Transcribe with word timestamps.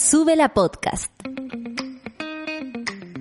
Sube 0.00 0.34
la 0.34 0.48
podcast. 0.48 1.12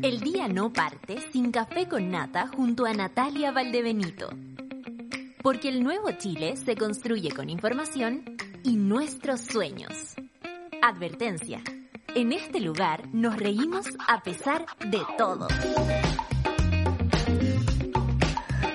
El 0.01 0.21
día 0.21 0.47
no 0.47 0.71
parte 0.71 1.19
sin 1.33 1.51
café 1.51 1.89
con 1.89 2.09
nata 2.09 2.47
junto 2.47 2.85
a 2.85 2.93
Natalia 2.93 3.51
Valdebenito. 3.51 4.29
Porque 5.43 5.67
el 5.67 5.83
nuevo 5.83 6.09
Chile 6.17 6.55
se 6.55 6.77
construye 6.77 7.31
con 7.31 7.49
información 7.49 8.23
y 8.63 8.77
nuestros 8.77 9.41
sueños. 9.41 9.91
Advertencia. 10.81 11.61
En 12.15 12.31
este 12.31 12.61
lugar 12.61 13.09
nos 13.13 13.35
reímos 13.35 13.85
a 14.07 14.23
pesar 14.23 14.65
de 14.79 15.01
todo. 15.17 15.49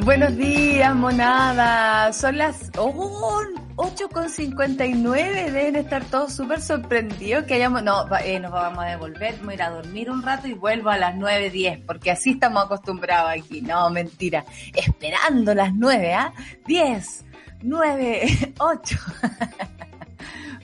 Buenos 0.00 0.36
días, 0.36 0.94
monada. 0.94 2.12
Son 2.12 2.36
las 2.36 2.70
oh, 2.76 3.63
8.59. 3.76 5.50
Deben 5.50 5.76
estar 5.76 6.04
todos 6.04 6.32
súper 6.32 6.60
sorprendidos 6.60 7.44
que 7.44 7.54
hayamos... 7.54 7.82
No, 7.82 8.06
eh, 8.18 8.38
nos 8.38 8.52
vamos 8.52 8.84
a 8.84 8.88
devolver. 8.88 9.36
Voy 9.42 9.52
a 9.52 9.54
ir 9.54 9.62
a 9.62 9.70
dormir 9.70 10.10
un 10.10 10.22
rato 10.22 10.46
y 10.46 10.52
vuelvo 10.52 10.90
a 10.90 10.98
las 10.98 11.14
9.10 11.16 11.84
porque 11.86 12.10
así 12.10 12.32
estamos 12.32 12.64
acostumbrados 12.64 13.30
aquí. 13.30 13.60
No, 13.60 13.90
mentira. 13.90 14.44
Esperando 14.74 15.54
las 15.54 15.74
9, 15.74 16.14
¿ah? 16.14 16.32
10, 16.66 17.24
9, 17.62 18.54
8. 18.58 18.98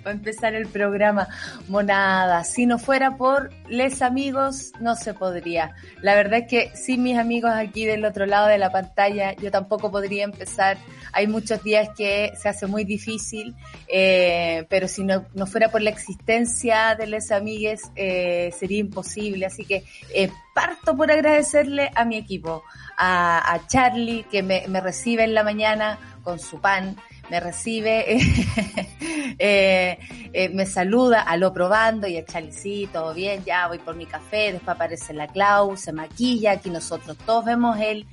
Para 0.03 0.17
empezar 0.17 0.55
el 0.55 0.67
programa. 0.67 1.29
Monada, 1.69 2.45
si 2.45 2.67
no 2.67 2.79
fuera 2.79 3.17
por 3.17 3.51
les 3.69 4.03
amigos, 4.03 4.73
no 4.81 4.97
se 4.97 5.15
podría. 5.15 5.75
La 6.03 6.15
verdad 6.15 6.41
es 6.41 6.49
que 6.49 6.77
sin 6.77 7.03
mis 7.03 7.19
amigos 7.19 7.53
aquí 7.55 7.85
del 7.85 8.05
otro 8.05 8.27
lado 8.27 8.49
de 8.49 8.59
la 8.59 8.71
pantalla, 8.71 9.35
yo 9.37 9.51
tampoco 9.51 9.91
podría 9.91 10.25
empezar. 10.25 10.79
Hay 11.13 11.27
muchos 11.27 11.63
días 11.63 11.91
que 11.97 12.33
se 12.41 12.49
hace 12.49 12.67
muy 12.67 12.85
difícil, 12.85 13.55
eh, 13.89 14.67
pero 14.69 14.89
si 14.89 15.05
no, 15.05 15.25
fuera 15.47 15.71
por 15.71 15.83
la 15.83 15.91
existencia 15.91 16.95
de 16.95 17.07
les 17.07 17.31
amigues, 17.31 17.91
eh, 17.97 18.53
sería 18.59 18.79
imposible. 18.79 19.47
Así 19.47 19.65
que 19.65 19.85
eh, 20.15 20.31
parto 20.55 20.97
por 20.97 21.11
agradecerle 21.11 21.91
a 21.95 22.05
mi 22.05 22.17
equipo, 22.17 22.63
a, 22.97 23.61
Charlie, 23.67 24.25
que 24.31 24.43
me 24.43 24.81
recibe 24.81 25.25
en 25.25 25.33
la 25.33 25.43
mañana 25.43 25.99
con 26.23 26.39
su 26.39 26.61
pan, 26.61 26.97
me 27.31 27.41
recibe, 27.41 28.19
eh, 29.39 29.99
eh, 30.33 30.49
me 30.51 30.67
saluda, 30.67 31.23
a 31.23 31.37
lo 31.37 31.53
probando 31.53 32.07
y 32.07 32.17
el 32.17 32.53
sí, 32.53 32.89
todo 32.93 33.15
bien, 33.15 33.45
ya 33.45 33.69
voy 33.69 33.79
por 33.79 33.95
mi 33.95 34.07
café, 34.07 34.53
después 34.53 34.75
aparece 34.77 35.15
la 35.15 35.29
Clau, 35.29 35.77
se 35.77 35.93
maquilla, 35.93 36.53
aquí 36.53 36.71
nosotros 36.71 37.17
todos 37.19 37.45
vemos 37.45 37.79
el, 37.81 38.07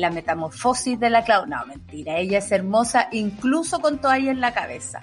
la 0.00 0.10
metamorfosis 0.10 0.98
de 0.98 1.10
la 1.10 1.24
Clau. 1.24 1.46
No, 1.46 1.64
mentira, 1.66 2.18
ella 2.18 2.38
es 2.38 2.50
hermosa 2.50 3.08
incluso 3.12 3.80
con 3.80 3.98
toalla 4.00 4.30
en 4.30 4.40
la 4.40 4.52
cabeza. 4.52 5.00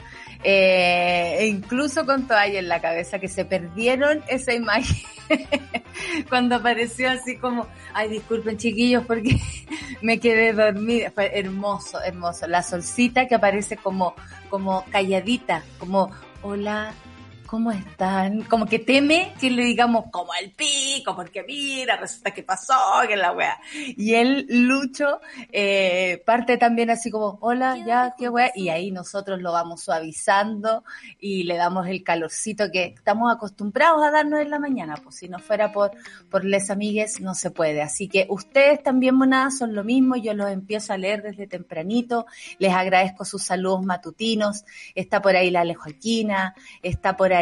Eh, 0.48 1.48
incluso 1.50 2.06
con 2.06 2.28
toalla 2.28 2.60
en 2.60 2.68
la 2.68 2.80
cabeza, 2.80 3.18
que 3.18 3.28
se 3.28 3.46
perdieron 3.46 4.22
esa 4.28 4.54
imagen 4.54 4.96
cuando 6.30 6.58
apareció 6.58 7.10
así 7.10 7.38
como, 7.38 7.68
ay, 7.94 8.10
disculpen 8.10 8.58
chiquillos 8.58 9.04
porque 9.08 9.40
me 10.04 10.20
quedé 10.20 10.54
dormida. 10.54 11.12
Hermoso, 11.18 12.00
hermoso. 12.00 12.46
La 12.46 12.62
solcita 12.62 13.28
que 13.28 13.34
aparece 13.46 13.78
como, 13.78 14.16
como 14.50 14.84
calladita, 14.86 15.64
como, 15.78 16.10
hola, 16.42 16.94
¿cómo 17.46 17.72
están? 17.72 18.42
Como 18.44 18.66
que 18.66 18.80
teme 18.80 19.34
que 19.40 19.50
le 19.50 19.64
digamos 19.64 20.06
como 20.12 20.34
el 20.34 20.52
pico, 20.52 21.16
porque 21.16 21.44
mira, 21.44 21.96
resulta 21.96 22.32
que 22.32 22.44
pasó, 22.44 22.74
que 23.08 23.16
la 23.16 23.32
wea. 23.32 23.60
Y 23.74 24.16
él, 24.16 24.46
Lucho, 24.50 25.22
eh, 25.52 26.22
parte 26.26 26.58
también 26.58 26.90
así 26.90 27.12
como, 27.12 27.38
hola, 27.42 27.78
ya, 27.86 28.16
qué 28.18 28.30
wea. 28.30 28.52
Y 28.56 28.70
ahí 28.70 28.92
nosotros 28.92 29.42
lo 29.42 29.52
vamos 29.52 29.82
suavizando 29.84 30.84
y 31.20 31.44
le 31.44 31.56
damos 31.56 31.88
el 31.88 32.04
calorcito 32.04 32.72
que 32.72 32.96
estamos 32.96 33.32
acostumbrados 33.32 34.04
a 34.04 34.12
darnos 34.12 34.42
en 34.42 34.50
la 34.50 34.60
mañana. 34.60 34.96
Pues 35.02 35.16
si 35.16 35.30
no 35.30 35.40
fuera 35.40 35.72
por, 35.72 35.92
por 36.30 36.44
les 36.44 36.70
amigues, 36.70 37.22
no 37.22 37.36
se 37.36 37.52
puede. 37.52 37.82
Así 37.82 38.08
que 38.08 38.26
ustedes 38.30 38.82
también, 38.82 39.16
monadas, 39.16 39.58
son 39.60 39.76
lo 39.76 39.84
mismo. 39.84 40.16
Yo 40.16 40.34
los 40.34 40.50
empiezo 40.50 40.94
a 40.94 40.98
leer 40.98 41.22
desde 41.22 41.48
tempranito. 41.48 42.26
Les 42.58 42.74
agradezco 42.74 43.24
sus 43.24 43.44
saludos 43.44 43.84
matutinos. 43.84 44.66
Está 44.96 45.22
por 45.22 45.36
ahí 45.36 45.52
la 45.52 45.62
Alejoaquina, 45.62 46.56
está 46.82 47.16
por 47.16 47.34
ahí 47.34 47.35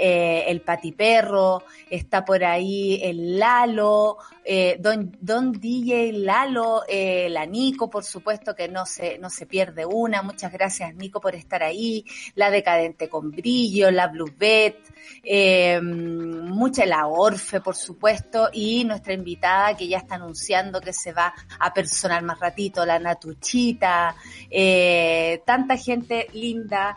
eh, 0.00 0.44
el 0.48 0.60
Patiperro, 0.60 1.62
está 1.90 2.24
por 2.24 2.44
ahí 2.44 3.00
el 3.02 3.38
Lalo, 3.38 4.18
eh, 4.50 4.78
don, 4.80 5.14
don 5.20 5.52
DJ 5.52 6.10
Lalo, 6.10 6.82
eh, 6.88 7.28
la 7.28 7.44
Nico, 7.44 7.90
por 7.90 8.02
supuesto 8.02 8.54
que 8.54 8.66
no 8.66 8.86
se, 8.86 9.18
no 9.18 9.28
se 9.28 9.44
pierde 9.44 9.84
una. 9.84 10.22
Muchas 10.22 10.50
gracias 10.50 10.94
Nico 10.94 11.20
por 11.20 11.34
estar 11.34 11.62
ahí. 11.62 12.02
La 12.34 12.50
Decadente 12.50 13.10
con 13.10 13.30
Brillo, 13.30 13.90
la 13.90 14.06
Bluebet, 14.06 14.78
eh, 15.22 15.78
mucha 15.82 16.86
la 16.86 17.08
Orfe, 17.08 17.60
por 17.60 17.76
supuesto, 17.76 18.48
y 18.50 18.84
nuestra 18.84 19.12
invitada 19.12 19.76
que 19.76 19.86
ya 19.86 19.98
está 19.98 20.14
anunciando 20.14 20.80
que 20.80 20.94
se 20.94 21.12
va 21.12 21.34
a 21.60 21.74
personal 21.74 22.24
más 22.24 22.40
ratito, 22.40 22.86
la 22.86 22.98
Natuchita, 22.98 24.16
eh, 24.50 25.42
tanta 25.44 25.76
gente 25.76 26.28
linda, 26.32 26.96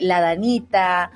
la 0.00 0.20
Danita, 0.20 1.10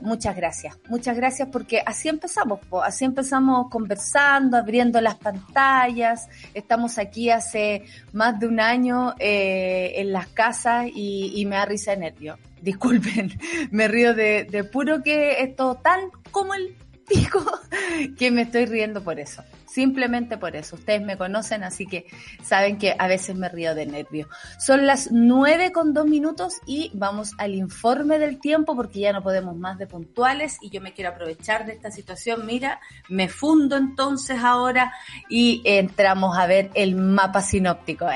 muchas 0.00 0.34
gracias, 0.34 0.76
muchas 0.88 1.16
gracias 1.16 1.48
porque 1.52 1.80
así 1.86 2.08
empezamos, 2.08 2.58
así 2.82 3.04
empezamos 3.04 3.70
conversando, 3.70 4.56
las 5.00 5.16
pantallas, 5.16 6.28
estamos 6.54 6.98
aquí 6.98 7.30
hace 7.30 7.84
más 8.12 8.40
de 8.40 8.46
un 8.46 8.60
año 8.60 9.14
eh, 9.18 9.92
en 9.96 10.12
las 10.12 10.28
casas 10.28 10.86
y, 10.92 11.44
me 11.46 11.56
da 11.56 11.66
risa 11.66 11.92
de 11.92 11.98
nervio. 11.98 12.38
Disculpen, 12.60 13.38
me 13.70 13.88
río 13.88 14.14
de, 14.14 14.44
de 14.44 14.64
puro 14.64 15.02
que 15.02 15.42
es 15.42 15.54
todo 15.56 15.74
tan 15.76 16.10
como 16.30 16.54
el 16.54 16.74
pico 17.06 17.44
que 18.18 18.30
me 18.30 18.42
estoy 18.42 18.66
riendo 18.66 19.02
por 19.02 19.20
eso. 19.20 19.42
Simplemente 19.72 20.36
por 20.36 20.54
eso. 20.54 20.76
Ustedes 20.76 21.00
me 21.00 21.16
conocen, 21.16 21.64
así 21.64 21.86
que 21.86 22.04
saben 22.42 22.76
que 22.76 22.94
a 22.98 23.06
veces 23.06 23.34
me 23.36 23.48
río 23.48 23.74
de 23.74 23.86
nervio. 23.86 24.28
Son 24.58 24.86
las 24.86 25.10
nueve 25.10 25.72
con 25.72 25.94
dos 25.94 26.04
minutos 26.04 26.56
y 26.66 26.90
vamos 26.92 27.32
al 27.38 27.54
informe 27.54 28.18
del 28.18 28.38
tiempo 28.38 28.76
porque 28.76 29.00
ya 29.00 29.14
no 29.14 29.22
podemos 29.22 29.56
más 29.56 29.78
de 29.78 29.86
puntuales 29.86 30.58
y 30.60 30.68
yo 30.68 30.82
me 30.82 30.92
quiero 30.92 31.08
aprovechar 31.08 31.64
de 31.64 31.72
esta 31.72 31.90
situación. 31.90 32.44
Mira, 32.44 32.80
me 33.08 33.30
fundo 33.30 33.78
entonces 33.78 34.44
ahora 34.44 34.92
y 35.30 35.62
entramos 35.64 36.36
a 36.36 36.46
ver 36.46 36.70
el 36.74 36.94
mapa 36.94 37.40
sinóptico. 37.40 38.06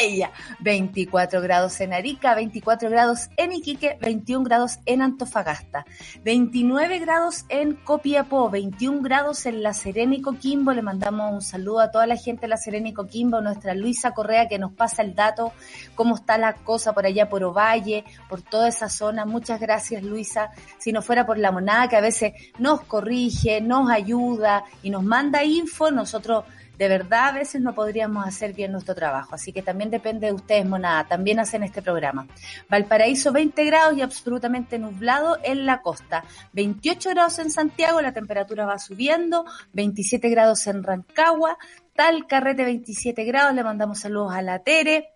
¡Ella! 0.00 0.30
24 0.60 1.40
grados 1.40 1.80
en 1.80 1.92
Arica, 1.92 2.36
24 2.36 2.88
grados 2.88 3.30
en 3.36 3.50
Iquique, 3.50 3.98
21 4.00 4.44
grados 4.44 4.78
en 4.86 5.02
Antofagasta, 5.02 5.86
29 6.22 7.00
grados 7.00 7.46
en 7.48 7.74
Copiapó, 7.74 8.48
21 8.48 9.02
grados 9.02 9.44
en 9.46 9.64
La 9.64 9.74
Serena 9.74 10.14
y 10.14 10.22
Coquimbo, 10.22 10.72
mandamos 10.84 11.32
un 11.32 11.42
saludo 11.42 11.80
a 11.80 11.90
toda 11.90 12.06
la 12.06 12.16
gente 12.16 12.42
de 12.42 12.48
La 12.48 12.56
Serena 12.56 12.88
y 12.88 12.92
Coquimbo, 12.92 13.40
nuestra 13.40 13.74
Luisa 13.74 14.12
Correa 14.12 14.46
que 14.46 14.58
nos 14.58 14.72
pasa 14.72 15.02
el 15.02 15.14
dato, 15.14 15.52
cómo 15.94 16.14
está 16.14 16.38
la 16.38 16.52
cosa 16.52 16.92
por 16.92 17.06
allá 17.06 17.28
por 17.28 17.42
Ovalle, 17.42 18.04
por 18.28 18.42
toda 18.42 18.68
esa 18.68 18.88
zona. 18.88 19.24
Muchas 19.24 19.58
gracias 19.60 20.02
Luisa. 20.02 20.50
Si 20.78 20.92
no 20.92 21.02
fuera 21.02 21.26
por 21.26 21.38
la 21.38 21.50
monada 21.50 21.88
que 21.88 21.96
a 21.96 22.00
veces 22.00 22.34
nos 22.58 22.82
corrige, 22.82 23.60
nos 23.60 23.90
ayuda 23.90 24.64
y 24.82 24.90
nos 24.90 25.02
manda 25.02 25.42
info, 25.42 25.90
nosotros 25.90 26.44
de 26.78 26.88
verdad 26.88 27.28
a 27.28 27.32
veces 27.32 27.60
no 27.60 27.74
podríamos 27.74 28.26
hacer 28.26 28.52
bien 28.52 28.72
nuestro 28.72 28.94
trabajo. 28.94 29.34
Así 29.34 29.52
que 29.52 29.62
también 29.62 29.90
depende 29.90 30.26
de 30.26 30.32
ustedes, 30.32 30.66
monada. 30.66 31.04
También 31.06 31.38
hacen 31.38 31.62
este 31.62 31.82
programa. 31.82 32.26
Valparaíso 32.68 33.32
20 33.32 33.64
grados 33.64 33.96
y 33.96 34.02
absolutamente 34.02 34.78
nublado 34.78 35.38
en 35.42 35.66
la 35.66 35.82
costa. 35.82 36.24
28 36.52 37.10
grados 37.10 37.38
en 37.38 37.50
Santiago, 37.50 38.00
la 38.00 38.12
temperatura 38.12 38.66
va 38.66 38.78
subiendo. 38.78 39.44
27 39.72 40.28
grados 40.28 40.66
en 40.66 40.82
Rancagua. 40.82 41.58
Tal 41.94 42.26
Carrete 42.26 42.64
27 42.64 43.24
grados, 43.24 43.54
le 43.54 43.62
mandamos 43.62 44.00
saludos 44.00 44.32
a 44.34 44.42
la 44.42 44.58
Tere 44.58 45.13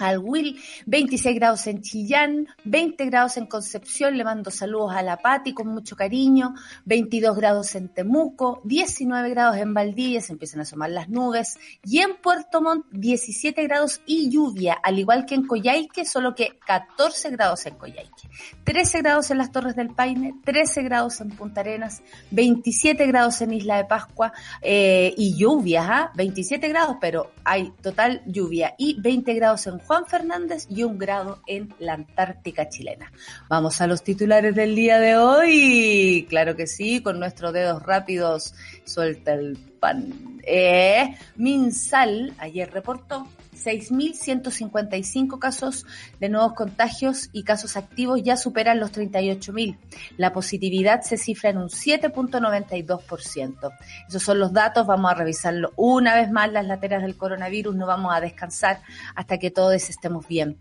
al 0.00 0.18
Will, 0.18 0.60
26 0.86 1.34
grados 1.34 1.66
en 1.66 1.82
Chillán, 1.82 2.48
20 2.64 3.04
grados 3.06 3.36
en 3.36 3.46
Concepción, 3.46 4.16
le 4.16 4.24
mando 4.24 4.50
saludos 4.50 4.92
a 4.94 5.02
la 5.02 5.16
Pati 5.16 5.52
con 5.52 5.68
mucho 5.68 5.96
cariño, 5.96 6.54
22 6.84 7.36
grados 7.36 7.74
en 7.74 7.88
Temuco, 7.88 8.60
19 8.64 9.30
grados 9.30 9.56
en 9.56 9.74
Valdivia, 9.74 10.20
se 10.20 10.32
empiezan 10.32 10.60
a 10.60 10.62
asomar 10.62 10.90
las 10.90 11.08
nubes, 11.08 11.58
y 11.84 11.98
en 11.98 12.16
Puerto 12.16 12.60
Montt 12.62 12.86
17 12.90 13.62
grados 13.64 14.00
y 14.06 14.30
lluvia, 14.30 14.74
al 14.82 14.98
igual 14.98 15.26
que 15.26 15.34
en 15.34 15.46
Coyhaique, 15.46 16.04
solo 16.04 16.34
que 16.34 16.58
14 16.66 17.30
grados 17.30 17.66
en 17.66 17.74
Coyhaique, 17.76 18.28
13 18.64 18.98
grados 18.98 19.30
en 19.30 19.38
las 19.38 19.52
Torres 19.52 19.76
del 19.76 19.90
Paine, 19.94 20.34
13 20.44 20.82
grados 20.82 21.20
en 21.20 21.30
Punta 21.30 21.60
Arenas, 21.60 22.02
27 22.30 23.06
grados 23.06 23.40
en 23.40 23.52
Isla 23.52 23.76
de 23.76 23.84
Pascua, 23.84 24.32
eh, 24.62 25.14
y 25.16 25.36
lluvia, 25.36 25.86
¿ah? 25.88 26.12
27 26.14 26.68
grados, 26.68 26.96
pero 27.00 27.32
hay 27.44 27.72
total 27.82 28.22
lluvia, 28.26 28.74
y 28.78 29.00
20 29.00 29.34
grados 29.34 29.66
en 29.66 29.80
Juan 29.90 30.06
Fernández 30.06 30.68
y 30.70 30.84
un 30.84 30.98
grado 30.98 31.40
en 31.48 31.74
la 31.80 31.94
Antártica 31.94 32.68
chilena. 32.68 33.10
Vamos 33.48 33.80
a 33.80 33.88
los 33.88 34.04
titulares 34.04 34.54
del 34.54 34.76
día 34.76 35.00
de 35.00 35.16
hoy. 35.16 36.26
Claro 36.28 36.54
que 36.54 36.68
sí, 36.68 37.02
con 37.02 37.18
nuestros 37.18 37.52
dedos 37.52 37.82
rápidos 37.82 38.54
suelta 38.84 39.32
el 39.32 39.58
pan. 39.80 40.38
Eh, 40.44 41.16
Minsal 41.34 42.32
ayer 42.38 42.70
reportó 42.70 43.26
6.155 43.64 45.38
casos 45.38 45.86
de 46.18 46.28
nuevos 46.28 46.54
contagios 46.54 47.28
y 47.32 47.44
casos 47.44 47.76
activos 47.76 48.22
ya 48.22 48.36
superan 48.36 48.80
los 48.80 48.92
38.000. 48.92 49.78
La 50.16 50.32
positividad 50.32 51.02
se 51.02 51.16
cifra 51.16 51.50
en 51.50 51.58
un 51.58 51.68
7.92%. 51.68 53.72
Esos 54.08 54.22
son 54.22 54.38
los 54.38 54.52
datos, 54.52 54.86
vamos 54.86 55.10
a 55.10 55.14
revisarlo 55.14 55.72
una 55.76 56.14
vez 56.14 56.30
más, 56.30 56.52
las 56.52 56.66
lateras 56.66 57.02
del 57.02 57.16
coronavirus, 57.16 57.76
no 57.76 57.86
vamos 57.86 58.14
a 58.14 58.20
descansar 58.20 58.82
hasta 59.14 59.38
que 59.38 59.50
todos 59.50 59.88
estemos 59.88 60.26
bien. 60.26 60.58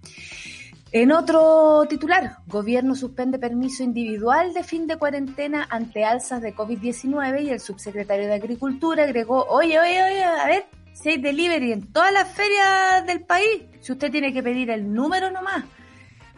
En 0.91 1.11
otro 1.11 1.85
titular, 1.87 2.37
gobierno 2.47 2.95
suspende 2.95 3.37
permiso 3.37 3.83
individual 3.83 4.55
de 4.55 4.63
fin 4.63 4.87
de 4.87 4.97
cuarentena 4.97 5.67
ante 5.69 6.03
alzas 6.03 6.41
de 6.41 6.55
COVID-19 6.55 7.43
y 7.43 7.49
el 7.51 7.59
subsecretario 7.59 8.25
de 8.25 8.33
Agricultura 8.33 9.03
agregó, 9.03 9.45
oye, 9.49 9.79
oye, 9.79 10.03
oye, 10.03 10.23
a 10.23 10.47
ver, 10.47 10.65
si 11.01 11.09
hay 11.09 11.17
delivery 11.17 11.71
en 11.71 11.91
todas 11.93 12.11
las 12.11 12.27
ferias 12.27 13.05
del 13.05 13.21
país, 13.21 13.63
si 13.79 13.91
usted 13.93 14.11
tiene 14.11 14.33
que 14.33 14.43
pedir 14.43 14.69
el 14.69 14.93
número 14.93 15.31
nomás. 15.31 15.63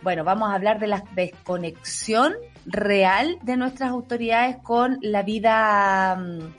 Bueno, 0.04 0.24
vamos 0.24 0.50
a 0.50 0.56
hablar 0.56 0.80
de 0.80 0.88
la 0.88 1.04
desconexión 1.16 2.34
real 2.66 3.38
de 3.42 3.58
nuestras 3.58 3.90
autoridades 3.90 4.58
con 4.64 5.00
la 5.02 5.24
vida 5.24 6.16
mm, 6.16 6.54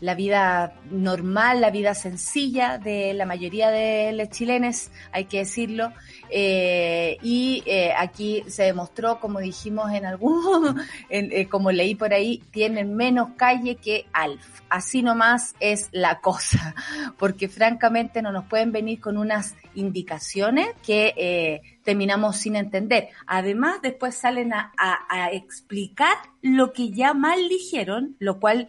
la 0.00 0.14
vida 0.14 0.74
normal, 0.90 1.60
la 1.60 1.70
vida 1.70 1.94
sencilla 1.94 2.78
de 2.78 3.12
la 3.14 3.26
mayoría 3.26 3.70
de 3.70 4.12
los 4.12 4.28
chilenos, 4.30 4.90
hay 5.12 5.24
que 5.24 5.38
decirlo. 5.38 5.92
Eh, 6.30 7.18
y 7.22 7.62
eh, 7.66 7.92
aquí 7.96 8.44
se 8.48 8.64
demostró, 8.64 9.18
como 9.18 9.40
dijimos 9.40 9.92
en 9.92 10.04
algún, 10.04 10.80
eh, 11.10 11.46
como 11.48 11.72
leí 11.72 11.94
por 11.94 12.12
ahí, 12.12 12.42
tienen 12.50 12.94
menos 12.94 13.30
calle 13.36 13.76
que 13.76 14.06
Alf. 14.12 14.60
Así 14.68 15.02
nomás 15.02 15.54
es 15.60 15.88
la 15.92 16.20
cosa, 16.20 16.74
porque 17.18 17.48
francamente 17.48 18.20
no 18.22 18.32
nos 18.32 18.44
pueden 18.44 18.70
venir 18.70 19.00
con 19.00 19.16
unas 19.16 19.54
indicaciones 19.74 20.68
que 20.84 21.62
terminamos 21.84 22.36
sin 22.36 22.56
entender. 22.56 23.08
Además, 23.26 23.80
después 23.82 24.14
salen 24.14 24.52
a, 24.52 24.72
a 24.76 25.30
explicar 25.32 26.16
lo 26.42 26.72
que 26.72 26.90
ya 26.90 27.14
mal 27.14 27.48
dijeron, 27.48 28.16
lo 28.18 28.40
cual 28.40 28.68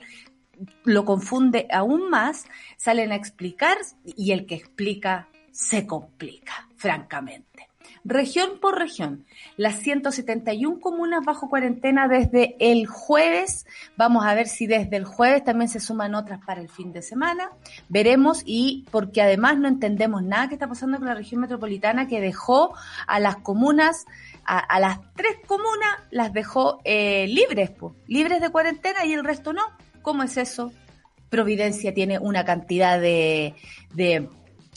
lo 0.83 1.05
confunde 1.05 1.67
aún 1.71 2.09
más, 2.09 2.45
salen 2.77 3.11
a 3.11 3.15
explicar 3.15 3.77
y 4.03 4.31
el 4.31 4.45
que 4.45 4.55
explica 4.55 5.27
se 5.51 5.85
complica, 5.85 6.67
francamente. 6.75 7.69
Región 8.05 8.59
por 8.61 8.77
región, 8.79 9.25
las 9.57 9.79
171 9.79 10.79
comunas 10.79 11.23
bajo 11.25 11.49
cuarentena 11.49 12.07
desde 12.07 12.55
el 12.59 12.87
jueves. 12.87 13.65
Vamos 13.97 14.25
a 14.25 14.33
ver 14.33 14.47
si 14.47 14.67
desde 14.67 14.95
el 14.95 15.03
jueves 15.03 15.43
también 15.43 15.69
se 15.69 15.81
suman 15.81 16.15
otras 16.15 16.39
para 16.45 16.61
el 16.61 16.69
fin 16.69 16.93
de 16.93 17.01
semana. 17.01 17.51
Veremos 17.89 18.41
y 18.45 18.85
porque 18.89 19.21
además 19.21 19.57
no 19.57 19.67
entendemos 19.67 20.23
nada 20.23 20.47
que 20.47 20.55
está 20.55 20.67
pasando 20.67 20.97
con 20.97 21.07
la 21.07 21.13
región 21.13 21.41
metropolitana 21.41 22.07
que 22.07 22.21
dejó 22.21 22.73
a 23.05 23.19
las 23.19 23.37
comunas 23.37 24.05
a, 24.45 24.79
las 24.79 24.99
tres 25.13 25.37
comunas 25.45 25.99
las 26.09 26.33
dejó 26.33 26.81
eh, 26.83 27.27
libres, 27.27 27.71
libres 28.07 28.41
de 28.41 28.49
cuarentena 28.49 29.05
y 29.05 29.13
el 29.13 29.23
resto 29.23 29.53
no. 29.53 29.61
¿Cómo 30.01 30.23
es 30.23 30.37
eso? 30.37 30.71
Providencia 31.29 31.93
tiene 31.93 32.19
una 32.19 32.45
cantidad 32.45 32.99
de, 32.99 33.55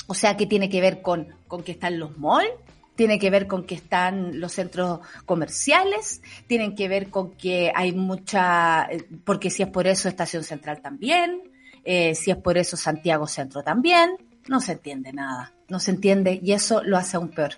o 0.06 0.14
sea, 0.14 0.36
que 0.36 0.46
tiene 0.46 0.68
que 0.68 0.80
ver 0.80 1.02
con, 1.02 1.28
con 1.48 1.62
que 1.62 1.72
están 1.72 1.98
los 1.98 2.18
malls, 2.18 2.50
tiene 2.94 3.18
que 3.18 3.30
ver 3.30 3.46
con 3.46 3.64
que 3.64 3.74
están 3.74 4.38
los 4.38 4.52
centros 4.52 5.00
comerciales, 5.24 6.22
tienen 6.46 6.74
que 6.74 6.88
ver 6.88 7.08
con 7.08 7.32
que 7.32 7.72
hay 7.74 7.92
mucha, 7.92 8.84
eh, 8.90 9.04
porque 9.24 9.50
si 9.50 9.62
es 9.62 9.68
por 9.68 9.86
eso 9.86 10.08
Estación 10.08 10.44
Central 10.44 10.82
también, 10.82 11.42
eh, 11.84 12.14
si 12.14 12.30
es 12.30 12.36
por 12.36 12.58
eso 12.58 12.76
Santiago 12.76 13.26
Centro 13.26 13.62
también, 13.62 14.16
no 14.48 14.60
se 14.60 14.72
entiende 14.72 15.12
nada, 15.12 15.52
no 15.68 15.78
se 15.78 15.92
entiende 15.92 16.40
y 16.42 16.52
eso 16.52 16.82
lo 16.82 16.96
hace 16.96 17.16
aún 17.16 17.28
peor. 17.28 17.52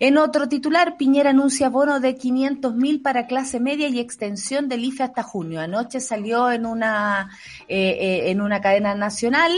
En 0.00 0.18
otro 0.18 0.48
titular, 0.48 0.96
Piñera 0.96 1.30
anuncia 1.30 1.68
bono 1.68 2.00
de 2.00 2.16
500 2.16 2.74
mil 2.74 3.02
para 3.02 3.26
clase 3.26 3.60
media 3.60 3.88
y 3.88 4.00
extensión 4.00 4.68
del 4.68 4.84
IFE 4.84 5.04
hasta 5.04 5.22
junio. 5.22 5.60
Anoche 5.60 6.00
salió 6.00 6.50
en 6.50 6.66
una, 6.66 7.30
eh, 7.68 7.96
eh, 8.00 8.30
en 8.30 8.40
una 8.40 8.60
cadena 8.60 8.94
nacional 8.94 9.52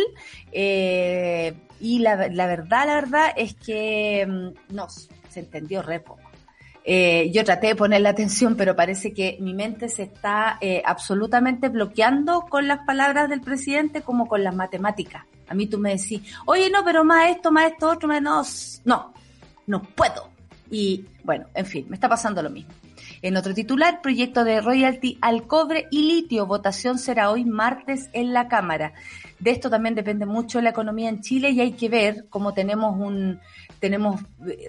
eh, 0.52 1.54
y 1.80 1.98
la, 2.00 2.16
verdad, 2.16 2.86
la 2.86 2.94
verdad 2.94 3.28
es 3.36 3.54
que 3.54 4.26
mm, 4.26 4.74
no, 4.74 4.88
se 4.88 5.40
entendió 5.40 5.82
re 5.82 6.00
poco. 6.86 7.32
yo 7.32 7.44
traté 7.44 7.66
de 7.68 7.76
poner 7.76 8.00
la 8.00 8.10
atención, 8.10 8.56
pero 8.56 8.76
parece 8.76 9.12
que 9.12 9.36
mi 9.40 9.54
mente 9.54 9.88
se 9.88 10.04
está 10.04 10.58
absolutamente 10.84 11.68
bloqueando 11.68 12.42
con 12.42 12.68
las 12.68 12.86
palabras 12.86 13.28
del 13.28 13.40
presidente 13.40 14.02
como 14.02 14.26
con 14.26 14.44
las 14.44 14.54
matemáticas. 14.54 15.24
A 15.48 15.54
mí 15.54 15.66
tú 15.66 15.78
me 15.78 15.96
decís, 15.96 16.22
oye, 16.44 16.70
no, 16.70 16.84
pero 16.84 17.04
más 17.04 17.30
esto, 17.30 17.52
más 17.52 17.72
esto, 17.72 17.90
otro, 17.90 18.08
menos. 18.08 18.80
No, 18.84 19.12
no 19.66 19.82
puedo. 19.82 20.30
Y 20.70 21.04
bueno, 21.22 21.46
en 21.54 21.66
fin, 21.66 21.86
me 21.88 21.94
está 21.94 22.08
pasando 22.08 22.42
lo 22.42 22.50
mismo. 22.50 22.72
En 23.22 23.36
otro 23.36 23.54
titular, 23.54 24.02
proyecto 24.02 24.44
de 24.44 24.60
royalty 24.60 25.18
al 25.20 25.46
cobre 25.46 25.86
y 25.90 26.02
litio. 26.02 26.46
Votación 26.46 26.98
será 26.98 27.30
hoy 27.30 27.44
martes 27.44 28.10
en 28.12 28.32
la 28.32 28.48
Cámara. 28.48 28.92
De 29.38 29.50
esto 29.50 29.70
también 29.70 29.94
depende 29.94 30.26
mucho 30.26 30.60
la 30.60 30.70
economía 30.70 31.08
en 31.08 31.20
Chile 31.20 31.50
y 31.50 31.60
hay 31.60 31.72
que 31.72 31.88
ver 31.88 32.26
cómo 32.28 32.54
tenemos 32.54 32.98
un 32.98 33.40
tenemos 33.80 34.20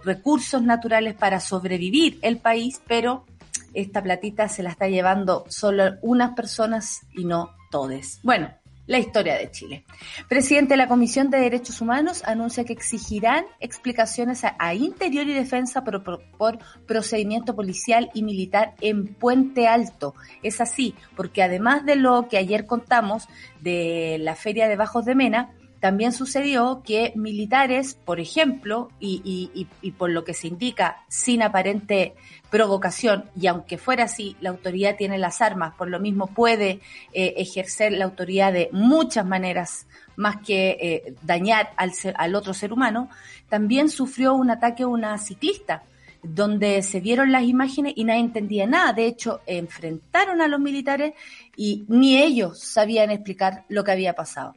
recursos 0.04 0.62
naturales 0.62 1.16
para 1.16 1.40
sobrevivir 1.40 2.20
el 2.22 2.38
país, 2.38 2.82
pero 2.88 3.26
esta 3.74 4.02
platita 4.02 4.48
se 4.50 4.64
la 4.64 4.72
está 4.72 4.88
llevando 4.88 5.46
solo 5.50 5.96
unas 6.02 6.32
personas 6.36 7.02
y 7.14 7.26
no 7.26 7.52
todes. 7.70 8.20
Bueno, 8.24 8.50
la 8.88 9.00
historia 9.00 9.36
de 9.36 9.52
Chile. 9.52 9.84
Presidente 10.30 10.74
de 10.74 10.78
la 10.78 10.88
Comisión 10.88 11.30
de 11.30 11.40
Derechos 11.40 11.82
Humanos 11.82 12.24
anuncia 12.26 12.64
que 12.64 12.72
exigirán 12.72 13.46
explicaciones 13.60 14.44
a, 14.46 14.74
Interior 14.74 15.28
y 15.28 15.34
Defensa 15.34 15.84
por, 15.84 16.04
por, 16.38 16.60
procedimiento 16.88 17.54
policial 17.54 18.10
y 18.14 18.24
militar 18.24 18.76
en 18.80 19.14
Puente 19.14 19.68
Alto. 19.68 20.16
Es 20.42 20.62
así, 20.62 20.96
porque 21.18 21.44
además 21.44 21.86
de 21.86 21.98
lo 21.98 22.30
que 22.30 22.38
ayer 22.38 22.66
contamos 22.66 23.28
de 23.60 24.18
la 24.22 24.36
Feria 24.36 24.70
de 24.70 24.78
Bajos 24.78 25.04
de 25.04 25.16
Mena, 25.16 25.52
también 25.80 26.12
sucedió 26.12 26.82
que 26.84 27.14
militares, 27.16 27.98
por 28.06 28.20
ejemplo, 28.20 28.90
y, 29.00 29.68
por 29.98 30.10
lo 30.10 30.24
que 30.24 30.34
se 30.34 30.48
indica 30.48 31.04
sin 31.08 31.42
aparente 31.42 32.16
provocación, 32.50 33.26
y 33.40 33.48
aunque 33.48 33.78
fuera 33.78 34.06
así, 34.06 34.36
la 34.42 34.50
autoridad 34.50 34.96
tiene 34.96 35.18
las 35.18 35.42
armas, 35.42 35.76
por 35.76 35.90
lo 35.90 36.00
mismo 36.00 36.28
puede 36.28 36.80
eh, 37.14 37.34
ejercer 37.38 37.92
la 37.92 38.06
autoridad 38.06 38.54
de 38.54 38.70
muchas 38.72 39.26
maneras 39.26 39.88
más 40.16 40.38
que 40.38 40.78
eh, 40.82 41.16
dañar 41.22 41.72
al, 41.78 41.92
al 42.16 42.36
otro 42.36 42.54
ser 42.54 42.74
humano, 42.74 43.10
también 43.50 43.90
sufrió 43.90 44.34
un 44.34 44.50
ataque 44.50 44.84
a 44.84 44.88
una 44.88 45.18
ciclista 45.18 45.84
donde 46.24 46.82
se 46.82 47.00
vieron 47.00 47.32
las 47.32 47.44
imágenes 47.44 47.94
y 47.96 48.04
nadie 48.04 48.22
entendía 48.22 48.66
nada. 48.66 48.94
De 48.94 49.06
hecho, 49.06 49.42
enfrentaron 49.46 50.42
a 50.42 50.48
los 50.48 50.60
militares 50.60 51.14
y 51.56 51.86
ni 51.88 52.18
ellos 52.18 52.60
sabían 52.60 53.12
explicar 53.12 53.66
lo 53.70 53.84
que 53.84 53.92
había 53.92 54.14
pasado. 54.14 54.56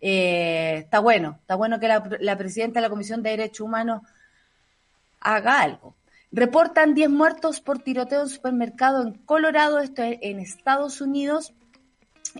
Eh, 0.00 0.78
está 0.78 1.00
bueno, 1.00 1.38
está 1.40 1.54
bueno 1.54 1.80
que 1.80 1.88
la, 1.88 2.38
presidenta 2.38 2.80
de 2.80 2.82
la 2.82 2.90
Comisión 2.90 3.22
de 3.22 3.30
Derechos 3.30 3.60
Humanos 3.60 4.02
haga 5.20 5.60
algo. 5.60 5.94
Reportan 6.32 6.94
10 6.94 7.10
muertos 7.10 7.60
por 7.60 7.78
tiroteo 7.78 8.22
en 8.22 8.28
supermercado 8.28 9.02
en 9.02 9.14
Colorado, 9.14 9.80
esto 9.80 10.02
es 10.02 10.18
en 10.22 10.38
Estados 10.38 11.00
Unidos. 11.00 11.54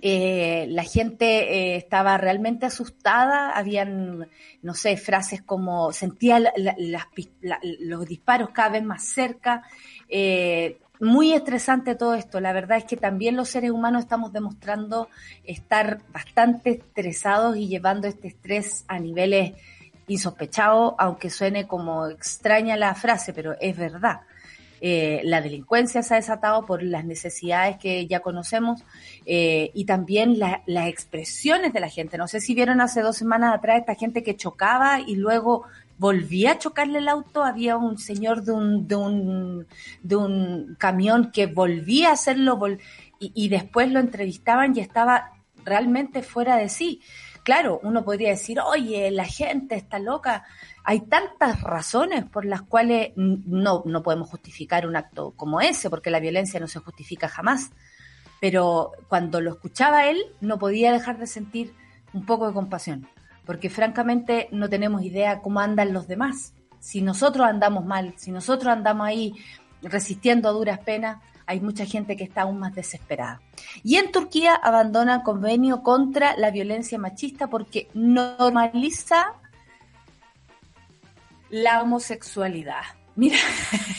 Eh, 0.02 0.66
la 0.68 0.84
gente 0.84 1.26
eh, 1.26 1.76
estaba 1.76 2.18
realmente 2.18 2.66
asustada, 2.66 3.50
habían, 3.50 4.28
no 4.60 4.74
sé, 4.74 4.98
frases 4.98 5.40
como 5.40 5.92
sentía 5.92 6.38
los 7.80 8.06
disparos 8.06 8.50
cada 8.50 8.70
vez 8.70 8.84
más 8.84 9.04
cerca. 9.04 9.62
Muy 11.00 11.32
estresante 11.32 11.94
todo 11.94 12.14
esto. 12.14 12.40
La 12.40 12.52
verdad 12.52 12.78
es 12.78 12.84
que 12.84 12.96
también 12.96 13.36
los 13.36 13.48
seres 13.48 13.70
humanos 13.70 14.02
estamos 14.02 14.32
demostrando 14.32 15.08
estar 15.44 16.00
bastante 16.12 16.70
estresados 16.70 17.56
y 17.56 17.68
llevando 17.68 18.08
este 18.08 18.28
estrés 18.28 18.84
a 18.88 18.98
niveles 18.98 19.52
insospechados, 20.08 20.94
aunque 20.98 21.30
suene 21.30 21.66
como 21.66 22.06
extraña 22.08 22.76
la 22.76 22.94
frase, 22.94 23.32
pero 23.32 23.56
es 23.60 23.76
verdad. 23.76 24.20
Eh, 24.80 25.22
la 25.24 25.40
delincuencia 25.40 26.02
se 26.02 26.14
ha 26.14 26.16
desatado 26.18 26.66
por 26.66 26.82
las 26.82 27.04
necesidades 27.04 27.78
que 27.78 28.06
ya 28.06 28.20
conocemos 28.20 28.82
eh, 29.24 29.70
y 29.72 29.86
también 29.86 30.38
las 30.38 30.86
expresiones 30.86 31.72
de 31.72 31.80
la 31.80 31.88
gente. 31.88 32.18
No 32.18 32.28
sé 32.28 32.40
si 32.40 32.54
vieron 32.54 32.80
hace 32.80 33.00
dos 33.00 33.16
semanas 33.16 33.54
atrás 33.54 33.80
esta 33.80 33.94
gente 33.94 34.22
que 34.22 34.36
chocaba 34.36 35.00
y 35.00 35.16
luego 35.16 35.64
volvía 35.98 36.52
a 36.52 36.58
chocarle 36.58 36.98
el 36.98 37.08
auto, 37.08 37.42
había 37.42 37.76
un 37.76 37.98
señor 37.98 38.42
de 38.42 38.52
un, 38.52 38.86
de 38.86 38.96
un, 38.96 39.66
de 40.02 40.16
un 40.16 40.76
camión 40.78 41.30
que 41.32 41.46
volvía 41.46 42.10
a 42.10 42.12
hacerlo 42.12 42.58
y, 43.18 43.32
y 43.34 43.48
después 43.48 43.90
lo 43.90 44.00
entrevistaban 44.00 44.76
y 44.76 44.80
estaba 44.80 45.32
realmente 45.64 46.22
fuera 46.22 46.56
de 46.56 46.68
sí. 46.68 47.00
Claro, 47.42 47.80
uno 47.82 48.04
podría 48.04 48.30
decir, 48.30 48.58
oye, 48.60 49.10
la 49.10 49.24
gente 49.24 49.76
está 49.76 49.98
loca. 49.98 50.44
Hay 50.82 51.00
tantas 51.02 51.62
razones 51.62 52.24
por 52.24 52.44
las 52.44 52.62
cuales 52.62 53.12
no, 53.16 53.82
no 53.84 54.02
podemos 54.02 54.28
justificar 54.28 54.86
un 54.86 54.96
acto 54.96 55.32
como 55.36 55.60
ese, 55.60 55.88
porque 55.88 56.10
la 56.10 56.20
violencia 56.20 56.58
no 56.58 56.66
se 56.66 56.80
justifica 56.80 57.28
jamás. 57.28 57.70
Pero 58.40 58.92
cuando 59.08 59.40
lo 59.40 59.52
escuchaba 59.52 60.08
él, 60.08 60.18
no 60.40 60.58
podía 60.58 60.92
dejar 60.92 61.18
de 61.18 61.26
sentir 61.26 61.72
un 62.12 62.26
poco 62.26 62.48
de 62.48 62.52
compasión 62.52 63.06
porque 63.46 63.70
francamente 63.70 64.48
no 64.50 64.68
tenemos 64.68 65.02
idea 65.02 65.40
cómo 65.40 65.60
andan 65.60 65.92
los 65.92 66.08
demás. 66.08 66.52
Si 66.80 67.00
nosotros 67.00 67.46
andamos 67.46 67.86
mal, 67.86 68.14
si 68.16 68.32
nosotros 68.32 68.72
andamos 68.72 69.06
ahí 69.06 69.34
resistiendo 69.82 70.48
a 70.48 70.52
duras 70.52 70.80
penas, 70.80 71.22
hay 71.46 71.60
mucha 71.60 71.86
gente 71.86 72.16
que 72.16 72.24
está 72.24 72.42
aún 72.42 72.58
más 72.58 72.74
desesperada. 72.74 73.40
Y 73.84 73.96
en 73.96 74.10
Turquía 74.10 74.54
abandona 74.54 75.22
convenio 75.22 75.82
contra 75.82 76.36
la 76.36 76.50
violencia 76.50 76.98
machista 76.98 77.46
porque 77.46 77.88
normaliza 77.94 79.34
la 81.48 81.82
homosexualidad. 81.82 82.82
Mira, 83.16 83.38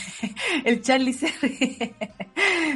el 0.64 0.80
Charlie 0.80 1.12
se. 1.12 1.28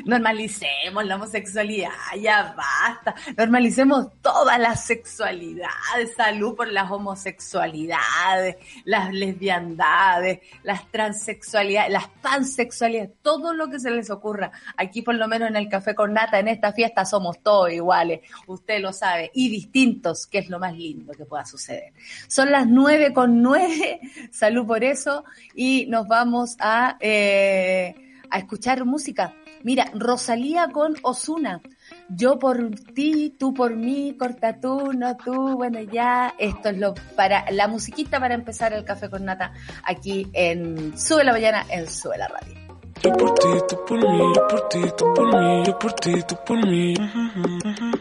Normalicemos 0.05 1.05
la 1.05 1.15
homosexualidad, 1.15 1.91
ya 2.21 2.55
basta. 2.57 3.15
Normalicemos 3.37 4.09
todas 4.21 4.59
las 4.59 4.85
sexualidades, 4.85 6.15
salud 6.17 6.57
por 6.57 6.67
las 6.69 6.91
homosexualidades, 6.91 8.57
las 8.85 9.13
lesbiandades, 9.13 10.41
las 10.65 10.91
transexualidades, 10.91 11.93
las 11.93 12.09
pansexualidades, 12.09 13.11
todo 13.23 13.55
lo 13.55 13.69
que 13.69 13.79
se 13.79 13.93
les 13.93 14.11
ocurra. 14.11 14.51
Aquí 14.77 15.03
por 15.03 15.15
lo 15.15 15.29
menos 15.29 15.49
en 15.49 15.57
el 15.57 15.69
Café 15.69 15.95
con 15.95 16.13
Nata, 16.13 16.41
en 16.41 16.49
esta 16.49 16.73
fiesta 16.73 17.05
somos 17.05 17.41
todos 17.41 17.71
iguales, 17.71 18.21
usted 18.49 18.81
lo 18.81 18.93
sabe, 18.93 19.31
y 19.33 19.49
distintos, 19.49 20.27
que 20.27 20.39
es 20.39 20.49
lo 20.49 20.59
más 20.59 20.75
lindo 20.75 21.13
que 21.13 21.25
pueda 21.25 21.45
suceder. 21.45 21.93
Son 22.27 22.51
las 22.51 22.67
nueve 22.67 23.13
con 23.13 23.43
nueve, 23.43 24.01
salud 24.33 24.67
por 24.67 24.83
eso, 24.83 25.25
y 25.55 25.87
nos 25.87 26.09
vamos 26.09 26.32
a, 26.59 26.97
eh, 27.01 27.95
a 28.31 28.39
escuchar 28.39 28.85
música. 28.85 29.35
Mira, 29.63 29.91
Rosalía 29.95 30.69
con 30.69 30.97
Osuna. 31.03 31.61
Yo 32.09 32.39
por 32.39 32.71
ti, 32.95 33.35
tú 33.39 33.55
por 33.55 33.77
mí, 33.77 34.17
corta 34.19 34.61
tú, 34.61 34.93
no 34.93 35.17
tú, 35.17 35.57
bueno 35.57 35.81
ya, 35.81 36.35
esto 36.39 36.71
es 36.71 36.79
lo 36.79 36.95
para 37.17 37.51
la 37.51 37.69
musiquita 37.69 38.19
para 38.19 38.35
empezar 38.35 38.73
el 38.73 38.85
café 38.85 39.09
con 39.09 39.25
nata 39.25 39.53
aquí 39.85 40.29
en 40.33 40.99
Sube 40.99 41.25
la 41.25 41.33
mañana 41.33 41.65
en 41.71 41.89
Sube 41.89 42.19
la 42.19 42.29
radio. 42.29 42.55
Yo 43.03 43.13
por 43.13 43.35
ti, 43.35 43.49
tú 43.69 43.79
por 43.87 43.99
mí, 43.99 44.19
yo 44.35 44.49
por 44.49 44.69
ti, 44.69 44.81
tú 44.97 45.15
por 45.15 45.41
mí, 45.41 45.65
yo 45.65 45.79
por 45.79 45.93
ti, 45.95 46.13
tú 46.29 46.37
por 46.47 46.67
mí. 46.67 46.95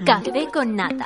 Café 0.05 0.47
con 0.51 0.75
nata. 0.75 1.05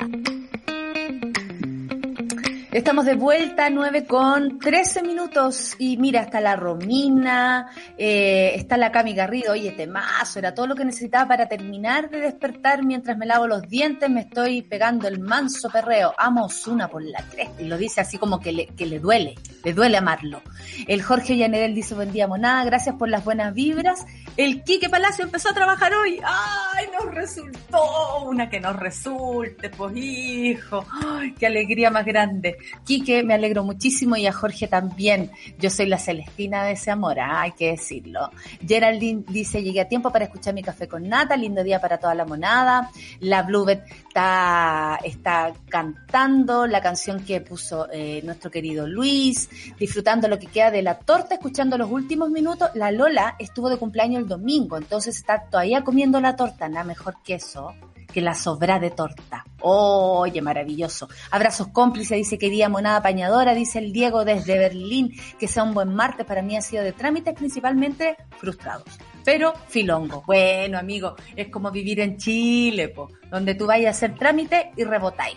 Estamos 2.76 3.06
de 3.06 3.14
vuelta, 3.14 3.70
9 3.70 4.04
con 4.04 4.58
13 4.58 5.02
minutos. 5.02 5.74
Y 5.78 5.96
mira, 5.96 6.20
está 6.20 6.42
la 6.42 6.56
Romina, 6.56 7.70
eh, 7.96 8.52
está 8.54 8.76
la 8.76 8.92
Cami 8.92 9.14
Garrido. 9.14 9.52
Oye, 9.52 9.72
temazo, 9.72 10.40
era 10.40 10.52
todo 10.52 10.66
lo 10.66 10.74
que 10.74 10.84
necesitaba 10.84 11.26
para 11.26 11.48
terminar 11.48 12.10
de 12.10 12.20
despertar 12.20 12.84
mientras 12.84 13.16
me 13.16 13.24
lavo 13.24 13.46
los 13.46 13.62
dientes. 13.62 14.10
Me 14.10 14.20
estoy 14.20 14.60
pegando 14.60 15.08
el 15.08 15.20
manso 15.20 15.70
perreo. 15.70 16.12
Amo 16.18 16.50
una 16.66 16.88
por 16.88 17.02
la 17.02 17.22
cresta. 17.22 17.62
Y 17.62 17.64
lo 17.64 17.78
dice 17.78 18.02
así 18.02 18.18
como 18.18 18.40
que 18.40 18.52
le, 18.52 18.66
que 18.66 18.84
le 18.84 19.00
duele, 19.00 19.36
le 19.64 19.72
duele 19.72 19.96
amarlo. 19.96 20.42
El 20.86 21.02
Jorge 21.02 21.38
Llanedel 21.38 21.74
dice: 21.74 21.94
Buen 21.94 22.12
día, 22.12 22.28
monada, 22.28 22.62
gracias 22.66 22.96
por 22.96 23.08
las 23.08 23.24
buenas 23.24 23.54
vibras. 23.54 24.04
El 24.36 24.62
Quique 24.64 24.90
Palacio 24.90 25.24
empezó 25.24 25.48
a 25.48 25.54
trabajar 25.54 25.94
hoy. 25.94 26.20
¡Ay, 26.22 26.86
nos 26.92 27.14
resultó! 27.14 28.20
Una 28.26 28.50
que 28.50 28.60
nos 28.60 28.76
resulte, 28.76 29.70
pues 29.70 29.96
hijo. 29.96 30.84
¡Ay, 30.90 31.32
qué 31.32 31.46
alegría 31.46 31.90
más 31.90 32.04
grande! 32.04 32.58
Quique, 32.84 33.22
me 33.22 33.32
alegro 33.32 33.64
muchísimo 33.64 34.14
y 34.14 34.26
a 34.26 34.32
Jorge 34.34 34.68
también. 34.68 35.30
Yo 35.58 35.70
soy 35.70 35.86
la 35.86 35.98
Celestina 35.98 36.64
de 36.64 36.72
ese 36.72 36.90
amor, 36.90 37.18
ah, 37.18 37.40
hay 37.42 37.52
que 37.52 37.70
decirlo. 37.70 38.30
Geraldine 38.66 39.24
dice, 39.26 39.62
llegué 39.62 39.80
a 39.80 39.88
tiempo 39.88 40.12
para 40.12 40.26
escuchar 40.26 40.52
mi 40.52 40.62
café 40.62 40.86
con 40.86 41.08
nata, 41.08 41.34
lindo 41.34 41.64
día 41.64 41.80
para 41.80 41.96
toda 41.96 42.14
la 42.14 42.26
monada. 42.26 42.90
La 43.20 43.42
Bluebet 43.42 43.84
está, 44.08 44.98
está 45.02 45.54
cantando 45.70 46.66
la 46.66 46.82
canción 46.82 47.24
que 47.24 47.40
puso 47.40 47.88
eh, 47.90 48.20
nuestro 48.22 48.50
querido 48.50 48.86
Luis, 48.86 49.48
disfrutando 49.78 50.28
lo 50.28 50.38
que 50.38 50.48
queda 50.48 50.70
de 50.70 50.82
la 50.82 50.98
torta, 50.98 51.36
escuchando 51.36 51.78
los 51.78 51.90
últimos 51.90 52.28
minutos. 52.28 52.68
La 52.74 52.90
Lola 52.90 53.36
estuvo 53.38 53.70
de 53.70 53.78
cumpleaños 53.78 54.25
domingo, 54.26 54.76
entonces 54.76 55.16
está 55.16 55.48
todavía 55.48 55.82
comiendo 55.82 56.20
la 56.20 56.36
torta, 56.36 56.68
nada 56.68 56.84
mejor 56.84 57.16
que 57.22 57.34
eso 57.34 57.74
que 58.16 58.22
la 58.22 58.34
sobra 58.34 58.78
de 58.78 58.90
torta. 58.90 59.44
Oye, 59.60 60.40
maravilloso. 60.40 61.06
Abrazos 61.30 61.68
cómplices, 61.68 62.16
dice 62.16 62.38
querida 62.38 62.70
monada 62.70 62.96
apañadora, 62.96 63.52
dice 63.52 63.78
el 63.78 63.92
Diego 63.92 64.24
desde 64.24 64.56
Berlín, 64.56 65.12
que 65.38 65.46
sea 65.46 65.64
un 65.64 65.74
buen 65.74 65.94
martes, 65.94 66.24
para 66.24 66.40
mí 66.40 66.56
ha 66.56 66.62
sido 66.62 66.82
de 66.82 66.92
trámites 66.92 67.34
principalmente 67.34 68.16
frustrados. 68.38 68.86
Pero 69.22 69.52
filongo. 69.68 70.22
Bueno, 70.26 70.78
amigo, 70.78 71.14
es 71.36 71.48
como 71.48 71.70
vivir 71.70 72.00
en 72.00 72.16
Chile, 72.16 72.94
donde 73.30 73.54
tú 73.54 73.66
vayas 73.66 73.88
a 73.88 73.90
hacer 73.90 74.14
trámite 74.18 74.70
y 74.78 74.84
rebotáis. 74.84 75.36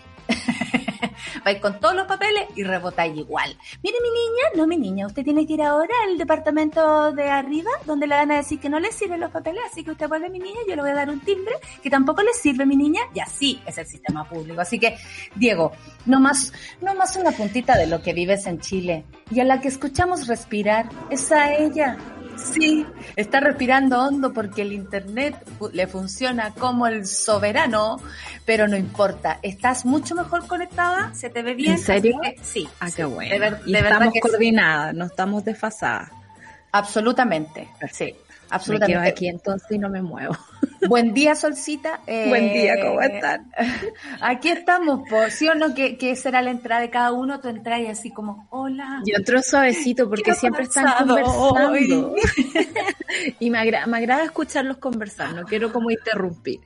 Vais 1.43 1.60
con 1.60 1.79
todos 1.79 1.96
los 1.96 2.08
papeles 2.08 2.46
y 2.55 2.63
rebotáis 2.63 3.17
igual. 3.17 3.58
Mire 3.84 3.98
mi 4.01 4.10
niña, 4.10 4.43
no 4.55 4.67
mi 4.67 4.77
niña, 4.77 5.08
usted 5.08 5.24
tiene 5.24 5.46
que 5.46 5.53
ir 5.53 5.62
ahora 5.62 5.93
al 6.08 6.17
departamento 6.17 7.12
de 7.12 7.29
arriba, 7.29 7.72
donde 7.86 8.08
le 8.08 8.15
van 8.15 8.31
a 8.31 8.38
decir 8.38 8.60
que 8.60 8.69
no 8.69 8.79
le 8.79 8.91
sirven 8.91 9.19
los 9.19 9.31
papeles, 9.31 9.62
así 9.69 9.84
que 9.84 9.91
usted 9.91 10.08
vuelve 10.08 10.29
mi 10.29 10.39
niña, 10.39 10.60
yo 10.67 10.75
le 10.75 10.81
voy 10.81 10.91
a 10.91 10.96
dar 10.96 11.10
un 11.10 11.19
timbre 11.22 11.55
que 11.81 11.89
tampoco 11.89 12.22
le 12.22 12.34
sirve 12.34 12.65
mi 12.65 12.75
niña, 12.75 13.01
y 13.13 13.19
así 13.19 13.62
es 13.65 13.77
el 13.77 13.86
sistema 13.86 14.27
público. 14.27 14.62
Así 14.62 14.79
que, 14.79 14.98
Diego, 15.36 15.72
no 16.05 16.19
más, 16.19 16.53
no 16.81 16.93
más 16.96 17.15
una 17.15 17.31
puntita 17.31 17.77
de 17.77 17.88
lo 17.88 18.01
que 18.01 18.13
vives 18.13 18.46
en 18.48 18.60
Chile. 18.60 19.05
Y 19.31 19.39
a 19.39 19.43
la 19.43 19.62
que 19.62 19.67
escuchamos 19.67 20.27
respirar 20.27 20.89
es 21.10 21.31
a 21.31 21.53
ella. 21.53 21.98
Sí, 22.39 22.86
está 23.15 23.39
respirando 23.39 24.00
hondo 24.00 24.34
porque 24.34 24.62
el 24.62 24.74
internet 24.74 25.36
le 25.74 25.88
funciona 25.88 26.51
como 26.53 26.88
el 26.88 27.05
soberano, 27.05 27.98
pero 28.46 28.67
no 28.67 28.77
importa. 28.77 29.39
Estás 29.41 29.86
mucho 29.86 30.15
mejor 30.15 30.48
conectada, 30.48 31.13
se 31.13 31.29
te 31.29 31.41
ve 31.41 31.53
bien. 31.53 31.74
¿En 31.74 31.79
serio? 31.79 32.19
sí. 32.41 32.67
Ah, 32.79 32.89
qué 32.96 33.03
bueno. 33.05 33.31
De, 33.31 33.39
ver, 33.39 33.62
y 33.65 33.74
de 33.74 33.81
verdad 33.81 33.93
estamos 33.93 34.13
que 34.13 34.19
sí. 34.19 34.29
coordinadas, 34.29 34.96
no 34.96 35.05
estamos 35.05 35.46
desfasadas. 35.46 36.10
Absolutamente, 36.72 37.67
sí. 37.91 38.15
Me 38.50 38.56
quedo 38.56 38.56
Absolutamente. 38.56 39.10
aquí 39.10 39.27
entonces 39.27 39.72
y 39.72 39.77
no 39.77 39.89
me 39.89 40.01
muevo. 40.01 40.36
Buen 40.89 41.13
día, 41.13 41.36
Solcita. 41.36 42.00
Eh, 42.08 42.25
Buen 42.29 42.51
día, 42.53 42.75
¿cómo 42.82 43.01
están? 43.01 43.51
Aquí 44.22 44.50
estamos, 44.50 45.01
por, 45.10 45.29
¿sí 45.29 45.48
o 45.48 45.53
no? 45.56 45.75
Que, 45.75 45.98
que 45.98 46.15
será 46.15 46.41
la 46.41 46.51
entrada 46.51 46.82
de 46.82 46.89
cada 46.89 47.12
uno, 47.12 47.39
tú 47.41 47.50
entras 47.50 47.82
y 47.82 47.88
así 47.88 48.12
como, 48.12 48.48
hola. 48.50 49.01
Yo 49.06 49.13
entro 49.18 49.41
suavecito 49.41 50.08
porque 50.10 50.24
¿Qué 50.24 50.32
ha 50.32 50.36
siempre 50.36 50.63
están 50.63 50.86
conversando. 51.06 52.15
y 53.39 53.50
me, 53.50 53.60
agra- 53.60 53.86
me 53.88 53.98
agrada 53.98 54.24
escucharlos 54.24 54.77
conversar, 54.77 55.34
no 55.34 55.44
quiero 55.44 55.72
como 55.72 55.91
interrumpir. 55.91 56.60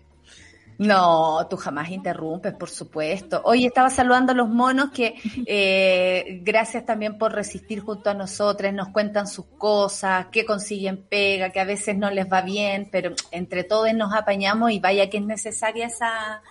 No, 0.77 1.45
tú 1.49 1.57
jamás 1.57 1.89
interrumpes, 1.89 2.53
por 2.53 2.69
supuesto. 2.69 3.41
Hoy 3.45 3.65
estaba 3.65 3.89
saludando 3.89 4.31
a 4.31 4.35
los 4.35 4.49
monos 4.49 4.91
que 4.91 5.15
eh, 5.45 6.39
gracias 6.41 6.85
también 6.85 7.17
por 7.17 7.33
resistir 7.33 7.81
junto 7.81 8.09
a 8.09 8.13
nosotros, 8.13 8.73
nos 8.73 8.89
cuentan 8.89 9.27
sus 9.27 9.45
cosas, 9.57 10.27
que 10.31 10.45
consiguen 10.45 10.97
pega, 10.97 11.51
que 11.51 11.59
a 11.59 11.65
veces 11.65 11.95
no 11.97 12.09
les 12.09 12.31
va 12.31 12.41
bien, 12.41 12.89
pero 12.91 13.13
entre 13.31 13.63
todos 13.63 13.93
nos 13.93 14.13
apañamos 14.13 14.71
y 14.71 14.79
vaya 14.79 15.09
que 15.09 15.17
es 15.17 15.25
necesaria 15.25 15.87
esa, 15.87 16.41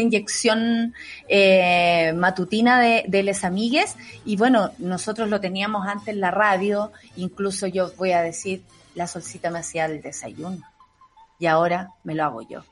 inyección 0.00 0.94
eh, 1.28 2.12
matutina 2.14 2.80
de, 2.80 3.04
de 3.08 3.22
les 3.22 3.44
amigues. 3.44 3.96
Y 4.24 4.36
bueno, 4.36 4.70
nosotros 4.78 5.28
lo 5.28 5.40
teníamos 5.40 5.86
antes 5.86 6.08
en 6.08 6.20
la 6.20 6.30
radio, 6.30 6.92
incluso 7.16 7.66
yo 7.66 7.92
voy 7.96 8.12
a 8.12 8.22
decir, 8.22 8.62
la 8.94 9.06
solcita 9.06 9.50
me 9.50 9.58
hacía 9.58 9.86
el 9.86 10.00
desayuno 10.00 10.62
y 11.38 11.46
ahora 11.46 11.90
me 12.04 12.14
lo 12.14 12.24
hago 12.24 12.42
yo. 12.42 12.62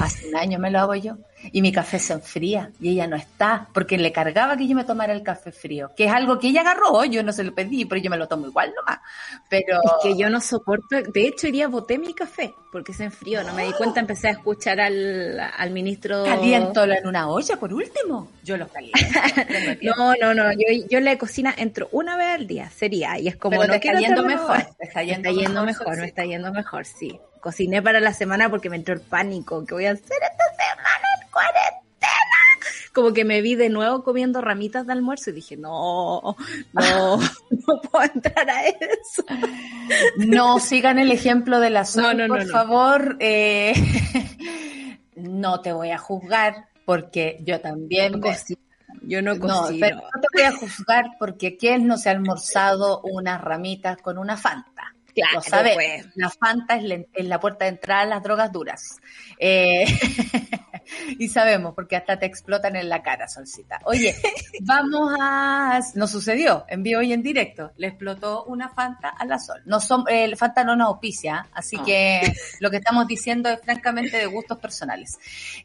Hace 0.00 0.28
un 0.28 0.36
año 0.36 0.58
me 0.58 0.70
lo 0.70 0.78
hago 0.78 0.94
yo. 0.94 1.16
Y 1.50 1.60
mi 1.60 1.72
café 1.72 1.98
se 1.98 2.12
enfría 2.12 2.70
y 2.80 2.90
ella 2.90 3.08
no 3.08 3.16
está 3.16 3.66
porque 3.74 3.98
le 3.98 4.12
cargaba 4.12 4.56
que 4.56 4.68
yo 4.68 4.76
me 4.76 4.84
tomara 4.84 5.12
el 5.12 5.24
café 5.24 5.50
frío, 5.50 5.90
que 5.96 6.04
es 6.04 6.12
algo 6.12 6.38
que 6.38 6.48
ella 6.48 6.60
agarró, 6.60 7.04
yo 7.04 7.22
no 7.24 7.32
se 7.32 7.42
lo 7.42 7.52
pedí, 7.52 7.84
pero 7.84 8.00
yo 8.00 8.10
me 8.10 8.16
lo 8.16 8.28
tomo 8.28 8.46
igual 8.46 8.72
nomás. 8.76 9.00
Pero 9.48 9.80
Es 9.82 9.92
que 10.02 10.16
yo 10.16 10.30
no 10.30 10.40
soporto, 10.40 11.02
de 11.02 11.26
hecho 11.26 11.48
hoy 11.48 11.52
día 11.52 11.66
boté 11.66 11.98
mi 11.98 12.14
café 12.14 12.54
porque 12.70 12.94
se 12.94 13.04
enfrió, 13.04 13.42
no 13.42 13.54
me 13.54 13.66
di 13.66 13.72
cuenta, 13.72 14.00
empecé 14.00 14.28
a 14.28 14.30
escuchar 14.30 14.80
al, 14.80 15.38
al 15.40 15.70
ministro... 15.70 16.24
caliento 16.24 16.84
en 16.84 17.06
una 17.06 17.28
olla 17.28 17.56
por 17.56 17.74
último. 17.74 18.30
Yo 18.44 18.56
lo 18.56 18.68
caliento. 18.68 18.98
No, 19.82 20.14
no, 20.20 20.34
no, 20.34 20.52
yo, 20.52 20.86
yo 20.88 21.00
la 21.00 21.18
cocina 21.18 21.54
entro 21.56 21.88
una 21.92 22.16
vez 22.16 22.28
al 22.28 22.46
día, 22.46 22.70
sería, 22.70 23.18
y 23.18 23.28
es 23.28 23.36
como 23.36 23.58
Pero 23.58 23.72
no 23.72 23.80
te 23.80 23.88
está 23.88 24.00
yendo 24.00 24.22
mejor, 24.22 24.58
te 24.78 24.86
está 24.86 25.02
yendo 25.02 25.22
me 25.22 25.28
está 25.28 25.42
yendo 25.42 25.64
mejor, 25.64 25.86
mejor, 25.86 26.00
me 26.00 26.06
está 26.06 26.24
yendo 26.24 26.52
mejor, 26.52 26.86
sí. 26.86 27.20
Cociné 27.42 27.82
para 27.82 28.00
la 28.00 28.14
semana 28.14 28.48
porque 28.48 28.70
me 28.70 28.76
entró 28.76 28.94
el 28.94 29.00
pánico, 29.02 29.64
que 29.66 29.74
voy 29.74 29.84
a 29.86 29.90
hacer 29.92 30.04
esta 30.22 30.44
semana 30.56 31.06
en 31.22 31.30
cuarentena? 31.30 31.82
Como 32.94 33.12
que 33.12 33.24
me 33.24 33.40
vi 33.42 33.54
de 33.56 33.68
nuevo 33.68 34.04
comiendo 34.04 34.40
ramitas 34.40 34.86
de 34.86 34.92
almuerzo 34.92 35.30
y 35.30 35.34
dije, 35.34 35.56
no, 35.56 36.36
no, 36.72 37.16
no 37.50 37.80
puedo 37.90 38.04
entrar 38.14 38.48
a 38.48 38.66
eso. 38.66 39.24
No 40.18 40.58
sigan 40.60 40.98
el 40.98 41.10
ejemplo 41.10 41.58
de 41.60 41.70
la 41.70 41.84
Sol, 41.84 42.02
No, 42.02 42.14
no, 42.14 42.28
no, 42.28 42.34
por 42.34 42.46
no. 42.46 42.52
favor. 42.52 43.16
eh, 43.20 43.74
no 45.16 45.60
te 45.60 45.72
voy 45.72 45.90
a 45.90 45.98
juzgar 45.98 46.66
porque 46.84 47.38
yo 47.44 47.60
también 47.60 48.20
Cocino. 48.20 48.60
Yo 49.04 49.20
no 49.22 49.34
No, 49.34 49.62
cocino. 49.62 49.78
pero 49.80 49.96
no 49.96 50.20
te 50.20 50.28
voy 50.34 50.42
a 50.42 50.52
juzgar 50.56 51.06
porque 51.18 51.56
¿quién 51.56 51.86
no 51.86 51.96
se 51.96 52.08
ha 52.08 52.12
almorzado 52.12 53.00
unas 53.02 53.40
ramitas 53.40 53.96
con 53.98 54.18
una 54.18 54.36
Fanta? 54.36 54.91
Claro, 55.14 55.34
Lo 55.34 55.42
sabes, 55.42 55.74
pues. 55.74 56.06
la 56.14 56.30
Fanta 56.30 56.76
es 56.76 56.84
la, 56.84 56.94
es 57.12 57.26
la 57.26 57.38
puerta 57.38 57.64
de 57.66 57.70
entrada 57.72 58.02
a 58.02 58.06
las 58.06 58.22
drogas 58.22 58.50
duras. 58.52 59.00
Eh, 59.38 59.84
Y 61.18 61.28
sabemos, 61.28 61.74
porque 61.74 61.96
hasta 61.96 62.18
te 62.18 62.26
explotan 62.26 62.76
en 62.76 62.88
la 62.88 63.02
cara, 63.02 63.28
Solcita. 63.28 63.80
Oye, 63.84 64.14
vamos 64.62 65.14
a... 65.20 65.80
Nos 65.94 66.10
sucedió, 66.10 66.64
en 66.68 66.82
vivo 66.82 67.02
y 67.02 67.12
en 67.12 67.22
directo. 67.22 67.72
Le 67.76 67.88
explotó 67.88 68.44
una 68.44 68.68
Fanta 68.70 69.08
a 69.08 69.24
la 69.24 69.38
Sol. 69.38 69.60
No 69.66 69.80
son, 69.80 70.04
el 70.08 70.36
Fanta 70.36 70.64
no 70.64 70.76
nos 70.76 70.88
auspicia, 70.88 71.46
así 71.54 71.76
No. 71.76 71.84
que 71.84 72.32
lo 72.60 72.70
que 72.70 72.78
estamos 72.78 73.06
diciendo 73.06 73.48
es 73.50 73.60
francamente 73.60 74.16
de 74.16 74.26
gustos 74.26 74.58
personales. 74.58 75.18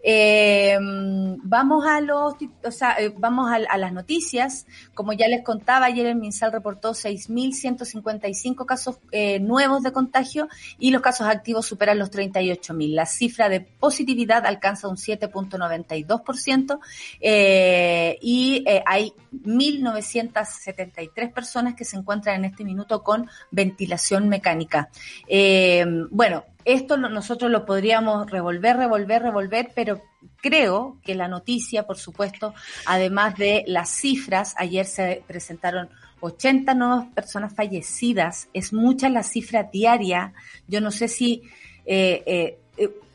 Eh, 0.04 0.78
vamos 0.80 1.86
a 1.86 2.02
los, 2.02 2.36
o 2.64 2.72
sea, 2.72 2.96
eh, 3.00 3.14
vamos 3.18 3.52
a, 3.52 3.56
a 3.56 3.78
las 3.78 3.94
noticias. 3.94 4.66
Como 4.94 5.14
ya 5.14 5.28
les 5.28 5.44
contaba, 5.44 5.86
ayer 5.86 6.06
el 6.08 6.16
MinSal 6.16 6.52
reportó 6.52 6.94
6.155 6.94 8.66
casos 8.66 9.00
eh, 9.12 9.40
nuevos 9.40 9.84
de 9.84 9.92
contagio 9.92 10.48
y 10.78 10.92
los 10.92 11.02
casos 11.02 11.28
activos 11.28 11.66
superan 11.66 12.00
los 12.00 12.12
38.000. 12.12 12.94
La 12.94 13.06
cifra 13.06 13.50
de 13.50 13.62
positividad 13.62 14.46
alcanza 14.46 14.88
un 14.88 14.98
7.92% 15.20 16.80
eh, 17.20 18.18
y 18.22 18.64
eh, 18.68 18.84
hay 18.86 19.14
1.973 19.34 21.34
personas 21.34 21.76
que 21.76 21.86
se 21.86 21.98
encuentran 21.98 22.38
en 22.38 22.46
este 22.46 22.64
minuto 22.64 23.04
con 23.04 23.30
ventilación 23.52 24.30
mecánica. 24.30 24.90
Eh, 25.28 25.86
bueno, 26.10 26.46
esto 26.66 26.98
nosotros 26.98 27.50
lo 27.50 27.66
podríamos 27.66 28.30
revolver, 28.30 28.76
revolver, 28.76 29.22
revolver, 29.22 29.72
pero 29.74 30.02
creo 30.42 30.98
que 31.04 31.16
la 31.16 31.30
noticia, 31.30 31.88
por 31.88 31.98
supuesto, 31.98 32.54
además 32.86 33.38
de 33.38 33.64
las 33.68 33.90
cifras, 33.90 34.54
ayer 34.58 34.86
se 34.86 35.24
presentaron 35.26 35.90
80 36.20 36.74
nuevas 36.74 37.08
personas 37.14 37.54
fallecidas, 37.54 38.50
es 38.54 38.74
mucha 38.74 39.10
la 39.10 39.24
cifra 39.24 39.64
diaria. 39.64 40.34
Yo 40.68 40.82
no 40.82 40.92
sé 40.92 41.08
si, 41.08 41.44
eh, 41.86 42.58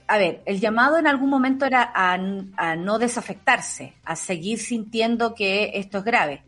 a 0.06 0.18
ver, 0.18 0.42
el 0.46 0.60
llamado 0.60 0.98
en 0.98 1.06
algún 1.06 1.30
momento 1.30 1.64
era 1.64 1.90
a, 1.94 2.18
a 2.56 2.76
no 2.76 2.98
desafectarse, 2.98 3.94
a 4.04 4.16
seguir 4.16 4.58
sintiendo 4.58 5.34
que 5.34 5.72
esto 5.74 5.98
es 5.98 6.04
grave. 6.04 6.42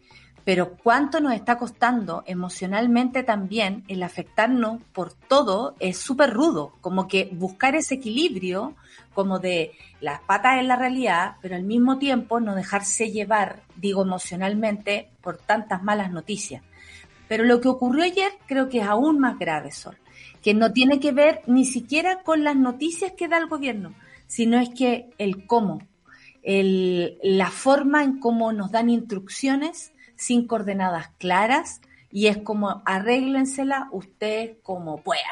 Pero 0.45 0.77
cuánto 0.77 1.21
nos 1.21 1.33
está 1.33 1.57
costando 1.57 2.23
emocionalmente 2.27 3.23
también 3.23 3.83
el 3.89 4.03
afectarnos 4.03 4.83
por 4.93 5.15
todo 5.15 5.75
es 5.81 5.97
súper 5.97 6.31
rudo, 6.35 6.75
como 6.83 7.09
que 7.09 7.31
buscar 7.33 7.75
ese 7.75 7.95
equilibrio 7.95 8.75
como 9.15 9.39
de 9.39 9.73
las 10.01 10.21
patas 10.21 10.59
en 10.59 10.69
la 10.69 10.77
realidad, 10.77 11.37
pero 11.41 11.57
al 11.57 11.63
mismo 11.63 11.99
tiempo 11.99 12.41
no 12.41 12.55
dejarse 12.55 13.11
llevar, 13.11 13.63
digo 13.77 14.03
emocionalmente, 14.03 15.09
por 15.23 15.39
tantas 15.39 15.83
malas 15.83 16.11
noticias. 16.11 16.63
Pero 17.27 17.45
lo 17.45 17.61
que 17.61 17.69
ocurrió 17.69 18.05
ayer 18.05 18.33
creo 18.47 18.69
que 18.69 18.81
es 18.81 18.87
aún 18.87 19.19
más 19.19 19.39
grave, 19.39 19.73
Sol, 19.73 19.97
que 20.45 20.53
no 20.53 20.75
tiene 20.75 21.01
que 21.01 21.11
ver 21.11 21.41
ni 21.47 21.65
siquiera 21.65 22.23
con 22.23 22.45
las 22.45 22.55
noticias 22.55 23.13
que 23.13 23.29
da 23.29 23.39
el 23.39 23.49
gobierno, 23.49 23.95
sino 24.27 24.61
es 24.61 24.69
que 24.69 25.09
el 25.17 25.47
cómo, 25.47 25.81
el, 26.43 27.19
la 27.23 27.51
forma 27.51 28.05
en 28.05 28.21
cómo 28.21 28.53
nos 28.53 28.71
dan 28.71 28.91
instrucciones 28.91 29.95
sin 30.17 30.47
coordenadas 30.47 31.09
claras 31.17 31.81
y 32.13 32.27
es 32.27 32.37
como 32.37 32.83
arréglensela 32.85 33.89
ustedes 33.91 34.59
como 34.63 35.03
puedan. 35.03 35.25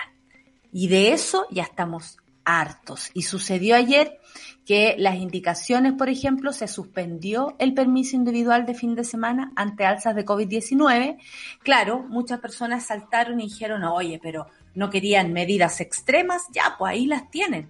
Y 0.73 0.89
de 0.89 1.13
eso 1.13 1.47
ya 1.51 1.65
estamos 1.65 2.17
hartos. 2.47 3.11
Y 3.13 3.23
sucedió 3.23 3.77
ayer 3.77 4.19
que 4.65 4.95
las 4.99 5.17
indicaciones, 5.17 5.95
por 5.95 6.09
ejemplo, 6.09 6.53
se 6.53 6.69
suspendió 6.69 7.57
el 7.59 7.75
permiso 7.75 8.17
individual 8.17 8.65
de 8.65 8.75
fin 8.75 8.95
de 8.95 9.05
semana 9.05 9.53
ante 9.57 9.85
alzas 9.85 10.15
de 10.15 10.25
COVID-19. 10.25 11.19
Claro, 11.63 12.05
muchas 12.09 12.41
personas 12.41 12.87
saltaron 12.87 13.41
y 13.41 13.45
dijeron, 13.45 13.83
oye, 13.85 14.21
pero 14.23 14.47
no 14.75 14.91
querían 14.91 15.33
medidas 15.33 15.81
extremas, 15.81 16.43
ya, 16.53 16.77
pues 16.79 16.93
ahí 16.93 17.07
las 17.07 17.31
tienen. 17.31 17.69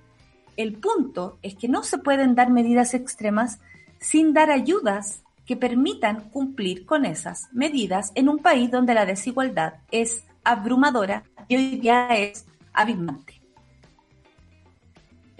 El 0.56 0.74
punto 0.74 1.38
es 1.42 1.54
que 1.54 1.68
no 1.68 1.82
se 1.82 1.98
pueden 1.98 2.34
dar 2.34 2.50
medidas 2.50 2.92
extremas 2.92 3.60
sin 3.98 4.34
dar 4.34 4.50
ayudas 4.50 5.22
que 5.46 5.56
permitan 5.56 6.28
cumplir 6.30 6.84
con 6.84 7.04
esas 7.04 7.48
medidas 7.52 8.12
en 8.14 8.28
un 8.28 8.38
país 8.38 8.70
donde 8.70 8.94
la 8.94 9.06
desigualdad 9.06 9.74
es 9.90 10.24
abrumadora 10.44 11.24
y 11.48 11.56
hoy 11.56 11.76
día 11.76 12.08
es 12.08 12.46
abismante. 12.72 13.41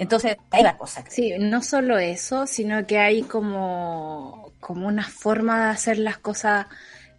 Entonces, 0.02 0.36
hay 0.50 0.64
la 0.64 0.76
cosa. 0.76 1.04
Sí, 1.08 1.32
no 1.38 1.62
solo 1.62 1.96
eso, 1.96 2.48
sino 2.48 2.84
que 2.86 2.98
hay 2.98 3.22
como, 3.22 4.52
como 4.58 4.88
una 4.88 5.04
forma 5.04 5.66
de 5.66 5.70
hacer 5.70 5.98
las 5.98 6.18
cosas, 6.18 6.66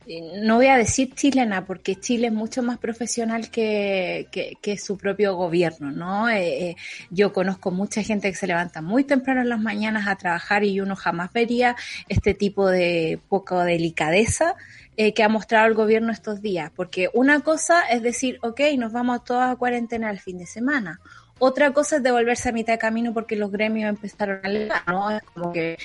eh, 0.06 0.42
no 0.42 0.58
voy 0.58 0.68
a 0.68 0.76
decir 0.76 1.16
chilena, 1.16 1.66
porque 1.66 1.96
Chile 1.96 2.28
es 2.28 2.34
mucho 2.34 2.62
más 2.62 2.78
profesional 2.80 3.50
que, 3.50 4.28
que, 4.62 4.78
su 4.78 4.98
propio 4.98 5.34
gobierno, 5.38 5.92
¿no? 5.92 6.28
Eh, 6.28 6.72
eh, 6.72 6.76
yo 7.10 7.32
conozco 7.32 7.72
mucha 7.72 8.04
gente 8.04 8.30
que 8.30 8.36
se 8.36 8.48
levanta 8.48 8.82
muy 8.82 9.06
temprano 9.06 9.40
en 9.40 9.50
las 9.50 9.62
mañanas 9.62 10.06
a 10.08 10.18
trabajar 10.18 10.66
y 10.66 10.82
uno 10.82 10.98
jamás 10.98 11.32
vería 11.32 11.78
este 12.10 12.34
tipo 12.34 12.68
de 12.68 13.18
poca 13.30 13.64
delicadeza 13.64 14.56
que 14.96 15.24
ha 15.24 15.28
mostrado 15.30 15.66
el 15.66 15.74
gobierno 15.74 16.12
estos 16.12 16.44
días, 16.44 16.70
porque 16.76 17.10
una 17.16 17.40
cosa 17.40 17.82
es 17.90 18.04
decir, 18.04 18.38
ok, 18.44 18.60
nos 18.78 18.92
vamos 18.92 19.24
todos 19.24 19.42
a 19.42 19.56
cuarentena 19.56 20.12
el 20.12 20.20
fin 20.20 20.38
de 20.38 20.46
semana. 20.46 21.00
Otra 21.40 21.72
cosa 21.74 21.98
es 21.98 22.04
devolverse 22.04 22.50
a 22.50 22.52
mitad 22.52 22.74
de 22.74 22.80
camino 22.80 23.14
porque 23.14 23.36
los 23.36 23.52
gremios 23.52 23.90
empezaron 23.90 24.40
a 24.44 24.48
alegar, 24.48 24.82
¿no? 24.88 25.12
Es 25.12 25.24
como 25.24 25.52
que 25.52 25.78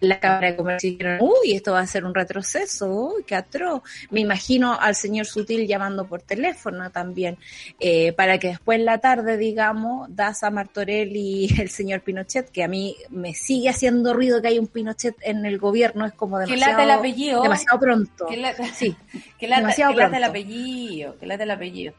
la 0.00 0.18
Cámara 0.18 0.50
de 0.50 0.56
Comercio 0.56 0.90
dijeron, 0.90 1.18
uy, 1.20 1.52
esto 1.52 1.72
va 1.72 1.80
a 1.80 1.86
ser 1.86 2.04
un 2.04 2.14
retroceso, 2.14 2.88
uy, 2.88 3.24
qué 3.24 3.36
atroz. 3.36 3.82
Me 4.10 4.20
imagino 4.20 4.78
al 4.78 4.94
señor 4.94 5.26
Sutil 5.26 5.66
llamando 5.66 6.06
por 6.06 6.22
teléfono 6.22 6.90
también, 6.90 7.38
eh, 7.78 8.12
para 8.14 8.38
que 8.38 8.48
después 8.48 8.78
en 8.78 8.86
la 8.86 8.98
tarde, 8.98 9.36
digamos, 9.36 10.08
Daza 10.14 10.50
Martorell 10.50 11.14
y 11.14 11.48
el 11.60 11.68
señor 11.68 12.00
Pinochet, 12.00 12.50
que 12.50 12.64
a 12.64 12.68
mí 12.68 12.96
me 13.10 13.34
sigue 13.34 13.68
haciendo 13.68 14.14
ruido 14.14 14.42
que 14.42 14.48
hay 14.48 14.58
un 14.58 14.66
Pinochet 14.66 15.16
en 15.20 15.46
el 15.46 15.58
gobierno, 15.58 16.06
es 16.06 16.14
como 16.14 16.38
Que 16.38 16.46
demasiado, 16.46 16.72
lata 16.72 16.82
el 16.84 16.90
apellido. 16.90 17.42
demasiado 17.42 17.78
pronto. 17.78 18.26
Que 18.26 18.36
lata, 18.38 18.64
Sí, 18.74 18.96
que 19.38 19.46
lata, 19.46 19.60
demasiado 19.60 19.92
que 19.92 19.98
lata 19.98 20.16
el 20.16 20.24
apellido. 20.24 21.18
Que 21.18 21.26
lata 21.26 21.44
el 21.44 21.50
apellido. 21.50 21.94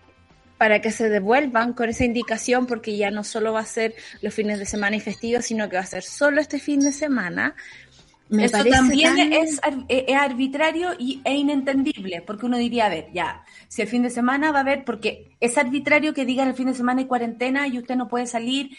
Para 0.64 0.80
que 0.80 0.92
se 0.92 1.10
devuelvan 1.10 1.74
con 1.74 1.90
esa 1.90 2.06
indicación, 2.06 2.68
porque 2.68 2.96
ya 2.96 3.12
no 3.12 3.26
solo 3.26 3.52
va 3.52 3.60
a 3.60 3.66
ser 3.66 3.96
los 4.22 4.34
fines 4.34 4.60
de 4.60 4.66
semana 4.66 4.96
y 4.96 5.02
festivos, 5.02 5.44
sino 5.44 5.68
que 5.68 5.76
va 5.76 5.82
a 5.82 5.86
ser 5.86 6.04
solo 6.04 6.40
este 6.40 6.58
fin 6.58 6.80
de 6.80 6.94
semana. 6.94 7.54
Me 8.30 8.46
Eso 8.46 8.64
también 8.64 9.14
tan- 9.18 9.34
es, 9.34 9.60
ar- 9.62 9.84
es 9.90 10.16
arbitrario 10.16 10.92
y, 10.98 11.20
e 11.26 11.34
inentendible, 11.36 12.22
porque 12.26 12.46
uno 12.46 12.58
diría, 12.58 12.86
a 12.86 12.90
ver, 12.90 13.10
ya, 13.14 13.44
si 13.68 13.82
el 13.82 13.90
fin 13.90 14.04
de 14.04 14.10
semana 14.10 14.54
va 14.54 14.60
a 14.60 14.62
haber, 14.62 14.86
porque 14.86 15.36
es 15.42 15.58
arbitrario 15.58 16.14
que 16.14 16.24
digan 16.24 16.48
el 16.48 16.54
fin 16.56 16.68
de 16.68 16.76
semana 16.76 17.02
hay 17.02 17.08
cuarentena 17.08 17.68
y 17.68 17.78
usted 17.78 17.98
no 17.98 18.08
puede 18.08 18.26
salir. 18.26 18.70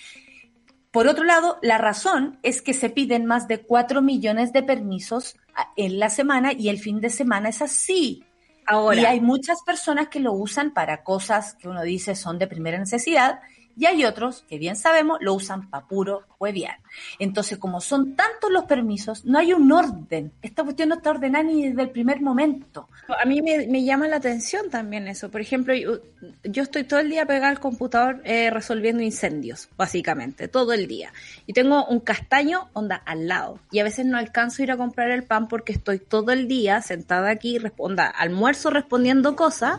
Por 0.91 1.07
otro 1.07 1.25
lado, 1.25 1.59
la 1.61 1.77
razón 1.77 2.39
es 2.43 2.63
que 2.63 2.73
se 2.73 2.89
piden 2.89 3.27
más 3.27 3.47
de 3.47 3.59
4 3.59 4.01
millones 4.01 4.55
de 4.55 4.63
permisos 4.63 5.37
en 5.77 5.99
la 5.99 6.09
semana 6.09 6.55
y 6.55 6.71
el 6.71 6.79
fin 6.79 7.03
de 7.03 7.11
semana 7.11 7.51
es 7.51 7.61
así. 7.61 8.25
Ahora, 8.67 9.01
Y 9.01 9.05
hay 9.05 9.21
muchas 9.21 9.63
personas 9.63 10.09
que 10.09 10.21
lo 10.21 10.33
usan 10.33 10.73
para 10.73 11.03
cosas 11.03 11.55
que 11.55 11.69
uno 11.69 11.83
dice 11.83 12.15
son 12.15 12.39
de 12.39 12.47
primera 12.47 12.79
necesidad 12.79 13.41
y 13.77 13.87
hay 13.87 14.05
otros 14.05 14.45
que 14.49 14.59
bien 14.59 14.77
sabemos 14.77 15.19
lo 15.21 15.35
usan 15.35 15.69
para 15.69 15.87
puro 15.87 16.23
hueviar. 16.39 16.79
Entonces, 17.19 17.59
como 17.59 17.81
son 17.81 18.15
tantos 18.15 18.51
los 18.51 18.65
permisos, 18.65 19.25
no 19.25 19.39
hay 19.39 19.53
un 19.53 19.71
orden. 19.73 20.33
Esta 20.43 20.63
cuestión 20.63 20.91
no 20.91 20.97
está 20.97 21.11
ordenada 21.11 21.45
ni 21.45 21.69
desde 21.69 21.83
el 21.83 21.91
primer 21.91 22.21
momento. 22.21 22.89
a 23.09 23.27
mí 23.27 23.43
me, 23.43 23.85
llama 23.85 24.07
la 24.09 24.17
atención 24.17 24.71
también 24.71 25.09
eso. 25.09 25.31
Por 25.31 25.41
ejemplo, 25.41 25.75
yo, 25.75 25.99
yo 26.45 26.63
estoy 26.63 26.85
todo 26.85 27.01
el 27.01 27.11
día 27.11 27.27
pegada 27.27 27.49
al 27.49 27.61
computador 27.61 28.21
eh, 28.25 28.51
resolviendo 28.51 29.03
incendios, 29.03 29.69
básicamente, 29.77 30.47
todo 30.49 30.73
el 30.73 30.87
día. 30.87 31.13
Y 31.47 31.53
tengo 31.53 31.85
un 31.87 32.01
castaño, 32.01 32.69
onda, 32.75 32.97
al 32.97 33.27
lado. 33.27 33.59
Y 33.73 33.81
a 33.81 33.85
veces 33.85 34.07
no 34.07 34.19
alcanzo 34.19 34.63
a 34.63 34.65
ir 34.65 34.71
a 34.71 34.77
comprar 34.77 35.11
el 35.11 35.25
pan 35.25 35.49
porque 35.49 35.73
estoy 35.73 35.99
todo 35.99 36.31
el 36.33 36.47
día 36.47 36.81
sentada 36.83 37.31
aquí, 37.31 37.59
responda, 37.59 38.07
almuerzo 38.07 38.71
respondiendo 38.71 39.35
cosas 39.35 39.79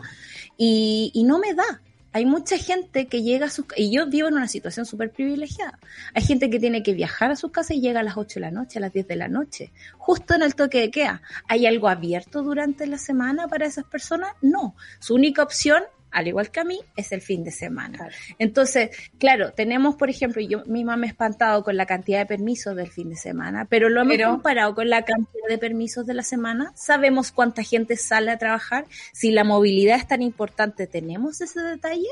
y 0.58 1.22
no 1.26 1.38
me 1.38 1.54
da. 1.54 1.80
Hay 2.16 2.24
mucha 2.24 2.56
gente 2.56 3.08
que 3.08 3.22
llega 3.22 3.44
a 3.44 3.50
sus... 3.50 3.66
Y 3.76 3.94
yo 3.94 4.06
vivo 4.06 4.28
en 4.28 4.36
una 4.36 4.48
situación 4.48 4.86
súper 4.86 5.12
privilegiada. 5.12 5.78
Hay 6.14 6.22
gente 6.22 6.48
que 6.48 6.58
tiene 6.58 6.82
que 6.82 6.94
viajar 6.94 7.30
a 7.30 7.36
su 7.36 7.52
casa 7.52 7.74
y 7.74 7.82
llega 7.82 8.00
a 8.00 8.02
las 8.02 8.16
8 8.16 8.36
de 8.36 8.40
la 8.40 8.50
noche, 8.50 8.78
a 8.78 8.80
las 8.80 8.94
10 8.94 9.06
de 9.06 9.16
la 9.16 9.28
noche, 9.28 9.70
justo 9.98 10.34
en 10.34 10.40
el 10.40 10.54
toque 10.54 10.80
de 10.80 10.90
queda. 10.90 11.20
¿Hay 11.46 11.66
algo 11.66 11.88
abierto 11.88 12.42
durante 12.42 12.86
la 12.86 12.96
semana 12.96 13.48
para 13.48 13.66
esas 13.66 13.84
personas? 13.84 14.30
No. 14.40 14.76
Su 14.98 15.14
única 15.14 15.42
opción, 15.42 15.82
al 16.16 16.28
igual 16.28 16.50
que 16.50 16.60
a 16.60 16.64
mí, 16.64 16.80
es 16.96 17.12
el 17.12 17.20
fin 17.20 17.44
de 17.44 17.50
semana. 17.50 18.08
Entonces, 18.38 18.88
claro, 19.18 19.52
tenemos, 19.52 19.96
por 19.96 20.08
ejemplo, 20.08 20.40
yo 20.40 20.64
misma 20.64 20.96
me 20.96 21.06
he 21.06 21.10
espantado 21.10 21.62
con 21.62 21.76
la 21.76 21.84
cantidad 21.84 22.20
de 22.20 22.26
permisos 22.26 22.74
del 22.74 22.88
fin 22.90 23.10
de 23.10 23.16
semana, 23.16 23.66
pero 23.66 23.90
lo 23.90 24.00
hemos 24.00 24.16
Pero- 24.16 24.30
comparado 24.30 24.74
con 24.74 24.88
la 24.88 25.02
cantidad 25.04 25.46
de 25.46 25.58
permisos 25.58 26.06
de 26.06 26.14
la 26.14 26.22
semana. 26.22 26.72
Sabemos 26.74 27.32
cuánta 27.32 27.62
gente 27.62 27.96
sale 27.96 28.30
a 28.30 28.38
trabajar. 28.38 28.86
Si 29.12 29.30
la 29.30 29.44
movilidad 29.44 29.98
es 29.98 30.08
tan 30.08 30.22
importante, 30.22 30.86
¿tenemos 30.86 31.42
ese 31.42 31.60
detalle? 31.60 32.08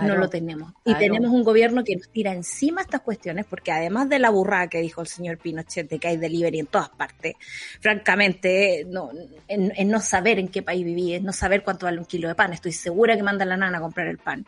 Claro, 0.00 0.14
no 0.14 0.16
lo 0.16 0.28
tenemos. 0.28 0.72
claro. 0.82 0.98
Y 0.98 1.06
tenemos 1.06 1.30
un 1.30 1.44
gobierno 1.44 1.84
que 1.84 1.94
nos 1.94 2.08
tira 2.08 2.32
encima 2.32 2.80
estas 2.80 3.00
cuestiones, 3.02 3.46
porque 3.46 3.70
además 3.70 4.08
de 4.08 4.18
la 4.18 4.28
burrada 4.30 4.66
que 4.66 4.80
dijo 4.80 5.00
el 5.00 5.06
señor 5.06 5.38
Pinochet 5.38 5.88
de 5.88 6.00
que 6.00 6.08
hay 6.08 6.16
delivery 6.16 6.58
en 6.58 6.66
todas 6.66 6.88
partes, 6.88 7.36
francamente, 7.80 8.84
no, 8.88 9.10
en, 9.46 9.72
en 9.76 9.88
no 9.88 10.00
saber 10.00 10.40
en 10.40 10.48
qué 10.48 10.62
país 10.62 10.84
viví, 10.84 11.14
en 11.14 11.24
no 11.24 11.32
saber 11.32 11.62
cuánto 11.62 11.86
vale 11.86 11.98
un 12.00 12.06
kilo 12.06 12.26
de 12.26 12.34
pan, 12.34 12.52
estoy 12.52 12.72
segura 12.72 13.16
que 13.16 13.22
manda 13.22 13.44
la 13.44 13.56
nana 13.56 13.78
a 13.78 13.80
comprar 13.80 14.08
el 14.08 14.18
pan. 14.18 14.44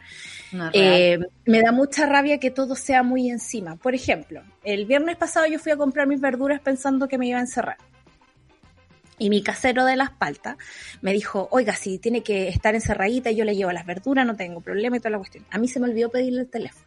No. 0.51 0.69
Eh, 0.73 1.19
me 1.45 1.63
da 1.63 1.71
mucha 1.71 2.07
rabia 2.07 2.39
que 2.39 2.51
todo 2.51 2.75
sea 2.75 3.05
muy 3.05 3.31
encima. 3.31 3.77
Por 3.77 3.95
ejemplo, 3.95 4.43
el 4.65 4.85
viernes 4.85 5.17
pasado 5.17 5.47
yo 5.47 5.61
fui 5.61 5.71
a 5.71 5.77
comprar 5.77 6.09
mis 6.09 6.21
verduras 6.21 6.61
pensando 6.61 7.07
que 7.07 7.19
me 7.19 7.29
iba 7.29 7.39
a 7.39 7.43
encerrar. 7.43 7.77
Y 9.19 9.31
mi 9.31 9.43
casero 9.43 9.85
de 9.85 9.97
la 9.97 10.05
espalda 10.05 10.59
me 11.01 11.13
dijo, 11.13 11.49
oiga, 11.51 11.75
si 11.75 11.99
tiene 11.99 12.23
que 12.23 12.49
estar 12.49 12.75
encerradita, 12.75 13.31
yo 13.31 13.45
le 13.45 13.57
llevo 13.57 13.73
las 13.73 13.87
verduras, 13.87 14.27
no 14.27 14.37
tengo 14.37 14.61
problema 14.61 14.97
y 14.97 15.01
toda 15.01 15.11
la 15.11 15.19
cuestión. 15.19 15.47
A 15.51 15.59
mí 15.59 15.69
se 15.69 15.81
me 15.81 15.89
olvidó 15.89 16.11
pedirle 16.11 16.43
el 16.43 16.49
teléfono 16.49 16.87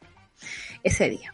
ese 0.83 1.09
día. 1.09 1.33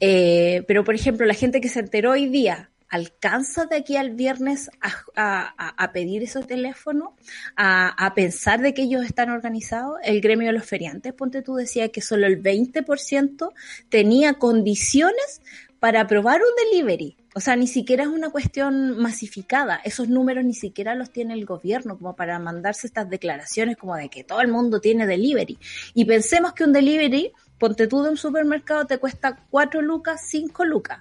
Eh, 0.00 0.64
pero, 0.66 0.82
por 0.84 0.94
ejemplo, 0.94 1.26
la 1.26 1.34
gente 1.34 1.60
que 1.60 1.68
se 1.68 1.78
enteró 1.78 2.10
hoy 2.10 2.26
día, 2.26 2.70
¿alcanza 2.88 3.66
de 3.66 3.76
aquí 3.76 3.96
al 3.96 4.10
viernes 4.10 4.68
a, 4.80 4.90
a- 5.14 5.68
a- 5.84 5.92
pedir 5.92 6.24
ese 6.24 6.42
teléfono? 6.42 7.16
A, 7.56 7.88
a 8.04 8.12
pensar 8.14 8.60
de 8.60 8.74
que 8.74 8.82
ellos 8.82 9.04
están 9.04 9.30
organizados? 9.30 9.98
El 10.02 10.20
gremio 10.20 10.48
de 10.48 10.54
los 10.54 10.66
feriantes, 10.66 11.12
ponte 11.12 11.40
tú, 11.42 11.54
decía 11.54 11.88
que 11.90 12.00
solo 12.02 12.26
el 12.26 12.42
20% 12.42 13.52
tenía 13.88 14.34
condiciones 14.34 15.40
para 15.78 16.00
aprobar 16.02 16.40
un 16.40 16.70
delivery. 16.70 17.16
O 17.34 17.40
sea, 17.40 17.56
ni 17.56 17.66
siquiera 17.66 18.02
es 18.02 18.08
una 18.10 18.30
cuestión 18.30 18.98
masificada. 18.98 19.80
Esos 19.84 20.08
números 20.08 20.44
ni 20.44 20.54
siquiera 20.54 20.94
los 20.94 21.10
tiene 21.10 21.34
el 21.34 21.46
gobierno 21.46 21.96
como 21.96 22.14
para 22.14 22.38
mandarse 22.38 22.86
estas 22.86 23.08
declaraciones 23.08 23.76
como 23.76 23.96
de 23.96 24.10
que 24.10 24.22
todo 24.22 24.40
el 24.40 24.48
mundo 24.48 24.80
tiene 24.80 25.06
delivery. 25.06 25.58
Y 25.94 26.04
pensemos 26.04 26.52
que 26.52 26.64
un 26.64 26.72
delivery, 26.72 27.32
ponte 27.58 27.86
tú 27.86 28.02
de 28.02 28.10
un 28.10 28.16
supermercado, 28.16 28.86
te 28.86 28.98
cuesta 28.98 29.38
4 29.50 29.80
lucas, 29.80 30.20
5 30.28 30.64
lucas. 30.66 30.98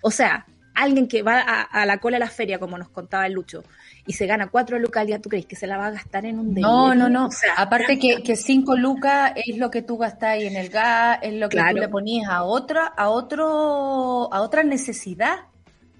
O 0.00 0.10
sea, 0.10 0.46
alguien 0.74 1.08
que 1.08 1.22
va 1.22 1.40
a, 1.40 1.62
a 1.62 1.86
la 1.86 1.98
cola 1.98 2.16
de 2.16 2.24
la 2.24 2.30
feria, 2.30 2.58
como 2.58 2.78
nos 2.78 2.88
contaba 2.88 3.26
el 3.26 3.32
Lucho, 3.32 3.64
y 4.08 4.14
se 4.14 4.26
gana 4.26 4.48
4 4.48 4.78
lucas 4.78 5.02
al 5.02 5.06
día, 5.06 5.20
¿tú 5.20 5.28
crees 5.28 5.44
que 5.44 5.54
se 5.54 5.66
la 5.66 5.76
va 5.76 5.88
a 5.88 5.90
gastar 5.90 6.24
en 6.24 6.38
un 6.38 6.54
delivery? 6.54 6.62
No, 6.62 6.94
no, 6.94 7.10
no. 7.10 7.26
O 7.26 7.30
sea, 7.30 7.52
Aparte 7.58 7.98
que, 7.98 8.22
que 8.22 8.36
cinco 8.36 8.74
lucas 8.74 9.32
es 9.36 9.58
lo 9.58 9.70
que 9.70 9.82
tú 9.82 9.98
gastas 9.98 10.30
ahí 10.30 10.46
en 10.46 10.56
el 10.56 10.70
gas, 10.70 11.18
es 11.20 11.34
lo 11.34 11.50
que 11.50 11.58
Claro. 11.58 11.74
tú 11.74 11.80
le 11.82 11.88
ponías 11.90 12.26
a 12.30 12.42
otra, 12.44 12.86
a 12.86 13.10
otro, 13.10 14.32
a 14.32 14.40
otra 14.40 14.62
necesidad. 14.62 15.40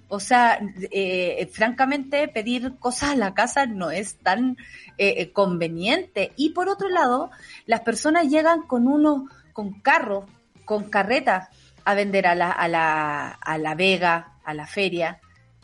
O 0.07 0.19
sea, 0.19 0.59
eh, 0.91 1.47
francamente, 1.53 2.27
pedir 2.27 2.77
cosas 2.79 3.11
a 3.11 3.15
la 3.15 3.35
casa 3.35 3.67
no 3.67 3.91
es 3.91 4.15
tan 4.17 4.57
eh, 4.97 5.13
eh, 5.17 5.31
conveniente. 5.31 6.31
Y 6.35 6.49
por 6.49 6.67
otro 6.67 6.89
lado, 6.89 7.29
las 7.67 7.81
personas 7.81 8.27
llegan 8.27 8.63
con 8.63 8.87
unos, 8.87 9.29
con 9.53 9.81
carros, 9.81 10.25
con 10.65 10.89
carretas 10.89 11.49
a 11.85 11.93
vender 11.93 12.25
a 12.25 12.33
la, 12.33 12.49
a 12.49 12.67
la, 12.67 13.29
a 13.29 13.57
la 13.59 13.75
vega, 13.75 14.33
a 14.43 14.55
la 14.55 14.65
feria. 14.65 15.19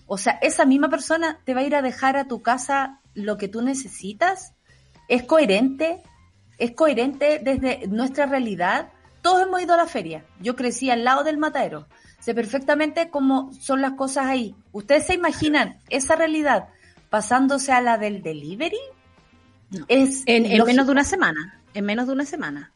O 0.08 0.18
sea, 0.18 0.34
esa 0.42 0.66
misma 0.66 0.90
persona 0.90 1.40
te 1.46 1.54
va 1.54 1.62
a 1.62 1.64
ir 1.64 1.76
a 1.76 1.82
dejar 1.82 2.18
a 2.18 2.28
tu 2.28 2.42
casa 2.42 3.00
lo 3.14 3.38
que 3.38 3.48
tú 3.48 3.62
necesitas. 3.62 4.54
¿Es 5.08 5.24
coherente? 5.24 6.02
¿Es 6.58 6.72
coherente 6.72 7.40
desde 7.44 7.88
nuestra 7.88 8.26
realidad? 8.26 8.90
Todos 9.22 9.44
hemos 9.44 9.62
ido 9.62 9.74
a 9.74 9.78
la 9.78 9.88
feria. 9.88 10.24
Yo 10.40 10.56
crecí 10.56 10.90
al 10.90 11.04
lado 11.04 11.24
del 11.24 11.38
matadero. 11.38 11.88
Sé 12.20 12.34
perfectamente 12.34 13.10
cómo 13.10 13.52
son 13.54 13.82
las 13.82 13.94
cosas 13.94 14.26
ahí. 14.28 14.56
¿Ustedes 14.72 15.06
se 15.08 15.14
imaginan 15.16 15.80
esa 15.90 16.16
realidad 16.16 16.70
pasándose 17.10 17.72
a 17.72 17.82
la 17.82 17.98
del 17.98 18.22
delivery? 18.22 18.78
No. 19.72 19.86
Es 19.88 20.24
en, 20.26 20.44
menos 20.44 20.86
de 20.86 20.92
una 20.92 21.04
semana. 21.04 21.62
En 21.74 21.86
menos 21.86 22.08
de 22.08 22.14
una 22.14 22.26
semana. 22.26 22.72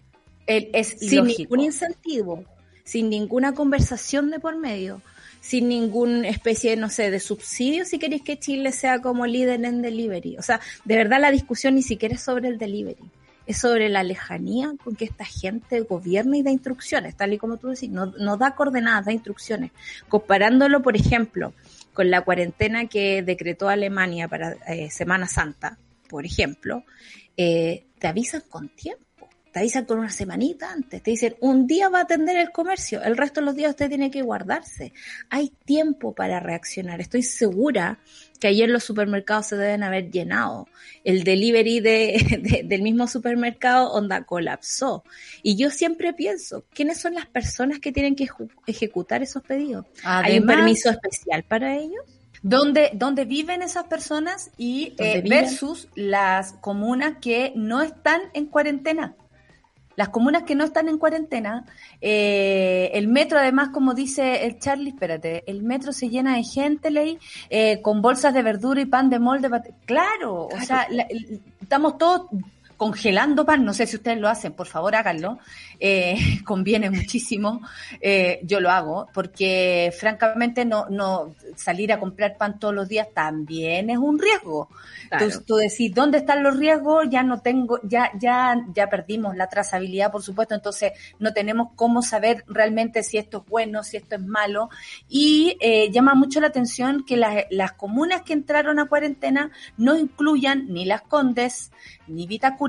El- 0.45 0.69
es 0.73 0.89
sin 0.99 1.25
ilógico. 1.25 1.55
ningún 1.55 1.59
incentivo, 1.61 2.43
sin 2.83 3.09
ninguna 3.09 3.53
conversación 3.53 4.31
de 4.31 4.39
por 4.39 4.57
medio, 4.57 5.01
sin 5.39 5.69
ninguna 5.69 6.27
especie, 6.27 6.75
no 6.75 6.89
sé, 6.89 7.11
de 7.11 7.19
subsidio 7.19 7.85
si 7.85 7.99
queréis 7.99 8.23
que 8.23 8.39
Chile 8.39 8.71
sea 8.71 8.99
como 8.99 9.25
líder 9.25 9.63
en 9.65 9.81
delivery. 9.81 10.37
O 10.37 10.41
sea, 10.41 10.59
de 10.85 10.95
verdad 10.95 11.19
la 11.19 11.31
discusión 11.31 11.75
ni 11.75 11.83
siquiera 11.83 12.15
es 12.15 12.21
sobre 12.21 12.49
el 12.49 12.57
delivery, 12.57 13.09
es 13.45 13.57
sobre 13.57 13.89
la 13.89 14.03
lejanía 14.03 14.73
con 14.83 14.95
que 14.95 15.05
esta 15.05 15.25
gente 15.25 15.81
gobierna 15.81 16.37
y 16.37 16.43
da 16.43 16.51
instrucciones, 16.51 17.15
tal 17.15 17.33
y 17.33 17.37
como 17.37 17.57
tú 17.57 17.69
decís, 17.69 17.89
no, 17.89 18.07
no 18.07 18.37
da 18.37 18.55
coordenadas, 18.55 19.05
da 19.05 19.11
instrucciones. 19.11 19.71
Comparándolo, 20.07 20.81
por 20.81 20.95
ejemplo, 20.95 21.53
con 21.93 22.09
la 22.09 22.21
cuarentena 22.21 22.87
que 22.87 23.23
decretó 23.23 23.69
Alemania 23.69 24.27
para 24.27 24.53
eh, 24.67 24.89
Semana 24.91 25.27
Santa, 25.27 25.77
por 26.07 26.25
ejemplo, 26.25 26.83
eh, 27.37 27.85
te 27.99 28.07
avisan 28.07 28.41
con 28.49 28.69
tiempo 28.69 29.08
te 29.51 29.59
avisan 29.59 29.85
con 29.85 29.99
una 29.99 30.09
semanita 30.11 30.71
antes, 30.71 31.01
te 31.01 31.11
dicen 31.11 31.35
un 31.39 31.65
día 31.67 31.89
va 31.89 31.99
a 31.99 32.03
atender 32.03 32.37
el 32.37 32.51
comercio, 32.51 33.01
el 33.03 33.17
resto 33.17 33.39
de 33.41 33.45
los 33.47 33.55
días 33.55 33.71
usted 33.71 33.89
tiene 33.89 34.11
que 34.11 34.21
guardarse. 34.21 34.93
Hay 35.29 35.51
tiempo 35.65 36.13
para 36.13 36.39
reaccionar. 36.39 37.01
Estoy 37.01 37.23
segura 37.23 37.99
que 38.39 38.47
ayer 38.47 38.69
los 38.69 38.83
supermercados 38.83 39.47
se 39.47 39.57
deben 39.57 39.83
haber 39.83 40.11
llenado. 40.11 40.67
El 41.03 41.23
delivery 41.23 41.79
de, 41.79 42.39
de- 42.41 42.63
del 42.63 42.81
mismo 42.81 43.07
supermercado 43.07 43.91
onda 43.91 44.23
colapsó. 44.23 45.03
Y 45.43 45.55
yo 45.57 45.69
siempre 45.71 46.13
pienso, 46.13 46.65
¿quiénes 46.73 46.99
son 46.99 47.15
las 47.15 47.25
personas 47.25 47.79
que 47.79 47.91
tienen 47.91 48.15
que 48.15 48.27
ejecutar 48.67 49.23
esos 49.23 49.43
pedidos? 49.43 49.85
¿Hay 50.03 50.37
un 50.39 50.45
permiso 50.45 50.89
especial 50.89 51.43
para 51.43 51.75
ellos? 51.75 52.03
¿Dónde, 52.41 52.91
dónde 52.93 53.25
viven 53.25 53.61
esas 53.61 53.85
personas 53.85 54.51
y 54.57 54.91
¿Dónde 54.91 55.17
eh, 55.17 55.23
versus 55.27 55.89
las 55.95 56.53
comunas 56.53 57.17
que 57.19 57.51
no 57.55 57.81
están 57.81 58.21
en 58.33 58.45
cuarentena? 58.45 59.15
Las 59.99 60.09
comunas 60.09 60.43
que 60.43 60.55
no 60.55 60.63
están 60.63 60.87
en 60.87 60.97
cuarentena, 60.97 61.65
eh, 61.99 62.89
el 62.93 63.09
metro 63.09 63.37
además, 63.37 63.67
como 63.73 63.93
dice 63.93 64.45
el 64.45 64.57
Charlie, 64.57 64.91
espérate, 64.91 65.43
el 65.45 65.61
metro 65.61 65.91
se 65.91 66.07
llena 66.07 66.37
de 66.37 66.43
gente, 66.43 66.89
ley, 66.89 67.19
eh, 67.49 67.81
con 67.81 68.01
bolsas 68.01 68.33
de 68.33 68.41
verdura 68.41 68.79
y 68.79 68.85
pan 68.85 69.09
de 69.09 69.19
molde. 69.19 69.49
Claro, 69.85 70.47
o 70.47 70.61
sea, 70.61 70.87
la- 70.89 71.05
estamos 71.61 71.97
todos 71.97 72.27
congelando 72.79 73.45
pan, 73.45 73.65
no 73.65 73.73
sé 73.73 73.85
si 73.85 73.97
ustedes 73.97 74.17
lo 74.19 74.29
hacen, 74.29 74.53
por 74.53 74.65
favor 74.65 74.95
háganlo, 74.95 75.37
eh, 75.81 76.15
conviene 76.45 76.89
muchísimo, 76.89 77.61
eh, 77.99 78.39
yo 78.43 78.61
lo 78.61 78.71
hago, 78.71 79.09
porque 79.13 79.93
francamente 79.99 80.63
no, 80.63 80.85
no 80.89 81.35
salir 81.57 81.91
a 81.91 81.99
comprar 81.99 82.37
pan 82.37 82.57
todos 82.57 82.73
los 82.73 82.87
días 82.87 83.09
también 83.13 83.89
es 83.89 83.97
un 83.97 84.17
riesgo. 84.17 84.69
Claro. 85.09 85.29
Tú, 85.29 85.41
tú 85.45 85.55
decís, 85.57 85.93
¿dónde 85.93 86.19
están 86.19 86.41
los 86.41 86.55
riesgos? 86.55 87.05
Ya 87.09 87.21
no 87.21 87.41
tengo, 87.41 87.81
ya, 87.83 88.11
ya, 88.17 88.55
ya 88.73 88.87
perdimos 88.87 89.35
la 89.35 89.47
trazabilidad, 89.47 90.09
por 90.09 90.23
supuesto, 90.23 90.55
entonces 90.55 90.93
no 91.19 91.33
tenemos 91.33 91.71
cómo 91.75 92.01
saber 92.01 92.45
realmente 92.47 93.03
si 93.03 93.17
esto 93.17 93.39
es 93.39 93.45
bueno, 93.49 93.83
si 93.83 93.97
esto 93.97 94.15
es 94.15 94.21
malo. 94.21 94.69
Y 95.09 95.57
eh, 95.59 95.91
llama 95.91 96.13
mucho 96.13 96.39
la 96.39 96.47
atención 96.47 97.03
que 97.05 97.17
las, 97.17 97.43
las 97.49 97.73
comunas 97.73 98.21
que 98.21 98.31
entraron 98.31 98.79
a 98.79 98.85
cuarentena 98.85 99.51
no 99.75 99.97
incluyan 99.97 100.67
ni 100.69 100.85
Las 100.85 101.01
Condes, 101.01 101.73
ni 102.07 102.25
Vitacura, 102.25 102.68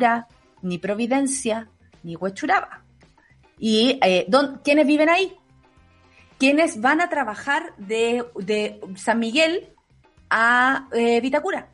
ni 0.62 0.78
Providencia, 0.78 1.68
ni 2.02 2.16
Huechuraba. 2.16 2.82
¿Y 3.58 3.98
eh, 4.02 4.26
¿dón- 4.28 4.60
quiénes 4.64 4.86
viven 4.86 5.08
ahí? 5.08 5.36
¿Quiénes 6.38 6.80
van 6.80 7.00
a 7.00 7.08
trabajar 7.10 7.74
de, 7.76 8.24
de 8.36 8.80
San 8.96 9.18
Miguel 9.18 9.74
a 10.30 10.88
eh, 10.92 11.20
Vitacura? 11.20 11.68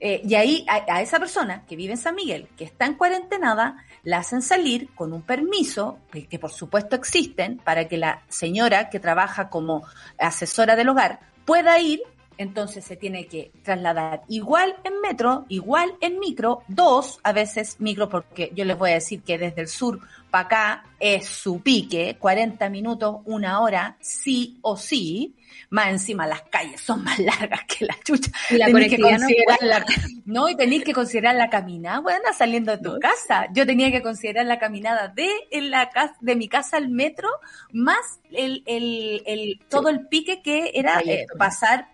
Eh, 0.00 0.20
y 0.24 0.34
ahí 0.34 0.66
a, 0.68 1.00
esa 1.00 1.20
persona 1.20 1.64
que 1.64 1.76
vive 1.76 1.92
en 1.92 1.98
San 1.98 2.16
Miguel, 2.16 2.48
que 2.56 2.64
está 2.64 2.86
en 2.86 2.94
cuarentenada, 2.94 3.76
la 4.02 4.18
hacen 4.18 4.42
salir 4.42 4.88
con 4.96 5.12
un 5.12 5.22
permiso, 5.22 6.00
que, 6.10 6.26
que 6.26 6.40
por 6.40 6.50
supuesto 6.50 6.96
existen, 6.96 7.58
para 7.58 7.86
que 7.86 7.98
la 7.98 8.24
señora 8.28 8.90
que 8.90 8.98
trabaja 8.98 9.48
como 9.48 9.84
asesora 10.18 10.74
del 10.74 10.88
hogar 10.88 11.20
pueda 11.44 11.78
ir, 11.78 12.02
entonces 12.38 12.84
se 12.84 12.96
tiene 12.96 13.26
que 13.26 13.50
trasladar 13.62 14.22
igual 14.28 14.76
en 14.84 15.00
metro, 15.00 15.44
igual 15.48 15.94
en 16.00 16.18
micro, 16.18 16.62
dos 16.68 17.20
a 17.22 17.32
veces 17.32 17.76
micro, 17.78 18.08
porque 18.08 18.50
yo 18.54 18.64
les 18.64 18.78
voy 18.78 18.90
a 18.90 18.94
decir 18.94 19.22
que 19.22 19.38
desde 19.38 19.62
el 19.62 19.68
sur 19.68 20.00
para 20.30 20.44
acá 20.44 20.84
es 20.98 21.26
su 21.26 21.60
pique, 21.60 22.16
40 22.18 22.68
minutos, 22.70 23.16
una 23.26 23.60
hora, 23.60 23.96
sí 24.00 24.58
o 24.62 24.76
sí. 24.76 25.34
Más 25.68 25.88
encima 25.88 26.26
las 26.26 26.42
calles 26.42 26.80
son 26.80 27.04
más 27.04 27.18
largas 27.18 27.64
que 27.66 27.84
la 27.84 27.96
chucha. 28.04 28.30
Y 28.50 28.56
la 28.56 28.66
que 28.66 28.72
conectividad 28.72 29.18
no 29.18 29.26
considerar 29.26 29.58
la, 29.62 29.86
no, 30.24 30.48
y 30.48 30.56
tenéis 30.56 30.84
que 30.84 30.92
considerar 30.94 31.34
la 31.34 31.50
caminada, 31.50 32.00
bueno, 32.00 32.24
saliendo 32.36 32.72
de 32.72 32.78
tu 32.78 32.92
No. 32.92 32.98
casa. 32.98 33.46
Yo 33.52 33.66
tenía 33.66 33.90
que 33.90 34.02
considerar 34.02 34.46
la 34.46 34.58
caminada 34.58 35.08
de 35.08 35.28
en 35.50 35.70
la 35.70 35.90
casa, 35.90 36.14
de 36.20 36.36
mi 36.36 36.48
casa 36.48 36.78
al 36.78 36.88
metro, 36.88 37.28
más 37.72 38.20
el, 38.30 38.62
el, 38.66 39.22
el, 39.26 39.60
todo 39.68 39.88
el 39.90 40.06
pique 40.08 40.40
que 40.42 40.72
era 40.74 41.00
eh, 41.00 41.26
pasar 41.38 41.88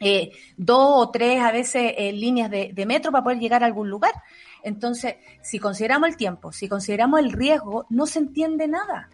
eh, 0.00 0.32
dos 0.56 0.90
o 1.06 1.10
tres 1.10 1.40
a 1.40 1.50
veces 1.52 1.92
eh, 1.96 2.12
líneas 2.12 2.50
de, 2.50 2.70
de 2.72 2.86
metro 2.86 3.10
para 3.12 3.24
poder 3.24 3.38
llegar 3.38 3.62
a 3.62 3.66
algún 3.66 3.90
lugar. 3.90 4.12
Entonces, 4.62 5.16
si 5.42 5.58
consideramos 5.58 6.08
el 6.08 6.16
tiempo, 6.16 6.52
si 6.52 6.68
consideramos 6.68 7.20
el 7.20 7.32
riesgo, 7.32 7.86
no 7.90 8.06
se 8.06 8.18
entiende 8.18 8.66
nada. 8.68 9.08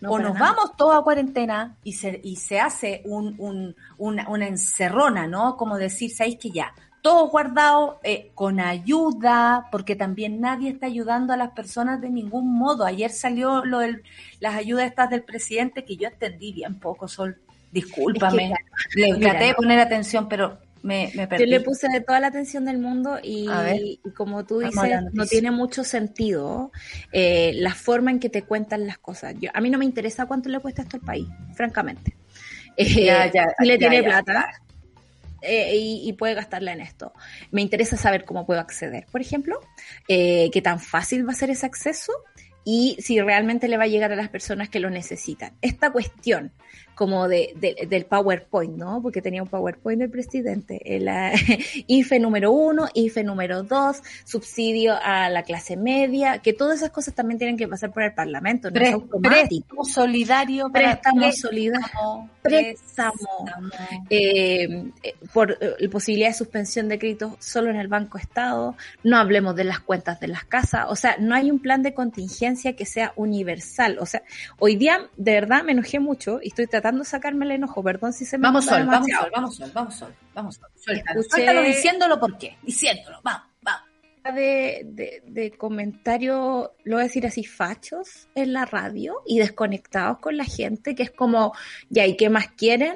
No, 0.00 0.12
o 0.12 0.18
nos 0.18 0.34
nada. 0.34 0.52
vamos 0.54 0.76
todos 0.76 0.98
a 0.98 1.02
cuarentena 1.02 1.76
y 1.84 1.92
se, 1.92 2.20
y 2.24 2.36
se 2.36 2.58
hace 2.58 3.02
un, 3.04 3.34
un- 3.38 3.76
una, 3.98 4.28
una 4.28 4.46
encerrona, 4.46 5.26
¿no? 5.26 5.56
Como 5.56 5.76
decir, 5.76 6.10
¿sabéis 6.10 6.38
que 6.38 6.50
ya? 6.50 6.72
todos 7.02 7.30
guardados, 7.30 7.96
eh, 8.02 8.30
con 8.34 8.60
ayuda, 8.60 9.68
porque 9.70 9.94
también 9.94 10.40
nadie 10.40 10.70
está 10.70 10.86
ayudando 10.86 11.34
a 11.34 11.36
las 11.36 11.50
personas 11.50 12.00
de 12.00 12.08
ningún 12.08 12.54
modo. 12.54 12.86
Ayer 12.86 13.10
salió 13.10 13.62
lo 13.62 13.80
del, 13.80 14.02
las 14.40 14.54
ayudas 14.54 14.86
estas 14.86 15.10
del 15.10 15.22
presidente 15.22 15.84
que 15.84 15.96
yo 15.96 16.08
entendí 16.08 16.54
bien 16.54 16.78
poco, 16.80 17.06
Sol. 17.06 17.36
Discúlpame. 17.74 18.52
Es 18.52 18.94
que, 18.94 19.00
le 19.00 19.12
mira, 19.18 19.30
traté 19.30 19.46
de 19.46 19.54
poner 19.54 19.80
atención, 19.80 20.28
pero 20.28 20.58
me, 20.82 21.10
me 21.14 21.26
perdí. 21.26 21.44
Yo 21.44 21.50
le 21.50 21.60
puse 21.60 21.88
de 21.88 22.00
toda 22.00 22.20
la 22.20 22.28
atención 22.28 22.64
del 22.64 22.78
mundo 22.78 23.18
y, 23.20 23.48
como 24.14 24.44
tú 24.44 24.60
dices, 24.60 25.02
no 25.12 25.26
tiene 25.26 25.50
mucho 25.50 25.82
sentido 25.82 26.70
eh, 27.10 27.52
la 27.54 27.74
forma 27.74 28.12
en 28.12 28.20
que 28.20 28.30
te 28.30 28.42
cuentan 28.42 28.86
las 28.86 28.98
cosas. 28.98 29.34
Yo, 29.40 29.50
a 29.52 29.60
mí 29.60 29.70
no 29.70 29.78
me 29.78 29.84
interesa 29.84 30.26
cuánto 30.26 30.48
le 30.50 30.60
cuesta 30.60 30.82
esto 30.82 30.96
al 30.98 31.02
país, 31.02 31.26
francamente. 31.54 32.16
Eh, 32.76 33.04
Ya, 33.04 33.30
ya, 33.30 33.54
si 33.56 33.66
le 33.66 33.78
ya, 33.78 33.88
tiene 33.88 34.02
plata 34.02 34.48
eh, 35.42 35.76
y, 35.76 36.08
y 36.08 36.12
puede 36.14 36.34
gastarla 36.34 36.72
en 36.72 36.80
esto. 36.80 37.12
Me 37.52 37.62
interesa 37.62 37.96
saber 37.96 38.24
cómo 38.24 38.46
puedo 38.46 38.58
acceder, 38.58 39.06
por 39.12 39.20
ejemplo, 39.20 39.60
qué 40.08 40.60
tan 40.60 40.80
fácil 40.80 41.24
va 41.24 41.30
a 41.30 41.36
ser 41.36 41.50
ese 41.50 41.66
acceso 41.66 42.12
y 42.64 42.96
si 42.98 43.20
realmente 43.20 43.68
le 43.68 43.76
va 43.76 43.84
a 43.84 43.86
llegar 43.86 44.10
a 44.10 44.16
las 44.16 44.28
personas 44.28 44.68
que 44.70 44.80
lo 44.80 44.90
necesitan. 44.90 45.52
Esta 45.60 45.92
cuestión 45.92 46.50
como 46.94 47.28
de, 47.28 47.52
de- 47.56 47.86
del 47.86 48.04
PowerPoint, 48.06 48.76
¿no? 48.76 49.00
Porque 49.02 49.20
tenía 49.22 49.42
un 49.42 49.48
PowerPoint 49.48 50.00
del 50.00 50.10
presidente. 50.10 50.80
El, 50.84 51.08
IFE 51.86 52.18
número 52.20 52.52
uno, 52.52 52.86
IFE 52.94 53.24
número 53.24 53.62
dos, 53.62 54.02
subsidio 54.24 54.94
a 55.02 55.28
la 55.28 55.42
clase 55.42 55.76
media, 55.76 56.38
que 56.38 56.52
todas 56.52 56.78
esas 56.78 56.90
cosas 56.90 57.14
también 57.14 57.38
tienen 57.38 57.56
que 57.56 57.68
pasar 57.68 57.92
por 57.92 58.02
el 58.02 58.12
Parlamento, 58.14 58.70
no 58.70 58.76
es 58.76 58.82
Pre- 58.82 58.92
automático. 58.92 59.66
préstamo 59.66 59.84
solidario 59.84 60.70
para 60.70 60.92
Préstamo 61.00 61.32
solidario. 61.32 62.28
préstamo, 62.42 63.12
Préstamo. 63.44 63.70
eh, 64.10 64.84
eh, 65.02 65.14
por 65.32 65.56
eh, 65.60 65.88
posibilidad 65.88 66.28
de 66.28 66.34
suspensión 66.34 66.88
de 66.88 66.98
créditos 66.98 67.34
solo 67.38 67.70
en 67.70 67.76
el 67.76 67.88
Banco 67.88 68.18
Estado, 68.18 68.76
no 69.02 69.16
hablemos 69.18 69.56
de 69.56 69.64
las 69.64 69.80
cuentas 69.80 70.20
de 70.20 70.28
las 70.28 70.44
casas, 70.44 70.86
o 70.88 70.96
sea, 70.96 71.16
no 71.18 71.34
hay 71.34 71.50
un 71.50 71.58
plan 71.58 71.82
de 71.82 71.94
contingencia 71.94 72.74
que 72.76 72.86
sea 72.86 73.12
universal, 73.16 73.96
o 74.00 74.06
sea, 74.06 74.22
hoy 74.58 74.76
día 74.76 75.08
de 75.16 75.32
verdad 75.32 75.62
me 75.64 75.72
enojé 75.72 75.98
mucho 76.00 76.38
y 76.42 76.48
estoy 76.48 76.66
tratando 76.66 76.83
de 76.92 77.04
sacarme 77.04 77.44
el 77.44 77.52
enojo, 77.52 77.82
perdón 77.82 78.12
si 78.12 78.24
se 78.24 78.36
me 78.38 78.42
Vamos 78.48 78.64
Sol, 78.66 78.84
vamos. 78.86 79.08
Sol, 79.08 79.30
vamos 79.34 79.56
Sol, 79.56 79.70
vamos 79.74 79.94
Sol, 79.96 80.14
vamos 80.34 80.54
Sol. 80.56 80.68
Suéltalo, 80.76 81.20
Escuché- 81.20 81.30
suéltalo 81.30 81.62
diciéndolo 81.62 82.20
por 82.20 82.36
qué, 82.38 82.58
diciéndolo, 82.62 83.20
vamos, 83.24 83.42
vamos. 83.62 83.82
de, 84.34 84.82
de, 84.86 85.22
de 85.26 85.50
comentarios, 85.52 86.70
lo 86.84 86.96
voy 86.96 87.00
a 87.02 87.06
decir 87.06 87.26
así, 87.26 87.44
fachos 87.44 88.28
en 88.34 88.52
la 88.52 88.64
radio 88.64 89.16
y 89.26 89.38
desconectados 89.38 90.18
con 90.18 90.36
la 90.36 90.44
gente, 90.44 90.94
que 90.94 91.02
es 91.04 91.10
como, 91.10 91.52
ya, 91.90 92.06
¿y 92.06 92.16
qué 92.16 92.30
más 92.30 92.48
quieren? 92.48 92.94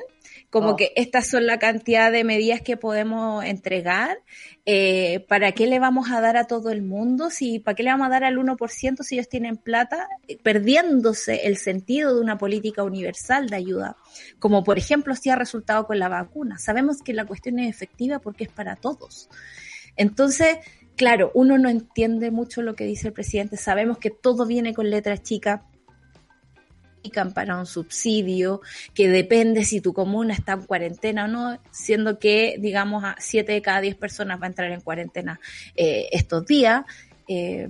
Como 0.51 0.71
Oh. 0.71 0.77
que 0.77 0.93
estas 0.97 1.27
son 1.29 1.47
la 1.47 1.59
cantidad 1.59 2.11
de 2.11 2.25
medidas 2.25 2.63
que 2.63 2.79
podemos 2.79 3.45
entregar. 3.45 4.19
Eh, 4.65 5.25
¿Para 5.29 5.53
qué 5.53 5.67
le 5.67 5.79
vamos 5.79 6.11
a 6.11 6.23
dar 6.23 6.39
a 6.39 6.45
todo 6.45 6.71
el 6.71 6.81
mundo? 6.83 7.29
Si, 7.29 7.59
¿Para 7.59 7.75
qué 7.75 7.83
le 7.83 7.91
vamos 7.91 8.07
a 8.07 8.11
dar 8.11 8.25
al 8.25 8.39
1% 8.39 9.03
si 9.03 9.17
ellos 9.17 9.29
tienen 9.29 9.57
plata? 9.59 10.09
Eh, 10.27 10.39
Perdiéndose 10.43 11.47
el 11.47 11.59
sentido 11.59 12.15
de 12.15 12.23
una 12.23 12.39
política 12.39 12.83
universal 12.83 13.49
de 13.51 13.57
ayuda. 13.57 13.97
Como 14.39 14.65
por 14.65 14.79
ejemplo 14.79 15.15
si 15.15 15.29
ha 15.29 15.37
resultado 15.37 15.87
con 15.87 15.99
la 15.99 16.09
vacuna. 16.09 16.59
Sabemos 16.59 17.03
que 17.03 17.13
la 17.13 17.27
cuestión 17.27 17.59
es 17.59 17.69
efectiva 17.69 18.19
porque 18.19 18.45
es 18.45 18.51
para 18.51 18.75
todos. 18.77 19.29
Entonces, 19.97 20.59
claro, 20.97 21.31
uno 21.35 21.59
no 21.59 21.69
entiende 21.69 22.31
mucho 22.31 22.63
lo 22.63 22.75
que 22.75 22.85
dice 22.85 23.09
el 23.09 23.13
presidente. 23.13 23.57
Sabemos 23.59 23.99
que 23.99 24.11
todo 24.11 24.47
viene 24.47 24.73
con 24.73 24.89
letras 24.89 25.23
chicas 25.23 25.61
para 27.35 27.59
un 27.59 27.67
subsidio 27.67 28.61
que 28.95 29.09
depende 29.09 29.65
si 29.65 29.81
tu 29.81 29.93
comuna 29.93 30.35
está 30.35 30.53
en 30.53 30.63
cuarentena 30.63 31.25
o 31.25 31.29
no, 31.29 31.61
siendo 31.71 32.19
que, 32.19 32.57
digamos, 32.59 33.05
a 33.05 33.17
7 33.19 33.53
de 33.53 33.63
cada 33.63 33.81
10 33.81 33.97
personas 33.97 34.41
va 34.41 34.45
a 34.45 34.49
entrar 34.49 34.71
en 34.71 34.81
cuarentena 34.81 35.41
eh, 35.75 36.09
estos 36.13 36.47
días. 36.47 36.85
eh, 37.27 37.69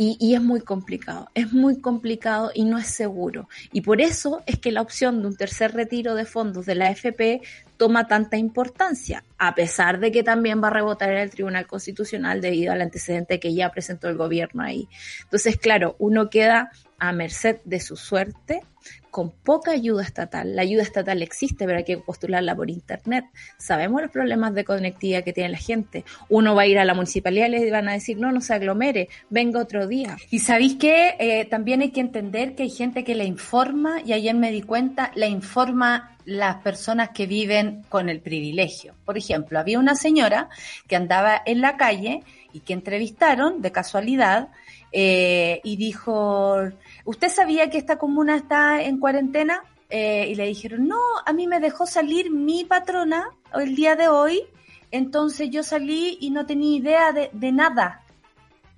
y, 0.00 0.16
y 0.20 0.36
es 0.36 0.40
muy 0.40 0.60
complicado, 0.60 1.28
es 1.34 1.52
muy 1.52 1.80
complicado 1.80 2.52
y 2.54 2.64
no 2.64 2.78
es 2.78 2.86
seguro. 2.86 3.48
Y 3.72 3.80
por 3.80 4.00
eso 4.00 4.42
es 4.46 4.58
que 4.58 4.70
la 4.70 4.80
opción 4.80 5.20
de 5.20 5.26
un 5.26 5.36
tercer 5.36 5.74
retiro 5.74 6.14
de 6.14 6.24
fondos 6.24 6.66
de 6.66 6.76
la 6.76 6.86
AFP 6.86 7.42
toma 7.76 8.06
tanta 8.06 8.36
importancia, 8.36 9.24
a 9.38 9.56
pesar 9.56 9.98
de 9.98 10.12
que 10.12 10.22
también 10.22 10.62
va 10.62 10.68
a 10.68 10.72
rebotar 10.72 11.10
en 11.10 11.18
el 11.18 11.30
Tribunal 11.30 11.66
Constitucional 11.66 12.40
debido 12.40 12.72
al 12.72 12.80
antecedente 12.80 13.40
que 13.40 13.54
ya 13.54 13.72
presentó 13.72 14.08
el 14.08 14.16
gobierno 14.16 14.62
ahí. 14.62 14.88
Entonces, 15.24 15.56
claro, 15.56 15.96
uno 15.98 16.30
queda 16.30 16.70
a 17.00 17.12
merced 17.12 17.58
de 17.64 17.80
su 17.80 17.96
suerte 17.96 18.62
con 19.10 19.30
poca 19.30 19.72
ayuda 19.72 20.02
estatal. 20.02 20.54
La 20.54 20.62
ayuda 20.62 20.82
estatal 20.82 21.22
existe, 21.22 21.64
pero 21.64 21.78
hay 21.78 21.84
que 21.84 21.98
postularla 21.98 22.54
por 22.54 22.70
internet. 22.70 23.24
Sabemos 23.56 24.02
los 24.02 24.10
problemas 24.10 24.54
de 24.54 24.64
conectividad 24.64 25.24
que 25.24 25.32
tiene 25.32 25.50
la 25.50 25.58
gente. 25.58 26.04
Uno 26.28 26.54
va 26.54 26.62
a 26.62 26.66
ir 26.66 26.78
a 26.78 26.84
la 26.84 26.94
municipalidad 26.94 27.48
y 27.48 27.50
le 27.50 27.70
van 27.70 27.88
a 27.88 27.92
decir, 27.92 28.18
no, 28.18 28.32
no 28.32 28.40
se 28.40 28.54
aglomere, 28.54 29.08
venga 29.30 29.60
otro 29.60 29.86
día. 29.86 30.16
Y 30.30 30.40
sabéis 30.40 30.76
que 30.76 31.16
eh, 31.18 31.44
también 31.46 31.80
hay 31.80 31.90
que 31.90 32.00
entender 32.00 32.54
que 32.54 32.64
hay 32.64 32.70
gente 32.70 33.04
que 33.04 33.14
le 33.14 33.24
informa, 33.24 34.00
y 34.04 34.12
ayer 34.12 34.34
me 34.34 34.50
di 34.50 34.62
cuenta, 34.62 35.10
le 35.14 35.28
informa 35.28 36.16
las 36.24 36.56
personas 36.56 37.10
que 37.10 37.26
viven 37.26 37.84
con 37.88 38.08
el 38.10 38.20
privilegio. 38.20 38.94
Por 39.04 39.16
ejemplo, 39.16 39.58
había 39.58 39.78
una 39.78 39.94
señora 39.94 40.50
que 40.86 40.96
andaba 40.96 41.40
en 41.46 41.62
la 41.62 41.76
calle 41.78 42.22
y 42.52 42.60
que 42.60 42.74
entrevistaron 42.74 43.62
de 43.62 43.72
casualidad 43.72 44.48
eh, 44.92 45.60
y 45.64 45.76
dijo, 45.76 46.70
¿usted 47.08 47.30
sabía 47.30 47.70
que 47.70 47.78
esta 47.78 47.96
comuna 47.96 48.36
está 48.36 48.82
en 48.82 48.98
cuarentena? 48.98 49.62
Eh, 49.88 50.28
y 50.28 50.34
le 50.34 50.44
dijeron, 50.44 50.86
no, 50.86 51.00
a 51.24 51.32
mí 51.32 51.46
me 51.46 51.58
dejó 51.58 51.86
salir 51.86 52.30
mi 52.30 52.66
patrona 52.66 53.30
el 53.54 53.74
día 53.74 53.96
de 53.96 54.08
hoy, 54.08 54.42
entonces 54.90 55.48
yo 55.48 55.62
salí 55.62 56.18
y 56.20 56.28
no 56.28 56.44
tenía 56.44 56.76
idea 56.76 57.12
de, 57.12 57.52
nada 57.52 58.02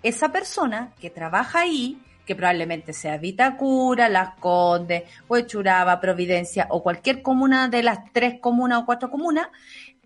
esa 0.04 0.30
persona 0.30 0.92
que 1.00 1.10
trabaja 1.10 1.62
ahí, 1.62 2.00
que 2.24 2.36
probablemente 2.36 2.92
sea 2.92 3.18
Vitacura, 3.18 4.08
Las 4.08 4.36
Condes, 4.38 5.02
Huechuraba, 5.28 6.00
Providencia 6.00 6.68
o 6.70 6.84
cualquier 6.84 7.22
comuna 7.22 7.68
de 7.68 7.82
las 7.82 8.12
tres 8.12 8.38
comunas 8.40 8.82
o 8.82 8.86
cuatro 8.86 9.10
comunas, 9.10 9.48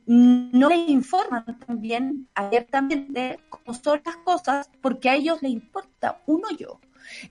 no 0.07 0.71
le 0.71 0.77
informan 0.77 1.59
también 1.67 2.27
abiertamente 2.35 3.41
cómo 3.51 3.75
son 3.75 4.01
las 4.03 4.17
cosas 4.17 4.71
porque 4.81 5.11
a 5.11 5.15
ellos 5.15 5.43
les 5.43 5.53
importa 5.53 6.23
uno 6.25 6.49
yo. 6.59 6.81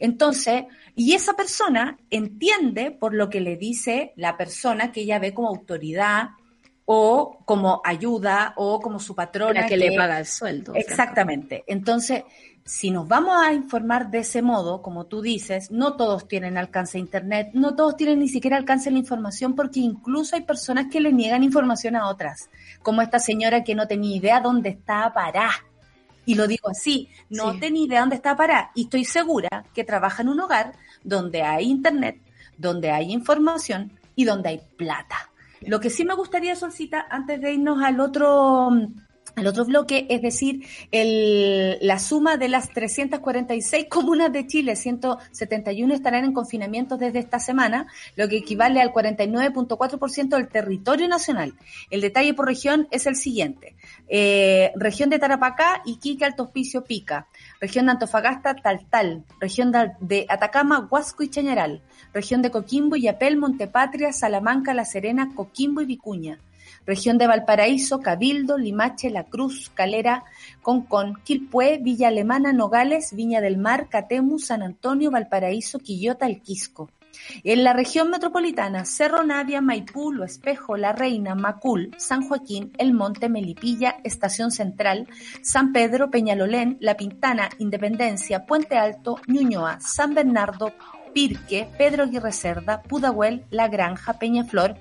Entonces, 0.04 0.66
y 0.98 1.14
esa 1.14 1.32
persona 1.32 1.98
entiende 2.10 2.92
por 2.92 3.14
lo 3.14 3.30
que 3.30 3.40
le 3.40 3.56
dice 3.56 4.12
la 4.18 4.36
persona 4.36 4.92
que 4.92 5.00
ella 5.00 5.18
ve 5.18 5.34
como 5.34 5.48
autoridad 5.48 6.32
o 6.84 7.40
como 7.46 7.82
ayuda 7.86 8.54
o 8.58 8.82
como 8.82 9.00
su 9.00 9.16
patrona 9.16 9.62
La 9.62 9.66
que 9.66 9.78
le 9.78 9.96
paga 9.96 10.20
el 10.20 10.26
sueldo. 10.26 10.76
Exactamente. 10.76 11.64
Entonces, 11.68 12.26
si 12.66 12.92
nos 12.92 13.08
vamos 13.08 13.34
a 13.42 13.54
informar 13.54 14.12
de 14.12 14.20
ese 14.20 14.42
modo, 14.42 14.82
como 14.82 15.06
tú 15.06 15.22
dices, 15.22 15.72
no 15.72 15.96
todos 15.96 16.28
tienen 16.28 16.58
alcance 16.58 16.98
a 16.98 17.00
Internet, 17.00 17.52
no 17.54 17.74
todos 17.74 17.96
tienen 17.96 18.20
ni 18.20 18.28
siquiera 18.28 18.58
alcance 18.58 18.90
a 18.90 18.92
la 18.92 19.00
información, 19.00 19.56
porque 19.56 19.80
incluso 19.80 20.36
hay 20.36 20.42
personas 20.42 20.88
que 20.92 21.00
le 21.00 21.14
niegan 21.14 21.46
información 21.46 21.96
a 21.96 22.10
otras, 22.10 22.50
como 22.82 23.02
esta 23.02 23.20
señora 23.20 23.64
que 23.64 23.74
no 23.74 23.88
tenía 23.88 24.18
idea 24.18 24.42
dónde 24.42 24.68
estaba 24.68 25.14
parada. 25.14 25.54
Y 26.26 26.36
lo 26.36 26.48
digo 26.48 26.70
así, 26.70 27.10
no 27.30 27.54
Sí. 27.54 27.60
tenía 27.60 27.86
idea 27.86 28.00
dónde 28.02 28.16
estaba 28.16 28.38
parada. 28.38 28.72
Y 28.76 28.84
estoy 28.84 29.06
segura 29.06 29.66
que 29.74 29.84
trabaja 29.84 30.22
en 30.22 30.30
un 30.30 30.40
hogar 30.40 30.74
donde 31.04 31.42
hay 31.42 31.66
Internet, 31.70 32.20
donde 32.58 32.92
hay 32.92 33.12
información 33.12 33.92
y 34.16 34.24
donde 34.26 34.50
hay 34.50 34.62
plata. 34.78 35.30
Lo 35.62 35.80
que 35.80 35.90
sí 35.90 36.04
me 36.06 36.14
gustaría, 36.14 36.56
Solcita, 36.56 37.08
antes 37.10 37.40
de 37.42 37.54
irnos 37.54 37.82
al 37.82 38.00
otro, 38.00 38.70
al 39.36 39.48
otro 39.48 39.66
bloque, 39.66 40.06
es 40.10 40.22
decir, 40.22 40.66
el, 40.92 41.78
la 41.82 41.98
suma 42.00 42.38
de 42.38 42.50
las 42.50 42.70
346 42.70 43.88
comunas 43.90 44.32
de 44.32 44.46
Chile, 44.46 44.76
171 44.76 45.94
estarán 45.94 46.26
en 46.26 46.34
confinamiento 46.34 46.98
desde 46.98 47.20
esta 47.20 47.40
semana, 47.40 47.88
lo 48.16 48.28
que 48.28 48.38
equivale 48.38 48.82
al 48.82 48.92
49.4% 48.92 50.30
del 50.30 50.48
territorio 50.50 51.08
nacional. 51.08 51.54
El 51.90 52.02
detalle 52.02 52.34
por 52.34 52.46
región 52.46 52.88
es 52.92 53.08
el 53.08 53.16
siguiente. 53.16 53.76
Eh, 54.08 54.72
región 54.76 55.10
de 55.10 55.20
Tarapacá, 55.20 55.82
Iquique, 55.86 56.26
Alto 56.26 56.44
Hospicio, 56.44 56.84
Pica. 56.84 57.28
Región 57.60 57.88
de 57.88 57.94
Antofagasta, 57.94 58.56
Taltal. 58.56 59.24
Región 59.40 59.72
de, 59.72 60.26
Atacama, 60.30 60.88
Huasco 60.92 61.24
y 61.24 61.30
Chañaral. 61.30 61.82
Región 62.14 62.42
de 62.42 62.52
Coquimbo, 62.52 62.96
Yapel, 62.96 63.38
Montepatria, 63.38 64.14
Salamanca, 64.14 64.74
La 64.74 64.86
Serena, 64.86 65.32
Coquimbo 65.36 65.82
y 65.82 65.86
Vicuña. 65.86 66.38
Región 66.86 67.18
de 67.18 67.28
Valparaíso, 67.28 68.00
Cabildo, 68.00 68.58
Limache, 68.58 69.10
La 69.10 69.26
Cruz, 69.26 69.72
Calera, 69.74 70.24
Concón, 70.62 71.20
Quilpué, 71.24 71.80
Villa 71.82 72.10
Alemana, 72.10 72.54
Nogales, 72.54 73.14
Viña 73.14 73.42
del 73.42 73.58
Mar, 73.58 73.88
Catemu, 73.90 74.40
San 74.40 74.62
Antonio, 74.62 75.12
Valparaíso, 75.12 75.80
Quillota, 75.80 76.26
El 76.26 76.42
Quisco. 76.42 76.90
En 77.44 77.64
la 77.64 77.74
región 77.74 78.10
metropolitana, 78.10 78.86
Cerro 78.86 79.24
Navia, 79.24 79.62
Maipú, 79.62 80.12
Lo 80.12 80.24
Espejo, 80.24 80.78
La 80.78 80.94
Reina, 80.94 81.36
Macul, 81.36 81.92
San 81.98 82.28
Joaquín, 82.28 82.74
El 82.78 82.94
Monte, 82.94 83.30
Melipilla, 83.30 83.98
Estación 84.04 84.52
Central, 84.52 85.08
San 85.42 85.72
Pedro, 85.74 86.10
Peñalolén, 86.10 86.78
La 86.80 86.98
Pintana, 86.98 87.50
Independencia, 87.60 88.46
Puente 88.46 88.78
Alto, 88.78 89.20
Ñuñoa, 89.28 89.80
San 89.80 90.14
Bernardo, 90.14 90.74
Pirque, 91.14 91.70
Pedro 91.78 92.04
Aguirre 92.04 92.32
Cerda, 92.32 92.82
Pudahuel, 92.82 93.46
La 93.50 93.68
Granja, 93.68 94.14
Peñaflor, 94.14 94.78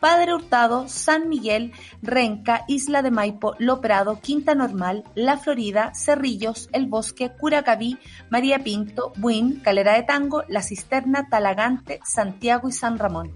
Padre 0.00 0.34
Hurtado, 0.34 0.88
San 0.88 1.28
Miguel, 1.28 1.72
Renca, 2.02 2.64
Isla 2.68 3.02
de 3.02 3.10
Maipo, 3.10 3.54
Lo 3.58 3.80
Prado, 3.80 4.20
Quinta 4.20 4.54
Normal, 4.54 5.04
La 5.14 5.36
Florida, 5.36 5.92
Cerrillos, 5.94 6.68
El 6.72 6.86
Bosque, 6.86 7.32
Curacaví, 7.38 7.98
María 8.30 8.58
Pinto, 8.58 9.12
Buin, 9.16 9.60
Calera 9.60 9.94
de 9.94 10.02
Tango, 10.02 10.42
La 10.48 10.62
Cisterna, 10.62 11.28
Talagante, 11.28 12.00
Santiago 12.04 12.68
y 12.68 12.72
San 12.72 12.98
Ramón. 12.98 13.32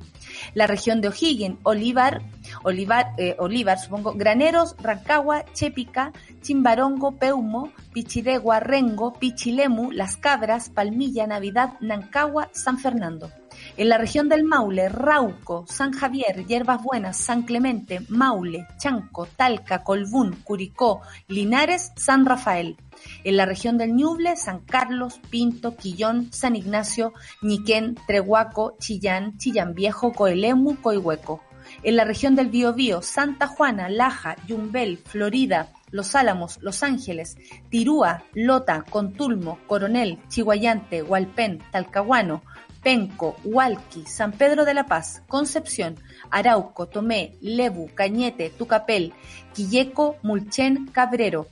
La 0.54 0.66
región 0.66 1.00
de 1.00 1.08
O'Higgins, 1.08 1.58
Olivar, 1.62 2.22
Olivar, 2.62 3.12
eh, 3.16 3.36
Olivar, 3.38 3.78
supongo, 3.78 4.14
Graneros, 4.14 4.76
Rancagua, 4.78 5.44
Chepica, 5.52 6.12
Chimbarongo, 6.42 7.16
Peumo, 7.16 7.72
Pichiregua, 7.92 8.60
Rengo, 8.60 9.12
Pichilemu, 9.14 9.92
Las 9.92 10.16
Cabras, 10.16 10.70
Palmilla, 10.70 11.26
Navidad, 11.26 11.74
Nancagua, 11.80 12.48
San 12.52 12.78
Fernando. 12.78 13.30
En 13.78 13.88
la 13.90 13.96
región 13.96 14.28
del 14.28 14.42
Maule, 14.42 14.88
Rauco, 14.88 15.64
San 15.68 15.92
Javier, 15.92 16.44
Hierbas 16.48 16.82
Buenas, 16.82 17.16
San 17.16 17.42
Clemente, 17.42 18.00
Maule, 18.08 18.66
Chanco, 18.76 19.26
Talca, 19.26 19.84
Colbún, 19.84 20.32
Curicó, 20.42 21.00
Linares, 21.28 21.92
San 21.94 22.26
Rafael. 22.26 22.76
En 23.22 23.36
la 23.36 23.46
región 23.46 23.78
del 23.78 23.94
Ñuble, 23.94 24.34
San 24.34 24.62
Carlos, 24.64 25.20
Pinto, 25.30 25.76
Quillón, 25.76 26.32
San 26.32 26.56
Ignacio, 26.56 27.12
Ñiquén, 27.40 27.94
Trehuaco, 28.08 28.74
Chillán, 28.80 29.38
Chillán 29.38 29.74
Viejo, 29.74 30.12
Coelemu, 30.12 30.80
Coihueco. 30.82 31.40
En 31.84 31.94
la 31.94 32.04
región 32.04 32.34
del 32.34 32.48
Biobío, 32.48 33.00
Santa 33.00 33.46
Juana, 33.46 33.88
Laja, 33.88 34.34
Yumbel, 34.48 34.98
Florida, 34.98 35.68
Los 35.92 36.16
Álamos, 36.16 36.58
Los 36.62 36.82
Ángeles, 36.82 37.36
Tirúa, 37.70 38.24
Lota, 38.34 38.84
Contulmo, 38.90 39.60
Coronel, 39.68 40.18
Chihuayante, 40.28 41.04
Hualpén, 41.04 41.62
Talcahuano, 41.70 42.42
Penco, 42.88 43.36
Hualqui, 43.44 44.06
San 44.06 44.32
Pedro 44.32 44.64
de 44.64 44.72
la 44.72 44.86
Paz, 44.86 45.22
Concepción, 45.28 45.96
Arauco, 46.30 46.86
Tomé, 46.86 47.36
Lebu, 47.42 47.90
Cañete, 47.94 48.48
Tucapel, 48.48 49.12
Quilleco, 49.52 50.16
Mulchen, 50.22 50.86
Cabrero. 50.86 51.48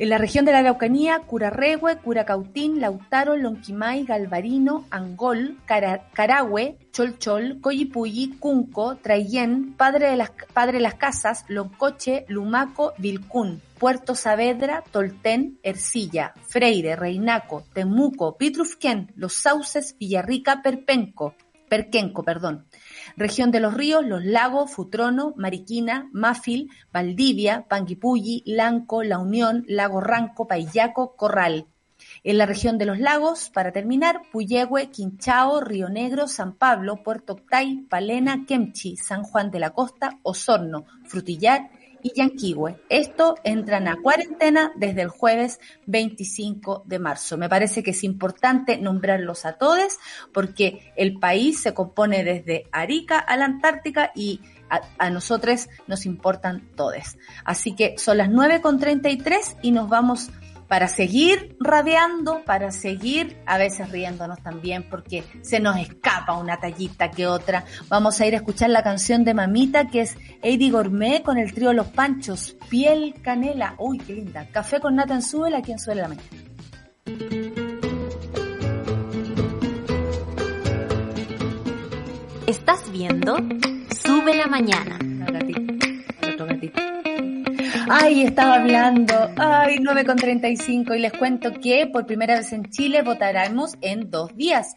En 0.00 0.08
la 0.08 0.16
región 0.16 0.46
de 0.46 0.52
la 0.52 0.60
Araucanía, 0.60 1.18
Curarrehue, 1.26 1.98
Curacautín, 1.98 2.80
Lautaro, 2.80 3.36
Lonquimay, 3.36 4.04
Galvarino, 4.06 4.86
Angol, 4.88 5.58
Cara- 5.66 6.08
Carahue, 6.14 6.78
Cholchol, 6.90 7.60
Coyipulli, 7.60 8.30
Cunco, 8.38 8.96
Traillén, 8.96 9.74
Padre 9.76 10.08
de 10.08 10.16
las, 10.16 10.30
Padre 10.54 10.80
Casas, 10.96 11.44
Loncoche, 11.48 12.24
Lumaco, 12.28 12.94
Vilcún, 12.96 13.60
Puerto 13.78 14.14
Saavedra, 14.14 14.82
Tolten, 14.90 15.58
Ercilla, 15.62 16.32
Freire, 16.48 16.96
Reinaco, 16.96 17.64
Temuco, 17.74 18.38
Pitrufquén, 18.38 19.12
Los 19.16 19.34
Sauces, 19.34 19.96
Villarrica, 19.98 20.62
Perpenco, 20.62 21.34
Perquenco, 21.68 22.22
perdón. 22.24 22.64
Región 23.16 23.50
de 23.50 23.60
los 23.60 23.74
ríos, 23.74 24.04
Los 24.04 24.24
Lagos, 24.24 24.70
Futrono, 24.70 25.34
Mariquina, 25.36 26.08
Máfil, 26.12 26.70
Valdivia, 26.92 27.66
Panguipulli, 27.68 28.42
Lanco, 28.46 29.02
La 29.02 29.18
Unión, 29.18 29.64
Lago 29.68 30.00
Ranco, 30.00 30.46
Paillaco, 30.46 31.16
Corral. 31.16 31.66
En 32.24 32.38
la 32.38 32.46
región 32.46 32.78
de 32.78 32.86
los 32.86 32.98
lagos, 32.98 33.50
para 33.50 33.72
terminar, 33.72 34.22
Puyehue, 34.32 34.90
Quinchao, 34.90 35.60
Río 35.60 35.88
Negro, 35.88 36.28
San 36.28 36.54
Pablo, 36.54 37.02
Puerto 37.02 37.34
Octay, 37.34 37.86
Palena, 37.88 38.46
Kemchi, 38.46 38.96
San 38.96 39.22
Juan 39.22 39.50
de 39.50 39.60
la 39.60 39.70
Costa, 39.70 40.18
Osorno, 40.22 40.86
Frutillar 41.04 41.70
y 42.02 42.12
Yanquihue. 42.14 42.76
Esto 42.88 43.36
entran 43.44 43.88
a 43.88 43.96
cuarentena 44.00 44.72
desde 44.76 45.02
el 45.02 45.08
jueves 45.08 45.60
25 45.86 46.84
de 46.86 46.98
marzo. 46.98 47.36
Me 47.36 47.48
parece 47.48 47.82
que 47.82 47.90
es 47.92 48.04
importante 48.04 48.78
nombrarlos 48.78 49.44
a 49.46 49.54
todos 49.54 49.98
porque 50.32 50.92
el 50.96 51.18
país 51.18 51.60
se 51.60 51.74
compone 51.74 52.24
desde 52.24 52.66
Arica 52.72 53.18
a 53.18 53.36
la 53.36 53.46
Antártica 53.46 54.12
y 54.14 54.40
a, 54.98 55.10
nosotros 55.10 55.68
nos 55.86 56.06
importan 56.06 56.68
todos. 56.76 57.18
Así 57.44 57.74
que 57.74 57.98
son 57.98 58.18
las 58.18 58.28
9.33 58.28 59.56
y 59.62 59.72
nos 59.72 59.88
vamos 59.88 60.30
para 60.70 60.86
seguir 60.86 61.56
rabiando, 61.58 62.44
para 62.44 62.70
seguir 62.70 63.36
a 63.44 63.58
veces 63.58 63.90
riéndonos 63.90 64.40
también, 64.40 64.84
porque 64.88 65.24
se 65.42 65.58
nos 65.58 65.76
escapa 65.76 66.38
una 66.38 66.58
tallita 66.60 67.10
que 67.10 67.26
otra. 67.26 67.64
Vamos 67.88 68.20
a 68.20 68.26
ir 68.28 68.34
a 68.34 68.36
escuchar 68.36 68.70
la 68.70 68.84
canción 68.84 69.24
de 69.24 69.34
Mamita, 69.34 69.88
que 69.88 70.02
es 70.02 70.16
Eddie 70.42 70.70
Gourmet 70.70 71.24
con 71.24 71.38
el 71.38 71.52
trío 71.52 71.72
Los 71.72 71.88
Panchos, 71.88 72.56
Piel 72.68 73.16
Canela. 73.20 73.74
Uy, 73.78 73.98
qué 73.98 74.12
linda. 74.12 74.46
Café 74.52 74.78
con 74.78 74.94
nata 74.94 75.14
en 75.14 75.22
Súbela, 75.22 75.58
aquí 75.58 75.72
en 75.72 75.80
Súbela 75.80 76.02
la 76.02 76.08
Mañana. 76.10 76.28
Estás 82.46 82.92
viendo 82.92 83.38
Sube 84.04 84.36
la 84.36 84.46
Mañana. 84.46 85.00
Otro 86.32 86.46
gatito. 86.46 86.80
Ay, 87.88 88.22
estaba 88.22 88.56
hablando. 88.56 89.14
Ay, 89.36 89.78
9 89.80 90.04
con 90.04 90.16
35 90.16 90.94
y 90.94 90.98
les 91.00 91.12
cuento 91.12 91.52
que 91.52 91.86
por 91.86 92.06
primera 92.06 92.36
vez 92.36 92.52
en 92.52 92.70
Chile 92.70 93.02
votaremos 93.02 93.76
en 93.80 94.10
dos 94.10 94.36
días. 94.36 94.76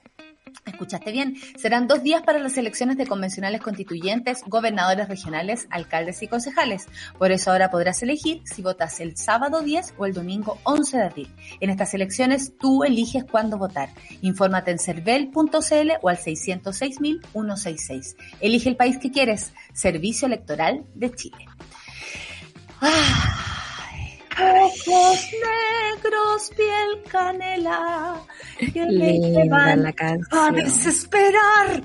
Escuchaste 0.66 1.12
bien, 1.12 1.36
serán 1.58 1.88
dos 1.88 2.04
días 2.04 2.22
para 2.22 2.40
las 2.40 2.56
elecciones 2.58 2.96
de 2.98 3.06
convencionales 3.06 3.60
constituyentes, 3.60 4.44
gobernadores 4.48 5.10
regionales, 5.10 5.68
alcaldes 5.70 6.24
y 6.24 6.28
concejales. 6.28 6.88
Por 7.18 7.32
eso 7.32 7.52
ahora 7.52 7.70
podrás 7.70 8.02
elegir 8.02 8.42
si 8.46 8.62
votas 8.62 9.02
el 9.02 9.18
sábado 9.18 9.62
10 9.62 9.96
o 9.98 10.06
el 10.06 10.14
domingo 10.14 10.60
11 10.64 10.98
de 10.98 11.04
abril. 11.04 11.28
En 11.60 11.70
estas 11.70 11.94
elecciones 11.94 12.54
tú 12.58 12.86
eliges 12.86 13.26
cuándo 13.26 13.58
votar. 13.58 13.90
Infórmate 14.22 14.72
en 14.72 14.80
cervel.cl 14.80 15.92
o 16.02 16.10
al 16.10 16.18
606.166. 16.18 18.16
Elige 18.40 18.70
el 18.70 18.78
país 18.78 18.98
que 19.00 19.12
quieres. 19.12 19.54
Servicio 19.74 20.28
Electoral 20.28 20.86
de 20.96 21.12
Chile. 21.12 21.46
Ay, 22.86 24.20
ojos 24.40 25.28
negros, 25.32 26.52
piel 26.56 27.04
canela, 27.10 28.22
que 28.74 28.86
me 28.86 29.20
llevan 29.20 29.84
la 29.84 29.94
a 30.32 30.52
desesperar. 30.52 31.82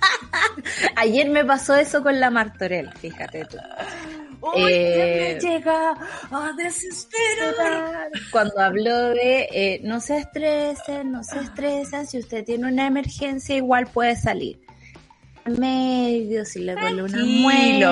Ayer 0.96 1.28
me 1.28 1.44
pasó 1.44 1.76
eso 1.76 2.02
con 2.02 2.18
la 2.18 2.30
Martorell, 2.30 2.90
fíjate 2.94 3.44
tú. 3.44 3.58
Hoy 4.40 4.62
Eh, 4.66 5.38
me 5.38 5.48
llega 5.48 5.90
a 6.30 6.52
desesperar. 6.56 8.10
Cuando 8.32 8.58
habló 8.58 9.10
de 9.10 9.48
eh, 9.52 9.80
no 9.84 10.00
se 10.00 10.16
estresen, 10.18 11.12
no 11.12 11.22
se 11.22 11.40
estresen, 11.40 12.06
si 12.06 12.18
usted 12.18 12.44
tiene 12.44 12.68
una 12.68 12.86
emergencia 12.86 13.54
igual 13.56 13.86
puede 13.86 14.16
salir. 14.16 14.58
Medio, 15.46 16.44
si 16.44 16.60
le 16.60 16.74
duele 16.74 17.02
una 17.02 17.12
Tranquilo, 17.12 17.40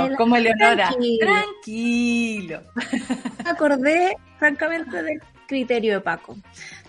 muela. 0.01 0.17
como 0.17 0.37
Leonora. 0.39 0.89
Tranquilo. 0.89 1.27
Tranquilo. 1.27 2.63
Me 3.45 3.51
acordé 3.51 4.17
francamente 4.39 5.03
del 5.03 5.21
criterio 5.47 5.95
de 5.95 6.01
Paco. 6.01 6.37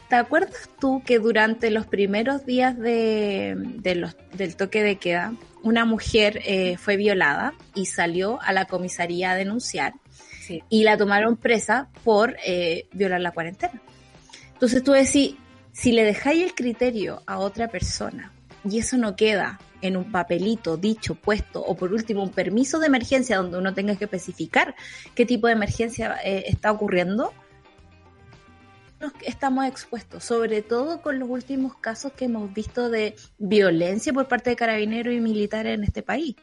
¿Te 0.10 0.16
acuerdas 0.16 0.70
tú 0.80 1.04
que 1.06 1.20
durante 1.20 1.70
los 1.70 1.86
primeros 1.86 2.46
días 2.46 2.78
de, 2.78 3.56
de 3.58 3.96
los, 3.96 4.16
del 4.34 4.56
toque 4.56 4.82
de 4.84 4.96
queda, 4.98 5.34
una 5.62 5.86
mujer 5.86 6.42
eh, 6.46 6.78
fue 6.78 6.98
violada 6.98 7.54
y 7.76 7.86
salió 7.86 8.42
a 8.42 8.52
la 8.54 8.66
comisaría 8.66 9.32
a 9.32 9.36
denunciar 9.36 9.94
Sí. 10.42 10.64
y 10.68 10.84
la 10.84 10.98
tomaron 10.98 11.38
presa 11.38 11.90
por 12.04 12.36
eh, 12.44 12.88
violar 12.92 13.22
la 13.22 13.32
cuarentena? 13.32 13.80
Entonces 14.54 14.84
tú 14.84 14.94
decís, 14.94 15.36
si 15.72 15.92
le 15.92 16.04
dejáis 16.04 16.44
el 16.44 16.56
criterio 16.56 17.22
a 17.28 17.38
otra 17.38 17.68
persona 17.68 18.32
y 18.68 18.80
eso 18.80 18.98
no 18.98 19.16
queda 19.16 19.60
en 19.82 19.98
un 19.98 20.12
papelito 20.12 20.78
dicho, 20.78 21.16
puesto, 21.16 21.64
o 21.64 21.76
por 21.76 21.94
último 21.94 22.24
un 22.24 22.32
permiso 22.32 22.80
de 22.80 22.88
emergencia 22.88 23.38
donde 23.38 23.58
uno 23.58 23.74
tenga 23.74 23.96
que 23.96 24.06
especificar 24.06 24.76
qué 25.16 25.26
tipo 25.26 25.48
de 25.48 25.54
emergencia 25.54 26.18
eh, 26.24 26.46
está 26.48 26.72
ocurriendo, 26.72 27.34
estamos 29.26 29.66
expuestos, 29.66 30.24
sobre 30.24 30.62
todo 30.62 31.02
con 31.02 31.20
los 31.20 31.30
últimos 31.30 31.76
casos 31.78 32.12
que 32.14 32.26
hemos 32.26 32.54
visto 32.54 32.90
de 32.90 33.16
violencia 33.38 34.12
por 34.12 34.28
parte 34.28 34.50
de 34.50 34.56
carabineros 34.56 35.14
y 35.14 35.22
militares 35.22 35.76
en 35.76 35.84
este 35.84 36.04
país. 36.04 36.36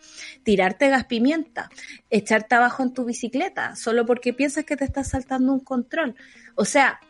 Tirarte 0.43 0.89
gas 0.89 1.05
pimienta, 1.05 1.69
echarte 2.09 2.55
abajo 2.55 2.83
en 2.83 2.95
tu 2.95 3.05
bicicleta, 3.05 3.77
solo 3.77 4.07
porque 4.07 4.33
piensas 4.33 4.65
que 4.65 4.77
te 4.77 4.85
estás 4.85 5.11
saltando 5.11 5.53
un 5.53 5.61
control. 5.61 6.15
O 6.55 6.65
sea, 6.65 7.01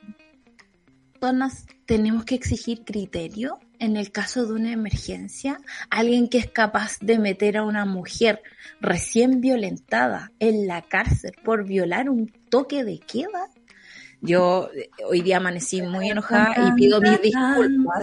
tenemos 1.86 2.24
que 2.24 2.34
exigir 2.34 2.84
criterio 2.84 3.58
en 3.78 3.96
el 3.96 4.10
caso 4.10 4.46
de 4.46 4.54
una 4.54 4.72
emergencia. 4.72 5.58
Alguien 5.90 6.28
que 6.28 6.38
es 6.38 6.50
capaz 6.50 6.98
de 7.00 7.18
meter 7.18 7.56
a 7.56 7.64
una 7.64 7.84
mujer 7.84 8.42
recién 8.80 9.40
violentada 9.40 10.32
en 10.38 10.66
la 10.66 10.82
cárcel 10.82 11.32
por 11.44 11.64
violar 11.64 12.10
un 12.10 12.32
toque 12.48 12.84
de 12.84 12.98
queda. 12.98 13.48
Yo 14.22 14.70
eh, 14.74 14.88
hoy 15.08 15.20
día 15.20 15.36
amanecí 15.36 15.82
muy 15.82 16.10
enojada 16.10 16.54
y 16.68 16.72
pido 16.72 17.00
mis 17.00 17.20
disculpas. 17.20 17.98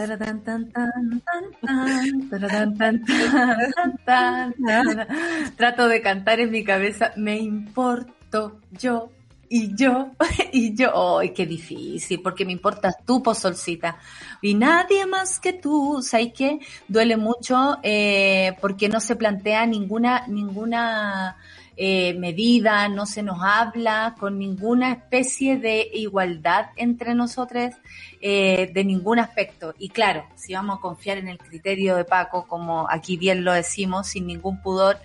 Trato 5.58 5.88
de 5.88 6.02
cantar 6.02 6.40
en 6.40 6.52
mi 6.52 6.64
cabeza, 6.64 7.12
me 7.16 7.38
importo 7.40 8.60
yo 8.72 9.12
Y 9.50 9.76
yo, 9.76 10.12
y 10.52 10.76
yo, 10.76 11.20
¡ay, 11.20 11.30
qué 11.30 11.46
difícil! 11.46 12.22
Porque 12.22 12.46
me 12.46 12.52
importas 12.52 12.96
tú, 13.06 13.22
pozolcita. 13.22 13.98
Y 14.42 14.54
nadie 14.54 15.06
más 15.06 15.40
que 15.40 15.54
tú. 15.54 16.02
¿Sabes 16.02 16.34
qué? 16.36 16.60
Duele 16.88 17.18
mucho 17.18 17.78
eh, 17.84 18.56
porque 18.62 18.90
no 18.90 19.00
se 19.00 19.16
plantea 19.16 19.66
ninguna, 19.66 20.26
ninguna 20.28 21.38
eh, 21.76 22.14
medida, 22.14 22.88
no 22.88 23.08
se 23.08 23.24
nos 23.24 23.40
habla 23.42 24.16
con 24.20 24.38
ninguna 24.38 24.92
especie 24.92 25.58
de 25.58 25.90
igualdad 25.94 26.68
entre 26.76 27.16
nosotros 27.16 27.74
eh, 28.22 28.70
de 28.72 28.84
ningún 28.84 29.18
aspecto. 29.18 29.74
Y 29.80 29.90
claro, 29.90 30.28
si 30.36 30.54
vamos 30.54 30.78
a 30.78 30.82
confiar 30.82 31.18
en 31.18 31.30
el 31.30 31.40
criterio 31.40 31.96
de 31.96 32.06
Paco, 32.06 32.46
como 32.48 32.88
aquí 32.88 33.18
bien 33.18 33.44
lo 33.44 33.52
decimos, 33.54 34.08
sin 34.08 34.28
ningún 34.28 34.62
pudor, 34.62 35.00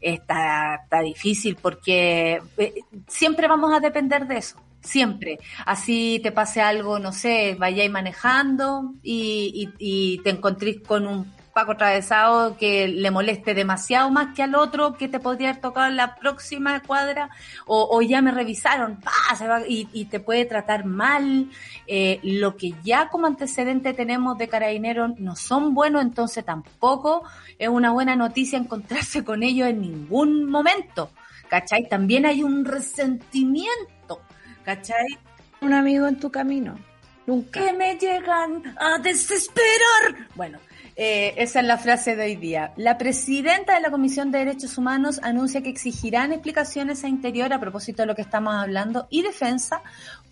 está, 0.00 0.80
está 0.84 1.00
difícil 1.00 1.56
porque 1.60 2.40
eh, 2.56 2.74
siempre 3.06 3.48
vamos 3.48 3.72
a 3.72 3.80
depender 3.80 4.26
de 4.26 4.38
eso. 4.38 4.56
Siempre. 4.80 5.38
Así 5.66 6.20
te 6.22 6.30
pase 6.30 6.60
algo, 6.60 6.98
no 6.98 7.12
sé, 7.12 7.56
vayáis 7.58 7.90
manejando 7.90 8.94
y, 9.02 9.72
y, 9.78 10.14
y 10.16 10.22
te 10.22 10.30
encontréis 10.30 10.80
con 10.86 11.06
un 11.06 11.37
Paco 11.58 11.72
atravesado 11.72 12.56
que 12.56 12.86
le 12.86 13.10
moleste 13.10 13.52
demasiado 13.52 14.12
más 14.12 14.32
que 14.32 14.44
al 14.44 14.54
otro 14.54 14.94
que 14.94 15.08
te 15.08 15.18
podría 15.18 15.50
haber 15.50 15.60
tocado 15.60 15.88
en 15.88 15.96
la 15.96 16.14
próxima 16.14 16.80
cuadra 16.84 17.30
o, 17.66 17.88
o 17.90 18.00
ya 18.00 18.22
me 18.22 18.30
revisaron 18.30 19.00
¡pah! 19.00 19.34
Se 19.36 19.48
va, 19.48 19.66
y, 19.66 19.88
y, 19.92 20.04
te 20.04 20.20
puede 20.20 20.44
tratar 20.44 20.84
mal. 20.84 21.50
Eh, 21.88 22.20
lo 22.22 22.56
que 22.56 22.74
ya 22.84 23.08
como 23.08 23.26
antecedente 23.26 23.92
tenemos 23.92 24.38
de 24.38 24.46
carabineros 24.46 25.18
no 25.18 25.34
son 25.34 25.74
buenos, 25.74 26.02
entonces 26.02 26.44
tampoco 26.44 27.24
es 27.58 27.68
una 27.68 27.90
buena 27.90 28.14
noticia 28.14 28.56
encontrarse 28.56 29.24
con 29.24 29.42
ellos 29.42 29.66
en 29.66 29.80
ningún 29.80 30.48
momento. 30.48 31.10
¿Cachai? 31.48 31.88
También 31.88 32.24
hay 32.24 32.44
un 32.44 32.64
resentimiento. 32.64 34.20
¿Cachai? 34.62 35.18
Un 35.60 35.72
amigo 35.72 36.06
en 36.06 36.20
tu 36.20 36.30
camino. 36.30 36.78
Nunca. 37.26 37.64
Que 37.64 37.72
me 37.72 37.96
llegan 37.96 38.62
a 38.78 38.98
desesperar. 38.98 40.28
Bueno, 40.36 40.60
eh, 41.00 41.34
esa 41.36 41.60
es 41.60 41.66
la 41.66 41.78
frase 41.78 42.16
de 42.16 42.24
hoy 42.24 42.34
día. 42.34 42.72
La 42.76 42.98
presidenta 42.98 43.74
de 43.74 43.80
la 43.80 43.92
Comisión 43.92 44.32
de 44.32 44.40
Derechos 44.40 44.76
Humanos 44.78 45.20
anuncia 45.22 45.62
que 45.62 45.68
exigirán 45.68 46.32
explicaciones 46.32 47.04
a 47.04 47.08
Interior 47.08 47.52
a 47.52 47.60
propósito 47.60 48.02
de 48.02 48.06
lo 48.06 48.16
que 48.16 48.22
estamos 48.22 48.52
hablando 48.52 49.06
y 49.08 49.22
Defensa. 49.22 49.80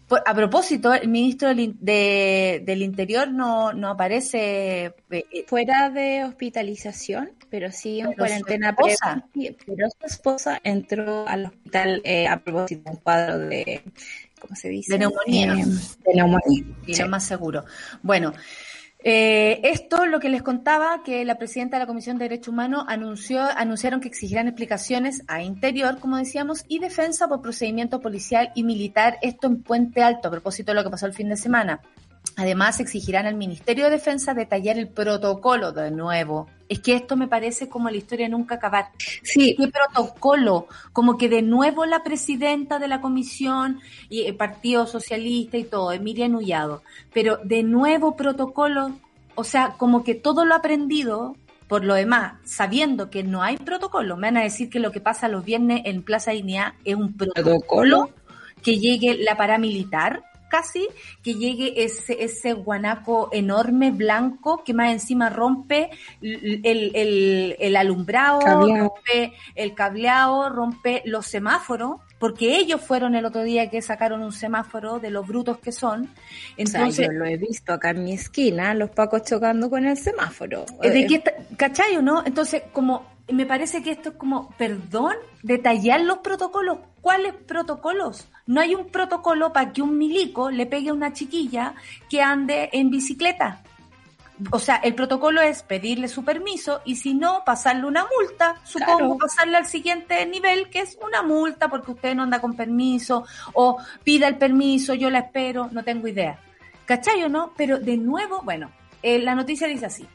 Por, 0.08 0.24
a 0.26 0.34
propósito, 0.34 0.92
el 0.92 1.06
ministro 1.06 1.54
del, 1.54 1.76
de, 1.80 2.64
del 2.64 2.82
Interior 2.82 3.30
no, 3.30 3.72
no 3.72 3.90
aparece 3.90 4.92
eh, 5.10 5.44
fuera 5.46 5.88
de 5.90 6.24
hospitalización, 6.24 7.30
pero 7.48 7.70
sí 7.70 8.00
en 8.00 8.14
cuarentena. 8.14 8.74
Pero 8.74 9.88
su 9.88 10.06
esposa 10.06 10.60
entró 10.64 11.28
al 11.28 11.46
hospital 11.46 12.02
eh, 12.02 12.26
a 12.26 12.40
propósito 12.40 12.90
de 12.90 12.90
un 12.90 12.96
cuadro 13.02 13.38
de, 13.38 13.82
¿cómo 14.40 14.56
se 14.56 14.68
dice? 14.68 14.94
De 14.94 14.98
neumonía. 14.98 15.54
Eh, 15.54 15.64
de 16.06 16.14
neumonía. 16.14 16.64
Y 16.88 16.94
sí. 16.94 17.04
más 17.04 17.22
seguro. 17.22 17.64
Bueno. 18.02 18.32
Eh, 19.08 19.60
esto, 19.62 20.04
lo 20.04 20.18
que 20.18 20.28
les 20.28 20.42
contaba, 20.42 21.04
que 21.04 21.24
la 21.24 21.38
presidenta 21.38 21.76
de 21.76 21.84
la 21.84 21.86
Comisión 21.86 22.18
de 22.18 22.24
Derechos 22.24 22.48
Humanos 22.48 22.86
anunció, 22.88 23.40
anunciaron 23.40 24.00
que 24.00 24.08
exigirán 24.08 24.48
explicaciones 24.48 25.22
a 25.28 25.44
Interior, 25.44 26.00
como 26.00 26.16
decíamos, 26.16 26.64
y 26.66 26.80
defensa 26.80 27.28
por 27.28 27.40
procedimiento 27.40 28.00
policial 28.00 28.50
y 28.56 28.64
militar, 28.64 29.16
esto 29.22 29.46
en 29.46 29.62
Puente 29.62 30.02
Alto, 30.02 30.26
a 30.26 30.32
propósito 30.32 30.72
de 30.72 30.74
lo 30.74 30.82
que 30.82 30.90
pasó 30.90 31.06
el 31.06 31.12
fin 31.12 31.28
de 31.28 31.36
semana. 31.36 31.82
Además, 32.34 32.80
exigirán 32.80 33.26
al 33.26 33.34
Ministerio 33.34 33.84
de 33.84 33.92
Defensa 33.92 34.34
detallar 34.34 34.78
el 34.78 34.88
protocolo 34.88 35.72
de 35.72 35.90
nuevo. 35.90 36.48
Es 36.68 36.80
que 36.80 36.94
esto 36.94 37.16
me 37.16 37.28
parece 37.28 37.68
como 37.68 37.88
la 37.88 37.96
historia 37.96 38.28
nunca 38.28 38.56
acabar. 38.56 38.88
Sí. 39.22 39.54
¿Qué 39.56 39.68
protocolo? 39.68 40.66
Como 40.92 41.16
que 41.16 41.28
de 41.28 41.40
nuevo 41.40 41.86
la 41.86 42.02
presidenta 42.02 42.78
de 42.78 42.88
la 42.88 43.00
comisión 43.00 43.80
y 44.10 44.26
el 44.26 44.34
Partido 44.36 44.86
Socialista 44.86 45.56
y 45.56 45.64
todo, 45.64 45.92
Emilia 45.92 46.28
Nullado. 46.28 46.82
Pero 47.14 47.38
de 47.42 47.62
nuevo 47.62 48.16
protocolo, 48.16 48.92
o 49.34 49.44
sea, 49.44 49.74
como 49.78 50.04
que 50.04 50.14
todo 50.14 50.44
lo 50.44 50.54
aprendido, 50.54 51.36
por 51.68 51.84
lo 51.84 51.94
demás, 51.94 52.34
sabiendo 52.44 53.08
que 53.08 53.22
no 53.22 53.42
hay 53.42 53.56
protocolo, 53.56 54.16
me 54.16 54.26
van 54.26 54.38
a 54.38 54.42
decir 54.42 54.68
que 54.68 54.80
lo 54.80 54.92
que 54.92 55.00
pasa 55.00 55.28
los 55.28 55.44
viernes 55.44 55.82
en 55.84 56.02
Plaza 56.02 56.32
Dignidad 56.32 56.74
es 56.84 56.96
un 56.96 57.16
protocolo, 57.16 57.44
¿Protocolo? 57.44 58.10
que 58.62 58.78
llegue 58.78 59.16
la 59.16 59.36
paramilitar 59.36 60.22
casi 60.48 60.88
que 61.22 61.34
llegue 61.34 61.84
ese, 61.84 62.22
ese 62.24 62.52
guanaco 62.52 63.28
enorme 63.32 63.90
blanco 63.90 64.62
que 64.64 64.74
más 64.74 64.92
encima 64.92 65.30
rompe 65.30 65.90
el, 66.22 66.62
el, 66.64 67.56
el 67.58 67.76
alumbrado, 67.76 68.40
cableado. 68.40 68.88
rompe 68.88 69.32
el 69.54 69.74
cableado, 69.74 70.48
rompe 70.48 71.02
los 71.04 71.26
semáforos, 71.26 72.00
porque 72.18 72.56
ellos 72.56 72.80
fueron 72.80 73.14
el 73.14 73.24
otro 73.24 73.42
día 73.42 73.68
que 73.70 73.82
sacaron 73.82 74.22
un 74.22 74.32
semáforo 74.32 74.98
de 74.98 75.10
los 75.10 75.26
brutos 75.26 75.58
que 75.58 75.72
son. 75.72 76.08
Entonces, 76.56 76.90
o 76.90 76.92
sea, 76.92 77.06
yo 77.06 77.12
lo 77.12 77.26
he 77.26 77.36
visto 77.36 77.72
acá 77.72 77.90
en 77.90 78.04
mi 78.04 78.12
esquina, 78.12 78.74
los 78.74 78.90
pacos 78.90 79.22
chocando 79.22 79.68
con 79.68 79.86
el 79.86 79.96
semáforo. 79.96 80.64
¿De 80.82 81.06
qué 81.06 81.22
¿Cachai 81.56 81.96
o 81.96 82.02
no? 82.02 82.24
Entonces, 82.24 82.62
como 82.72 83.15
me 83.28 83.46
parece 83.46 83.82
que 83.82 83.90
esto 83.90 84.10
es 84.10 84.14
como, 84.16 84.50
perdón, 84.56 85.14
detallar 85.42 86.00
los 86.00 86.18
protocolos. 86.18 86.78
¿Cuáles 87.00 87.34
protocolos? 87.34 88.28
No 88.46 88.60
hay 88.60 88.74
un 88.74 88.86
protocolo 88.86 89.52
para 89.52 89.72
que 89.72 89.82
un 89.82 89.98
milico 89.98 90.50
le 90.50 90.66
pegue 90.66 90.90
a 90.90 90.94
una 90.94 91.12
chiquilla 91.12 91.74
que 92.08 92.22
ande 92.22 92.70
en 92.72 92.90
bicicleta. 92.90 93.62
O 94.50 94.58
sea, 94.58 94.76
el 94.76 94.94
protocolo 94.94 95.40
es 95.40 95.62
pedirle 95.62 96.08
su 96.08 96.22
permiso 96.24 96.82
y 96.84 96.96
si 96.96 97.14
no, 97.14 97.42
pasarle 97.44 97.86
una 97.86 98.06
multa, 98.18 98.60
supongo, 98.64 98.98
claro. 98.98 99.18
pasarle 99.18 99.56
al 99.56 99.66
siguiente 99.66 100.24
nivel, 100.26 100.68
que 100.68 100.80
es 100.80 100.98
una 101.04 101.22
multa 101.22 101.68
porque 101.68 101.92
usted 101.92 102.14
no 102.14 102.24
anda 102.24 102.40
con 102.40 102.54
permiso 102.54 103.24
o 103.54 103.78
pida 104.04 104.28
el 104.28 104.36
permiso, 104.36 104.92
yo 104.92 105.08
la 105.08 105.20
espero, 105.20 105.70
no 105.72 105.82
tengo 105.84 106.06
idea. 106.06 106.38
¿Cachai 106.84 107.22
o 107.24 107.28
no? 107.30 107.54
Pero 107.56 107.78
de 107.78 107.96
nuevo, 107.96 108.42
bueno, 108.42 108.70
eh, 109.02 109.18
la 109.18 109.34
noticia 109.34 109.66
dice 109.66 109.86
así 109.86 110.06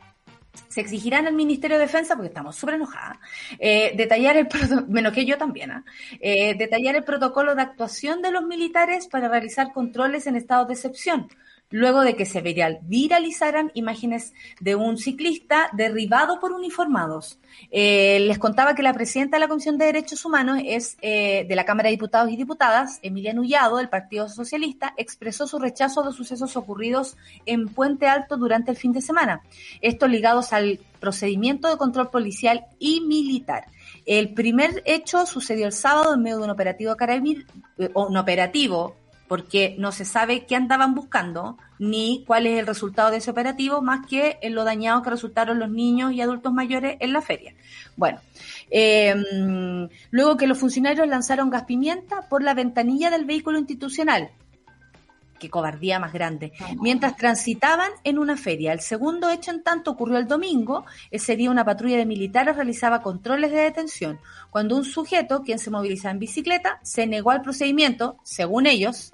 se 0.67 0.81
exigirán 0.81 1.27
al 1.27 1.33
Ministerio 1.33 1.77
de 1.77 1.85
Defensa, 1.85 2.15
porque 2.15 2.29
estamos 2.29 2.55
súper 2.55 2.75
enojadas, 2.75 3.17
eh, 3.59 3.93
detallar 3.95 4.37
el 4.37 4.47
menos 4.87 5.13
que 5.13 5.25
yo 5.25 5.37
también, 5.37 5.71
¿eh? 5.71 5.83
Eh, 6.19 6.55
detallar 6.55 6.95
el 6.95 7.03
protocolo 7.03 7.55
de 7.55 7.61
actuación 7.61 8.21
de 8.21 8.31
los 8.31 8.43
militares 8.43 9.07
para 9.07 9.27
realizar 9.27 9.71
controles 9.73 10.27
en 10.27 10.35
estado 10.35 10.65
de 10.65 10.73
excepción, 10.73 11.27
luego 11.72 12.01
de 12.01 12.15
que 12.15 12.26
se 12.26 12.41
viralizaran 12.41 13.72
imágenes 13.74 14.34
de 14.59 14.76
un 14.76 14.97
ciclista 14.97 15.69
derribado 15.74 16.39
por 16.39 16.51
uniformados. 16.51 17.39
Eh, 17.72 18.19
les 18.22 18.38
contaba 18.38 18.76
que 18.76 18.84
la 18.84 18.93
presidenta 18.93 19.38
de 19.38 19.41
la 19.41 19.47
Comisión 19.47 19.78
de 19.78 19.86
Derechos 19.86 20.24
Humanos 20.26 20.59
es 20.63 20.97
eh, 21.01 21.45
de 21.47 21.55
la 21.55 21.65
Cámara 21.65 21.88
de 21.88 21.95
Diputados 21.95 22.32
y 22.32 22.38
Diputadas, 22.38 22.99
Emilia 23.01 23.34
Nullado, 23.34 23.78
del 23.78 23.89
Partido 23.89 24.30
Socialista, 24.30 24.93
expresó 24.97 25.47
su 25.47 25.59
rechazo 25.59 26.01
a 26.01 26.05
los 26.05 26.15
sucesos 26.15 26.55
ocurridos 26.55 27.17
en 27.45 27.67
Puente 27.67 28.07
Alto 28.07 28.38
durante 28.38 28.72
el 28.72 28.78
fin 28.78 28.91
de 28.91 29.01
semana. 29.01 29.41
Estos 29.82 30.09
ligados 30.09 30.53
al 30.53 30.80
procedimiento 30.99 31.69
de 31.69 31.78
control 31.78 32.09
policial 32.09 32.65
y 32.80 33.01
militar. 33.01 33.65
El 34.05 34.34
primer 34.34 34.82
hecho 34.86 35.26
sucedió 35.26 35.65
el 35.65 35.74
sábado 35.74 36.13
en 36.13 36.22
medio 36.22 36.38
de 36.38 36.43
un 36.43 36.49
operativo 36.49 36.95
carabinero, 36.95 37.45
un 37.93 38.17
operativo 38.17 38.95
porque 39.32 39.75
no 39.77 39.93
se 39.93 40.03
sabe 40.03 40.45
qué 40.45 40.57
andaban 40.57 40.93
buscando 40.93 41.57
ni 41.79 42.25
cuál 42.27 42.47
es 42.47 42.59
el 42.59 42.67
resultado 42.67 43.11
de 43.11 43.19
ese 43.19 43.32
operativo, 43.32 43.82
más 43.82 44.05
que 44.05 44.38
en 44.41 44.53
lo 44.53 44.65
dañado 44.65 45.01
que 45.01 45.09
resultaron 45.09 45.57
los 45.57 45.69
niños 45.69 46.11
y 46.11 46.19
adultos 46.19 46.51
mayores 46.51 46.97
en 46.99 47.13
la 47.13 47.21
feria. 47.21 47.53
Bueno, 47.95 48.19
eh, 48.69 49.15
luego 50.09 50.36
que 50.36 50.47
los 50.47 50.57
funcionarios 50.57 51.07
lanzaron 51.07 51.49
gas 51.49 51.63
pimienta 51.63 52.27
por 52.27 52.43
la 52.43 52.53
ventanilla 52.53 53.09
del 53.09 53.23
vehículo 53.23 53.57
institucional, 53.57 54.32
qué 55.39 55.49
cobardía 55.49 55.97
más 55.97 56.11
grande, 56.11 56.51
mientras 56.82 57.15
transitaban 57.15 57.91
en 58.03 58.19
una 58.19 58.36
feria. 58.36 58.73
El 58.73 58.82
segundo 58.82 59.29
hecho, 59.29 59.51
en 59.51 59.63
tanto, 59.63 59.91
ocurrió 59.91 60.17
el 60.17 60.27
domingo. 60.27 60.84
Ese 61.09 61.38
día 61.38 61.51
una 61.51 61.63
patrulla 61.63 61.95
de 61.95 62.05
militares 62.05 62.57
realizaba 62.57 63.01
controles 63.01 63.51
de 63.51 63.59
detención, 63.59 64.19
cuando 64.49 64.75
un 64.75 64.84
sujeto, 64.84 65.41
quien 65.41 65.57
se 65.57 65.71
movilizaba 65.71 66.11
en 66.11 66.19
bicicleta, 66.19 66.82
se 66.84 67.07
negó 67.07 67.32
al 67.32 67.41
procedimiento, 67.41 68.17
según 68.23 68.67
ellos, 68.67 69.13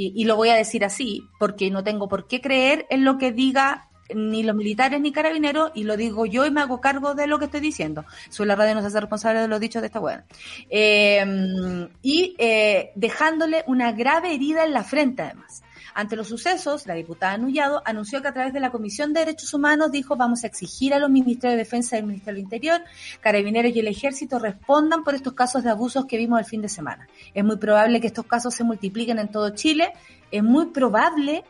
y, 0.00 0.24
lo 0.24 0.36
voy 0.36 0.50
a 0.50 0.54
decir 0.54 0.84
así, 0.84 1.28
porque 1.40 1.70
no 1.70 1.82
tengo 1.82 2.08
por 2.08 2.28
qué 2.28 2.40
creer 2.40 2.86
en 2.88 3.04
lo 3.04 3.18
que 3.18 3.32
diga 3.32 3.88
ni 4.14 4.42
los 4.42 4.54
militares 4.54 5.00
ni 5.00 5.10
carabineros, 5.12 5.72
y 5.74 5.82
lo 5.82 5.96
digo 5.96 6.24
yo 6.24 6.46
y 6.46 6.50
me 6.50 6.60
hago 6.60 6.80
cargo 6.80 7.14
de 7.14 7.26
lo 7.26 7.38
que 7.38 7.46
estoy 7.46 7.60
diciendo. 7.60 8.04
Soy 8.30 8.46
la 8.46 8.54
radio 8.54 8.74
no 8.74 8.80
se 8.80 8.86
hace 8.86 9.00
responsable 9.00 9.40
de 9.40 9.48
los 9.48 9.60
dichos 9.60 9.82
de 9.82 9.86
esta 9.86 9.98
buena. 9.98 10.24
Eh, 10.70 11.88
y 12.00 12.36
eh, 12.38 12.92
dejándole 12.94 13.64
una 13.66 13.92
grave 13.92 14.34
herida 14.34 14.64
en 14.64 14.72
la 14.72 14.84
frente, 14.84 15.22
además. 15.22 15.62
Ante 15.98 16.14
los 16.14 16.28
sucesos, 16.28 16.86
la 16.86 16.94
diputada 16.94 17.36
Nullado 17.38 17.82
anunció 17.84 18.22
que 18.22 18.28
a 18.28 18.32
través 18.32 18.52
de 18.52 18.60
la 18.60 18.70
Comisión 18.70 19.12
de 19.12 19.18
Derechos 19.18 19.52
Humanos 19.52 19.90
dijo 19.90 20.14
vamos 20.14 20.44
a 20.44 20.46
exigir 20.46 20.94
a 20.94 21.00
los 21.00 21.10
ministerios 21.10 21.54
de 21.54 21.64
Defensa 21.64 21.96
y 21.96 21.98
del 21.98 22.06
Ministerio 22.06 22.36
del 22.36 22.44
Interior, 22.44 22.80
Carabineros 23.20 23.74
y 23.74 23.80
el 23.80 23.88
Ejército 23.88 24.38
respondan 24.38 25.02
por 25.02 25.16
estos 25.16 25.32
casos 25.32 25.64
de 25.64 25.70
abusos 25.70 26.06
que 26.06 26.16
vimos 26.16 26.38
el 26.38 26.44
fin 26.44 26.62
de 26.62 26.68
semana. 26.68 27.08
Es 27.34 27.42
muy 27.42 27.56
probable 27.56 28.00
que 28.00 28.06
estos 28.06 28.26
casos 28.26 28.54
se 28.54 28.62
multipliquen 28.62 29.18
en 29.18 29.26
todo 29.26 29.50
Chile. 29.50 29.92
Es 30.30 30.44
muy 30.44 30.66
probable 30.66 31.42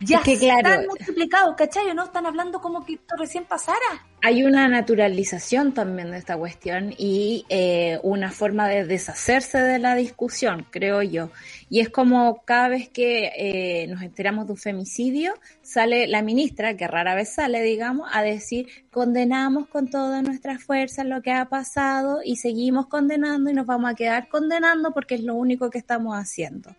ya 0.00 0.18
es 0.18 0.24
que, 0.24 0.38
claro, 0.38 0.68
están 0.68 0.86
multiplicados, 0.86 1.54
¿cachai? 1.56 1.94
¿No? 1.94 2.02
Están 2.02 2.26
hablando 2.26 2.60
como 2.60 2.84
que 2.84 2.94
esto 2.94 3.14
recién 3.16 3.44
pasara. 3.44 3.78
Hay 4.26 4.42
una 4.42 4.68
naturalización 4.68 5.74
también 5.74 6.10
de 6.10 6.16
esta 6.16 6.38
cuestión 6.38 6.94
y 6.96 7.44
eh, 7.50 8.00
una 8.02 8.30
forma 8.30 8.66
de 8.66 8.86
deshacerse 8.86 9.58
de 9.58 9.78
la 9.78 9.94
discusión, 9.96 10.66
creo 10.70 11.02
yo. 11.02 11.30
Y 11.68 11.80
es 11.80 11.90
como 11.90 12.42
cada 12.46 12.68
vez 12.68 12.88
que 12.88 13.32
eh, 13.36 13.86
nos 13.86 14.00
enteramos 14.00 14.46
de 14.46 14.52
un 14.52 14.58
femicidio, 14.58 15.34
sale 15.60 16.06
la 16.06 16.22
ministra, 16.22 16.74
que 16.74 16.88
rara 16.88 17.14
vez 17.14 17.34
sale, 17.34 17.60
digamos, 17.60 18.08
a 18.14 18.22
decir, 18.22 18.68
condenamos 18.90 19.66
con 19.66 19.90
todas 19.90 20.22
nuestras 20.22 20.62
fuerzas 20.62 21.04
lo 21.04 21.20
que 21.20 21.32
ha 21.32 21.44
pasado 21.50 22.20
y 22.24 22.36
seguimos 22.36 22.86
condenando 22.86 23.50
y 23.50 23.52
nos 23.52 23.66
vamos 23.66 23.90
a 23.90 23.94
quedar 23.94 24.28
condenando 24.28 24.92
porque 24.92 25.16
es 25.16 25.22
lo 25.22 25.34
único 25.34 25.68
que 25.68 25.78
estamos 25.78 26.16
haciendo. 26.16 26.74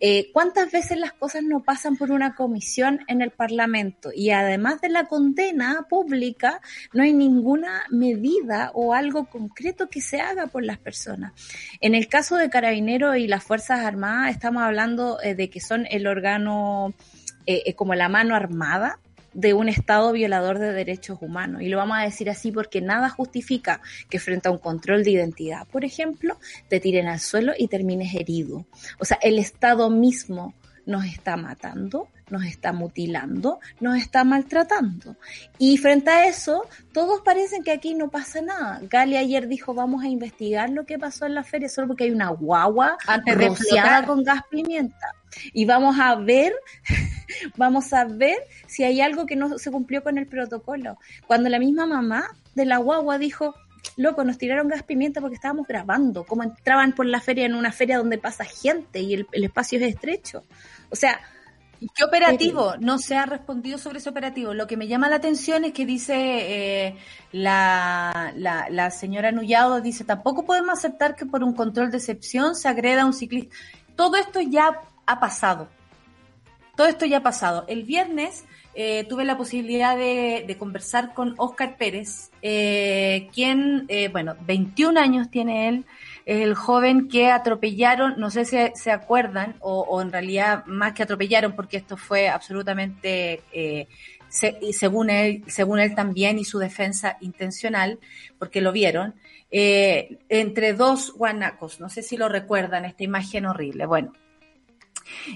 Eh, 0.00 0.30
¿Cuántas 0.32 0.72
veces 0.72 0.96
las 0.96 1.12
cosas 1.12 1.42
no 1.42 1.62
pasan 1.62 1.96
por 1.96 2.10
una 2.10 2.34
comisión 2.34 3.00
en 3.08 3.20
el 3.20 3.32
Parlamento? 3.32 4.10
Y 4.14 4.30
además 4.30 4.80
de 4.80 4.88
la 4.88 5.04
condena 5.04 5.86
pública, 5.90 6.62
no 6.92 7.02
hay 7.02 7.12
ninguna 7.12 7.84
medida 7.90 8.70
o 8.74 8.94
algo 8.94 9.26
concreto 9.26 9.88
que 9.88 10.00
se 10.00 10.20
haga 10.20 10.46
por 10.46 10.64
las 10.64 10.78
personas. 10.78 11.32
En 11.80 11.94
el 11.94 12.08
caso 12.08 12.36
de 12.36 12.50
Carabineros 12.50 13.16
y 13.16 13.26
las 13.26 13.44
Fuerzas 13.44 13.80
Armadas, 13.80 14.30
estamos 14.30 14.62
hablando 14.62 15.20
eh, 15.22 15.34
de 15.34 15.50
que 15.50 15.60
son 15.60 15.86
el 15.90 16.06
órgano 16.06 16.94
eh, 17.46 17.62
eh, 17.66 17.74
como 17.74 17.94
la 17.94 18.08
mano 18.08 18.34
armada 18.34 18.98
de 19.32 19.52
un 19.52 19.68
Estado 19.68 20.12
violador 20.12 20.58
de 20.58 20.72
derechos 20.72 21.18
humanos. 21.20 21.60
Y 21.60 21.68
lo 21.68 21.76
vamos 21.76 21.98
a 21.98 22.02
decir 22.02 22.30
así 22.30 22.50
porque 22.50 22.80
nada 22.80 23.10
justifica 23.10 23.82
que 24.08 24.18
frente 24.18 24.48
a 24.48 24.50
un 24.50 24.58
control 24.58 25.04
de 25.04 25.10
identidad, 25.10 25.66
por 25.68 25.84
ejemplo, 25.84 26.38
te 26.68 26.80
tiren 26.80 27.06
al 27.06 27.20
suelo 27.20 27.52
y 27.56 27.68
termines 27.68 28.14
herido. 28.14 28.66
O 28.98 29.04
sea, 29.04 29.18
el 29.20 29.38
Estado 29.38 29.90
mismo 29.90 30.54
nos 30.86 31.04
está 31.04 31.36
matando, 31.36 32.08
nos 32.30 32.44
está 32.44 32.72
mutilando, 32.72 33.60
nos 33.80 33.96
está 33.96 34.24
maltratando. 34.24 35.16
Y 35.58 35.76
frente 35.78 36.10
a 36.10 36.26
eso, 36.26 36.66
todos 36.92 37.20
parecen 37.20 37.62
que 37.62 37.70
aquí 37.70 37.94
no 37.94 38.08
pasa 38.08 38.42
nada. 38.42 38.80
Gali 38.90 39.16
ayer 39.16 39.46
dijo, 39.46 39.74
vamos 39.74 40.02
a 40.02 40.08
investigar 40.08 40.70
lo 40.70 40.86
que 40.86 40.98
pasó 40.98 41.26
en 41.26 41.34
la 41.34 41.44
feria 41.44 41.68
solo 41.68 41.88
porque 41.88 42.04
hay 42.04 42.10
una 42.10 42.30
guagua 42.30 42.96
rociada 43.26 44.04
con 44.04 44.24
gas 44.24 44.42
pimienta. 44.50 45.14
Y 45.52 45.66
vamos 45.66 45.98
a 46.00 46.14
ver, 46.16 46.52
vamos 47.56 47.92
a 47.92 48.04
ver 48.04 48.38
si 48.66 48.82
hay 48.82 49.00
algo 49.00 49.26
que 49.26 49.36
no 49.36 49.58
se 49.58 49.70
cumplió 49.70 50.02
con 50.02 50.18
el 50.18 50.26
protocolo. 50.26 50.98
Cuando 51.26 51.48
la 51.48 51.58
misma 51.58 51.86
mamá 51.86 52.26
de 52.54 52.64
la 52.64 52.78
guagua 52.78 53.18
dijo, 53.18 53.54
loco, 53.96 54.24
nos 54.24 54.38
tiraron 54.38 54.68
gas 54.68 54.82
pimienta 54.82 55.20
porque 55.20 55.36
estábamos 55.36 55.68
grabando, 55.68 56.24
como 56.24 56.42
entraban 56.42 56.92
por 56.92 57.06
la 57.06 57.20
feria 57.20 57.46
en 57.46 57.54
una 57.54 57.70
feria 57.70 57.98
donde 57.98 58.18
pasa 58.18 58.44
gente 58.44 59.00
y 59.00 59.14
el, 59.14 59.26
el 59.30 59.44
espacio 59.44 59.78
es 59.78 59.94
estrecho. 59.94 60.42
O 60.90 60.96
sea, 60.96 61.20
¿Qué 61.94 62.04
operativo? 62.04 62.74
No 62.80 62.98
se 62.98 63.16
ha 63.16 63.26
respondido 63.26 63.78
sobre 63.78 63.98
ese 63.98 64.08
operativo. 64.08 64.54
Lo 64.54 64.66
que 64.66 64.76
me 64.76 64.88
llama 64.88 65.08
la 65.08 65.16
atención 65.16 65.64
es 65.64 65.72
que 65.72 65.84
dice 65.84 66.14
eh, 66.16 66.96
la, 67.32 68.32
la, 68.36 68.68
la, 68.70 68.90
señora 68.90 69.32
Nullado, 69.32 69.80
dice, 69.80 70.04
tampoco 70.04 70.44
podemos 70.44 70.78
aceptar 70.78 71.16
que 71.16 71.26
por 71.26 71.42
un 71.42 71.52
control 71.52 71.90
de 71.90 71.98
excepción 71.98 72.54
se 72.54 72.68
agreda 72.68 73.02
a 73.02 73.06
un 73.06 73.12
ciclista. 73.12 73.54
Todo 73.94 74.16
esto 74.16 74.40
ya 74.40 74.80
ha 75.06 75.20
pasado. 75.20 75.68
Todo 76.76 76.86
esto 76.86 77.06
ya 77.06 77.18
ha 77.18 77.22
pasado. 77.22 77.64
El 77.68 77.84
viernes 77.84 78.44
eh, 78.74 79.04
tuve 79.08 79.24
la 79.24 79.38
posibilidad 79.38 79.96
de, 79.96 80.44
de, 80.46 80.58
conversar 80.58 81.14
con 81.14 81.34
Oscar 81.38 81.78
Pérez, 81.78 82.30
eh, 82.42 83.30
quien, 83.32 83.86
eh, 83.88 84.08
bueno, 84.08 84.36
21 84.46 85.00
años 85.00 85.30
tiene 85.30 85.68
él, 85.68 85.86
el 86.26 86.56
joven 86.56 87.06
que 87.08 87.30
atropellaron, 87.30 88.14
no 88.18 88.30
sé 88.30 88.44
si 88.44 88.56
se 88.74 88.90
acuerdan, 88.90 89.54
o, 89.60 90.02
en 90.02 90.10
realidad 90.10 90.66
más 90.66 90.92
que 90.92 91.04
atropellaron, 91.04 91.54
porque 91.54 91.76
esto 91.76 91.96
fue 91.96 92.28
absolutamente, 92.28 93.42
eh, 93.52 93.86
se, 94.28 94.58
según, 94.72 95.08
él, 95.08 95.44
según 95.46 95.78
él 95.78 95.94
también 95.94 96.40
y 96.40 96.44
su 96.44 96.58
defensa 96.58 97.16
intencional, 97.20 98.00
porque 98.40 98.60
lo 98.60 98.72
vieron, 98.72 99.14
eh, 99.52 100.18
entre 100.28 100.72
dos 100.72 101.12
guanacos, 101.12 101.80
no 101.80 101.88
sé 101.88 102.02
si 102.02 102.16
lo 102.16 102.28
recuerdan, 102.28 102.84
esta 102.84 103.04
imagen 103.04 103.46
horrible. 103.46 103.86
Bueno, 103.86 104.12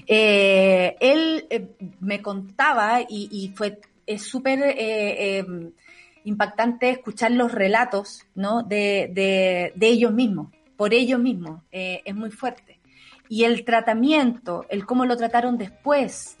eh, 0.05 0.97
él 0.99 1.69
me 2.01 2.21
contaba 2.21 2.99
y, 3.07 3.53
fue 3.55 3.79
súper 4.17 4.75
eh, 4.77 5.45
impactante 6.25 6.89
escuchar 6.89 7.31
los 7.31 7.53
relatos 7.53 8.25
¿no? 8.35 8.61
de 8.61 9.71
ellos 9.79 10.11
mismos 10.11 10.49
por 10.81 10.95
ellos 10.95 11.19
mismos, 11.19 11.61
eh, 11.71 12.01
es 12.05 12.15
muy 12.15 12.31
fuerte. 12.31 12.79
Y 13.29 13.43
el 13.43 13.65
tratamiento, 13.65 14.65
el 14.67 14.87
cómo 14.87 15.05
lo 15.05 15.15
trataron 15.15 15.59
después, 15.59 16.39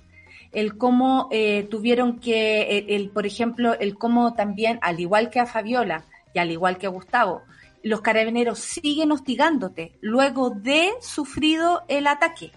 el 0.51 0.79
cómo 0.79 1.29
eh, 1.29 1.67
tuvieron 1.69 2.19
que, 2.19 2.63
el, 2.79 2.89
el, 2.89 3.09
por 3.11 3.27
ejemplo, 3.27 3.77
el 3.79 3.99
cómo 3.99 4.33
también, 4.33 4.79
al 4.81 4.99
igual 4.99 5.29
que 5.29 5.39
a 5.39 5.45
Fabiola 5.45 6.05
y 6.33 6.39
al 6.39 6.49
igual 6.49 6.79
que 6.79 6.87
a 6.87 6.89
Gustavo, 6.89 7.43
los 7.83 8.01
carabineros 8.01 8.57
siguen 8.57 9.11
hostigándote 9.11 9.91
luego 10.01 10.49
de 10.49 10.89
sufrido 11.01 11.83
el 11.87 12.07
ataque. 12.07 12.49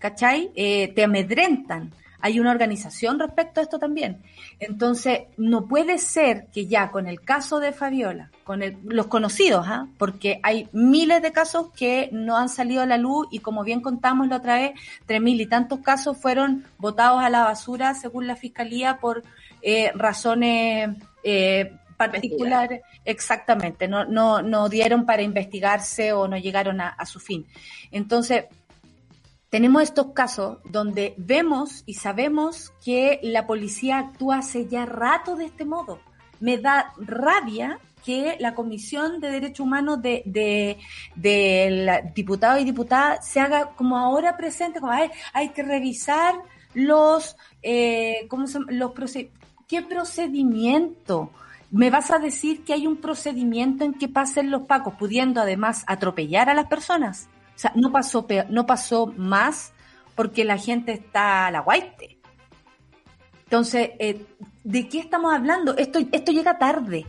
¿Cachai? 0.00 0.50
Eh, 0.56 0.88
te 0.88 1.04
amedrentan 1.04 1.92
hay 2.20 2.40
una 2.40 2.50
organización 2.50 3.18
respecto 3.18 3.60
a 3.60 3.62
esto 3.62 3.78
también. 3.78 4.22
Entonces, 4.58 5.20
no 5.36 5.66
puede 5.66 5.98
ser 5.98 6.46
que 6.52 6.66
ya 6.66 6.90
con 6.90 7.06
el 7.06 7.20
caso 7.20 7.60
de 7.60 7.72
Fabiola, 7.72 8.30
con 8.44 8.62
el, 8.62 8.76
los 8.84 9.06
conocidos, 9.06 9.66
¿ah? 9.68 9.88
porque 9.98 10.40
hay 10.42 10.68
miles 10.72 11.22
de 11.22 11.32
casos 11.32 11.68
que 11.76 12.08
no 12.12 12.36
han 12.36 12.48
salido 12.48 12.82
a 12.82 12.86
la 12.86 12.98
luz 12.98 13.26
y 13.30 13.40
como 13.40 13.64
bien 13.64 13.80
contamos 13.80 14.28
la 14.28 14.36
otra 14.36 14.56
vez, 14.56 14.72
tres 15.04 15.20
mil 15.20 15.40
y 15.40 15.46
tantos 15.46 15.80
casos 15.80 16.16
fueron 16.16 16.64
votados 16.78 17.22
a 17.22 17.30
la 17.30 17.44
basura 17.44 17.94
según 17.94 18.26
la 18.26 18.36
fiscalía 18.36 18.98
por 18.98 19.22
eh, 19.62 19.92
razones 19.94 20.96
eh, 21.22 21.72
particulares. 21.96 22.82
Exactamente, 23.04 23.88
no, 23.88 24.04
no, 24.04 24.42
no 24.42 24.68
dieron 24.68 25.06
para 25.06 25.22
investigarse 25.22 26.12
o 26.12 26.28
no 26.28 26.36
llegaron 26.36 26.80
a, 26.80 26.88
a 26.88 27.06
su 27.06 27.20
fin. 27.20 27.46
Entonces, 27.90 28.46
tenemos 29.48 29.82
estos 29.82 30.12
casos 30.12 30.58
donde 30.64 31.14
vemos 31.16 31.82
y 31.86 31.94
sabemos 31.94 32.72
que 32.84 33.20
la 33.22 33.46
policía 33.46 33.98
actúa 33.98 34.38
hace 34.38 34.66
ya 34.66 34.86
rato 34.86 35.36
de 35.36 35.46
este 35.46 35.64
modo. 35.64 36.00
Me 36.40 36.58
da 36.58 36.92
rabia 36.98 37.78
que 38.04 38.36
la 38.38 38.54
Comisión 38.54 39.20
de 39.20 39.30
Derechos 39.30 39.60
Humanos 39.60 40.02
de, 40.02 40.22
de, 40.26 40.78
de 41.16 42.02
diputados 42.14 42.60
y 42.60 42.64
diputadas 42.64 43.26
se 43.26 43.40
haga 43.40 43.70
como 43.74 43.96
ahora 43.96 44.36
presente, 44.36 44.80
como 44.80 44.92
hay, 44.92 45.10
hay 45.32 45.48
que 45.50 45.62
revisar 45.62 46.34
los, 46.74 47.36
eh, 47.62 48.26
¿cómo 48.28 48.46
se, 48.46 48.60
los 48.68 48.92
proced 48.92 49.28
¿qué 49.66 49.82
procedimiento? 49.82 51.30
¿Me 51.70 51.90
vas 51.90 52.10
a 52.10 52.18
decir 52.18 52.64
que 52.64 52.72
hay 52.72 52.86
un 52.86 52.98
procedimiento 52.98 53.84
en 53.84 53.94
que 53.94 54.08
pasen 54.08 54.50
los 54.50 54.62
pacos, 54.62 54.94
pudiendo 54.94 55.40
además 55.40 55.84
atropellar 55.86 56.48
a 56.48 56.54
las 56.54 56.66
personas? 56.66 57.28
O 57.56 57.58
sea, 57.58 57.72
no 57.74 57.90
pasó, 57.90 58.26
peor, 58.26 58.46
no 58.50 58.66
pasó 58.66 59.06
más 59.16 59.72
porque 60.14 60.44
la 60.44 60.58
gente 60.58 60.92
está 60.92 61.46
a 61.46 61.50
la 61.50 61.60
guaite. 61.60 62.18
Entonces, 63.44 63.90
eh, 63.98 64.26
¿de 64.62 64.88
qué 64.88 64.98
estamos 64.98 65.34
hablando? 65.34 65.76
Esto, 65.76 66.00
esto 66.12 66.32
llega 66.32 66.58
tarde. 66.58 67.06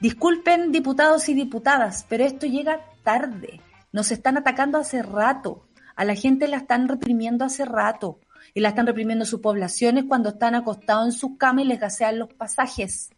Disculpen 0.00 0.70
diputados 0.70 1.28
y 1.28 1.34
diputadas, 1.34 2.06
pero 2.08 2.24
esto 2.24 2.46
llega 2.46 2.80
tarde. 3.02 3.60
Nos 3.92 4.12
están 4.12 4.38
atacando 4.38 4.78
hace 4.78 5.02
rato. 5.02 5.66
A 5.96 6.04
la 6.04 6.14
gente 6.14 6.46
la 6.48 6.58
están 6.58 6.86
reprimiendo 6.86 7.44
hace 7.44 7.64
rato. 7.64 8.20
Y 8.54 8.60
la 8.60 8.70
están 8.70 8.86
reprimiendo 8.86 9.24
sus 9.24 9.40
poblaciones 9.40 10.04
cuando 10.08 10.30
están 10.30 10.54
acostados 10.54 11.06
en 11.06 11.12
sus 11.12 11.36
camas 11.36 11.64
y 11.64 11.68
les 11.68 11.80
gasean 11.80 12.18
los 12.18 12.32
pasajes. 12.32 13.10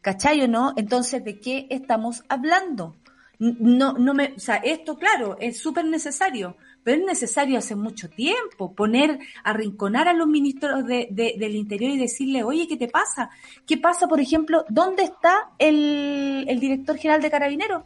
¿Cachai 0.00 0.42
o 0.42 0.48
no? 0.48 0.72
Entonces, 0.76 1.24
¿de 1.24 1.40
qué 1.40 1.66
estamos 1.70 2.22
hablando? 2.28 2.96
No, 3.38 3.92
no 3.94 4.14
me, 4.14 4.34
o 4.36 4.38
sea, 4.38 4.56
esto 4.56 4.96
claro, 4.96 5.36
es 5.40 5.58
súper 5.58 5.84
necesario, 5.84 6.56
pero 6.82 7.00
es 7.00 7.06
necesario 7.06 7.58
hace 7.58 7.74
mucho 7.74 8.08
tiempo 8.08 8.74
poner, 8.74 9.18
arrinconar 9.44 10.08
a 10.08 10.14
los 10.14 10.26
ministros 10.26 10.86
de, 10.86 11.08
de, 11.10 11.34
del 11.38 11.56
Interior 11.56 11.90
y 11.90 11.98
decirle, 11.98 12.44
oye, 12.44 12.66
¿qué 12.68 12.76
te 12.76 12.88
pasa? 12.88 13.30
¿Qué 13.66 13.76
pasa, 13.76 14.06
por 14.06 14.20
ejemplo, 14.20 14.64
dónde 14.68 15.02
está 15.02 15.50
el, 15.58 16.46
el 16.48 16.60
director 16.60 16.96
general 16.96 17.22
de 17.22 17.30
Carabineros? 17.30 17.82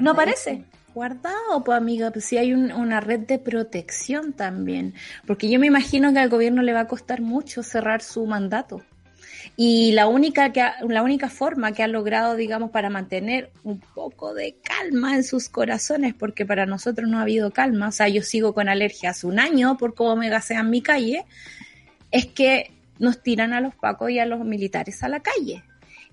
No 0.00 0.12
aparece. 0.12 0.64
Guardado, 0.94 1.62
pues 1.62 1.76
amiga, 1.76 2.10
pues 2.10 2.24
sí 2.24 2.38
hay 2.38 2.54
un, 2.54 2.72
una 2.72 3.00
red 3.00 3.20
de 3.20 3.38
protección 3.38 4.32
también, 4.32 4.94
porque 5.26 5.50
yo 5.50 5.60
me 5.60 5.66
imagino 5.66 6.10
que 6.12 6.18
al 6.18 6.30
gobierno 6.30 6.62
le 6.62 6.72
va 6.72 6.80
a 6.80 6.88
costar 6.88 7.20
mucho 7.20 7.62
cerrar 7.62 8.00
su 8.00 8.24
mandato. 8.24 8.82
Y 9.58 9.92
la 9.92 10.06
única, 10.06 10.52
que 10.52 10.60
ha, 10.60 10.76
la 10.86 11.02
única 11.02 11.30
forma 11.30 11.72
que 11.72 11.82
ha 11.82 11.88
logrado, 11.88 12.36
digamos, 12.36 12.70
para 12.70 12.90
mantener 12.90 13.50
un 13.64 13.80
poco 13.80 14.34
de 14.34 14.56
calma 14.62 15.16
en 15.16 15.24
sus 15.24 15.48
corazones, 15.48 16.14
porque 16.14 16.44
para 16.44 16.66
nosotros 16.66 17.08
no 17.08 17.18
ha 17.18 17.22
habido 17.22 17.50
calma, 17.50 17.88
o 17.88 17.92
sea, 17.92 18.08
yo 18.08 18.22
sigo 18.22 18.52
con 18.52 18.68
alergia 18.68 19.10
hace 19.10 19.26
un 19.26 19.40
año 19.40 19.78
por 19.78 19.94
cómo 19.94 20.14
me 20.14 20.28
gasean 20.28 20.68
mi 20.68 20.82
calle, 20.82 21.24
es 22.10 22.26
que 22.26 22.70
nos 22.98 23.22
tiran 23.22 23.54
a 23.54 23.62
los 23.62 23.74
pacos 23.74 24.10
y 24.10 24.18
a 24.18 24.26
los 24.26 24.44
militares 24.44 25.02
a 25.02 25.08
la 25.08 25.20
calle. 25.20 25.62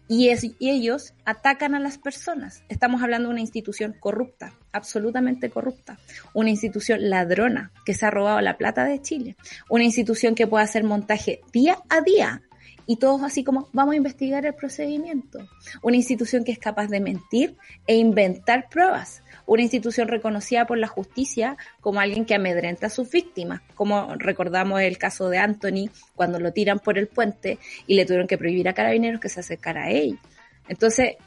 Y, 0.08 0.30
y 0.60 0.70
ellos 0.70 1.14
atacan 1.26 1.76
a 1.76 1.80
las 1.80 1.98
personas. 1.98 2.64
Estamos 2.68 3.02
hablando 3.02 3.30
de 3.30 3.34
una 3.34 3.42
institución 3.42 3.96
corrupta, 4.00 4.54
absolutamente 4.74 5.50
corrupta. 5.50 5.98
Una 6.34 6.50
institución 6.50 7.10
ladrona 7.10 7.72
que 7.86 7.94
se 7.94 8.06
ha 8.06 8.12
robado 8.12 8.42
la 8.42 8.58
plata 8.58 8.84
de 8.84 9.02
Chile. 9.02 9.38
Una 9.70 9.86
institución 9.86 10.36
que 10.36 10.46
puede 10.46 10.66
hacer 10.66 10.84
montaje 10.84 11.40
día 11.54 11.78
a 11.90 12.02
día 12.02 12.42
Y 12.86 12.98
todos 12.98 13.22
así 13.24 13.44
como, 13.44 13.70
vamos 13.72 13.94
a 13.94 13.98
investigar 13.98 14.46
el 14.46 14.54
procedimiento. 14.54 15.40
Una 15.82 15.96
institución 15.96 16.44
que 16.44 16.52
es 16.52 16.60
capaz 16.60 16.88
de 16.88 17.00
mentir 17.00 17.56
e 17.88 17.96
inventar 17.96 18.70
pruebas. 18.70 19.24
Una 19.46 19.62
institución 19.62 20.08
reconocida 20.08 20.66
por 20.66 20.78
la 20.78 20.88
justicia 20.88 21.58
como 21.82 22.00
alguien 22.00 22.26
que 22.26 22.36
amedrenta 22.36 22.88
a 22.88 22.90
sus 22.90 23.10
víctimas, 23.10 23.62
como 23.76 24.16
recordamos 24.16 24.82
el 24.82 24.98
caso 24.98 25.30
de 25.30 25.38
Anthony 25.38 25.90
cuando 26.16 26.40
lo 26.40 26.54
tiran 26.54 26.80
por 26.80 26.98
el 26.98 27.08
puente 27.08 27.60
y 27.88 27.96
le 27.96 28.06
tuvieron 28.06 28.28
que 28.28 28.38
prohibir 28.38 28.68
a 28.70 28.74
carabineros 28.74 29.20
que 29.20 29.30
se 29.30 29.42
acercara 29.42 29.86
a 29.86 29.92
él. 29.92 30.20
Entonces, 30.68 31.18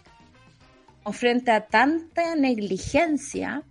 frente 1.12 1.50
a 1.50 1.66
tanta 1.66 2.34
negligencia, 2.34 3.62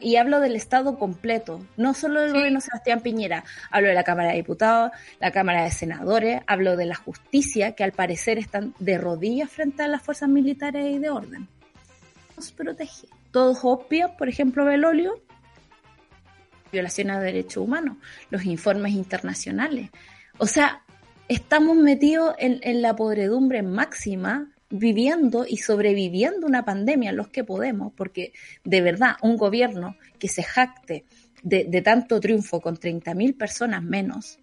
y 0.00 0.16
hablo 0.16 0.40
del 0.40 0.56
Estado 0.56 0.98
completo, 0.98 1.64
no 1.76 1.94
solo 1.94 2.20
del 2.20 2.32
gobierno 2.32 2.60
Sebastián 2.60 3.00
Piñera, 3.00 3.44
hablo 3.70 3.88
de 3.88 3.94
la 3.94 4.04
Cámara 4.04 4.30
de 4.30 4.36
Diputados, 4.36 4.92
la 5.20 5.32
Cámara 5.32 5.64
de 5.64 5.70
Senadores, 5.70 6.42
hablo 6.46 6.76
de 6.76 6.86
la 6.86 6.94
justicia, 6.94 7.72
que 7.72 7.84
al 7.84 7.92
parecer 7.92 8.38
están 8.38 8.74
de 8.78 8.98
rodillas 8.98 9.50
frente 9.50 9.82
a 9.82 9.88
las 9.88 10.02
fuerzas 10.02 10.28
militares 10.28 10.94
y 10.94 10.98
de 10.98 11.10
orden. 11.10 11.48
Nos 12.36 12.52
protege. 12.52 13.08
Todos 13.30 13.58
obvios, 13.62 14.10
por 14.12 14.28
ejemplo, 14.28 14.64
Belolio, 14.64 15.20
violaciones 16.70 17.18
de 17.18 17.24
derechos 17.24 17.64
humanos, 17.64 17.96
los 18.30 18.44
informes 18.44 18.92
internacionales. 18.92 19.90
O 20.38 20.46
sea, 20.46 20.84
estamos 21.28 21.76
metidos 21.76 22.34
en, 22.38 22.60
en 22.62 22.80
la 22.80 22.94
podredumbre 22.94 23.62
máxima 23.62 24.53
viviendo 24.76 25.46
y 25.48 25.58
sobreviviendo 25.58 26.46
una 26.46 26.64
pandemia 26.64 27.12
los 27.12 27.28
que 27.28 27.44
podemos, 27.44 27.92
porque 27.94 28.32
de 28.64 28.80
verdad 28.80 29.16
un 29.22 29.36
gobierno 29.36 29.96
que 30.18 30.28
se 30.28 30.42
jacte 30.42 31.04
de, 31.42 31.82
tanto 31.82 32.20
triunfo 32.20 32.60
con 32.60 32.76
30.000 32.76 33.36
personas 33.36 33.82
menos, 33.82 34.38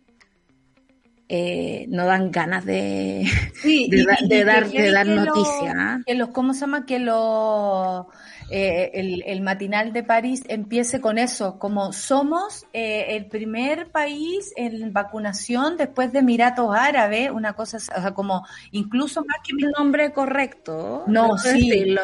eh, 1.33 1.85
no 1.87 2.05
dan 2.07 2.29
ganas 2.29 2.65
de, 2.65 3.25
de, 3.63 4.43
dar, 4.43 4.69
de 4.69 4.91
dar 4.91 5.07
noticias. 5.07 5.73
¿ah? 5.77 5.99
Que 6.05 6.13
los, 6.13 6.27
¿Cómo 6.31 6.53
se 6.53 6.59
llama? 6.59 6.85
Que 6.85 6.99
los 6.99 8.05
eh, 8.49 8.91
el, 8.95 9.23
el, 9.25 9.41
matinal 9.41 9.93
de 9.93 10.03
París 10.03 10.43
empiece 10.49 10.99
con 10.99 11.17
eso, 11.17 11.57
como 11.57 11.93
somos 11.93 12.65
eh, 12.73 13.15
el 13.15 13.27
primer 13.27 13.91
país 13.91 14.51
en 14.57 14.91
vacunación 14.91 15.77
después 15.77 16.11
de 16.11 16.19
Emiratos 16.19 16.75
Árabes, 16.75 17.31
una 17.31 17.53
cosa, 17.53 17.77
o 17.77 17.79
sea, 17.79 18.13
como 18.13 18.45
incluso 18.71 19.23
más 19.23 19.37
que 19.41 19.53
mi 19.53 19.63
nombre 19.71 20.11
correcto. 20.11 21.05
No, 21.07 21.37
sí, 21.37 21.95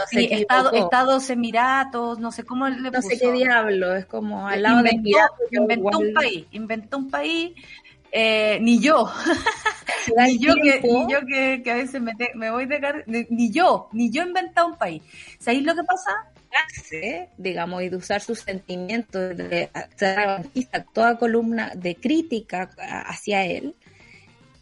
Estados 0.72 1.30
Emiratos, 1.30 2.18
no 2.20 2.32
sé 2.32 2.46
cómo 2.46 2.70
le 2.70 2.92
No 2.92 3.02
sé 3.02 3.20
qué 3.20 3.30
diablo, 3.34 3.94
es 3.94 4.06
como 4.06 4.48
al 4.48 4.64
lado 4.64 4.80
inventó, 4.80 5.18
de 5.52 5.58
Inventó 5.58 6.00
un 6.00 6.14
país, 6.14 6.46
inventó 6.52 6.98
un 6.98 7.10
país 7.10 7.52
eh, 8.12 8.60
ni 8.62 8.80
yo, 8.80 9.12
ni, 10.18 10.40
yo 10.40 10.56
que, 10.56 10.82
ni 10.82 11.12
yo 11.12 11.20
que, 11.26 11.62
que 11.64 11.72
a 11.72 11.76
veces 11.76 12.02
me, 12.02 12.14
me 12.36 12.52
voy 12.52 12.66
de 12.66 13.26
ni 13.30 13.52
yo, 13.52 13.90
ni 13.92 14.12
yo 14.12 14.24
he 14.24 14.28
inventado 14.28 14.68
un 14.68 14.78
país. 14.78 15.02
¿Sabéis 15.40 15.64
lo 15.64 15.76
que 15.76 15.84
pasa? 15.84 16.32
digamos, 17.38 17.84
y 17.84 17.90
de 17.90 17.98
usar 17.98 18.22
sus 18.22 18.40
sentimientos, 18.40 19.38
de 19.38 19.70
ser 19.96 20.46
toda 20.94 21.18
columna 21.18 21.72
de 21.76 21.96
crítica 21.96 22.70
hacia 23.06 23.46
él, 23.46 23.76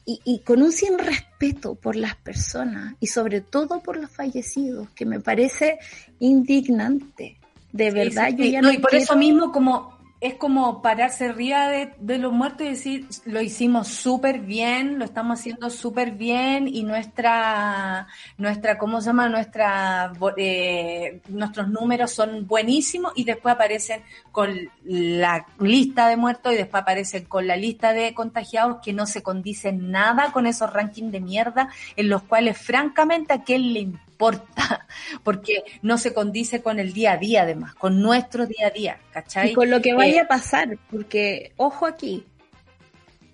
y, 0.07 0.39
con 0.45 0.61
un 0.61 0.71
sin 0.71 0.99
respeto 0.99 1.73
por 1.73 1.95
las 1.95 2.15
personas 2.15 2.93
y 2.99 3.07
sobre 3.07 3.41
todo 3.41 3.81
por 3.81 3.97
los 3.97 4.11
fallecidos, 4.11 4.87
que 4.91 5.03
me 5.03 5.19
parece 5.19 5.79
indignante. 6.19 7.39
De 7.71 7.89
verdad, 7.89 8.29
yo 8.29 8.45
ya 8.45 8.61
no. 8.61 8.71
y 8.71 8.77
por 8.77 8.93
eso 8.93 9.15
mismo, 9.15 9.51
como 9.51 9.94
es 10.25 10.33
como 10.35 10.81
pararse 10.81 11.25
arriba 11.25 11.67
de, 11.67 12.17
los 12.17 12.33
muertos 12.33 12.61
y 12.65 12.69
decir, 12.69 13.07
lo 13.25 13.41
hicimos 13.41 13.89
súper 13.89 14.39
bien, 14.39 14.97
lo 14.97 15.05
estamos 15.05 15.39
haciendo 15.39 15.69
súper 15.69 16.11
bien 16.11 16.67
y 16.67 16.83
nuestra, 16.83 18.07
nuestra, 18.39 18.79
¿cómo 18.79 19.01
se 19.01 19.07
llama? 19.07 19.29
Nuestra, 19.29 20.11
eh, 20.37 21.21
nuestros 21.27 21.69
números 21.69 22.11
son 22.11 22.47
buenísimos 22.47 23.13
y 23.15 23.23
después 23.23 23.53
aparecen 23.53 24.01
con 24.31 24.49
la 24.83 25.45
lista 25.59 26.07
de 26.07 26.17
muertos 26.17 26.53
y 26.53 26.57
después 26.57 26.81
aparecen 26.81 27.25
con 27.25 27.45
la 27.45 27.55
lista 27.55 27.93
de 27.93 28.15
contagiados 28.15 28.77
que 28.83 28.93
no 28.93 29.05
se 29.05 29.21
condicen 29.21 29.91
nada 29.91 30.31
con 30.31 30.47
esos 30.47 30.73
rankings 30.73 31.11
de 31.11 31.19
mierda 31.19 31.69
en 31.95 32.09
los 32.09 32.23
cuales 32.23 32.57
francamente 32.57 33.31
a 33.31 33.43
quién 33.43 33.73
le 33.73 33.91
importa, 34.15 34.87
porque 35.23 35.63
no 35.81 35.97
se 35.97 36.13
condice 36.13 36.61
con 36.61 36.79
el 36.79 36.93
día 36.93 37.13
a 37.13 37.17
día 37.17 37.41
además, 37.43 37.75
con 37.75 38.01
nuestro 38.01 38.47
día 38.47 38.67
a 38.67 38.69
día, 38.69 38.97
¿cachai? 39.11 39.51
Y 39.51 39.53
con 39.53 39.69
lo 39.69 39.81
que 39.81 39.93
vaya 39.93 40.21
eh, 40.21 40.23
a 40.23 40.27
pasar, 40.27 40.77
porque, 40.89 41.51
ojo 41.57 41.85
aquí, 41.85 42.25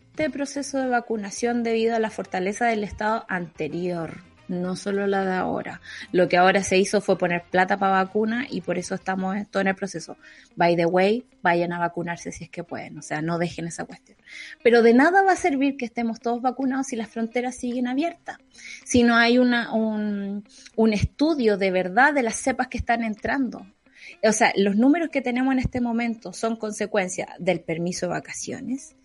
este 0.09 0.29
proceso 0.29 0.79
de 0.79 0.87
vacunación 0.87 1.63
debido 1.63 1.95
a 1.95 1.99
la 1.99 2.09
fortaleza 2.09 2.65
del 2.65 2.83
Estado 2.83 3.25
anterior, 3.27 4.21
no 4.47 4.75
solo 4.75 5.07
la 5.07 5.23
de 5.23 5.33
ahora. 5.33 5.81
Lo 6.11 6.27
que 6.27 6.37
ahora 6.37 6.61
se 6.63 6.77
hizo 6.77 6.99
fue 6.99 7.17
poner 7.17 7.43
plata 7.49 7.77
para 7.77 8.03
vacuna 8.03 8.45
y 8.49 8.61
por 8.61 8.77
eso 8.77 8.93
estamos 8.93 9.35
todo 9.49 9.61
en 9.61 9.67
el 9.67 9.75
proceso. 9.75 10.17
By 10.55 10.75
the 10.75 10.85
way, 10.85 11.25
vayan 11.41 11.73
a 11.73 11.79
vacunarse 11.79 12.31
si 12.31 12.43
es 12.43 12.49
que 12.49 12.63
pueden, 12.63 12.97
o 12.97 13.01
sea, 13.01 13.21
no 13.21 13.37
dejen 13.37 13.67
esa 13.67 13.85
cuestión. 13.85 14.17
Pero 14.63 14.81
de 14.81 14.93
nada 14.93 15.23
va 15.23 15.33
a 15.33 15.35
servir 15.35 15.77
que 15.77 15.85
estemos 15.85 16.19
todos 16.19 16.41
vacunados 16.41 16.87
si 16.87 16.95
las 16.95 17.09
fronteras 17.09 17.55
siguen 17.55 17.87
abiertas, 17.87 18.37
si 18.85 19.03
no 19.03 19.15
hay 19.15 19.37
una, 19.37 19.73
un, 19.73 20.43
un 20.75 20.93
estudio 20.93 21.57
de 21.57 21.71
verdad 21.71 22.13
de 22.13 22.23
las 22.23 22.35
cepas 22.35 22.67
que 22.67 22.77
están 22.77 23.03
entrando. 23.03 23.65
O 24.23 24.31
sea, 24.31 24.51
los 24.55 24.75
números 24.75 25.09
que 25.09 25.21
tenemos 25.21 25.53
en 25.53 25.59
este 25.59 25.81
momento 25.81 26.33
son 26.33 26.55
consecuencia 26.55 27.35
del 27.39 27.61
permiso 27.61 28.07
de 28.07 28.13
vacaciones 28.13 28.95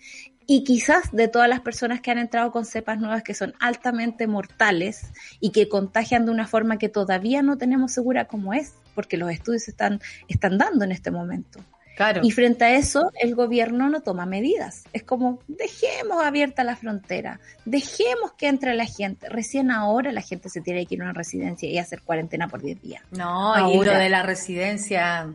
y 0.46 0.62
quizás 0.62 1.10
de 1.12 1.28
todas 1.28 1.48
las 1.48 1.60
personas 1.60 2.00
que 2.00 2.10
han 2.10 2.18
entrado 2.18 2.52
con 2.52 2.64
cepas 2.64 2.98
nuevas 2.98 3.22
que 3.22 3.34
son 3.34 3.54
altamente 3.58 4.26
mortales 4.26 5.10
y 5.40 5.50
que 5.50 5.68
contagian 5.68 6.24
de 6.24 6.30
una 6.30 6.46
forma 6.46 6.78
que 6.78 6.88
todavía 6.88 7.42
no 7.42 7.58
tenemos 7.58 7.92
segura 7.92 8.26
cómo 8.26 8.54
es, 8.54 8.74
porque 8.94 9.16
los 9.16 9.30
estudios 9.30 9.66
están, 9.68 10.00
están 10.28 10.56
dando 10.56 10.84
en 10.84 10.92
este 10.92 11.10
momento. 11.10 11.60
Claro. 11.96 12.20
Y 12.22 12.30
frente 12.30 12.64
a 12.64 12.76
eso, 12.76 13.10
el 13.20 13.34
gobierno 13.34 13.88
no 13.88 14.02
toma 14.02 14.26
medidas. 14.26 14.84
Es 14.92 15.02
como, 15.02 15.40
dejemos 15.48 16.22
abierta 16.22 16.62
la 16.62 16.76
frontera, 16.76 17.40
dejemos 17.64 18.32
que 18.36 18.48
entre 18.48 18.74
la 18.74 18.84
gente. 18.84 19.28
Recién 19.30 19.70
ahora 19.70 20.12
la 20.12 20.20
gente 20.20 20.50
se 20.50 20.60
tiene 20.60 20.84
que 20.84 20.96
ir 20.96 21.00
a 21.00 21.04
una 21.04 21.14
residencia 21.14 21.68
y 21.68 21.78
hacer 21.78 22.02
cuarentena 22.02 22.48
por 22.48 22.62
10 22.62 22.82
días. 22.82 23.02
No, 23.12 23.72
y 23.72 23.82
lo 23.82 23.94
de 23.94 24.10
la 24.10 24.22
residencia, 24.22 25.32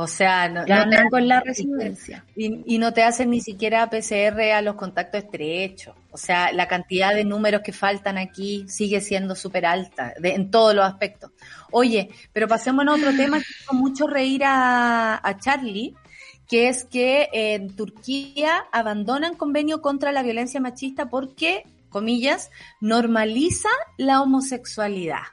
o 0.00 0.06
sea, 0.06 0.48
no, 0.48 0.64
con 1.10 1.26
la 1.26 1.40
residencia. 1.40 2.24
Y, 2.36 2.78
no 2.78 2.92
te 2.92 3.02
hacen 3.02 3.30
ni 3.30 3.40
siquiera 3.40 3.90
PCR 3.90 4.52
a 4.52 4.62
los 4.62 4.76
contactos 4.76 5.24
estrechos. 5.24 5.96
O 6.12 6.16
sea, 6.16 6.52
la 6.52 6.68
cantidad 6.68 7.12
de 7.12 7.24
números 7.24 7.62
que 7.64 7.72
faltan 7.72 8.16
aquí 8.16 8.64
sigue 8.68 9.00
siendo 9.00 9.34
súper 9.34 9.66
alta 9.66 10.14
en 10.22 10.52
todos 10.52 10.72
los 10.72 10.84
aspectos. 10.84 11.32
Oye, 11.72 12.10
pero 12.32 12.46
pasemos 12.46 12.86
a 12.86 12.92
otro 12.92 13.12
tema 13.16 13.38
que 13.38 13.46
hizo 13.60 13.74
mucho 13.74 14.06
reír 14.06 14.42
a, 14.44 15.36
Charlie, 15.40 15.96
que 16.46 16.68
es 16.68 16.84
que 16.84 17.28
en 17.32 17.74
Turquía 17.74 18.66
abandonan 18.70 19.34
convenio 19.34 19.82
contra 19.82 20.12
la 20.12 20.22
violencia 20.22 20.60
machista 20.60 21.10
porque, 21.10 21.64
comillas, 21.88 22.52
normaliza 22.80 23.68
la 23.96 24.22
homosexualidad. 24.22 25.24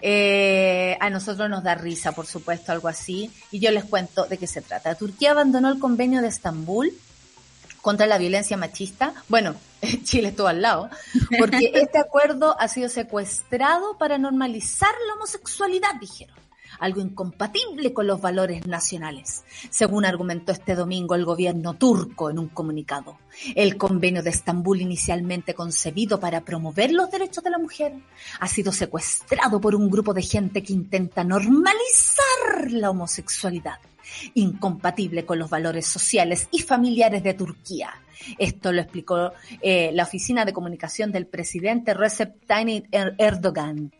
Eh, 0.00 0.96
a 1.00 1.10
nosotros 1.10 1.50
nos 1.50 1.62
da 1.62 1.74
risa, 1.74 2.12
por 2.12 2.26
supuesto, 2.26 2.72
algo 2.72 2.88
así. 2.88 3.30
Y 3.50 3.60
yo 3.60 3.70
les 3.70 3.84
cuento 3.84 4.26
de 4.26 4.38
qué 4.38 4.46
se 4.46 4.62
trata. 4.62 4.94
Turquía 4.94 5.32
abandonó 5.32 5.70
el 5.70 5.78
convenio 5.78 6.22
de 6.22 6.28
Estambul 6.28 6.92
contra 7.82 8.06
la 8.06 8.18
violencia 8.18 8.56
machista. 8.56 9.14
Bueno, 9.28 9.54
Chile 10.04 10.28
estuvo 10.28 10.48
al 10.48 10.62
lado, 10.62 10.90
porque 11.38 11.72
este 11.74 11.98
acuerdo 11.98 12.56
ha 12.58 12.68
sido 12.68 12.88
secuestrado 12.88 13.96
para 13.98 14.18
normalizar 14.18 14.94
la 15.06 15.14
homosexualidad, 15.14 15.94
dijeron 16.00 16.47
algo 16.78 17.00
incompatible 17.00 17.92
con 17.92 18.06
los 18.06 18.20
valores 18.20 18.66
nacionales, 18.66 19.44
según 19.70 20.04
argumentó 20.04 20.52
este 20.52 20.74
domingo 20.74 21.14
el 21.14 21.24
gobierno 21.24 21.74
turco 21.74 22.30
en 22.30 22.38
un 22.38 22.48
comunicado. 22.48 23.18
El 23.54 23.76
convenio 23.76 24.22
de 24.22 24.30
Estambul, 24.30 24.80
inicialmente 24.80 25.54
concebido 25.54 26.18
para 26.20 26.42
promover 26.42 26.92
los 26.92 27.10
derechos 27.10 27.44
de 27.44 27.50
la 27.50 27.58
mujer, 27.58 27.94
ha 28.40 28.48
sido 28.48 28.72
secuestrado 28.72 29.60
por 29.60 29.74
un 29.74 29.90
grupo 29.90 30.14
de 30.14 30.22
gente 30.22 30.62
que 30.62 30.72
intenta 30.72 31.24
normalizar 31.24 32.70
la 32.70 32.90
homosexualidad 32.90 33.78
incompatible 34.34 35.24
con 35.24 35.38
los 35.38 35.50
valores 35.50 35.86
sociales 35.86 36.48
y 36.50 36.60
familiares 36.60 37.22
de 37.22 37.34
Turquía. 37.34 37.90
Esto 38.36 38.72
lo 38.72 38.80
explicó 38.80 39.32
eh, 39.62 39.90
la 39.92 40.02
oficina 40.02 40.44
de 40.44 40.52
comunicación 40.52 41.12
del 41.12 41.26
presidente 41.26 41.94
Recep 41.94 42.44
Tayyip 42.46 42.86
er-, 42.90 43.14
Erdogan. 43.18 43.92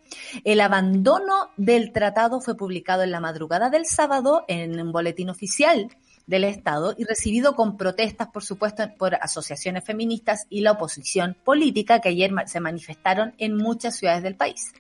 El 0.45 0.61
abandono 0.61 1.51
del 1.57 1.93
tratado 1.93 2.41
fue 2.41 2.57
publicado 2.57 3.03
en 3.03 3.11
la 3.11 3.21
madrugada 3.21 3.71
del 3.71 3.87
sábado 3.87 4.45
en 4.49 4.81
un 4.81 4.93
boletín 4.93 5.31
oficial 5.31 5.89
del 6.29 6.45
Estado 6.45 6.95
y 6.97 7.05
recibido 7.05 7.57
con 7.57 7.77
protestas, 7.77 8.29
por 8.29 8.45
supuesto, 8.45 8.85
por 8.97 9.17
asociaciones 9.17 9.83
feministas 9.85 10.47
y 10.51 10.61
la 10.61 10.73
oposición 10.73 11.37
política 11.43 12.01
que 12.01 12.11
ayer 12.11 12.31
se 12.47 12.61
manifestaron 12.61 13.35
en 13.39 13.57
muchas 13.57 13.97
ciudades 13.97 14.23
del 14.23 14.37
país. 14.37 14.73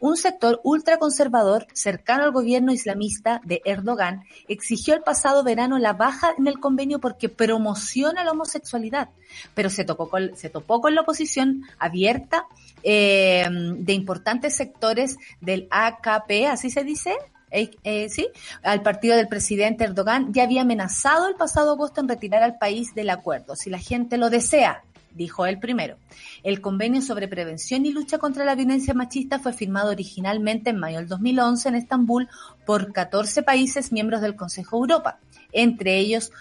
Un 0.00 0.16
sector 0.16 0.60
ultraconservador 0.62 1.66
cercano 1.74 2.22
al 2.22 2.30
gobierno 2.30 2.72
islamista 2.72 3.40
de 3.44 3.60
Erdogan 3.64 4.22
exigió 4.48 4.94
el 4.94 5.02
pasado 5.02 5.42
verano 5.42 5.78
la 5.78 5.92
baja 5.92 6.34
en 6.38 6.46
el 6.46 6.60
convenio 6.60 7.00
porque 7.00 7.28
promociona 7.28 8.22
la 8.24 8.30
homosexualidad, 8.30 9.10
pero 9.54 9.70
se, 9.70 9.84
tocó 9.84 10.08
con, 10.08 10.36
se 10.36 10.50
topó 10.50 10.80
con 10.80 10.94
la 10.94 11.00
oposición 11.00 11.64
abierta 11.78 12.46
eh, 12.84 13.48
de 13.50 13.92
importantes 13.92 14.54
sectores 14.54 15.16
del 15.40 15.66
AKP, 15.70 16.46
así 16.46 16.70
se 16.70 16.84
dice, 16.84 17.16
eh, 17.52 17.70
eh, 17.84 18.08
sí, 18.08 18.28
al 18.62 18.82
partido 18.82 19.16
del 19.16 19.28
presidente 19.28 19.84
Erdogan, 19.84 20.32
ya 20.32 20.44
había 20.44 20.62
amenazado 20.62 21.28
el 21.28 21.34
pasado 21.34 21.72
agosto 21.72 22.00
en 22.00 22.08
retirar 22.08 22.42
al 22.42 22.58
país 22.58 22.94
del 22.94 23.10
acuerdo, 23.10 23.56
si 23.56 23.70
la 23.70 23.78
gente 23.78 24.16
lo 24.16 24.30
desea, 24.30 24.82
dijo 25.14 25.46
él 25.46 25.58
primero. 25.58 25.96
El 26.42 26.60
convenio 26.60 27.02
sobre 27.02 27.28
prevención 27.28 27.84
y 27.86 27.92
lucha 27.92 28.18
contra 28.18 28.44
la 28.44 28.54
violencia 28.54 28.94
machista 28.94 29.38
fue 29.38 29.52
firmado 29.52 29.90
originalmente 29.90 30.70
en 30.70 30.78
mayo 30.78 30.98
del 30.98 31.08
2011 31.08 31.68
en 31.68 31.74
Estambul 31.74 32.28
por 32.64 32.92
14 32.92 33.42
países 33.42 33.92
miembros 33.92 34.20
del 34.22 34.36
Consejo 34.36 34.78
Europa, 34.78 35.18
entre 35.52 35.98
ellos 35.98 36.32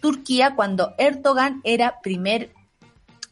Turquía 0.00 0.54
cuando 0.54 0.94
Erdogan 0.98 1.60
era 1.64 2.00
primer 2.00 2.50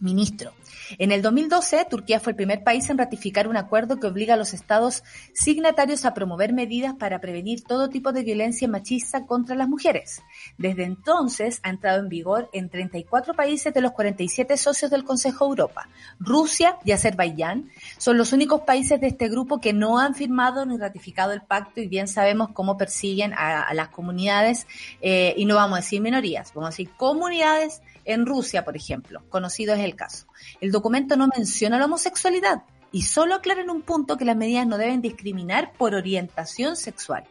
ministro. 0.00 0.52
En 0.98 1.12
el 1.12 1.22
2012, 1.22 1.86
Turquía 1.88 2.20
fue 2.20 2.32
el 2.32 2.36
primer 2.36 2.62
país 2.62 2.88
en 2.90 2.98
ratificar 2.98 3.48
un 3.48 3.56
acuerdo 3.56 3.98
que 3.98 4.06
obliga 4.06 4.34
a 4.34 4.36
los 4.36 4.54
estados 4.54 5.02
signatarios 5.32 6.04
a 6.04 6.14
promover 6.14 6.52
medidas 6.52 6.94
para 6.94 7.20
prevenir 7.20 7.62
todo 7.64 7.88
tipo 7.88 8.12
de 8.12 8.22
violencia 8.22 8.68
machista 8.68 9.26
contra 9.26 9.56
las 9.56 9.68
mujeres. 9.68 10.22
Desde 10.58 10.84
entonces 10.84 11.60
ha 11.62 11.70
entrado 11.70 12.00
en 12.00 12.08
vigor 12.08 12.48
en 12.52 12.68
34 12.68 13.34
países 13.34 13.72
de 13.72 13.80
los 13.80 13.92
47 13.92 14.56
socios 14.56 14.90
del 14.90 15.04
Consejo 15.04 15.46
Europa. 15.46 15.88
Rusia 16.18 16.78
y 16.84 16.92
Azerbaiyán 16.92 17.70
son 17.98 18.18
los 18.18 18.32
únicos 18.32 18.62
países 18.62 19.00
de 19.00 19.08
este 19.08 19.28
grupo 19.28 19.60
que 19.60 19.72
no 19.72 19.98
han 19.98 20.14
firmado 20.14 20.66
ni 20.66 20.76
ratificado 20.76 21.32
el 21.32 21.42
pacto 21.42 21.80
y 21.80 21.88
bien 21.88 22.08
sabemos 22.08 22.50
cómo 22.52 22.76
persiguen 22.76 23.32
a, 23.34 23.72
las 23.74 23.88
comunidades 23.88 24.66
eh, 25.00 25.34
y 25.36 25.46
no 25.46 25.56
vamos 25.56 25.78
a 25.78 25.80
decir 25.80 26.00
minorías, 26.00 26.52
vamos 26.54 26.68
a 26.68 26.70
decir 26.70 26.90
comunidades 26.96 27.82
en 28.04 28.26
Rusia, 28.26 28.64
por 28.64 28.76
ejemplo, 28.76 29.22
conocido 29.30 29.74
es 29.74 29.80
el 29.80 29.96
caso. 29.96 30.26
Documento 30.74 31.16
no 31.16 31.28
menciona 31.28 31.78
la 31.78 31.86
homosexualidad 31.86 32.64
y 32.90 33.02
solo 33.02 33.34
aclara 33.34 33.62
en 33.62 33.70
un 33.70 33.82
punto 33.82 34.16
que 34.16 34.24
las 34.24 34.36
medidas 34.36 34.66
no 34.66 34.76
deben 34.76 35.00
discriminar 35.00 35.72
por 35.78 35.94
orientación 35.94 36.76
sexual. 36.76 37.24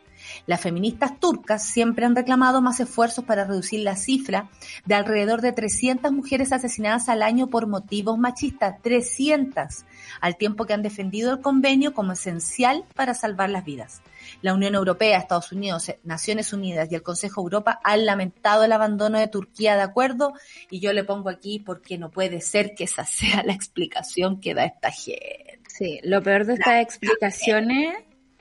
Las 0.46 0.62
feministas 0.62 1.20
turcas 1.20 1.64
siempre 1.64 2.06
han 2.06 2.16
reclamado 2.16 2.62
más 2.62 2.80
esfuerzos 2.80 3.26
para 3.26 3.44
reducir 3.44 3.82
la 3.82 3.96
cifra 3.96 4.50
de 4.86 4.96
alrededor 4.96 5.42
de 5.42 5.52
300 5.52 6.12
mujeres 6.12 6.54
asesinadas 6.54 7.10
al 7.10 7.22
año 7.22 7.48
por 7.48 7.68
motivos 7.68 8.18
machistas. 8.18 8.82
300, 8.82 9.86
al 10.22 10.38
tiempo 10.38 10.66
que 10.66 10.74
han 10.74 10.82
defendido 10.82 11.32
el 11.32 11.42
convenio 11.42 11.94
como 11.94 12.14
esencial 12.14 12.86
para 12.96 13.14
salvar 13.14 13.50
las 13.50 13.66
vidas. 13.66 14.02
La 14.42 14.54
Unión 14.54 14.76
Europea, 14.76 15.18
Estados 15.18 15.52
Unidos, 15.52 15.92
Naciones 16.04 16.54
Unidas 16.54 16.92
y 16.92 16.96
el 16.96 17.04
Consejo 17.04 17.42
de 17.42 17.46
Europa 17.46 17.80
han 17.84 18.06
lamentado 18.06 18.64
el 18.64 18.72
abandono 18.72 19.20
de 19.20 19.28
Turquía 19.28 19.76
de 19.76 19.82
acuerdo 19.82 20.34
y 20.70 20.80
yo 20.80 20.94
le 20.94 21.04
pongo 21.04 21.30
aquí 21.30 21.60
porque 21.60 21.98
no 21.98 22.12
puede 22.12 22.42
ser 22.42 22.76
que 22.76 22.86
esa 22.86 23.06
sea 23.06 23.44
la 23.44 23.54
explicación 23.54 24.40
que 24.40 24.54
da 24.54 24.66
esta 24.66 24.92
gente. 24.92 25.60
Sí, 25.68 26.00
lo 26.04 26.22
peor 26.22 26.46
de 26.46 26.54
estas 26.54 26.82
explicaciones 26.82 27.96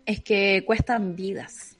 es 0.04 0.22
que 0.22 0.64
cuestan 0.66 1.16
vidas 1.16 1.71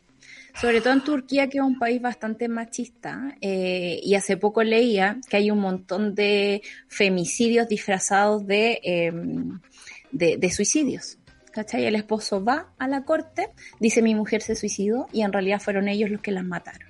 sobre 0.61 0.81
todo 0.81 0.93
en 0.93 1.05
Turquía, 1.05 1.49
que 1.49 1.59
es 1.59 1.65
un 1.65 1.79
país 1.79 2.01
bastante 2.01 2.49
machista, 2.49 3.37
eh, 3.41 4.01
y 4.03 4.15
hace 4.15 4.37
poco 4.37 4.63
leía 4.63 5.19
que 5.29 5.39
hay 5.39 5.51
un 5.51 5.61
montón 5.61 6.15
de 6.15 6.63
femicidios 6.89 7.69
disfrazados 7.69 8.47
de, 8.47 8.81
em, 8.83 9.61
de, 10.11 10.51
suicidios. 10.51 11.19
¿Cachai? 11.53 11.85
El 11.85 11.97
esposo 11.97 12.43
va 12.43 12.73
a 12.79 12.89
la 12.89 13.05
corte, 13.05 13.51
dice 13.79 14.01
mi 14.01 14.15
mujer 14.15 14.41
se 14.41 14.55
suicidó 14.55 15.07
y 15.13 15.21
en 15.21 15.33
realidad 15.33 15.61
fueron 15.61 15.87
ellos 15.87 16.11
los 16.11 16.23
que 16.23 16.33
las 16.33 16.45
mataron. 16.45 16.89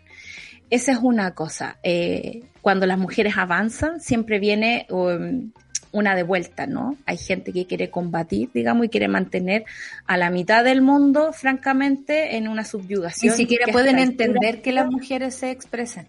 Esa 0.71 0.93
es 0.93 0.99
una 0.99 1.35
cosa. 1.35 1.79
Eh, 1.83 2.45
cuando 2.61 2.87
las 2.87 2.97
mujeres 2.97 3.35
avanzan, 3.37 4.01
siempre 4.01 4.39
viene 4.39 4.87
um, 4.89 5.51
una 5.93 6.17
de 6.17 6.23
vuelta, 6.23 6.67
¿no? 6.67 6.97
Hay 7.07 7.19
gente 7.19 7.53
que 7.53 7.67
quiere 7.67 7.91
combatir, 7.91 8.51
digamos, 8.53 8.87
y 8.87 8.89
quiere 8.89 9.09
mantener 9.09 9.65
a 10.07 10.17
la 10.17 10.31
mitad 10.31 10.65
del 10.65 10.81
mundo, 10.81 11.33
francamente, 11.33 12.37
en 12.37 12.49
una 12.49 12.65
subyugación. 12.65 13.33
Ni 13.33 13.37
siquiera 13.37 13.71
pueden 13.71 13.99
entender 13.99 14.63
que 14.63 14.73
las 14.73 14.91
mujeres 14.91 15.35
se 15.35 15.51
expresen. 15.51 16.07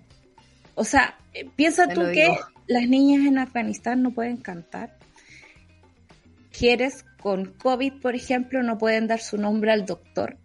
O 0.75 0.85
sea, 0.85 1.15
eh, 1.33 1.47
piensa 1.55 1.87
tú 1.87 2.01
que 2.13 2.35
las 2.67 2.87
niñas 2.87 3.27
en 3.27 3.37
Afganistán 3.37 4.01
no 4.01 4.11
pueden 4.11 4.37
cantar. 4.37 4.97
Quieres 6.57 7.05
con 7.21 7.45
COVID, 7.45 8.01
por 8.01 8.15
ejemplo, 8.15 8.63
no 8.63 8.77
pueden 8.77 9.07
dar 9.07 9.19
su 9.19 9.37
nombre 9.37 9.71
al 9.71 9.85
doctor. 9.85 10.37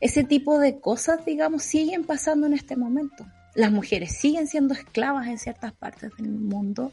Ese 0.00 0.22
tipo 0.22 0.60
de 0.60 0.78
cosas, 0.78 1.24
digamos, 1.24 1.64
siguen 1.64 2.04
pasando 2.04 2.46
en 2.46 2.54
este 2.54 2.76
momento. 2.76 3.26
Las 3.54 3.72
mujeres 3.72 4.16
siguen 4.16 4.46
siendo 4.46 4.74
esclavas 4.74 5.26
en 5.26 5.38
ciertas 5.38 5.72
partes 5.72 6.12
del 6.16 6.28
mundo 6.28 6.92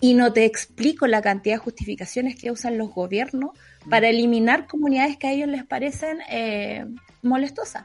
y 0.00 0.14
no 0.14 0.32
te 0.32 0.44
explico 0.44 1.06
la 1.06 1.22
cantidad 1.22 1.56
de 1.56 1.60
justificaciones 1.60 2.36
que 2.36 2.50
usan 2.50 2.78
los 2.78 2.90
gobiernos 2.90 3.50
para 3.88 4.08
eliminar 4.08 4.66
comunidades 4.66 5.16
que 5.16 5.26
a 5.26 5.32
ellos 5.32 5.48
les 5.48 5.64
parecen 5.64 6.18
eh, 6.30 6.86
molestosas. 7.22 7.84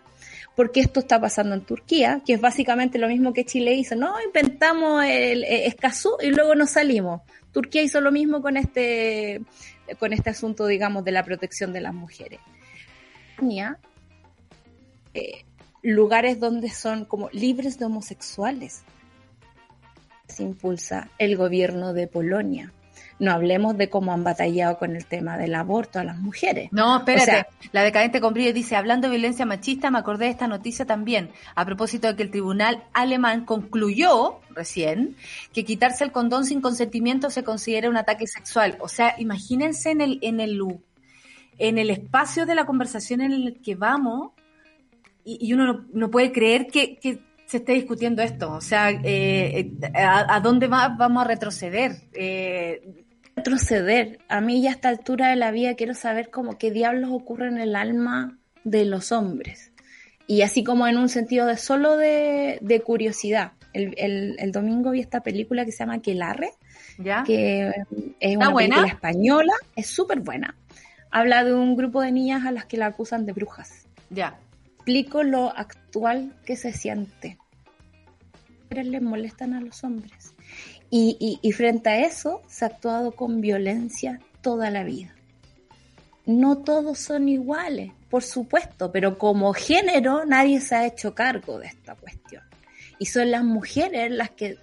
Porque 0.56 0.82
esto 0.82 1.00
está 1.00 1.20
pasando 1.20 1.56
en 1.56 1.62
Turquía, 1.62 2.22
que 2.26 2.34
es 2.34 2.41
básicamente 2.41 3.00
lo 3.00 3.08
mismo 3.08 3.34
que 3.34 3.44
Chile 3.44 3.74
hizo. 3.74 3.96
No, 3.96 4.14
inventamos 4.24 5.04
el, 5.04 5.44
Escazú 5.44 6.18
y 6.22 6.28
luego 6.28 6.54
nos 6.54 6.72
salimos. 6.72 7.22
Turquía 7.52 7.82
hizo 7.82 8.02
lo 8.02 8.12
mismo 8.12 8.41
con 8.41 8.58
este, 8.58 9.41
con 10.00 10.14
este 10.14 10.30
asunto, 10.30 10.68
digamos, 10.68 11.04
de 11.06 11.12
la 11.12 11.24
protección 11.24 11.74
de 11.74 11.82
las 11.82 11.94
mujeres. 11.94 12.39
Eh, 15.16 15.46
lugares 15.82 16.39
donde 16.39 16.70
son 16.70 17.06
como 17.06 17.30
libres 17.32 17.78
de 17.78 17.86
homosexuales 17.86 18.84
se 20.34 20.44
impulsa 20.44 21.10
el 21.18 21.38
gobierno 21.38 21.94
de 21.94 22.08
Polonia. 22.08 22.74
No 23.20 23.32
hablemos 23.32 23.78
de 23.78 23.90
cómo 23.90 24.12
han 24.12 24.24
batallado 24.24 24.78
con 24.78 24.96
el 24.96 25.06
tema 25.06 25.38
del 25.38 25.56
aborto 25.56 26.00
a 26.00 26.04
las 26.04 26.18
mujeres. 26.18 26.70
No, 26.72 26.98
espérate. 26.98 27.48
la 27.72 27.84
decadente 27.84 28.20
con 28.20 28.34
dice, 28.34 28.76
hablando 28.76 29.08
de 29.08 29.12
violencia 29.12 29.46
machista, 29.46 29.92
me 29.92 30.00
acordé 30.00 30.26
de 30.26 30.32
esta 30.32 30.48
noticia 30.48 30.86
también, 30.86 31.30
a 31.56 31.64
propósito 31.66 32.08
de 32.08 32.16
que 32.16 32.24
el 32.24 32.32
tribunal 32.32 32.84
alemán 32.94 33.46
concluyó 33.46 34.40
recién 34.50 35.16
que 35.54 35.64
quitarse 35.64 36.04
el 36.04 36.12
condón 36.12 36.46
sin 36.46 36.60
consentimiento 36.60 37.30
se 37.30 37.44
considera 37.44 37.90
un 37.90 37.98
ataque 37.98 38.28
sexual. 38.28 38.78
O 38.80 38.88
sea, 38.88 39.16
imagínense 39.18 39.92
en 39.92 40.02
el, 40.02 40.20
en 40.22 40.40
el, 40.40 40.62
en 41.60 41.78
el 41.78 41.92
espacio 41.92 42.46
de 42.46 42.56
la 42.56 42.66
conversación 42.66 43.22
en 43.22 43.32
el 43.32 43.62
que 43.62 43.76
vamos 43.76 44.32
y, 45.24 45.54
uno 45.54 45.86
no, 45.94 46.12
puede 46.12 46.34
creer 46.34 46.68
que 46.68 46.98
se 47.54 47.58
esté 47.58 47.74
discutiendo 47.74 48.24
esto. 48.24 48.51
O 48.51 48.62
sea, 48.62 48.89
eh, 48.89 49.70
eh, 49.80 49.91
¿a, 49.93 50.39
dónde 50.39 50.68
vamos 50.68 51.24
a 51.24 51.28
retroceder? 51.28 51.97
Eh, 52.14 53.06
retroceder. 53.36 54.18
A 54.28 54.41
mí 54.41 54.64
ya 54.64 54.72
a 54.72 54.74
esta 54.74 54.89
altura 54.89 55.30
de 55.30 55.36
la 55.36 55.51
vida 55.51 55.76
quiero 55.76 55.93
saber 55.93 56.32
cómo 56.32 56.58
qué 56.58 56.72
diablos 56.72 57.12
ocurre 57.14 57.49
en 57.49 57.60
el 57.60 57.76
alma 57.76 58.39
de 58.64 58.86
los 58.86 59.12
hombres. 59.12 59.72
Y 60.26 60.41
así 60.41 60.64
como 60.64 60.88
en 60.88 60.97
un 60.97 61.10
sentido 61.10 61.45
de 61.45 61.58
solo 61.58 61.95
de, 61.95 62.82
curiosidad. 62.84 63.51
El, 63.72 64.51
domingo 64.51 64.89
vi 64.89 65.01
esta 65.01 65.22
película 65.22 65.64
que 65.64 65.72
se 65.72 65.84
llama 65.84 66.01
Quelarre, 66.01 66.54
¿Ya? 66.97 67.24
que 67.24 67.72
es 68.20 68.36
una 68.36 68.51
película 68.51 68.88
española, 68.88 69.54
es 69.76 69.86
súper 69.86 70.22
buena. 70.22 70.56
Habla 71.12 71.43
de 71.43 71.54
un 71.54 71.76
grupo 71.76 72.01
de 72.01 72.12
niñas 72.12 72.47
a 72.47 72.51
las 72.51 72.66
que 72.66 72.78
la 72.78 72.88
acusan 72.88 73.28
de 73.28 73.34
brujas. 73.34 73.86
Ya. 74.10 74.39
Explico 74.78 75.22
lo 75.22 75.56
actual 75.56 76.34
que 76.45 76.56
se 76.56 76.74
siente 76.74 77.38
le 78.82 79.01
molestan 79.01 79.53
a 79.53 79.61
los 79.61 79.84
hombres. 79.84 80.34
Y, 80.89 81.51
frente 81.53 81.89
a 81.89 82.05
eso 82.05 82.41
se 82.47 82.65
ha 82.65 82.67
actuado 82.69 83.13
con 83.13 83.41
violencia 83.41 84.19
toda 84.41 84.69
la 84.69 84.84
vida. 84.84 85.13
No 86.26 86.59
todos 86.59 86.99
son 86.99 87.28
iguales, 87.30 87.91
por 88.09 88.24
supuesto, 88.24 88.91
pero 88.91 89.17
como 89.17 89.53
género 89.53 90.26
nadie 90.26 90.61
se 90.61 90.76
ha 90.76 90.86
hecho 90.86 91.13
cargo 91.13 91.59
de 91.59 91.67
esta 91.67 91.95
cuestión. 91.95 92.43
Y 92.99 93.07
son 93.07 93.32
las 93.32 93.43
mujeres 93.43 94.11
las 94.11 94.30
que, 94.32 94.57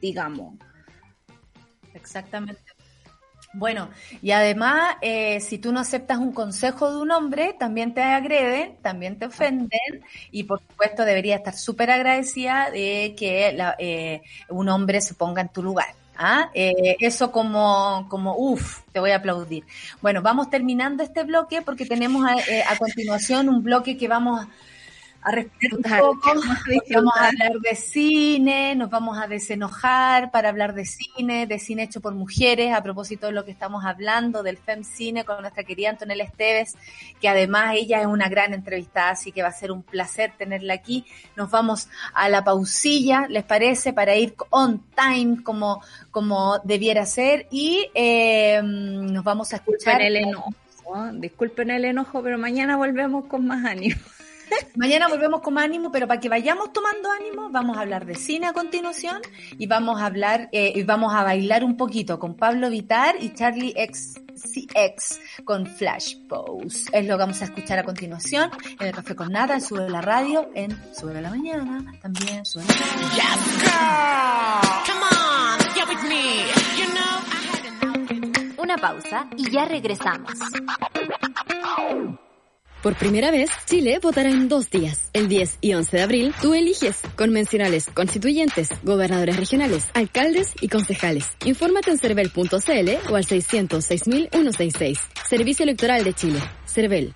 digamos. 0.00 0.54
Exactamente. 1.94 2.71
Bueno, 3.54 3.90
y 4.22 4.30
además, 4.30 4.96
eh, 5.02 5.40
si 5.40 5.58
tú 5.58 5.72
no 5.72 5.80
aceptas 5.80 6.16
un 6.18 6.32
consejo 6.32 6.90
de 6.90 6.98
un 7.02 7.10
hombre, 7.10 7.54
también 7.58 7.92
te 7.92 8.02
agreden, 8.02 8.76
también 8.80 9.18
te 9.18 9.26
ofenden, 9.26 9.68
y 10.30 10.44
por 10.44 10.60
supuesto 10.60 11.04
debería 11.04 11.36
estar 11.36 11.54
súper 11.54 11.90
agradecida 11.90 12.70
de 12.70 13.14
que 13.16 13.54
eh, 13.78 14.22
un 14.48 14.68
hombre 14.70 15.02
se 15.02 15.14
ponga 15.14 15.42
en 15.42 15.48
tu 15.50 15.62
lugar. 15.62 15.94
¿Ah? 16.16 16.50
Eh, 16.54 16.96
eso 17.00 17.32
como, 17.32 18.06
como, 18.08 18.36
uff, 18.36 18.80
te 18.92 19.00
voy 19.00 19.10
a 19.10 19.16
aplaudir. 19.16 19.64
Bueno, 20.00 20.22
vamos 20.22 20.50
terminando 20.50 21.02
este 21.02 21.24
bloque 21.24 21.62
porque 21.62 21.86
tenemos 21.86 22.24
a, 22.26 22.34
a 22.70 22.76
continuación 22.78 23.48
un 23.48 23.62
bloque 23.62 23.96
que 23.96 24.08
vamos 24.08 24.46
a 25.22 25.30
respirar 25.30 25.76
un 25.76 25.82
poco. 25.82 26.20
Vamos 26.94 27.14
a 27.16 27.28
hablar 27.28 27.52
de 27.60 27.76
cine, 27.76 28.74
nos 28.74 28.90
vamos 28.90 29.18
a 29.18 29.26
desenojar 29.26 30.30
para 30.30 30.48
hablar 30.48 30.74
de 30.74 30.84
cine, 30.84 31.46
de 31.46 31.58
cine 31.58 31.84
hecho 31.84 32.00
por 32.00 32.14
mujeres, 32.14 32.74
a 32.74 32.82
propósito 32.82 33.26
de 33.26 33.32
lo 33.32 33.44
que 33.44 33.52
estamos 33.52 33.84
hablando, 33.84 34.42
del 34.42 34.58
FEM 34.58 34.82
Cine 34.84 35.24
con 35.24 35.40
nuestra 35.40 35.64
querida 35.64 35.90
Antonella 35.90 36.24
Esteves, 36.24 36.76
que 37.20 37.28
además 37.28 37.74
ella 37.76 38.00
es 38.00 38.06
una 38.06 38.28
gran 38.28 38.52
entrevistada, 38.52 39.10
así 39.10 39.32
que 39.32 39.42
va 39.42 39.48
a 39.48 39.52
ser 39.52 39.70
un 39.70 39.82
placer 39.82 40.32
tenerla 40.36 40.74
aquí. 40.74 41.04
Nos 41.36 41.50
vamos 41.50 41.88
a 42.14 42.28
la 42.28 42.42
pausilla, 42.42 43.26
¿les 43.28 43.44
parece? 43.44 43.92
Para 43.92 44.16
ir 44.16 44.34
on 44.50 44.82
time 44.96 45.42
como, 45.42 45.82
como 46.10 46.58
debiera 46.64 47.06
ser 47.06 47.46
y 47.50 47.90
eh, 47.94 48.60
nos 48.62 49.22
vamos 49.22 49.52
a 49.52 49.56
escuchar. 49.56 49.98
Disculpen 49.98 50.06
el 50.06 50.16
enojo. 50.16 50.54
Disculpen 51.14 51.70
el 51.70 51.84
enojo, 51.84 52.22
pero 52.22 52.38
mañana 52.38 52.76
volvemos 52.76 53.26
con 53.26 53.46
más 53.46 53.64
ánimo. 53.64 53.96
Mañana 54.76 55.08
volvemos 55.08 55.40
con 55.40 55.54
más 55.54 55.64
ánimo, 55.64 55.90
pero 55.92 56.06
para 56.06 56.20
que 56.20 56.28
vayamos 56.28 56.72
tomando 56.72 57.10
ánimo, 57.10 57.50
vamos 57.50 57.76
a 57.76 57.80
hablar 57.80 58.06
de 58.06 58.14
cine 58.14 58.46
a 58.46 58.52
continuación 58.52 59.20
y 59.58 59.66
vamos 59.66 60.00
a 60.00 60.06
hablar 60.06 60.48
eh, 60.52 60.72
y 60.74 60.82
vamos 60.82 61.14
a 61.14 61.22
bailar 61.22 61.64
un 61.64 61.76
poquito 61.76 62.18
con 62.18 62.34
Pablo 62.34 62.70
Vitar 62.70 63.16
y 63.20 63.34
Charlie 63.34 63.74
XCX 63.74 65.20
con 65.44 65.66
Flash 65.66 66.16
Pose. 66.28 66.88
Es 66.92 67.06
lo 67.06 67.14
que 67.14 67.18
vamos 67.18 67.40
a 67.42 67.44
escuchar 67.44 67.78
a 67.78 67.84
continuación 67.84 68.50
en 68.78 68.86
el 68.86 68.94
Café 68.94 69.14
con 69.14 69.30
Nada, 69.30 69.54
en 69.54 69.60
Sube 69.60 69.88
la 69.88 70.00
Radio, 70.00 70.50
en 70.54 70.76
Sube 70.94 71.20
la 71.20 71.30
Mañana, 71.30 71.92
también 72.00 72.44
Sube 72.44 72.64
la. 72.64 72.74
Yes, 73.14 73.62
girl. 73.62 74.62
Come 74.86 75.04
on, 75.04 75.58
get 75.74 75.88
with 75.88 76.02
me. 76.08 76.46
You 76.76 76.86
know 76.92 77.20
I 77.26 77.40
had 77.50 77.64
enough. 77.66 78.58
Una 78.58 78.76
pausa 78.76 79.26
y 79.36 79.50
ya 79.50 79.64
regresamos. 79.64 80.32
Por 82.82 82.96
primera 82.96 83.30
vez, 83.30 83.48
Chile 83.66 84.00
votará 84.02 84.28
en 84.28 84.48
dos 84.48 84.68
días. 84.68 85.08
El 85.12 85.28
10 85.28 85.58
y 85.60 85.74
11 85.74 85.96
de 85.96 86.02
abril, 86.02 86.34
tú 86.42 86.52
eliges 86.52 87.00
convencionales, 87.16 87.86
constituyentes, 87.94 88.70
gobernadores 88.82 89.36
regionales, 89.36 89.88
alcaldes 89.94 90.52
y 90.60 90.68
concejales. 90.68 91.26
Infórmate 91.44 91.92
en 91.92 91.98
cervel.cl 91.98 93.12
o 93.12 93.16
al 93.16 93.24
606.166. 93.24 94.98
Servicio 95.28 95.62
Electoral 95.62 96.02
de 96.02 96.12
Chile. 96.12 96.40
Cervel. 96.66 97.14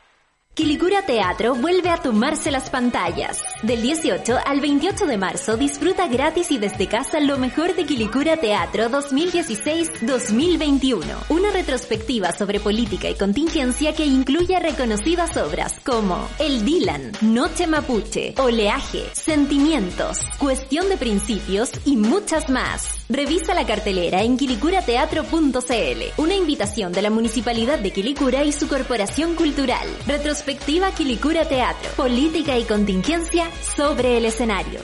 Quilicura 0.57 1.03
Teatro 1.03 1.55
vuelve 1.55 1.91
a 1.91 1.99
tomarse 1.99 2.51
las 2.51 2.71
pantallas. 2.71 3.43
Del 3.63 3.83
18 3.83 4.39
al 4.43 4.63
28 4.63 5.05
de 5.05 5.19
marzo 5.19 5.59
disfruta 5.59 6.09
gratis 6.09 6.51
y 6.51 6.57
desde 6.57 6.89
casa 6.89 7.21
lo 7.21 7.37
mejor 7.37 7.75
de 7.75 7.85
Quilicura 7.85 8.39
Teatro 8.39 8.89
2016-2021. 8.89 11.05
Una 11.29 11.51
retrospectiva 11.51 12.33
sobre 12.33 12.59
política 12.59 13.11
y 13.11 13.17
contingencia 13.17 13.95
que 13.95 14.07
incluye 14.07 14.59
reconocidas 14.59 15.37
obras 15.37 15.79
como 15.85 16.27
El 16.39 16.65
Dylan, 16.65 17.13
Noche 17.21 17.67
Mapuche, 17.67 18.33
Oleaje, 18.39 19.03
Sentimientos, 19.13 20.21
Cuestión 20.39 20.89
de 20.89 20.97
Principios 20.97 21.71
y 21.85 21.99
muchas 21.99 22.49
más. 22.49 23.05
Revisa 23.09 23.55
la 23.55 23.65
cartelera 23.65 24.23
en 24.23 24.37
quilicurateatro.cl. 24.37 26.21
Una 26.21 26.35
invitación 26.35 26.93
de 26.93 27.03
la 27.03 27.11
Municipalidad 27.11 27.79
de 27.79 27.93
Quilicura 27.93 28.43
y 28.43 28.51
su 28.51 28.67
Corporación 28.67 29.37
Cultural. 29.37 29.87
Retrospectiva 30.09 30.91
Quilicura 30.91 31.45
Teatro. 31.47 31.89
Política 31.97 32.59
y 32.59 32.65
contingencia 32.65 33.49
sobre 33.77 34.19
el 34.19 34.25
escenario. 34.25 34.81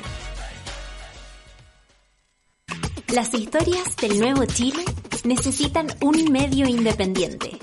Las 3.13 3.35
historias 3.35 3.97
del 3.97 4.21
nuevo 4.21 4.45
Chile 4.45 4.85
necesitan 5.25 5.89
un 6.01 6.31
medio 6.31 6.69
independiente. 6.69 7.59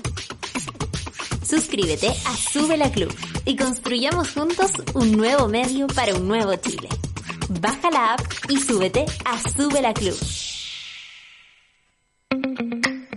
Suscríbete 1.42 2.08
a 2.08 2.36
Sube 2.36 2.76
la 2.76 2.92
Club 2.92 3.12
y 3.46 3.56
construyamos 3.56 4.34
juntos 4.34 4.72
un 4.92 5.12
nuevo 5.12 5.48
medio 5.48 5.86
para 5.86 6.14
un 6.14 6.28
nuevo 6.28 6.54
Chile. 6.56 6.88
Baja 7.48 7.90
la 7.90 8.12
app 8.12 8.20
y 8.48 8.58
súbete 8.58 9.06
a 9.24 9.40
Sube 9.50 9.80
la 9.82 9.92
Club. 9.94 10.16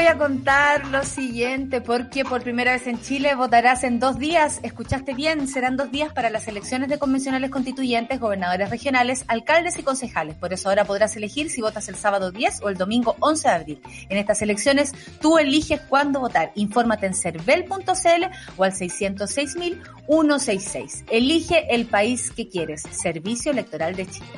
Voy 0.00 0.08
a 0.08 0.16
contar 0.16 0.86
lo 0.86 1.04
siguiente, 1.04 1.82
porque 1.82 2.24
por 2.24 2.42
primera 2.42 2.72
vez 2.72 2.86
en 2.86 3.02
Chile 3.02 3.34
votarás 3.34 3.84
en 3.84 4.00
dos 4.00 4.18
días. 4.18 4.58
Escuchaste 4.62 5.12
bien, 5.12 5.46
serán 5.46 5.76
dos 5.76 5.90
días 5.90 6.10
para 6.14 6.30
las 6.30 6.48
elecciones 6.48 6.88
de 6.88 6.98
convencionales 6.98 7.50
constituyentes, 7.50 8.18
gobernadores 8.18 8.70
regionales, 8.70 9.26
alcaldes 9.28 9.78
y 9.78 9.82
concejales. 9.82 10.36
Por 10.36 10.54
eso 10.54 10.70
ahora 10.70 10.86
podrás 10.86 11.14
elegir 11.16 11.50
si 11.50 11.60
votas 11.60 11.90
el 11.90 11.96
sábado 11.96 12.30
10 12.30 12.62
o 12.62 12.70
el 12.70 12.78
domingo 12.78 13.14
11 13.20 13.46
de 13.46 13.54
abril. 13.54 13.82
En 14.08 14.16
estas 14.16 14.40
elecciones 14.40 14.94
tú 15.20 15.36
eliges 15.36 15.82
cuándo 15.82 16.20
votar. 16.20 16.50
Infórmate 16.54 17.04
en 17.04 17.12
cervel.cl 17.12 18.24
o 18.56 18.64
al 18.64 18.72
606.166. 18.72 21.04
Elige 21.10 21.74
el 21.74 21.84
país 21.84 22.30
que 22.30 22.48
quieres. 22.48 22.84
Servicio 22.90 23.52
Electoral 23.52 23.96
de 23.96 24.06
Chile. 24.06 24.28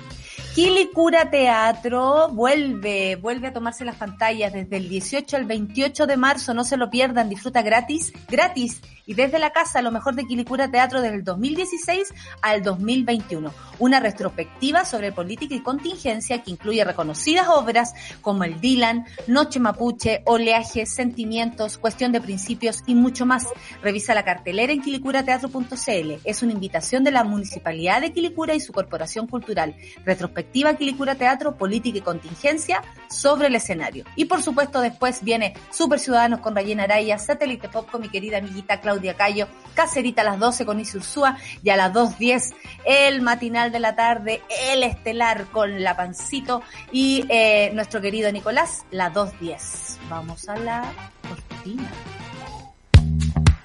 Quilicura 0.54 1.30
Teatro 1.30 2.28
vuelve, 2.28 3.16
vuelve 3.16 3.48
a 3.48 3.52
tomarse 3.54 3.86
las 3.86 3.96
pantallas 3.96 4.52
desde 4.52 4.76
el 4.76 4.90
18 4.90 5.38
al 5.38 5.46
28 5.46 6.06
de 6.06 6.18
marzo, 6.18 6.52
no 6.52 6.62
se 6.62 6.76
lo 6.76 6.90
pierdan, 6.90 7.30
disfruta 7.30 7.62
gratis, 7.62 8.12
gratis 8.28 8.82
y 9.06 9.14
desde 9.14 9.38
la 9.38 9.50
casa 9.50 9.80
lo 9.80 9.90
mejor 9.90 10.14
de 10.14 10.26
Quilicura 10.26 10.70
Teatro 10.70 11.00
desde 11.00 11.16
el 11.16 11.24
2016 11.24 12.12
al 12.42 12.62
2021. 12.62 13.50
Una 13.78 13.98
retrospectiva 13.98 14.84
sobre 14.84 15.10
política 15.10 15.54
y 15.54 15.62
contingencia 15.62 16.42
que 16.42 16.50
incluye 16.50 16.84
reconocidas 16.84 17.48
obras 17.48 17.94
como 18.20 18.44
El 18.44 18.60
Dylan, 18.60 19.06
Noche 19.26 19.58
Mapuche, 19.58 20.22
Oleaje, 20.26 20.84
Sentimientos, 20.84 21.78
Cuestión 21.78 22.12
de 22.12 22.20
Principios 22.20 22.82
y 22.86 22.94
mucho 22.94 23.24
más. 23.26 23.46
Revisa 23.82 24.14
la 24.14 24.24
cartelera 24.24 24.72
en 24.72 24.82
quilicurateatro.cl. 24.82 26.12
Es 26.24 26.42
una 26.42 26.52
invitación 26.52 27.04
de 27.04 27.10
la 27.10 27.24
Municipalidad 27.24 28.02
de 28.02 28.12
Quilicura 28.12 28.54
y 28.54 28.60
su 28.60 28.72
Corporación 28.72 29.26
Cultural. 29.26 29.74
Retrospectiva 30.04 30.41
Quilicura 30.76 31.14
Teatro, 31.14 31.56
Política 31.56 31.98
y 31.98 32.02
Contingencia 32.02 32.82
sobre 33.08 33.48
el 33.48 33.54
escenario. 33.54 34.04
Y 34.16 34.26
por 34.26 34.42
supuesto 34.42 34.80
después 34.80 35.22
viene 35.22 35.54
Super 35.70 35.98
Ciudadanos 35.98 36.40
con 36.40 36.54
Rayena 36.54 36.84
Araya, 36.84 37.18
Satélite 37.18 37.68
Pop 37.68 37.90
con 37.90 38.00
mi 38.00 38.08
querida 38.08 38.38
amiguita 38.38 38.80
Claudia 38.80 39.14
Cayo, 39.14 39.48
Cacerita 39.74 40.22
a 40.22 40.24
las 40.24 40.38
12 40.38 40.66
con 40.66 40.80
Isursúa 40.80 41.36
y 41.62 41.70
a 41.70 41.76
las 41.76 41.92
2.10 41.92 42.54
el 42.84 43.22
matinal 43.22 43.72
de 43.72 43.80
la 43.80 43.94
tarde, 43.94 44.42
el 44.70 44.82
estelar 44.82 45.46
con 45.46 45.82
La 45.82 45.96
Pancito 45.96 46.62
y 46.90 47.24
eh, 47.28 47.70
nuestro 47.74 48.00
querido 48.00 48.30
Nicolás, 48.32 48.84
las 48.90 49.12
2.10. 49.12 49.98
Vamos 50.08 50.48
a 50.48 50.56
la 50.56 50.92
cortina. 51.28 51.90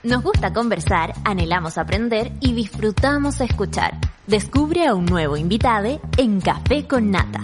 Nos 0.07 0.23
gusta 0.23 0.53
conversar, 0.53 1.13
anhelamos 1.25 1.77
aprender 1.77 2.31
y 2.39 2.53
disfrutamos 2.53 3.41
escuchar. 3.41 3.93
Descubre 4.25 4.87
a 4.87 4.95
un 4.95 5.05
nuevo 5.05 5.35
invitado 5.35 5.99
en 6.15 6.39
Café 6.39 6.87
con 6.87 7.11
Nata. 7.11 7.41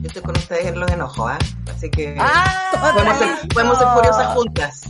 Yo 0.00 0.06
estoy 0.06 0.22
con 0.22 0.34
ustedes 0.34 0.68
en 0.68 0.80
los 0.80 0.90
enojos, 0.90 1.30
¿ah? 1.30 1.38
Así 1.74 1.90
que 1.90 2.16
¡Ah! 2.18 2.92
podemos, 2.94 3.18
ser, 3.18 3.48
podemos 3.54 3.78
ser 3.78 3.88
furiosas 3.88 4.34
juntas. 4.34 4.80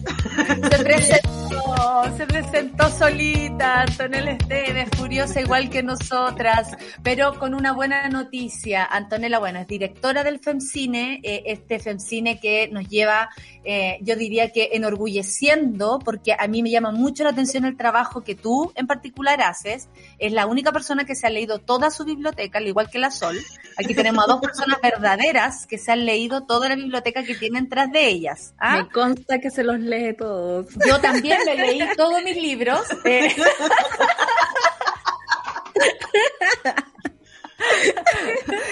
Se 0.71 0.85
presentó, 0.85 2.17
se 2.17 2.27
presentó 2.27 2.91
solita, 2.91 3.83
Antonella 3.83 4.33
Esteves, 4.33 4.89
furiosa 4.97 5.41
igual 5.41 5.71
que 5.71 5.83
nosotras, 5.83 6.77
pero 7.03 7.39
con 7.39 7.55
una 7.55 7.73
buena 7.73 8.09
noticia. 8.09 8.85
Antonella, 8.85 9.39
bueno, 9.39 9.61
es 9.61 9.67
directora 9.67 10.25
del 10.25 10.39
FEMCINE, 10.39 11.21
eh, 11.23 11.43
este 11.47 11.79
FEMCINE 11.79 12.39
que 12.41 12.69
nos 12.69 12.89
lleva, 12.89 13.29
eh, 13.65 13.99
yo 14.03 14.17
diría 14.17 14.51
que 14.51 14.71
enorgulleciendo, 14.73 15.99
porque 16.05 16.35
a 16.39 16.47
mí 16.47 16.63
me 16.63 16.71
llama 16.71 16.91
mucho 16.91 17.25
la 17.25 17.31
atención 17.31 17.65
el 17.65 17.77
trabajo 17.77 18.23
que 18.23 18.35
tú 18.35 18.73
en 18.75 18.87
particular 18.87 19.43
haces. 19.43 19.89
Es 20.19 20.33
la 20.33 20.47
única 20.47 20.73
persona 20.73 21.05
que 21.05 21.15
se 21.15 21.27
ha 21.27 21.31
leído 21.31 21.59
toda 21.59 21.91
su 21.91 22.05
biblioteca, 22.05 22.59
al 22.59 22.67
igual 22.67 22.91
que 22.91 22.99
la 22.99 23.11
Sol. 23.11 23.39
Aquí 23.77 23.95
tenemos 23.95 24.25
a 24.25 24.33
dos 24.33 24.41
personas 24.41 24.79
verdaderas 24.83 25.67
que 25.67 25.79
se 25.79 25.93
han 25.93 26.05
leído 26.05 26.45
toda 26.45 26.68
la 26.69 26.77
biblioteca 26.77 27.23
que 27.25 27.35
tienen 27.35 27.69
tras 27.69 27.91
de 27.93 28.07
ellas. 28.09 28.55
¿ah? 28.59 28.83
Me 28.83 28.89
consta 28.91 29.39
que 29.41 29.51
se 29.51 29.65
los 29.65 29.79
lee 29.81 30.15
todos. 30.17 30.67
Yo 30.87 31.01
también 31.01 31.39
me 31.47 31.55
leí 31.55 31.81
todos 31.97 32.23
mis 32.23 32.37
libros. 32.37 32.83
eh. 33.05 33.35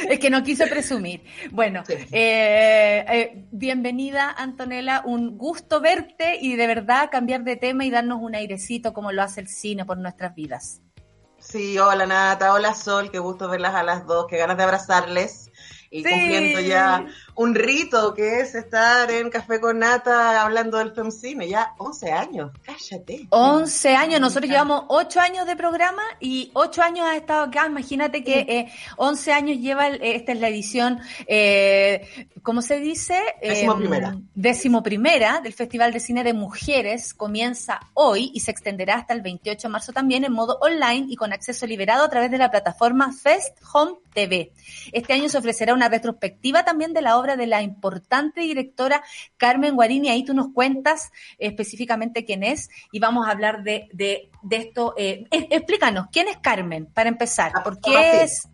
es 0.09 0.19
que 0.19 0.31
no 0.31 0.43
quise 0.43 0.67
presumir. 0.67 1.25
Bueno, 1.51 1.83
Sí. 1.87 1.95
eh, 2.13 3.05
eh, 3.09 3.45
bienvenida 3.51 4.31
Antonella, 4.37 5.03
un 5.05 5.37
gusto 5.37 5.81
verte 5.81 6.39
y 6.41 6.57
de 6.57 6.67
verdad 6.67 7.11
cambiar 7.11 7.43
de 7.45 7.57
tema 7.57 7.85
y 7.85 7.91
darnos 7.91 8.19
un 8.21 8.35
airecito 8.35 8.93
como 8.93 9.13
lo 9.13 9.23
hace 9.23 9.41
el 9.41 9.49
cine 9.49 9.85
por 9.85 9.99
nuestras 9.99 10.35
vidas. 10.35 10.81
Sí, 11.39 11.79
hola 11.79 12.07
Nata, 12.07 12.53
hola 12.53 12.75
Sol, 12.75 13.11
qué 13.11 13.19
gusto 13.19 13.49
verlas 13.49 13.75
a 13.75 13.83
las 13.83 14.07
dos, 14.07 14.27
qué 14.29 14.37
ganas 14.37 14.57
de 14.57 14.65
abrazarles. 14.65 15.51
Y 15.91 16.03
Sí. 16.03 16.11
cumpliendo 16.11 16.61
ya 16.61 17.07
un 17.35 17.55
rito 17.55 18.15
que 18.15 18.41
es 18.41 18.55
estar 18.55 19.11
en 19.11 19.31
Café 19.31 19.61
con 19.61 19.79
Nata 19.79 20.43
hablando 20.43 20.79
del 20.79 20.93
femcine. 20.93 21.49
Ya 21.49 21.73
11 21.79 22.11
años, 22.13 22.51
cállate. 22.65 23.27
11 23.31 23.95
años, 23.95 24.21
nosotros 24.21 24.51
llevamos 24.51 24.85
8 24.89 25.21
años 25.21 25.47
de 25.47 25.57
programa 25.57 26.03
y 26.21 26.51
8 26.55 26.83
años 26.83 27.07
ha 27.07 27.17
estado 27.17 27.45
acá. 27.45 27.67
Imagínate 27.67 28.25
que 28.25 28.41
eh, 28.41 28.73
11 28.97 29.33
años 29.33 29.59
lleva, 29.59 29.87
el- 29.89 30.03
esta 30.03 30.33
es 30.33 30.41
la 30.41 30.49
edición, 30.49 31.01
eh, 31.27 32.29
¿cómo 32.43 32.63
se 32.63 32.81
dice? 32.81 33.21
Décimo 33.43 33.73
Eh, 33.73 33.77
primera. 33.77 34.17
décimo 34.35 34.83
primera 34.83 35.41
del 35.41 35.53
Festival 35.53 35.93
de 35.93 36.01
Cine 36.01 36.25
de 36.25 36.33
Mujeres. 36.33 37.15
Comienza 37.15 37.81
hoy 37.95 38.31
y 38.35 38.41
se 38.41 38.51
extenderá 38.51 38.95
hasta 38.97 39.15
el 39.15 39.21
28 39.23 39.69
de 39.69 39.73
marzo 39.73 39.93
también 39.93 40.25
en 40.25 40.33
modo 40.33 40.59
online 40.61 41.07
y 41.09 41.17
con 41.17 41.33
acceso 41.33 41.67
liberado 41.67 42.05
a 42.05 42.09
través 42.11 42.31
de 42.31 42.39
la 42.39 42.51
plataforma 42.51 43.13
Fest 43.13 43.59
Home 43.73 43.93
TV. 44.15 44.53
Este 44.93 45.13
año 45.13 45.29
se 45.29 45.39
ofrecerá 45.39 45.75
una 45.77 45.89
retrospectiva 45.89 46.65
también 46.65 46.93
de 46.93 47.03
la 47.03 47.17
obra 47.19 47.37
de 47.37 47.47
la 47.47 47.63
importante 47.63 48.41
directora 48.41 49.03
Carmen 49.37 49.77
Guarini. 49.77 50.09
Ahí 50.09 50.25
tú 50.25 50.35
nos 50.35 50.49
cuentas 50.53 51.11
específicamente 51.39 52.25
quién 52.25 52.43
es 52.43 52.69
y 52.93 52.99
vamos 52.99 53.27
a 53.27 53.31
hablar 53.31 53.63
de, 53.63 53.89
de, 53.93 54.31
de 54.43 54.57
esto. 54.57 54.95
eh, 54.97 55.25
eh, 55.31 55.49
explícanos, 55.51 56.07
¿quién 56.11 56.29
es 56.29 56.39
Carmen? 56.39 56.87
Para 56.87 57.09
empezar, 57.09 57.53
Ah, 57.55 57.63
¿por 57.63 57.79
qué 57.81 58.23
es? 58.25 58.49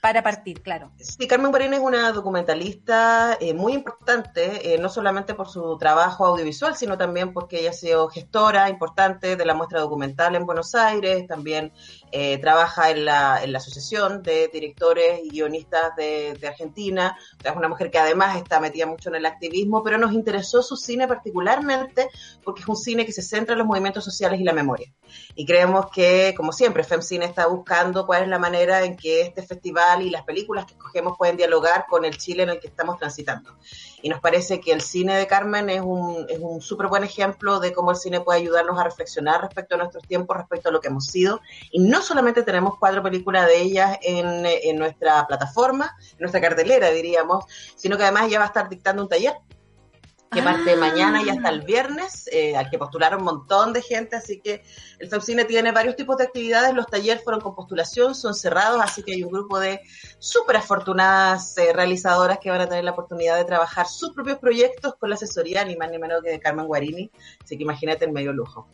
Para 0.00 0.20
partir, 0.20 0.62
claro. 0.62 0.90
Sí, 0.98 1.28
Carmen 1.28 1.52
Guarín 1.52 1.74
es 1.74 1.78
una 1.78 2.10
documentalista 2.10 3.38
eh, 3.40 3.54
muy 3.54 3.72
importante, 3.72 4.74
eh, 4.74 4.78
no 4.78 4.88
solamente 4.88 5.32
por 5.34 5.48
su 5.48 5.78
trabajo 5.78 6.26
audiovisual, 6.26 6.74
sino 6.74 6.98
también 6.98 7.32
porque 7.32 7.60
ella 7.60 7.70
ha 7.70 7.72
sido 7.72 8.08
gestora 8.08 8.68
importante 8.68 9.36
de 9.36 9.44
la 9.44 9.54
muestra 9.54 9.78
documental 9.78 10.34
en 10.34 10.44
Buenos 10.44 10.74
Aires, 10.74 11.28
también 11.28 11.70
eh, 12.12 12.38
trabaja 12.38 12.90
en 12.90 13.04
la, 13.04 13.42
en 13.42 13.52
la 13.52 13.58
Asociación 13.58 14.22
de 14.22 14.48
Directores 14.52 15.20
y 15.24 15.30
Guionistas 15.30 15.96
de, 15.96 16.34
de 16.38 16.46
Argentina, 16.46 17.16
es 17.42 17.56
una 17.56 17.68
mujer 17.68 17.90
que 17.90 17.98
además 17.98 18.36
está 18.36 18.60
metida 18.60 18.86
mucho 18.86 19.08
en 19.08 19.16
el 19.16 19.26
activismo, 19.26 19.82
pero 19.82 19.98
nos 19.98 20.12
interesó 20.12 20.62
su 20.62 20.76
cine 20.76 21.08
particularmente 21.08 22.08
porque 22.44 22.62
es 22.62 22.68
un 22.68 22.76
cine 22.76 23.06
que 23.06 23.12
se 23.12 23.22
centra 23.22 23.54
en 23.54 23.58
los 23.58 23.66
movimientos 23.66 24.04
sociales 24.04 24.40
y 24.40 24.44
la 24.44 24.52
memoria. 24.52 24.92
Y 25.34 25.46
creemos 25.46 25.86
que, 25.90 26.34
como 26.36 26.52
siempre, 26.52 26.84
FemCine 26.84 27.24
está 27.24 27.46
buscando 27.46 28.06
cuál 28.06 28.24
es 28.24 28.28
la 28.28 28.38
manera 28.38 28.84
en 28.84 28.96
que 28.96 29.22
este 29.22 29.42
festival 29.42 30.02
y 30.02 30.10
las 30.10 30.22
películas 30.24 30.66
que 30.66 30.74
escogemos 30.74 31.16
pueden 31.16 31.36
dialogar 31.36 31.86
con 31.88 32.04
el 32.04 32.16
Chile 32.18 32.42
en 32.42 32.50
el 32.50 32.60
que 32.60 32.68
estamos 32.68 32.98
transitando. 32.98 33.56
Y 34.02 34.08
nos 34.08 34.20
parece 34.20 34.60
que 34.60 34.72
el 34.72 34.80
cine 34.80 35.16
de 35.16 35.26
Carmen 35.26 35.70
es 35.70 35.80
un, 35.80 36.26
es 36.28 36.38
un 36.40 36.60
súper 36.60 36.88
buen 36.88 37.04
ejemplo 37.04 37.60
de 37.60 37.72
cómo 37.72 37.92
el 37.92 37.96
cine 37.96 38.20
puede 38.20 38.40
ayudarnos 38.40 38.78
a 38.78 38.84
reflexionar 38.84 39.40
respecto 39.40 39.76
a 39.76 39.78
nuestros 39.78 40.06
tiempos, 40.06 40.36
respecto 40.36 40.68
a 40.68 40.72
lo 40.72 40.80
que 40.80 40.88
hemos 40.88 41.06
sido. 41.06 41.40
Y 41.70 41.80
no 41.80 42.02
solamente 42.02 42.42
tenemos 42.42 42.78
cuatro 42.78 43.02
películas 43.02 43.46
de 43.46 43.60
ellas 43.60 43.98
en, 44.02 44.44
en 44.44 44.76
nuestra 44.76 45.26
plataforma, 45.26 45.96
en 46.12 46.18
nuestra 46.18 46.40
cartelera, 46.40 46.90
diríamos, 46.90 47.44
sino 47.76 47.96
que 47.96 48.02
además 48.02 48.26
ella 48.26 48.38
va 48.38 48.44
a 48.44 48.48
estar 48.48 48.68
dictando 48.68 49.02
un 49.02 49.08
taller 49.08 49.34
que 50.32 50.42
parte 50.42 50.76
mañana 50.76 51.22
y 51.22 51.28
hasta 51.28 51.48
el 51.50 51.62
viernes, 51.62 52.28
eh, 52.32 52.56
al 52.56 52.70
que 52.70 52.78
postularon 52.78 53.20
un 53.20 53.26
montón 53.26 53.72
de 53.72 53.82
gente, 53.82 54.16
así 54.16 54.40
que 54.40 54.62
el 54.98 55.08
FEMCINE 55.08 55.44
tiene 55.44 55.72
varios 55.72 55.96
tipos 55.96 56.16
de 56.16 56.24
actividades, 56.24 56.74
los 56.74 56.86
talleres 56.86 57.22
fueron 57.22 57.40
con 57.40 57.54
postulación, 57.54 58.14
son 58.14 58.34
cerrados, 58.34 58.80
así 58.82 59.02
que 59.02 59.12
hay 59.12 59.22
un 59.22 59.30
grupo 59.30 59.60
de 59.60 59.80
súper 60.18 60.56
afortunadas 60.56 61.56
eh, 61.58 61.72
realizadoras 61.72 62.38
que 62.38 62.50
van 62.50 62.62
a 62.62 62.68
tener 62.68 62.84
la 62.84 62.92
oportunidad 62.92 63.36
de 63.36 63.44
trabajar 63.44 63.86
sus 63.86 64.12
propios 64.12 64.38
proyectos 64.38 64.94
con 64.96 65.10
la 65.10 65.16
asesoría 65.16 65.64
ni 65.64 65.76
más 65.76 65.90
ni 65.90 65.98
menos 65.98 66.22
que 66.22 66.30
de 66.30 66.40
Carmen 66.40 66.66
Guarini, 66.66 67.10
así 67.42 67.56
que 67.56 67.62
imagínate 67.62 68.06
el 68.06 68.12
medio 68.12 68.32
lujo. 68.32 68.68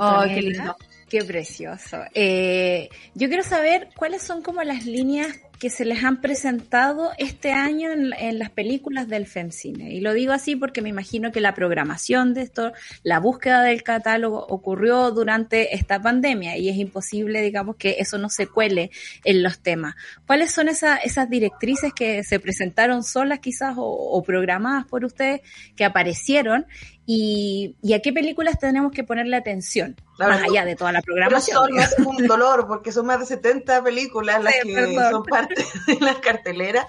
Oh, 0.00 0.22
qué 0.26 0.42
lindo. 0.42 0.76
Qué 1.08 1.22
precioso. 1.22 1.98
Eh, 2.14 2.88
yo 3.14 3.28
quiero 3.28 3.44
saber 3.44 3.90
cuáles 3.96 4.22
son 4.22 4.42
como 4.42 4.62
las 4.64 4.84
líneas 4.86 5.28
que 5.58 5.70
se 5.70 5.84
les 5.86 6.04
han 6.04 6.20
presentado 6.20 7.10
este 7.18 7.52
año 7.52 7.90
en, 7.90 8.12
en 8.12 8.38
las 8.38 8.50
películas 8.50 9.08
del 9.08 9.26
FEMCINE. 9.26 9.90
Y 9.92 10.00
lo 10.00 10.12
digo 10.12 10.32
así 10.32 10.54
porque 10.54 10.82
me 10.82 10.90
imagino 10.90 11.32
que 11.32 11.40
la 11.40 11.54
programación 11.54 12.34
de 12.34 12.42
esto, 12.42 12.72
la 13.02 13.20
búsqueda 13.20 13.62
del 13.62 13.82
catálogo 13.82 14.44
ocurrió 14.48 15.10
durante 15.12 15.74
esta 15.74 16.00
pandemia 16.00 16.56
y 16.58 16.68
es 16.68 16.76
imposible, 16.76 17.40
digamos, 17.40 17.76
que 17.76 17.96
eso 17.98 18.18
no 18.18 18.28
se 18.28 18.46
cuele 18.46 18.90
en 19.24 19.42
los 19.42 19.58
temas. 19.60 19.94
¿Cuáles 20.26 20.50
son 20.52 20.68
esa- 20.68 20.96
esas 20.98 21.30
directrices 21.30 21.92
que 21.94 22.22
se 22.22 22.38
presentaron 22.38 23.02
solas 23.02 23.38
quizás 23.40 23.74
o, 23.78 23.84
o 23.86 24.22
programadas 24.22 24.84
por 24.86 25.04
ustedes 25.04 25.40
que 25.74 25.84
aparecieron 25.84 26.66
y, 27.08 27.76
y 27.82 27.92
a 27.94 28.02
qué 28.02 28.12
películas 28.12 28.58
tenemos 28.58 28.90
que 28.92 29.04
ponerle 29.04 29.36
atención? 29.36 29.96
Más 30.18 30.42
allá 30.42 30.64
de 30.64 30.74
toda 30.76 30.92
la 30.92 31.02
Pero 31.02 31.14
programación. 31.14 31.56
son 31.58 31.74
más 31.74 31.94
un 31.98 32.26
dolor, 32.26 32.66
porque 32.66 32.90
son 32.90 33.04
más 33.04 33.20
de 33.20 33.26
70 33.26 33.84
películas 33.84 34.42
las 34.42 34.54
Sí, 34.62 34.68
que 34.68 34.74
perdón. 34.74 35.10
son 35.12 35.22
parte 35.46 35.64
de 35.86 36.00
la 36.00 36.20
cartelera. 36.20 36.86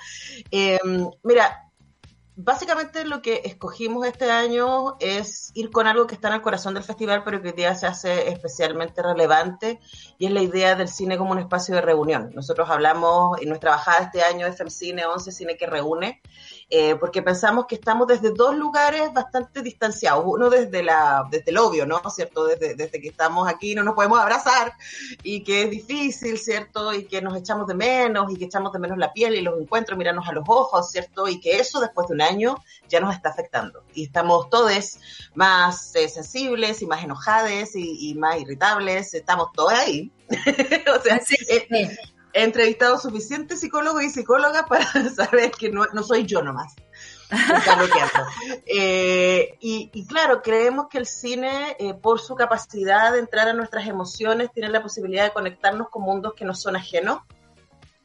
Eh, 0.51 0.79
mira, 1.23 1.67
básicamente 2.37 3.03
lo 3.03 3.21
que 3.21 3.41
escogimos 3.45 4.05
este 4.05 4.29
año 4.29 4.95
es 4.99 5.51
ir 5.55 5.71
con 5.71 5.87
algo 5.87 6.05
que 6.05 6.13
está 6.13 6.27
en 6.27 6.35
el 6.35 6.41
corazón 6.41 6.75
del 6.75 6.83
festival, 6.83 7.23
pero 7.23 7.41
que 7.41 7.49
hoy 7.49 7.55
día 7.55 7.73
se 7.73 7.87
hace 7.87 8.29
especialmente 8.29 9.01
relevante, 9.01 9.79
y 10.19 10.27
es 10.27 10.31
la 10.31 10.41
idea 10.41 10.75
del 10.75 10.87
cine 10.87 11.17
como 11.17 11.31
un 11.31 11.39
espacio 11.39 11.73
de 11.75 11.81
reunión. 11.81 12.29
Nosotros 12.35 12.69
hablamos 12.69 13.41
en 13.41 13.49
nuestra 13.49 13.71
bajada 13.71 14.05
este 14.05 14.21
año 14.21 14.45
de 14.45 14.53
FemCine 14.53 15.05
11 15.05 15.31
Cine 15.31 15.57
que 15.57 15.65
reúne, 15.65 16.21
eh, 16.69 16.95
porque 16.95 17.21
pensamos 17.21 17.65
que 17.65 17.75
estamos 17.75 18.07
desde 18.07 18.31
dos 18.31 18.55
lugares 18.55 19.13
bastante 19.13 19.61
distanciados. 19.61 20.23
Uno 20.25 20.49
desde, 20.49 20.83
la, 20.83 21.25
desde 21.31 21.51
el 21.51 21.57
obvio, 21.57 21.85
¿no? 21.85 22.01
¿Cierto? 22.09 22.45
Desde, 22.45 22.75
desde 22.75 22.99
que 22.99 23.07
estamos 23.07 23.47
aquí 23.47 23.73
no 23.73 23.83
nos 23.83 23.95
podemos 23.95 24.19
abrazar 24.19 24.73
y 25.23 25.43
que 25.43 25.63
es 25.63 25.69
difícil, 25.69 26.37
¿cierto? 26.37 26.93
Y 26.93 27.05
que 27.05 27.21
nos 27.21 27.37
echamos 27.37 27.67
de 27.67 27.73
menos 27.73 28.31
y 28.31 28.37
que 28.37 28.45
echamos 28.45 28.73
de 28.73 28.79
menos 28.79 28.97
la 28.97 29.13
piel 29.13 29.35
y 29.35 29.41
los 29.41 29.59
encuentros, 29.59 29.97
mirarnos 29.97 30.27
a 30.27 30.33
los 30.33 30.43
ojos, 30.47 30.91
¿cierto? 30.91 31.27
Y 31.27 31.39
que 31.39 31.59
eso 31.59 31.79
después 31.79 32.07
de 32.09 32.15
un 32.15 32.21
año 32.21 32.57
ya 32.89 32.99
nos 32.99 33.15
está 33.15 33.29
afectando. 33.29 33.83
Y 33.93 34.05
estamos 34.05 34.49
todos 34.49 34.67
más 35.33 35.95
eh, 35.95 36.09
sensibles 36.09 36.81
y 36.81 36.87
más 36.87 37.03
enojados 37.03 37.75
y, 37.75 38.09
y 38.09 38.15
más 38.15 38.39
irritables, 38.39 39.13
estamos 39.13 39.51
todos 39.53 39.71
ahí. 39.71 40.11
o 40.29 41.01
sea, 41.01 41.21
eh, 41.49 41.97
he 42.37 42.43
entrevistado 42.43 42.99
suficientes 42.99 43.59
psicólogos 43.59 44.03
y 44.03 44.09
psicólogas 44.11 44.63
para 44.69 44.85
saber 45.15 45.51
que 45.51 45.71
no, 45.71 45.85
no 45.91 46.03
soy 46.03 46.25
yo 46.25 46.43
nomás. 46.43 46.75
Eh, 48.65 49.57
y, 49.59 49.89
y 49.93 50.05
claro, 50.05 50.41
creemos 50.41 50.87
que 50.87 50.99
el 50.99 51.07
cine, 51.07 51.75
eh, 51.79 51.93
por 51.93 52.19
su 52.19 52.35
capacidad 52.35 53.11
de 53.11 53.19
entrar 53.19 53.47
a 53.47 53.53
nuestras 53.53 53.87
emociones, 53.87 54.51
tiene 54.53 54.69
la 54.69 54.83
posibilidad 54.83 55.23
de 55.23 55.33
conectarnos 55.33 55.89
con 55.89 56.03
mundos 56.03 56.33
que 56.35 56.45
nos 56.45 56.61
son 56.61 56.75
ajenos. 56.75 57.21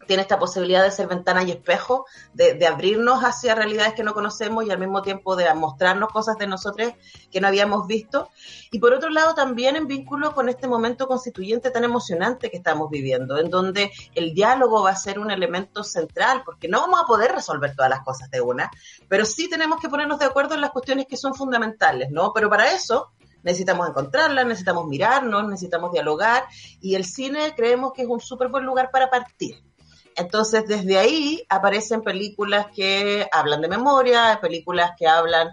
Tiene 0.06 0.22
esta 0.22 0.38
posibilidad 0.38 0.82
de 0.82 0.90
ser 0.90 1.06
ventana 1.06 1.42
y 1.42 1.50
espejo, 1.50 2.06
de, 2.32 2.54
de 2.54 2.66
abrirnos 2.66 3.22
hacia 3.22 3.54
realidades 3.54 3.94
que 3.94 4.02
no 4.02 4.14
conocemos 4.14 4.64
y 4.66 4.70
al 4.70 4.78
mismo 4.78 5.02
tiempo 5.02 5.36
de 5.36 5.52
mostrarnos 5.54 6.10
cosas 6.10 6.36
de 6.38 6.46
nosotros 6.46 6.92
que 7.30 7.40
no 7.40 7.48
habíamos 7.48 7.86
visto. 7.86 8.28
Y 8.70 8.78
por 8.78 8.92
otro 8.92 9.10
lado, 9.10 9.34
también 9.34 9.76
en 9.76 9.86
vínculo 9.86 10.34
con 10.34 10.48
este 10.48 10.66
momento 10.66 11.06
constituyente 11.06 11.70
tan 11.70 11.84
emocionante 11.84 12.50
que 12.50 12.56
estamos 12.56 12.90
viviendo, 12.90 13.38
en 13.38 13.50
donde 13.50 13.90
el 14.14 14.34
diálogo 14.34 14.82
va 14.82 14.90
a 14.90 14.96
ser 14.96 15.18
un 15.18 15.30
elemento 15.30 15.84
central, 15.84 16.42
porque 16.44 16.68
no 16.68 16.80
vamos 16.80 17.00
a 17.00 17.06
poder 17.06 17.32
resolver 17.32 17.74
todas 17.74 17.90
las 17.90 18.00
cosas 18.00 18.30
de 18.30 18.40
una, 18.40 18.70
pero 19.08 19.24
sí 19.24 19.48
tenemos 19.48 19.80
que 19.80 19.88
ponernos 19.88 20.18
de 20.18 20.26
acuerdo 20.26 20.54
en 20.54 20.60
las 20.60 20.70
cuestiones 20.70 21.06
que 21.06 21.16
son 21.16 21.34
fundamentales, 21.34 22.10
¿no? 22.10 22.32
Pero 22.32 22.48
para 22.48 22.72
eso 22.72 23.12
necesitamos 23.42 23.88
encontrarlas, 23.88 24.46
necesitamos 24.46 24.86
mirarnos, 24.86 25.48
necesitamos 25.48 25.92
dialogar, 25.92 26.44
y 26.80 26.94
el 26.94 27.04
cine 27.04 27.54
creemos 27.56 27.92
que 27.92 28.02
es 28.02 28.08
un 28.08 28.20
súper 28.20 28.48
buen 28.48 28.64
lugar 28.64 28.90
para 28.90 29.10
partir. 29.10 29.62
Entonces, 30.16 30.66
desde 30.66 30.98
ahí 30.98 31.42
aparecen 31.48 32.02
películas 32.02 32.66
que 32.74 33.26
hablan 33.32 33.60
de 33.60 33.68
memoria, 33.68 34.38
películas 34.40 34.92
que 34.98 35.06
hablan, 35.06 35.50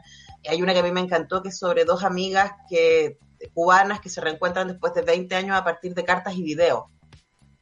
hay 0.48 0.62
una 0.62 0.74
que 0.74 0.80
a 0.80 0.84
mí 0.84 0.92
me 0.92 1.02
encantó 1.02 1.42
que 1.42 1.50
es 1.50 1.58
sobre 1.58 1.86
dos 1.86 2.04
amigas 2.04 2.52
que 2.70 3.18
cubanas 3.54 4.00
que 4.02 4.10
se 4.10 4.22
reencuentran 4.22 4.68
después 4.68 4.94
de 4.94 5.02
20 5.02 5.36
años 5.36 5.58
a 5.58 5.64
partir 5.64 5.94
de 5.94 6.04
cartas 6.04 6.36
y 6.36 6.44
videos. 6.44 6.84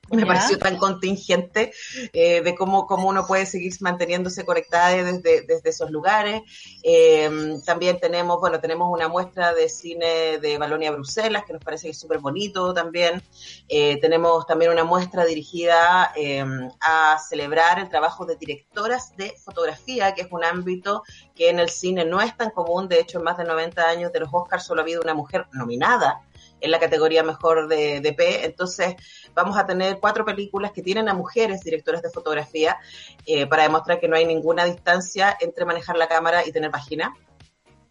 Me 0.09 0.21
Ya. 0.21 0.27
pareció 0.27 0.57
tan 0.57 0.77
contingente 0.77 1.73
eh, 2.13 2.41
de 2.41 2.55
cómo, 2.55 2.87
cómo 2.87 3.09
uno 3.09 3.25
puede 3.27 3.45
seguir 3.45 3.73
manteniéndose 3.81 4.45
conectada 4.45 4.89
desde, 4.89 5.41
desde 5.41 5.69
esos 5.69 5.91
lugares. 5.91 6.41
Eh, 6.83 7.29
también 7.65 7.99
tenemos, 7.99 8.39
bueno, 8.39 8.59
tenemos 8.59 8.87
una 8.91 9.07
muestra 9.07 9.53
de 9.53 9.67
cine 9.69 10.37
de 10.39 10.57
Balonia 10.57 10.91
Bruselas, 10.91 11.43
que 11.45 11.53
nos 11.53 11.63
parece 11.63 11.87
que 11.87 11.91
es 11.91 11.99
súper 11.99 12.19
bonito 12.19 12.73
también. 12.73 13.21
Eh, 13.67 13.99
tenemos 13.99 14.45
también 14.45 14.71
una 14.71 14.83
muestra 14.83 15.25
dirigida 15.25 16.11
eh, 16.15 16.45
a 16.79 17.17
celebrar 17.19 17.79
el 17.79 17.89
trabajo 17.89 18.25
de 18.25 18.35
directoras 18.37 19.15
de 19.17 19.33
fotografía, 19.43 20.13
que 20.13 20.21
es 20.21 20.27
un 20.31 20.43
ámbito 20.43 21.03
que 21.35 21.49
en 21.49 21.59
el 21.59 21.69
cine 21.69 22.05
no 22.05 22.21
es 22.21 22.35
tan 22.37 22.51
común. 22.51 22.87
De 22.87 22.99
hecho, 22.99 23.17
en 23.17 23.25
más 23.25 23.37
de 23.37 23.43
90 23.43 23.87
años 23.87 24.11
de 24.11 24.21
los 24.21 24.29
Oscars 24.31 24.63
solo 24.65 24.81
ha 24.81 24.83
habido 24.83 25.01
una 25.01 25.13
mujer 25.13 25.47
nominada 25.51 26.21
en 26.59 26.71
la 26.71 26.79
categoría 26.79 27.23
mejor 27.23 27.67
de, 27.67 28.01
de 28.01 28.13
P. 28.13 28.45
Entonces, 28.45 28.95
vamos 29.33 29.57
a 29.57 29.65
tener 29.65 29.99
cuatro 29.99 30.25
películas 30.25 30.71
que 30.71 30.81
tienen 30.81 31.09
a 31.09 31.13
mujeres 31.13 31.61
directoras 31.61 32.01
de 32.01 32.09
fotografía 32.09 32.77
eh, 33.25 33.45
para 33.47 33.63
demostrar 33.63 33.99
que 33.99 34.07
no 34.07 34.15
hay 34.15 34.25
ninguna 34.25 34.65
distancia 34.65 35.37
entre 35.39 35.65
manejar 35.65 35.97
la 35.97 36.07
cámara 36.07 36.45
y 36.45 36.51
tener 36.51 36.71
vagina. 36.71 37.13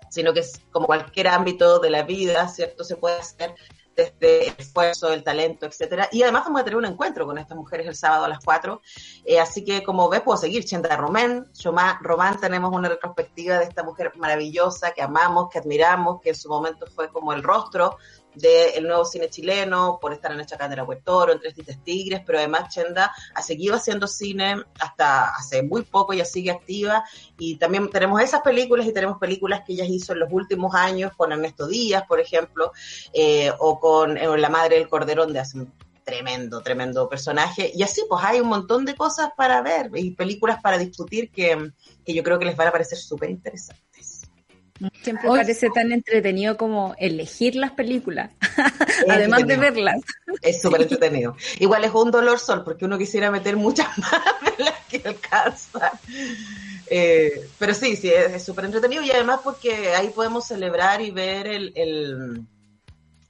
sino 0.08 0.32
que 0.32 0.40
es 0.40 0.60
como 0.70 0.86
cualquier 0.86 1.28
ámbito 1.28 1.78
de 1.78 1.90
la 1.90 2.02
vida, 2.02 2.48
¿cierto? 2.48 2.84
Se 2.84 2.96
puede 2.96 3.18
hacer 3.18 3.54
desde 3.96 4.48
el 4.48 4.54
esfuerzo, 4.58 5.12
el 5.12 5.24
talento, 5.24 5.66
etcétera. 5.66 6.08
Y 6.12 6.22
además 6.22 6.44
vamos 6.44 6.60
a 6.60 6.64
tener 6.64 6.76
un 6.76 6.84
encuentro 6.84 7.26
con 7.26 7.38
estas 7.38 7.56
mujeres 7.56 7.86
el 7.86 7.96
sábado 7.96 8.26
a 8.26 8.28
las 8.28 8.38
4. 8.44 8.80
Eh, 9.24 9.40
así 9.40 9.64
que, 9.64 9.82
como 9.82 10.08
ves, 10.08 10.20
puedo 10.20 10.36
seguir. 10.36 10.64
Chenda 10.64 10.94
Román, 10.96 11.50
Román, 12.02 12.38
tenemos 12.38 12.72
una 12.72 12.88
retrospectiva 12.88 13.58
de 13.58 13.64
esta 13.64 13.82
mujer 13.82 14.12
maravillosa 14.16 14.92
que 14.92 15.02
amamos, 15.02 15.48
que 15.50 15.58
admiramos, 15.58 16.20
que 16.20 16.30
en 16.30 16.34
su 16.34 16.48
momento 16.48 16.86
fue 16.86 17.08
como 17.08 17.32
el 17.32 17.42
rostro 17.42 17.96
del 18.36 18.86
nuevo 18.86 19.04
cine 19.04 19.28
chileno, 19.28 19.98
por 20.00 20.12
estar 20.12 20.30
en 20.32 20.40
el 20.40 20.46
Chacán 20.46 20.70
de 20.70 20.76
la 20.76 20.82
en 20.82 21.40
Tres 21.40 21.54
Dientes 21.54 21.82
Tigres, 21.82 22.22
pero 22.24 22.38
además 22.38 22.72
Chenda 22.72 23.12
ha 23.34 23.42
seguido 23.42 23.74
haciendo 23.74 24.06
cine 24.06 24.56
hasta 24.78 25.30
hace 25.30 25.62
muy 25.62 25.82
poco, 25.82 26.12
ya 26.12 26.24
sigue 26.24 26.50
activa, 26.50 27.04
y 27.38 27.56
también 27.56 27.90
tenemos 27.90 28.20
esas 28.20 28.42
películas 28.42 28.86
y 28.86 28.92
tenemos 28.92 29.18
películas 29.18 29.62
que 29.66 29.72
ella 29.72 29.84
hizo 29.84 30.12
en 30.12 30.20
los 30.20 30.28
últimos 30.30 30.74
años 30.74 31.12
con 31.16 31.32
Ernesto 31.32 31.66
Díaz, 31.66 32.04
por 32.06 32.20
ejemplo, 32.20 32.72
eh, 33.12 33.50
o 33.58 33.80
con 33.80 34.16
eh, 34.16 34.38
La 34.38 34.48
Madre 34.48 34.76
del 34.76 34.88
Corderón 34.88 35.32
de 35.32 35.40
hace 35.40 35.58
un 35.58 35.72
tremendo, 36.04 36.62
tremendo 36.62 37.08
personaje. 37.08 37.72
Y 37.74 37.82
así, 37.82 38.02
pues 38.08 38.22
hay 38.24 38.40
un 38.40 38.48
montón 38.48 38.84
de 38.84 38.94
cosas 38.94 39.30
para 39.36 39.60
ver 39.60 39.90
y 39.94 40.12
películas 40.12 40.62
para 40.62 40.78
discutir 40.78 41.30
que, 41.30 41.72
que 42.04 42.14
yo 42.14 42.22
creo 42.22 42.38
que 42.38 42.44
les 42.44 42.56
van 42.56 42.68
a 42.68 42.72
parecer 42.72 42.96
súper 42.96 43.30
interesantes. 43.30 43.85
Siempre 45.02 45.28
Hoy- 45.28 45.38
parece 45.40 45.68
tan 45.70 45.90
entretenido 45.92 46.56
como 46.56 46.94
elegir 46.98 47.56
las 47.56 47.70
películas, 47.72 48.30
además 49.08 49.46
de 49.46 49.56
verlas. 49.56 49.96
Es 50.42 50.60
súper 50.60 50.82
entretenido. 50.82 51.34
Igual 51.60 51.84
es 51.84 51.92
un 51.94 52.10
dolor 52.10 52.38
sol, 52.38 52.62
porque 52.64 52.84
uno 52.84 52.98
quisiera 52.98 53.30
meter 53.30 53.56
muchas 53.56 53.88
más 53.98 54.22
de 54.58 54.64
las 54.64 54.74
que 54.88 55.02
alcanza. 55.08 55.92
Eh, 56.88 57.48
pero 57.58 57.74
sí, 57.74 57.96
sí, 57.96 58.08
es 58.10 58.32
es 58.34 58.44
súper 58.44 58.66
entretenido 58.66 59.02
y 59.02 59.10
además 59.10 59.40
porque 59.42 59.94
ahí 59.94 60.08
podemos 60.10 60.46
celebrar 60.46 61.00
y 61.00 61.10
ver 61.10 61.46
el, 61.46 61.72
el- 61.74 62.42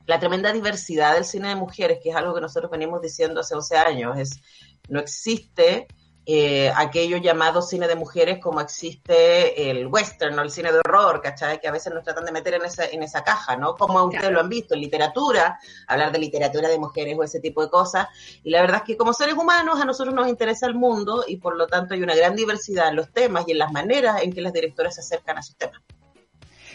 la 0.07 0.21
tremenda 0.21 0.53
diversidad 0.53 1.15
del 1.15 1.25
cine 1.25 1.49
de 1.49 1.57
mujeres, 1.57 1.99
que 2.03 2.11
es 2.11 2.17
algo 2.17 2.33
que 2.35 2.41
nosotros 2.41 2.71
venimos 2.71 3.03
diciendo 3.03 3.41
hace 3.41 3.55
11 3.57 3.77
años. 3.77 4.17
Es, 4.19 4.41
no 4.89 5.01
existe 5.01 5.87
eh, 6.29 6.73
aquello 6.75 7.19
llamado 7.19 7.63
cine 7.63 7.87
de 7.87 7.95
mujeres 7.95 8.41
como 8.41 8.61
existe 8.61 9.71
el 9.71 9.87
western 9.87 10.37
o 10.37 10.43
el 10.43 10.51
cine 10.51 10.73
de 10.73 10.79
horror, 10.79 11.23
¿cachai? 11.23 11.61
Que 11.61 11.69
a 11.69 11.71
veces 11.71 11.95
nos 11.95 12.03
tratan 12.03 12.25
de 12.25 12.33
meter 12.33 12.55
en 12.55 12.65
esa, 12.65 12.85
en 12.85 13.05
esa 13.05 13.23
caja, 13.23 13.57
¿no? 13.57 13.77
Como 13.77 14.03
ustedes 14.03 14.33
lo 14.33 14.41
han 14.41 14.49
visto 14.49 14.75
en 14.75 14.81
literatura, 14.81 15.61
hablar 15.87 16.11
de 16.11 16.19
literatura 16.19 16.69
de 16.69 16.81
mujeres 16.81 17.17
o 17.17 17.23
ese 17.23 17.39
tipo 17.39 17.63
de 17.63 17.71
cosas. 17.71 18.09
Y 18.43 18.51
la 18.51 18.61
verdad 18.61 18.79
es 18.79 18.83
que 18.83 18.97
como 18.97 19.13
seres 19.13 19.37
humanos 19.37 19.81
a 19.81 19.85
nosotros 19.85 20.13
nos 20.13 20.27
interesa 20.27 20.67
el 20.67 20.75
mundo 20.75 21.25
y 21.29 21.37
por 21.37 21.57
lo 21.57 21.69
tanto 21.69 21.95
hay 21.95 22.03
una 22.03 22.17
gran 22.17 22.35
diversidad 22.35 22.89
en 22.89 22.97
los 22.97 23.13
temas 23.13 23.45
y 23.47 23.53
en 23.53 23.59
las 23.59 23.71
maneras 23.71 24.21
en 24.23 24.33
que 24.33 24.41
las 24.41 24.53
directoras 24.53 24.97
se 24.97 25.03
acercan 25.03 25.39
a 25.39 25.43
sus 25.43 25.55
temas. 25.55 25.81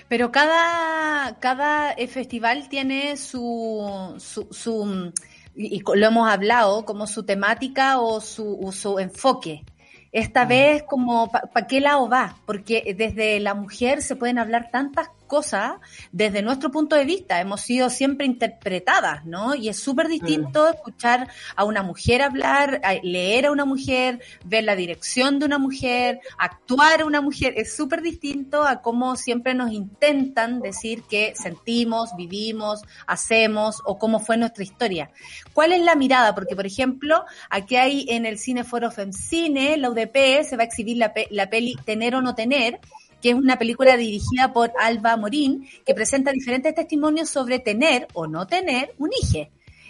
Pero 0.07 0.31
cada, 0.31 1.39
cada 1.39 1.95
festival 2.07 2.69
tiene 2.69 3.17
su, 3.17 4.15
su, 4.17 4.47
su, 4.51 5.13
y 5.55 5.81
lo 5.81 6.07
hemos 6.07 6.29
hablado, 6.29 6.85
como 6.85 7.07
su 7.07 7.23
temática 7.23 7.99
o 7.99 8.21
su, 8.21 8.59
o 8.61 8.71
su 8.71 8.99
enfoque. 8.99 9.63
Esta 10.11 10.45
vez, 10.45 10.83
como, 10.83 11.31
¿para 11.31 11.67
qué 11.67 11.79
lado 11.79 12.09
va? 12.09 12.35
Porque 12.45 12.93
desde 12.97 13.39
la 13.39 13.53
mujer 13.53 14.01
se 14.01 14.17
pueden 14.17 14.39
hablar 14.39 14.69
tantas 14.69 15.09
cosas 15.35 15.75
desde 16.11 16.41
nuestro 16.41 16.71
punto 16.71 16.97
de 16.97 17.05
vista. 17.05 17.39
Hemos 17.39 17.61
sido 17.61 17.89
siempre 17.89 18.25
interpretadas, 18.25 19.23
¿no? 19.25 19.55
Y 19.55 19.69
es 19.69 19.79
súper 19.79 20.09
distinto 20.09 20.67
escuchar 20.67 21.29
a 21.55 21.63
una 21.63 21.83
mujer 21.83 22.21
hablar, 22.21 22.81
leer 23.01 23.45
a 23.45 23.51
una 23.51 23.63
mujer, 23.63 24.19
ver 24.43 24.65
la 24.65 24.75
dirección 24.75 25.39
de 25.39 25.45
una 25.45 25.57
mujer, 25.57 26.19
actuar 26.37 26.99
a 27.01 27.05
una 27.05 27.21
mujer. 27.21 27.53
Es 27.55 27.73
súper 27.75 28.01
distinto 28.01 28.63
a 28.63 28.81
cómo 28.81 29.15
siempre 29.15 29.53
nos 29.53 29.71
intentan 29.71 30.59
decir 30.59 31.03
que 31.09 31.33
sentimos, 31.35 32.09
vivimos, 32.17 32.81
hacemos 33.07 33.81
o 33.85 33.97
cómo 33.97 34.19
fue 34.19 34.35
nuestra 34.35 34.63
historia. 34.65 35.11
¿Cuál 35.53 35.71
es 35.71 35.81
la 35.81 35.95
mirada? 35.95 36.35
Porque, 36.35 36.55
por 36.57 36.65
ejemplo, 36.65 37.23
aquí 37.49 37.77
hay 37.77 38.05
en 38.09 38.25
el 38.25 38.37
Cine 38.37 38.65
Foro 38.65 38.91
Femcine, 38.91 39.77
la 39.77 39.89
UDP, 39.91 40.43
se 40.43 40.57
va 40.57 40.63
a 40.63 40.65
exhibir 40.65 40.97
la, 40.97 41.13
pe- 41.13 41.29
la 41.31 41.49
peli 41.49 41.77
Tener 41.85 42.15
o 42.15 42.21
No 42.21 42.35
Tener, 42.35 42.79
que 43.21 43.29
es 43.29 43.35
una 43.35 43.57
película 43.57 43.95
dirigida 43.97 44.51
por 44.53 44.71
Alba 44.79 45.15
Morín, 45.17 45.67
que 45.85 45.93
presenta 45.93 46.31
diferentes 46.31 46.73
testimonios 46.75 47.29
sobre 47.29 47.59
tener 47.59 48.07
o 48.13 48.27
no 48.27 48.47
tener 48.47 48.93
un 48.97 49.09
hijo. 49.21 49.47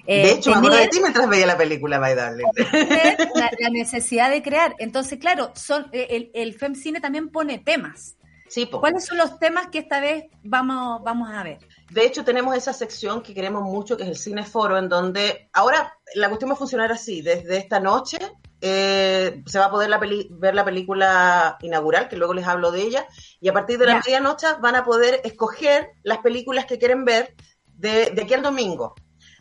Eh, 0.07 0.23
de 0.23 0.31
hecho, 0.31 0.49
me 0.51 0.57
acuerdo 0.57 0.77
de 0.77 0.81
tener- 0.83 0.89
ti 0.91 0.99
mientras 1.01 1.29
veía 1.29 1.45
la 1.45 1.57
película, 1.57 1.99
My 1.99 2.15
Darling. 2.15 2.45
tener 2.71 3.17
la, 3.35 3.51
la 3.59 3.69
necesidad 3.69 4.29
de 4.31 4.41
crear. 4.41 4.75
Entonces, 4.79 5.19
claro, 5.19 5.51
son 5.55 5.87
eh, 5.91 6.07
el, 6.09 6.31
el 6.33 6.53
FemCine 6.55 6.99
también 6.99 7.29
pone 7.29 7.59
temas. 7.59 8.15
Sí. 8.49 8.65
¿Cuáles 8.65 9.05
son 9.05 9.17
los 9.17 9.39
temas 9.39 9.67
que 9.67 9.77
esta 9.79 10.01
vez 10.01 10.25
vamos, 10.43 11.01
vamos 11.03 11.29
a 11.31 11.41
ver? 11.43 11.59
De 11.89 12.05
hecho, 12.05 12.25
tenemos 12.25 12.53
esa 12.57 12.73
sección 12.73 13.21
que 13.21 13.33
queremos 13.33 13.63
mucho, 13.63 13.95
que 13.95 14.03
es 14.03 14.09
el 14.09 14.17
Cineforo, 14.17 14.77
en 14.77 14.89
donde 14.89 15.47
ahora 15.53 15.93
la 16.15 16.27
cuestión 16.27 16.49
va 16.49 16.55
a 16.55 16.57
funcionar 16.57 16.91
así. 16.91 17.21
Desde 17.21 17.55
esta 17.57 17.79
noche 17.79 18.17
eh, 18.61 19.43
se 19.45 19.59
va 19.59 19.65
a 19.65 19.71
poder 19.71 19.89
la 19.89 19.99
peli- 19.99 20.27
ver 20.31 20.55
la 20.55 20.63
película 20.63 21.57
inaugural, 21.61 22.07
que 22.07 22.15
luego 22.15 22.33
les 22.33 22.47
hablo 22.47 22.71
de 22.71 22.81
ella, 22.81 23.07
y 23.39 23.49
a 23.49 23.53
partir 23.53 23.77
de 23.79 23.87
la 23.87 23.95
medianoche 24.05 24.47
van 24.61 24.75
a 24.75 24.85
poder 24.85 25.21
escoger 25.23 25.91
las 26.03 26.19
películas 26.19 26.65
que 26.65 26.77
quieren 26.77 27.03
ver 27.05 27.35
de, 27.75 28.11
de 28.11 28.21
aquí 28.21 28.33
al 28.33 28.41
domingo. 28.43 28.95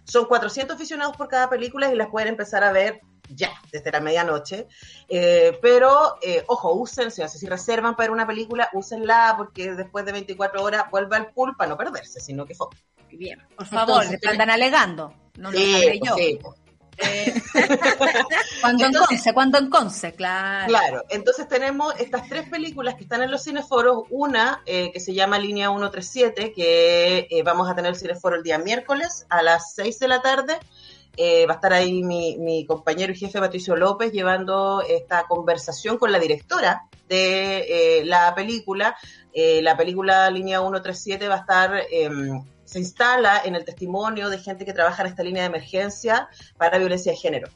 Son 0.04 0.24
400 0.24 0.74
aficionados 0.76 1.16
por 1.16 1.28
cada 1.28 1.48
película 1.50 1.92
y 1.92 1.96
las 1.96 2.08
pueden 2.08 2.28
empezar 2.28 2.64
a 2.64 2.72
ver 2.72 3.00
ya, 3.28 3.52
desde 3.70 3.92
la 3.92 4.00
medianoche. 4.00 4.66
Eh, 5.08 5.56
pero, 5.62 6.16
eh, 6.22 6.42
ojo, 6.48 6.72
usen, 6.74 7.08
o 7.08 7.10
sea, 7.10 7.28
si 7.28 7.46
reservan 7.46 7.94
para 7.94 8.06
ver 8.08 8.10
una 8.12 8.26
película, 8.26 8.68
úsenla 8.72 9.34
porque 9.36 9.72
después 9.74 10.04
de 10.04 10.12
24 10.12 10.62
horas 10.64 10.84
vuelve 10.90 11.16
al 11.16 11.30
pool 11.32 11.54
para 11.56 11.70
no 11.70 11.76
perderse, 11.76 12.18
sino 12.20 12.44
que 12.44 12.54
fue. 12.54 12.66
Bien, 13.12 13.40
por 13.56 13.66
favor, 13.66 14.02
Entonces, 14.02 14.18
le 14.22 14.30
andan 14.30 14.50
alegando. 14.50 15.12
No 15.36 15.50
lo 15.52 15.58
Sí, 15.58 15.72
sabré 15.72 15.98
pues, 15.98 16.10
yo. 16.10 16.16
sí, 16.16 16.38
Cuando 18.60 18.86
en 18.86 18.92
Conce, 18.92 19.32
cuando 19.32 19.58
en 19.58 19.70
Conce, 19.70 20.12
claro. 20.12 20.68
Claro, 20.68 21.04
entonces 21.08 21.48
tenemos 21.48 21.94
estas 21.98 22.28
tres 22.28 22.48
películas 22.48 22.94
que 22.94 23.02
están 23.02 23.22
en 23.22 23.30
los 23.30 23.42
cineforos, 23.44 24.04
una 24.10 24.62
eh, 24.66 24.90
que 24.92 25.00
se 25.00 25.14
llama 25.14 25.38
Línea 25.38 25.68
137, 25.68 26.52
que 26.52 27.26
eh, 27.30 27.42
vamos 27.42 27.70
a 27.70 27.74
tener 27.74 27.90
el 27.90 27.96
cineforo 27.96 28.36
el 28.36 28.42
día 28.42 28.58
miércoles 28.58 29.26
a 29.30 29.42
las 29.42 29.74
6 29.74 29.98
de 29.98 30.08
la 30.08 30.22
tarde. 30.22 30.58
Eh, 31.16 31.44
va 31.46 31.54
a 31.54 31.56
estar 31.56 31.72
ahí 31.72 32.02
mi, 32.02 32.38
mi 32.38 32.64
compañero 32.64 33.12
y 33.12 33.16
jefe 33.16 33.40
Patricio 33.40 33.76
López 33.76 34.12
llevando 34.12 34.82
esta 34.88 35.24
conversación 35.24 35.98
con 35.98 36.12
la 36.12 36.18
directora 36.18 36.84
de 37.08 37.98
eh, 37.98 38.04
la 38.04 38.34
película. 38.34 38.96
Eh, 39.32 39.60
la 39.60 39.76
película 39.76 40.30
Línea 40.30 40.60
137 40.60 41.28
va 41.28 41.34
a 41.34 41.38
estar, 41.38 41.82
em, 41.90 42.42
se 42.70 42.78
instala 42.78 43.42
en 43.44 43.56
el 43.56 43.64
testimonio 43.64 44.30
de 44.30 44.38
gente 44.38 44.64
que 44.64 44.72
trabaja 44.72 45.02
en 45.02 45.08
esta 45.08 45.24
línea 45.24 45.42
de 45.42 45.48
emergencia 45.48 46.28
para 46.56 46.78
violencia 46.78 47.10
de 47.10 47.18
género. 47.18 47.48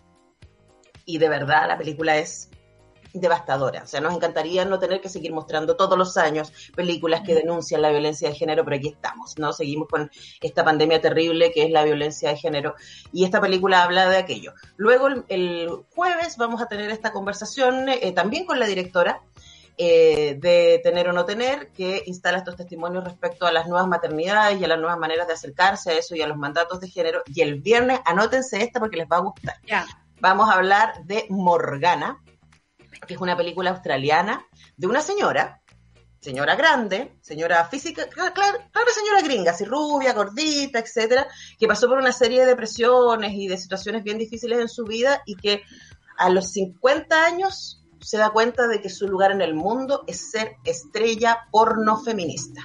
Y 1.04 1.18
de 1.18 1.28
verdad 1.28 1.68
la 1.68 1.78
película 1.78 2.16
es 2.16 2.48
devastadora. 3.12 3.84
O 3.84 3.86
sea, 3.86 4.00
nos 4.00 4.12
encantaría 4.12 4.64
no 4.64 4.80
tener 4.80 5.00
que 5.00 5.08
seguir 5.08 5.32
mostrando 5.32 5.76
todos 5.76 5.96
los 5.96 6.16
años 6.16 6.52
películas 6.74 7.20
que 7.20 7.36
denuncian 7.36 7.80
la 7.80 7.90
violencia 7.90 8.28
de 8.28 8.34
género, 8.34 8.64
pero 8.64 8.76
aquí 8.76 8.88
estamos, 8.88 9.38
¿no? 9.38 9.52
Seguimos 9.52 9.86
con 9.86 10.10
esta 10.40 10.64
pandemia 10.64 11.00
terrible 11.00 11.52
que 11.52 11.62
es 11.62 11.70
la 11.70 11.84
violencia 11.84 12.30
de 12.30 12.36
género 12.36 12.74
y 13.12 13.24
esta 13.24 13.40
película 13.40 13.84
habla 13.84 14.08
de 14.08 14.16
aquello. 14.16 14.52
Luego 14.76 15.06
el, 15.28 15.70
jueves 15.94 16.36
vamos 16.36 16.60
a 16.60 16.66
tener 16.66 16.90
esta 16.90 17.12
conversación 17.12 17.88
eh, 17.88 18.10
también 18.10 18.46
con 18.46 18.58
la 18.58 18.66
directora 18.66 19.22
eh, 19.76 20.36
de 20.40 20.80
Tener 20.82 21.08
o 21.08 21.12
No 21.12 21.24
Tener, 21.24 21.70
que 21.72 22.02
instala 22.06 22.38
estos 22.38 22.56
testimonios 22.56 23.04
respecto 23.04 23.46
a 23.46 23.52
las 23.52 23.66
nuevas 23.66 23.88
maternidades 23.88 24.60
y 24.60 24.64
a 24.64 24.68
las 24.68 24.78
nuevas 24.78 24.98
maneras 24.98 25.26
de 25.26 25.32
acercarse 25.32 25.90
a 25.90 25.94
eso 25.94 26.14
y 26.14 26.22
a 26.22 26.26
los 26.26 26.36
mandatos 26.36 26.80
de 26.80 26.88
género. 26.88 27.22
Y 27.26 27.40
el 27.40 27.60
viernes, 27.60 28.00
anótense 28.04 28.62
esta 28.62 28.78
porque 28.78 28.96
les 28.96 29.08
va 29.08 29.16
a 29.16 29.20
gustar. 29.20 29.56
Vamos 30.20 30.48
a 30.48 30.54
hablar 30.54 31.04
de 31.04 31.26
Morgana, 31.28 32.22
que 33.06 33.14
es 33.14 33.20
una 33.20 33.36
película 33.36 33.70
australiana 33.70 34.46
de 34.76 34.86
una 34.86 35.00
señora, 35.00 35.60
señora 36.20 36.54
grande, 36.54 37.18
señora 37.20 37.64
física, 37.66 38.06
claro, 38.08 38.32
señora 38.94 39.22
gringa, 39.22 39.50
así 39.50 39.64
rubia, 39.64 40.14
gordita, 40.14 40.78
etcétera, 40.78 41.26
que 41.58 41.66
pasó 41.66 41.88
por 41.88 41.98
una 41.98 42.12
serie 42.12 42.40
de 42.40 42.46
depresiones 42.46 43.32
y 43.34 43.48
de 43.48 43.58
situaciones 43.58 44.02
bien 44.02 44.18
difíciles 44.18 44.58
en 44.60 44.68
su 44.68 44.84
vida 44.84 45.20
y 45.26 45.34
que 45.34 45.62
a 46.16 46.30
los 46.30 46.52
50 46.52 47.24
años 47.26 47.83
se 48.04 48.18
da 48.18 48.30
cuenta 48.30 48.68
de 48.68 48.82
que 48.82 48.90
su 48.90 49.08
lugar 49.08 49.32
en 49.32 49.40
el 49.40 49.54
mundo 49.54 50.04
es 50.06 50.30
ser 50.30 50.56
estrella 50.64 51.48
porno 51.50 51.98
feminista. 52.02 52.60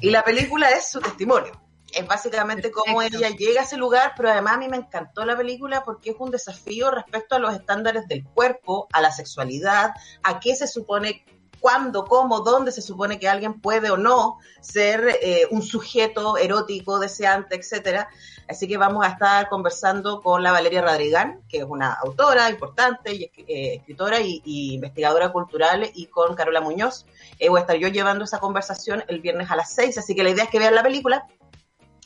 Y 0.00 0.10
la 0.10 0.22
película 0.22 0.70
es 0.70 0.88
su 0.90 1.00
testimonio. 1.00 1.52
Es 1.92 2.06
básicamente 2.06 2.70
cómo 2.70 3.02
ella 3.02 3.30
llega 3.30 3.62
a 3.62 3.64
ese 3.64 3.76
lugar, 3.76 4.12
pero 4.16 4.30
además 4.30 4.54
a 4.54 4.58
mí 4.58 4.68
me 4.68 4.76
encantó 4.76 5.24
la 5.24 5.36
película 5.36 5.82
porque 5.82 6.10
es 6.10 6.16
un 6.18 6.30
desafío 6.30 6.90
respecto 6.92 7.34
a 7.34 7.38
los 7.40 7.54
estándares 7.54 8.06
del 8.06 8.24
cuerpo, 8.24 8.86
a 8.92 9.00
la 9.00 9.10
sexualidad, 9.10 9.90
a 10.22 10.38
qué 10.38 10.54
se 10.54 10.68
supone, 10.68 11.24
cuándo, 11.66 12.04
cómo, 12.04 12.42
dónde 12.42 12.70
se 12.70 12.80
supone 12.80 13.18
que 13.18 13.28
alguien 13.28 13.60
puede 13.60 13.90
o 13.90 13.96
no 13.96 14.38
ser 14.60 15.18
eh, 15.20 15.48
un 15.50 15.62
sujeto 15.62 16.36
erótico, 16.36 17.00
deseante, 17.00 17.56
etcétera. 17.56 18.08
Así 18.46 18.68
que 18.68 18.76
vamos 18.76 19.04
a 19.04 19.08
estar 19.08 19.48
conversando 19.48 20.22
con 20.22 20.44
la 20.44 20.52
Valeria 20.52 20.80
Radrigán, 20.80 21.40
que 21.48 21.58
es 21.58 21.64
una 21.64 21.92
autora 21.94 22.48
importante, 22.50 23.12
y, 23.12 23.24
eh, 23.48 23.74
escritora 23.78 24.20
y, 24.20 24.40
y 24.44 24.74
investigadora 24.74 25.32
cultural, 25.32 25.90
y 25.92 26.06
con 26.06 26.36
Carola 26.36 26.60
Muñoz. 26.60 27.04
Eh, 27.40 27.48
voy 27.48 27.58
a 27.58 27.62
estar 27.62 27.76
yo 27.76 27.88
llevando 27.88 28.22
esa 28.22 28.38
conversación 28.38 29.02
el 29.08 29.20
viernes 29.20 29.50
a 29.50 29.56
las 29.56 29.74
6, 29.74 29.98
así 29.98 30.14
que 30.14 30.22
la 30.22 30.30
idea 30.30 30.44
es 30.44 30.50
que 30.50 30.60
vean 30.60 30.76
la 30.76 30.84
película 30.84 31.26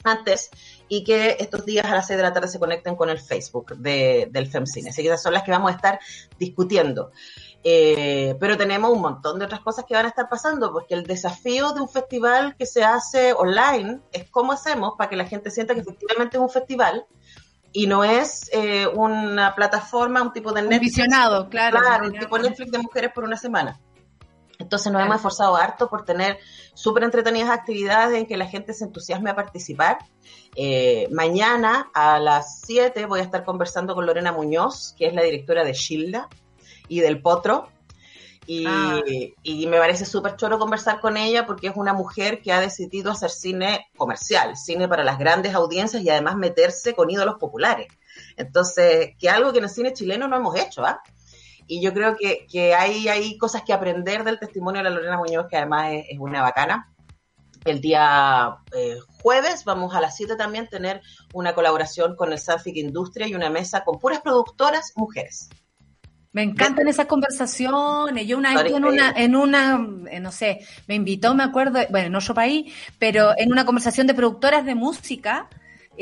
antes 0.04 0.50
y 0.92 1.04
que 1.04 1.36
estos 1.38 1.64
días 1.64 1.86
a 1.86 1.94
las 1.94 2.08
6 2.08 2.16
de 2.16 2.22
la 2.24 2.32
tarde 2.32 2.48
se 2.48 2.58
conecten 2.58 2.96
con 2.96 3.10
el 3.10 3.20
Facebook 3.20 3.76
de, 3.76 4.28
del 4.32 4.48
FemCine. 4.48 4.90
Así 4.90 5.02
que 5.02 5.08
esas 5.08 5.22
son 5.22 5.32
las 5.32 5.44
que 5.44 5.52
vamos 5.52 5.70
a 5.70 5.76
estar 5.76 6.00
discutiendo. 6.36 7.12
Eh, 7.62 8.34
pero 8.40 8.56
tenemos 8.56 8.90
un 8.90 9.00
montón 9.00 9.38
de 9.38 9.44
otras 9.44 9.60
cosas 9.60 9.84
que 9.86 9.94
van 9.94 10.06
a 10.06 10.08
estar 10.08 10.28
pasando, 10.28 10.72
porque 10.72 10.94
el 10.94 11.04
desafío 11.04 11.72
de 11.74 11.80
un 11.80 11.88
festival 11.88 12.56
que 12.56 12.66
se 12.66 12.82
hace 12.82 13.32
online 13.32 14.00
es 14.10 14.28
cómo 14.30 14.50
hacemos 14.50 14.94
para 14.98 15.08
que 15.08 15.14
la 15.14 15.26
gente 15.26 15.52
sienta 15.52 15.74
que 15.74 15.80
efectivamente 15.80 16.38
es 16.38 16.42
un 16.42 16.50
festival 16.50 17.06
y 17.72 17.86
no 17.86 18.02
es 18.02 18.50
eh, 18.52 18.88
una 18.88 19.54
plataforma, 19.54 20.22
un 20.22 20.32
tipo 20.32 20.52
de 20.52 20.62
Un 20.62 20.70
Netflix. 20.70 20.96
visionado, 20.96 21.48
claro. 21.48 21.78
Claro, 21.78 22.06
un 22.06 22.18
tipo 22.18 22.36
Netflix 22.36 22.72
de 22.72 22.78
mujeres 22.78 23.12
por 23.14 23.22
una 23.22 23.36
semana. 23.36 23.78
Entonces 24.60 24.92
nos 24.92 25.02
hemos 25.02 25.16
esforzado 25.16 25.56
harto 25.56 25.88
por 25.88 26.04
tener 26.04 26.38
súper 26.74 27.02
entretenidas 27.02 27.50
actividades 27.50 28.16
en 28.16 28.26
que 28.26 28.36
la 28.36 28.46
gente 28.46 28.72
se 28.74 28.84
entusiasme 28.84 29.30
a 29.30 29.34
participar. 29.34 29.98
Eh, 30.54 31.08
mañana 31.10 31.90
a 31.94 32.18
las 32.18 32.60
7 32.60 33.06
voy 33.06 33.20
a 33.20 33.22
estar 33.24 33.44
conversando 33.44 33.94
con 33.94 34.06
Lorena 34.06 34.32
Muñoz, 34.32 34.94
que 34.96 35.06
es 35.06 35.14
la 35.14 35.22
directora 35.22 35.64
de 35.64 35.72
Shilda 35.72 36.28
y 36.88 37.00
del 37.00 37.20
Potro. 37.20 37.68
Y, 38.46 38.64
Ah. 38.66 39.00
y 39.42 39.66
me 39.66 39.78
parece 39.78 40.04
súper 40.04 40.34
choro 40.34 40.58
conversar 40.58 41.00
con 41.00 41.16
ella 41.16 41.46
porque 41.46 41.68
es 41.68 41.76
una 41.76 41.92
mujer 41.92 42.40
que 42.42 42.52
ha 42.52 42.60
decidido 42.60 43.12
hacer 43.12 43.30
cine 43.30 43.86
comercial, 43.96 44.56
cine 44.56 44.88
para 44.88 45.04
las 45.04 45.18
grandes 45.18 45.54
audiencias 45.54 46.02
y 46.02 46.10
además 46.10 46.36
meterse 46.36 46.94
con 46.94 47.10
ídolos 47.10 47.36
populares. 47.38 47.86
Entonces, 48.36 49.10
que 49.18 49.30
algo 49.30 49.52
que 49.52 49.58
en 49.58 49.64
el 49.64 49.70
cine 49.70 49.92
chileno 49.92 50.26
no 50.26 50.36
hemos 50.36 50.56
hecho, 50.56 50.84
¿ah? 50.84 51.00
Y 51.66 51.80
yo 51.80 51.92
creo 51.92 52.16
que, 52.16 52.46
que 52.50 52.74
hay, 52.74 53.08
hay 53.08 53.38
cosas 53.38 53.62
que 53.62 53.72
aprender 53.72 54.24
del 54.24 54.38
testimonio 54.38 54.82
de 54.82 54.90
la 54.90 54.94
Lorena 54.96 55.18
Muñoz, 55.18 55.46
que 55.48 55.56
además 55.56 55.92
es, 55.92 56.06
es 56.10 56.18
una 56.18 56.42
bacana. 56.42 56.92
El 57.64 57.80
día 57.80 58.56
eh, 58.72 58.98
jueves 59.22 59.64
vamos 59.64 59.94
a 59.94 60.00
las 60.00 60.16
7 60.16 60.36
también 60.36 60.68
tener 60.68 61.02
una 61.34 61.54
colaboración 61.54 62.16
con 62.16 62.32
el 62.32 62.38
Sanfic 62.38 62.76
Industria 62.76 63.26
y 63.26 63.34
una 63.34 63.50
mesa 63.50 63.84
con 63.84 63.98
puras 63.98 64.20
productoras 64.20 64.92
mujeres. 64.96 65.50
Me 66.32 66.42
encantan 66.42 66.86
esas 66.86 67.06
conversaciones. 67.06 68.26
Yo 68.26 68.38
una 68.38 68.62
vez 68.62 68.72
en 68.72 68.84
una, 68.84 69.10
en 69.16 69.34
una, 69.34 69.86
eh, 70.10 70.20
no 70.20 70.30
sé, 70.30 70.60
me 70.86 70.94
invitó, 70.94 71.34
me 71.34 71.42
acuerdo, 71.42 71.80
bueno, 71.90 72.06
en 72.06 72.14
otro 72.14 72.34
país, 72.34 72.72
pero 72.98 73.34
en 73.36 73.50
una 73.50 73.66
conversación 73.66 74.06
de 74.06 74.14
productoras 74.14 74.64
de 74.64 74.76
música, 74.76 75.48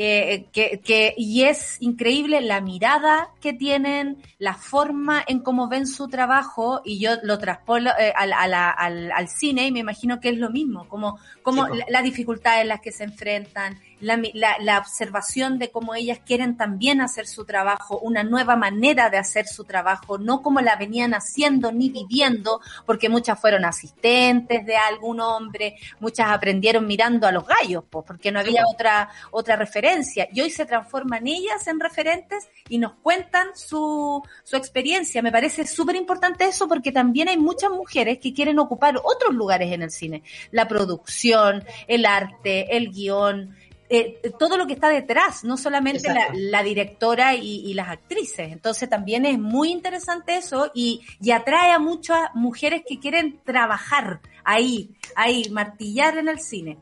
eh, 0.01 0.45
que, 0.53 0.79
que, 0.81 1.13
y 1.17 1.43
es 1.43 1.75
increíble 1.81 2.39
la 2.39 2.61
mirada 2.61 3.31
que 3.41 3.51
tienen, 3.51 4.17
la 4.37 4.53
forma 4.53 5.21
en 5.27 5.39
cómo 5.39 5.67
ven 5.67 5.85
su 5.87 6.07
trabajo, 6.07 6.81
y 6.85 6.99
yo 6.99 7.11
lo 7.23 7.37
traspolo 7.37 7.89
eh, 7.99 8.13
al, 8.15 8.31
a 8.31 8.47
la- 8.47 8.69
al, 8.71 9.11
al 9.11 9.27
cine 9.27 9.67
y 9.67 9.71
me 9.73 9.79
imagino 9.79 10.21
que 10.21 10.29
es 10.29 10.37
lo 10.37 10.49
mismo, 10.51 10.87
como, 10.87 11.19
como 11.43 11.65
Sí, 11.65 11.69
po. 11.71 11.75
la- 11.75 11.85
las 11.89 12.03
dificultades 12.03 12.61
en 12.61 12.69
las 12.69 12.79
que 12.79 12.93
se 12.93 13.03
enfrentan, 13.03 13.77
la, 14.01 14.21
la, 14.33 14.57
la 14.59 14.79
observación 14.79 15.59
de 15.59 15.71
cómo 15.71 15.95
ellas 15.95 16.19
quieren 16.25 16.57
también 16.57 17.01
hacer 17.01 17.27
su 17.27 17.45
trabajo, 17.45 17.99
una 17.99 18.23
nueva 18.23 18.55
manera 18.55 19.09
de 19.09 19.17
hacer 19.17 19.47
su 19.47 19.63
trabajo, 19.63 20.17
no 20.17 20.41
como 20.41 20.61
la 20.61 20.75
venían 20.75 21.13
haciendo 21.13 21.71
ni 21.71 21.89
viviendo, 21.89 22.61
porque 22.85 23.09
muchas 23.09 23.39
fueron 23.39 23.65
asistentes 23.65 24.65
de 24.65 24.75
algún 24.77 25.19
hombre, 25.19 25.75
muchas 25.99 26.29
aprendieron 26.29 26.87
mirando 26.87 27.27
a 27.27 27.31
los 27.31 27.45
gallos, 27.45 27.83
pues, 27.89 28.05
porque 28.05 28.31
no 28.31 28.39
había 28.39 28.63
otra, 28.67 29.09
otra 29.31 29.55
referencia. 29.55 30.27
Y 30.31 30.41
hoy 30.41 30.49
se 30.49 30.65
transforman 30.65 31.27
ellas 31.27 31.67
en 31.67 31.79
referentes 31.79 32.47
y 32.67 32.77
nos 32.77 32.93
cuentan 33.01 33.47
su, 33.55 34.23
su 34.43 34.55
experiencia. 34.55 35.21
Me 35.21 35.31
parece 35.31 35.65
súper 35.67 35.95
importante 35.95 36.45
eso 36.45 36.67
porque 36.67 36.91
también 36.91 37.29
hay 37.29 37.37
muchas 37.37 37.71
mujeres 37.71 38.19
que 38.19 38.33
quieren 38.33 38.59
ocupar 38.59 38.97
otros 38.97 39.33
lugares 39.33 39.71
en 39.71 39.81
el 39.81 39.91
cine. 39.91 40.23
La 40.51 40.67
producción, 40.67 41.63
el 41.87 42.05
arte, 42.05 42.75
el 42.75 42.91
guion, 42.91 43.55
eh, 43.89 44.21
todo 44.37 44.55
lo 44.57 44.67
que 44.67 44.73
está 44.73 44.89
detrás, 44.89 45.43
no 45.43 45.57
solamente 45.57 46.13
la, 46.33 46.63
directora 46.63 47.33
y, 47.33 47.65
y 47.65 47.73
las 47.73 47.89
actrices. 47.89 48.51
Entonces 48.51 48.87
también 48.87 49.25
es 49.25 49.39
muy 49.39 49.71
interesante 49.71 50.37
eso 50.37 50.71
y, 50.73 51.01
y 51.19 51.31
atrae 51.31 51.71
a 51.71 51.79
muchas 51.79 52.29
mujeres 52.35 52.83
que 52.87 52.99
quieren 52.99 53.41
trabajar 53.43 54.21
ahí, 54.43 54.95
ahí, 55.15 55.49
martillar 55.49 56.17
en 56.17 56.29
el 56.29 56.39
cine. 56.39 56.77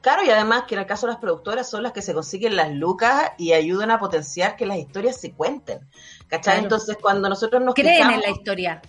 Claro, 0.00 0.22
y 0.22 0.30
además 0.30 0.64
que 0.68 0.74
en 0.74 0.80
el 0.80 0.86
caso 0.86 1.06
de 1.06 1.12
las 1.12 1.20
productoras 1.20 1.68
son 1.68 1.82
las 1.82 1.92
que 1.92 2.02
se 2.02 2.14
consiguen 2.14 2.56
las 2.56 2.72
lucas 2.72 3.32
y 3.38 3.52
ayudan 3.52 3.90
a 3.90 3.98
potenciar 3.98 4.56
que 4.56 4.66
las 4.66 4.78
historias 4.78 5.20
se 5.20 5.32
cuenten. 5.32 5.80
¿Cachai? 6.28 6.54
Claro. 6.54 6.62
Entonces, 6.62 6.96
cuando 7.00 7.28
nosotros 7.28 7.62
nos 7.62 7.74
Creen 7.74 8.10
en 8.10 8.20
la 8.20 8.30
historia. 8.30 8.82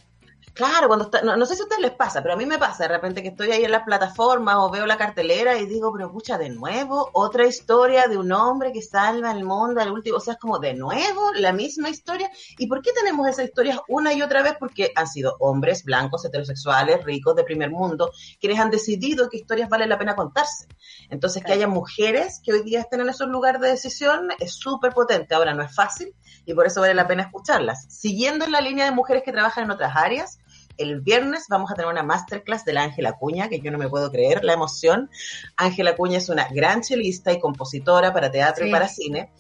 Claro, 0.53 0.88
cuando 0.88 1.05
está, 1.05 1.21
no, 1.21 1.38
no 1.38 1.45
sé 1.45 1.55
si 1.55 1.61
a 1.61 1.63
ustedes 1.63 1.81
les 1.81 1.91
pasa, 1.91 2.21
pero 2.21 2.34
a 2.34 2.38
mí 2.38 2.45
me 2.45 2.57
pasa 2.57 2.84
de 2.84 2.89
repente 2.89 3.21
que 3.21 3.30
estoy 3.30 3.51
ahí 3.51 3.63
en 3.63 3.71
las 3.71 3.84
plataformas 3.84 4.55
o 4.57 4.69
veo 4.69 4.85
la 4.85 4.97
cartelera 4.97 5.57
y 5.57 5.65
digo, 5.65 5.91
pero 5.93 6.11
pucha, 6.11 6.38
de 6.38 6.49
nuevo, 6.49 7.09
otra 7.13 7.45
historia 7.45 8.07
de 8.07 8.17
un 8.17 8.31
hombre 8.31 8.71
que 8.71 8.81
salva 8.81 9.31
el 9.31 9.43
mundo 9.43 9.81
al 9.81 9.91
último, 9.91 10.17
o 10.17 10.19
sea, 10.19 10.34
es 10.34 10.39
como 10.39 10.59
de 10.59 10.73
nuevo 10.73 11.31
la 11.34 11.53
misma 11.53 11.89
historia. 11.89 12.30
¿Y 12.57 12.67
por 12.67 12.81
qué 12.81 12.91
tenemos 12.93 13.27
esas 13.27 13.45
historias 13.45 13.80
una 13.88 14.13
y 14.13 14.21
otra 14.21 14.43
vez? 14.43 14.55
Porque 14.59 14.91
han 14.95 15.07
sido 15.07 15.35
hombres 15.39 15.84
blancos, 15.84 16.26
heterosexuales, 16.26 17.03
ricos, 17.03 17.35
de 17.35 17.43
primer 17.43 17.71
mundo, 17.71 18.11
quienes 18.39 18.59
han 18.59 18.69
decidido 18.69 19.30
qué 19.30 19.38
historias 19.38 19.69
vale 19.69 19.88
la 19.88 19.97
pena 19.97 20.15
contarse. 20.15 20.67
Entonces, 21.09 21.43
que 21.43 21.53
haya 21.53 21.67
mujeres 21.67 22.41
que 22.43 22.53
hoy 22.53 22.63
día 22.63 22.81
estén 22.81 23.01
en 23.01 23.09
esos 23.09 23.27
lugares 23.27 23.61
de 23.61 23.69
decisión 23.69 24.30
es 24.39 24.53
súper 24.53 24.93
potente. 24.93 25.35
Ahora, 25.35 25.53
no 25.53 25.63
es 25.63 25.73
fácil 25.73 26.13
y 26.45 26.53
por 26.53 26.65
eso 26.67 26.81
vale 26.81 26.93
la 26.93 27.07
pena 27.07 27.23
escucharlas. 27.23 27.85
Siguiendo 27.89 28.45
en 28.45 28.51
la 28.51 28.61
línea 28.61 28.85
de 28.85 28.91
mujeres 28.91 29.23
que 29.23 29.31
trabajan 29.31 29.65
en 29.65 29.71
otras 29.71 29.95
áreas, 29.95 30.39
el 30.80 31.01
viernes 31.01 31.45
vamos 31.49 31.69
a 31.72 31.76
tener 31.76 31.91
una 31.91 32.03
masterclass 32.03 32.65
de 32.65 32.73
la 32.73 32.84
Ángela 32.84 33.14
Cuña, 33.14 33.49
que 33.49 33.60
yo 33.60 33.69
no 33.69 33.77
me 33.77 33.89
puedo 33.89 34.10
creer 34.10 34.43
la 34.43 34.53
emoción. 34.53 35.10
Ángela 35.57 35.95
Cuña 35.95 36.18
es 36.18 36.30
una 36.30 36.47
gran 36.47 36.81
chelista 36.81 37.31
y 37.31 37.39
compositora 37.39 38.14
para 38.14 38.31
teatro 38.31 38.64
Sí. 38.64 38.69
y 38.69 38.72
para 38.72 38.88
cine. 38.88 39.31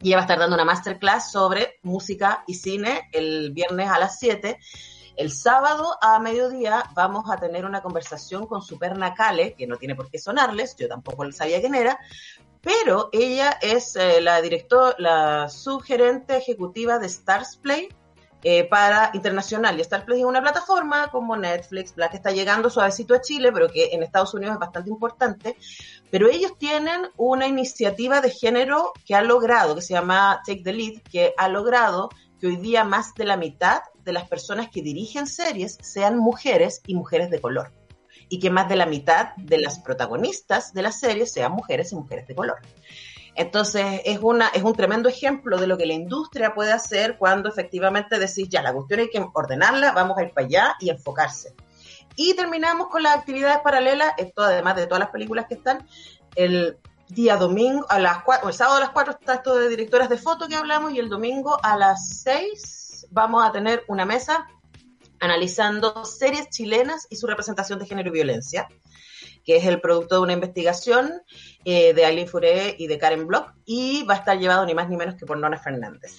Y 0.00 0.08
ella 0.08 0.16
va 0.16 0.22
a 0.22 0.24
estar 0.24 0.38
dando 0.38 0.54
una 0.54 0.64
masterclass 0.64 1.30
sobre 1.30 1.78
música 1.82 2.44
y 2.46 2.54
cine 2.54 3.08
el 3.12 3.52
viernes 3.52 3.88
a 3.88 3.98
las 3.98 4.18
7. 4.18 4.58
El 5.16 5.30
sábado 5.30 5.96
a 6.00 6.18
mediodía 6.18 6.84
vamos 6.94 7.30
a 7.30 7.36
tener 7.36 7.64
una 7.66 7.82
conversación 7.82 8.46
con 8.46 8.62
Superna 8.62 9.14
Cale, 9.14 9.54
que 9.54 9.66
no 9.66 9.76
tiene 9.76 9.94
por 9.94 10.10
qué 10.10 10.18
sonarles, 10.18 10.74
yo 10.76 10.88
tampoco 10.88 11.30
sabía 11.32 11.60
quién 11.60 11.74
era, 11.74 11.98
pero 12.62 13.10
ella 13.12 13.58
es 13.60 13.96
eh, 13.96 14.20
la 14.20 14.40
directora, 14.40 14.94
la 14.98 15.48
subgerente 15.48 16.36
ejecutiva 16.36 16.98
de 16.98 17.06
Stars 17.08 17.56
Play 17.56 17.88
eh, 18.42 18.64
para 18.64 19.10
internacional. 19.14 19.78
Y 19.78 19.82
Stars 19.82 20.04
Play 20.04 20.20
es 20.20 20.26
una 20.26 20.40
plataforma 20.40 21.08
como 21.08 21.36
Netflix, 21.36 21.92
la 21.96 22.10
que 22.10 22.16
está 22.16 22.30
llegando 22.32 22.70
suavecito 22.70 23.14
a 23.14 23.20
Chile, 23.20 23.52
pero 23.52 23.68
que 23.68 23.90
en 23.92 24.02
Estados 24.02 24.34
Unidos 24.34 24.54
es 24.54 24.60
bastante 24.60 24.90
importante. 24.90 25.56
Pero 26.10 26.28
ellos 26.28 26.58
tienen 26.58 27.08
una 27.16 27.46
iniciativa 27.46 28.20
de 28.20 28.30
género 28.30 28.92
que 29.06 29.14
ha 29.14 29.22
logrado, 29.22 29.74
que 29.74 29.82
se 29.82 29.94
llama 29.94 30.42
Take 30.46 30.62
the 30.62 30.72
Lead, 30.72 31.02
que 31.02 31.34
ha 31.36 31.48
logrado 31.48 32.10
que 32.40 32.48
hoy 32.48 32.56
día 32.56 32.84
más 32.84 33.14
de 33.14 33.24
la 33.24 33.36
mitad 33.36 33.82
de 34.04 34.12
las 34.12 34.28
personas 34.28 34.68
que 34.68 34.82
dirigen 34.82 35.26
series 35.26 35.78
sean 35.80 36.18
mujeres 36.18 36.82
y 36.86 36.94
mujeres 36.94 37.30
de 37.30 37.40
color 37.40 37.70
y 38.28 38.38
que 38.38 38.50
más 38.50 38.68
de 38.68 38.76
la 38.76 38.86
mitad 38.86 39.36
de 39.36 39.58
las 39.58 39.78
protagonistas 39.78 40.72
de 40.72 40.82
las 40.82 40.98
series 40.98 41.32
sean 41.32 41.52
mujeres 41.52 41.92
y 41.92 41.96
mujeres 41.96 42.26
de 42.26 42.34
color. 42.34 42.58
Entonces, 43.34 44.02
es, 44.04 44.18
una, 44.20 44.48
es 44.48 44.62
un 44.62 44.74
tremendo 44.74 45.08
ejemplo 45.08 45.58
de 45.58 45.66
lo 45.66 45.78
que 45.78 45.86
la 45.86 45.94
industria 45.94 46.54
puede 46.54 46.72
hacer 46.72 47.16
cuando 47.16 47.48
efectivamente 47.48 48.18
decís, 48.18 48.48
ya, 48.48 48.62
la 48.62 48.72
cuestión 48.72 49.00
hay 49.00 49.10
que 49.10 49.24
ordenarla, 49.32 49.92
vamos 49.92 50.18
a 50.18 50.22
ir 50.22 50.32
para 50.32 50.46
allá 50.46 50.76
y 50.80 50.90
enfocarse. 50.90 51.54
Y 52.16 52.34
terminamos 52.34 52.88
con 52.88 53.02
las 53.02 53.16
actividades 53.16 53.58
paralelas, 53.64 54.12
esto 54.18 54.42
además 54.42 54.76
de 54.76 54.86
todas 54.86 55.00
las 55.00 55.10
películas 55.10 55.46
que 55.48 55.54
están, 55.54 55.86
el 56.34 56.78
día 57.08 57.36
domingo, 57.36 57.86
a 57.88 57.98
las 57.98 58.22
cuatro, 58.22 58.48
el 58.48 58.54
sábado 58.54 58.78
a 58.78 58.80
las 58.80 58.90
4 58.90 59.16
está 59.20 59.34
esto 59.34 59.54
de 59.54 59.68
directoras 59.68 60.08
de 60.08 60.16
foto 60.16 60.48
que 60.48 60.56
hablamos 60.56 60.92
y 60.92 60.98
el 60.98 61.08
domingo 61.08 61.58
a 61.62 61.76
las 61.76 62.22
6 62.22 63.08
vamos 63.10 63.44
a 63.46 63.52
tener 63.52 63.84
una 63.88 64.04
mesa 64.04 64.46
analizando 65.20 66.04
series 66.04 66.48
chilenas 66.48 67.06
y 67.10 67.16
su 67.16 67.26
representación 67.26 67.78
de 67.78 67.86
género 67.86 68.08
y 68.08 68.12
violencia, 68.12 68.66
que 69.44 69.56
es 69.56 69.66
el 69.66 69.80
producto 69.80 70.16
de 70.16 70.22
una 70.22 70.32
investigación 70.32 71.10
eh, 71.64 71.94
de 71.94 72.04
Aileen 72.04 72.28
Furé 72.28 72.74
y 72.78 72.86
de 72.86 72.98
Karen 72.98 73.26
Block, 73.26 73.52
y 73.64 74.04
va 74.04 74.14
a 74.14 74.18
estar 74.18 74.38
llevado 74.38 74.64
ni 74.66 74.74
más 74.74 74.88
ni 74.88 74.96
menos 74.96 75.14
que 75.16 75.26
por 75.26 75.38
Nona 75.38 75.58
Fernández. 75.58 76.16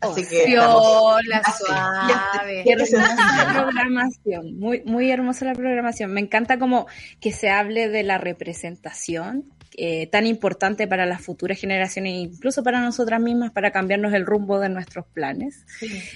Así 0.00 0.26
que 0.28 0.44
estamos- 0.44 1.16
Así. 1.42 1.64
suave. 1.64 2.64
Hermosa 2.66 3.44
la 3.44 3.52
programación, 3.52 4.58
muy, 4.58 4.82
muy 4.84 5.10
hermosa 5.10 5.46
la 5.46 5.54
programación. 5.54 6.12
Me 6.12 6.20
encanta 6.20 6.58
como 6.58 6.86
que 7.20 7.32
se 7.32 7.48
hable 7.48 7.88
de 7.88 8.02
la 8.02 8.18
representación 8.18 9.52
eh, 9.76 10.06
tan 10.06 10.26
importante 10.26 10.86
para 10.86 11.06
las 11.06 11.20
futuras 11.20 11.58
generaciones, 11.60 12.12
e 12.12 12.16
incluso 12.16 12.62
para 12.62 12.80
nosotras 12.80 13.20
mismas, 13.20 13.52
para 13.52 13.70
cambiarnos 13.70 14.14
el 14.14 14.24
rumbo 14.26 14.58
de 14.58 14.68
nuestros 14.68 15.06
planes. 15.06 15.64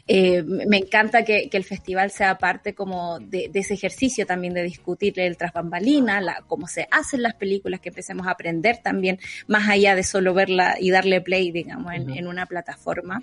Eh, 0.07 0.43
me 0.43 0.78
encanta 0.78 1.24
que, 1.24 1.49
que 1.49 1.57
el 1.57 1.65
festival 1.65 2.11
sea 2.11 2.39
parte 2.39 2.74
como 2.74 3.19
de, 3.20 3.49
de 3.53 3.61
ese 3.61 3.74
ejercicio 3.74 4.27
también 4.27 4.55
de 4.55 4.62
discutir 4.62 5.19
el 5.20 5.37
tras 5.37 5.53
bambalina, 5.53 6.20
la, 6.20 6.43
cómo 6.47 6.66
se 6.66 6.89
hacen 6.91 7.23
las 7.23 7.35
películas, 7.35 7.81
que 7.81 7.91
empecemos 7.91 8.27
a 8.27 8.31
aprender 8.32 8.78
también, 8.82 9.19
más 9.47 9.69
allá 9.69 9.95
de 9.95 10.03
solo 10.03 10.35
verla 10.35 10.77
y 10.81 10.91
darle 10.91 11.20
play, 11.20 11.51
digamos, 11.53 11.93
en, 11.93 12.11
en 12.11 12.27
una 12.27 12.47
plataforma. 12.47 13.23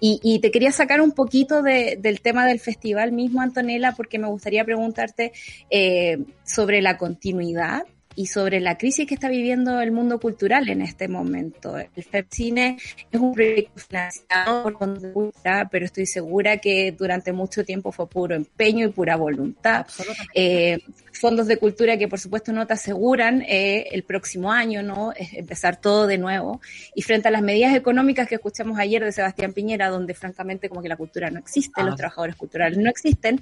Y, 0.00 0.20
y 0.22 0.38
te 0.40 0.50
quería 0.50 0.72
sacar 0.72 1.00
un 1.00 1.12
poquito 1.12 1.62
de- 1.62 1.98
del 2.00 2.20
tema 2.20 2.46
del 2.46 2.60
festival 2.60 3.12
mismo, 3.12 3.40
Antonella, 3.40 3.92
porque 3.96 4.18
me 4.18 4.28
gustaría 4.28 4.64
preguntarte 4.64 5.32
eh, 5.70 6.18
sobre 6.44 6.82
la 6.82 6.96
continuidad 6.96 7.84
y 8.16 8.26
sobre 8.26 8.60
la 8.60 8.76
crisis 8.78 9.06
que 9.06 9.14
está 9.14 9.28
viviendo 9.28 9.80
el 9.80 9.92
mundo 9.92 10.18
cultural 10.20 10.68
en 10.68 10.82
este 10.82 11.08
momento. 11.08 11.76
El 11.78 12.04
FEPCINE 12.04 12.76
es 13.10 13.20
un 13.20 13.32
proyecto 13.34 13.80
financiado 13.80 14.62
por 14.62 14.74
Cultura, 14.74 15.68
pero 15.70 15.84
estoy 15.84 16.06
segura 16.06 16.58
que 16.58 16.92
durante 16.92 17.32
mucho 17.32 17.64
tiempo 17.64 17.92
fue 17.92 18.08
puro 18.08 18.34
empeño 18.34 18.86
y 18.86 18.90
pura 18.90 19.16
voluntad. 19.16 19.86
Eh, 20.34 20.78
fondos 21.12 21.46
de 21.46 21.56
cultura 21.56 21.96
que 21.96 22.08
por 22.08 22.18
supuesto 22.18 22.52
no 22.52 22.66
te 22.66 22.74
aseguran 22.74 23.42
eh, 23.42 23.86
el 23.92 24.02
próximo 24.02 24.50
año, 24.52 24.82
¿no? 24.82 25.12
Es 25.12 25.32
empezar 25.34 25.80
todo 25.80 26.06
de 26.06 26.18
nuevo. 26.18 26.60
Y 26.94 27.02
frente 27.02 27.28
a 27.28 27.30
las 27.30 27.42
medidas 27.42 27.74
económicas 27.74 28.28
que 28.28 28.34
escuchamos 28.34 28.78
ayer 28.78 29.04
de 29.04 29.12
Sebastián 29.12 29.52
Piñera, 29.52 29.88
donde 29.88 30.14
francamente 30.14 30.68
como 30.68 30.82
que 30.82 30.88
la 30.88 30.96
cultura 30.96 31.30
no 31.30 31.38
existe, 31.38 31.80
Ah. 31.80 31.84
los 31.84 31.96
trabajadores 31.96 32.36
culturales 32.36 32.78
no 32.78 32.90
existen, 32.90 33.40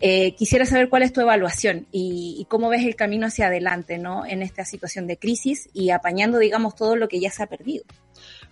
eh, 0.00 0.34
quisiera 0.36 0.64
saber 0.66 0.88
cuál 0.88 1.02
es 1.02 1.12
tu 1.12 1.20
evaluación 1.20 1.86
y, 1.90 2.36
y 2.38 2.44
cómo 2.44 2.68
ves 2.68 2.84
el 2.84 2.94
camino 2.94 3.26
hacia 3.26 3.46
adelante, 3.46 3.98
¿no? 3.98 4.13
En 4.24 4.42
esta 4.42 4.64
situación 4.64 5.06
de 5.06 5.18
crisis 5.18 5.68
y 5.72 5.90
apañando, 5.90 6.38
digamos, 6.38 6.74
todo 6.74 6.94
lo 6.94 7.08
que 7.08 7.20
ya 7.20 7.30
se 7.30 7.42
ha 7.42 7.46
perdido. 7.46 7.84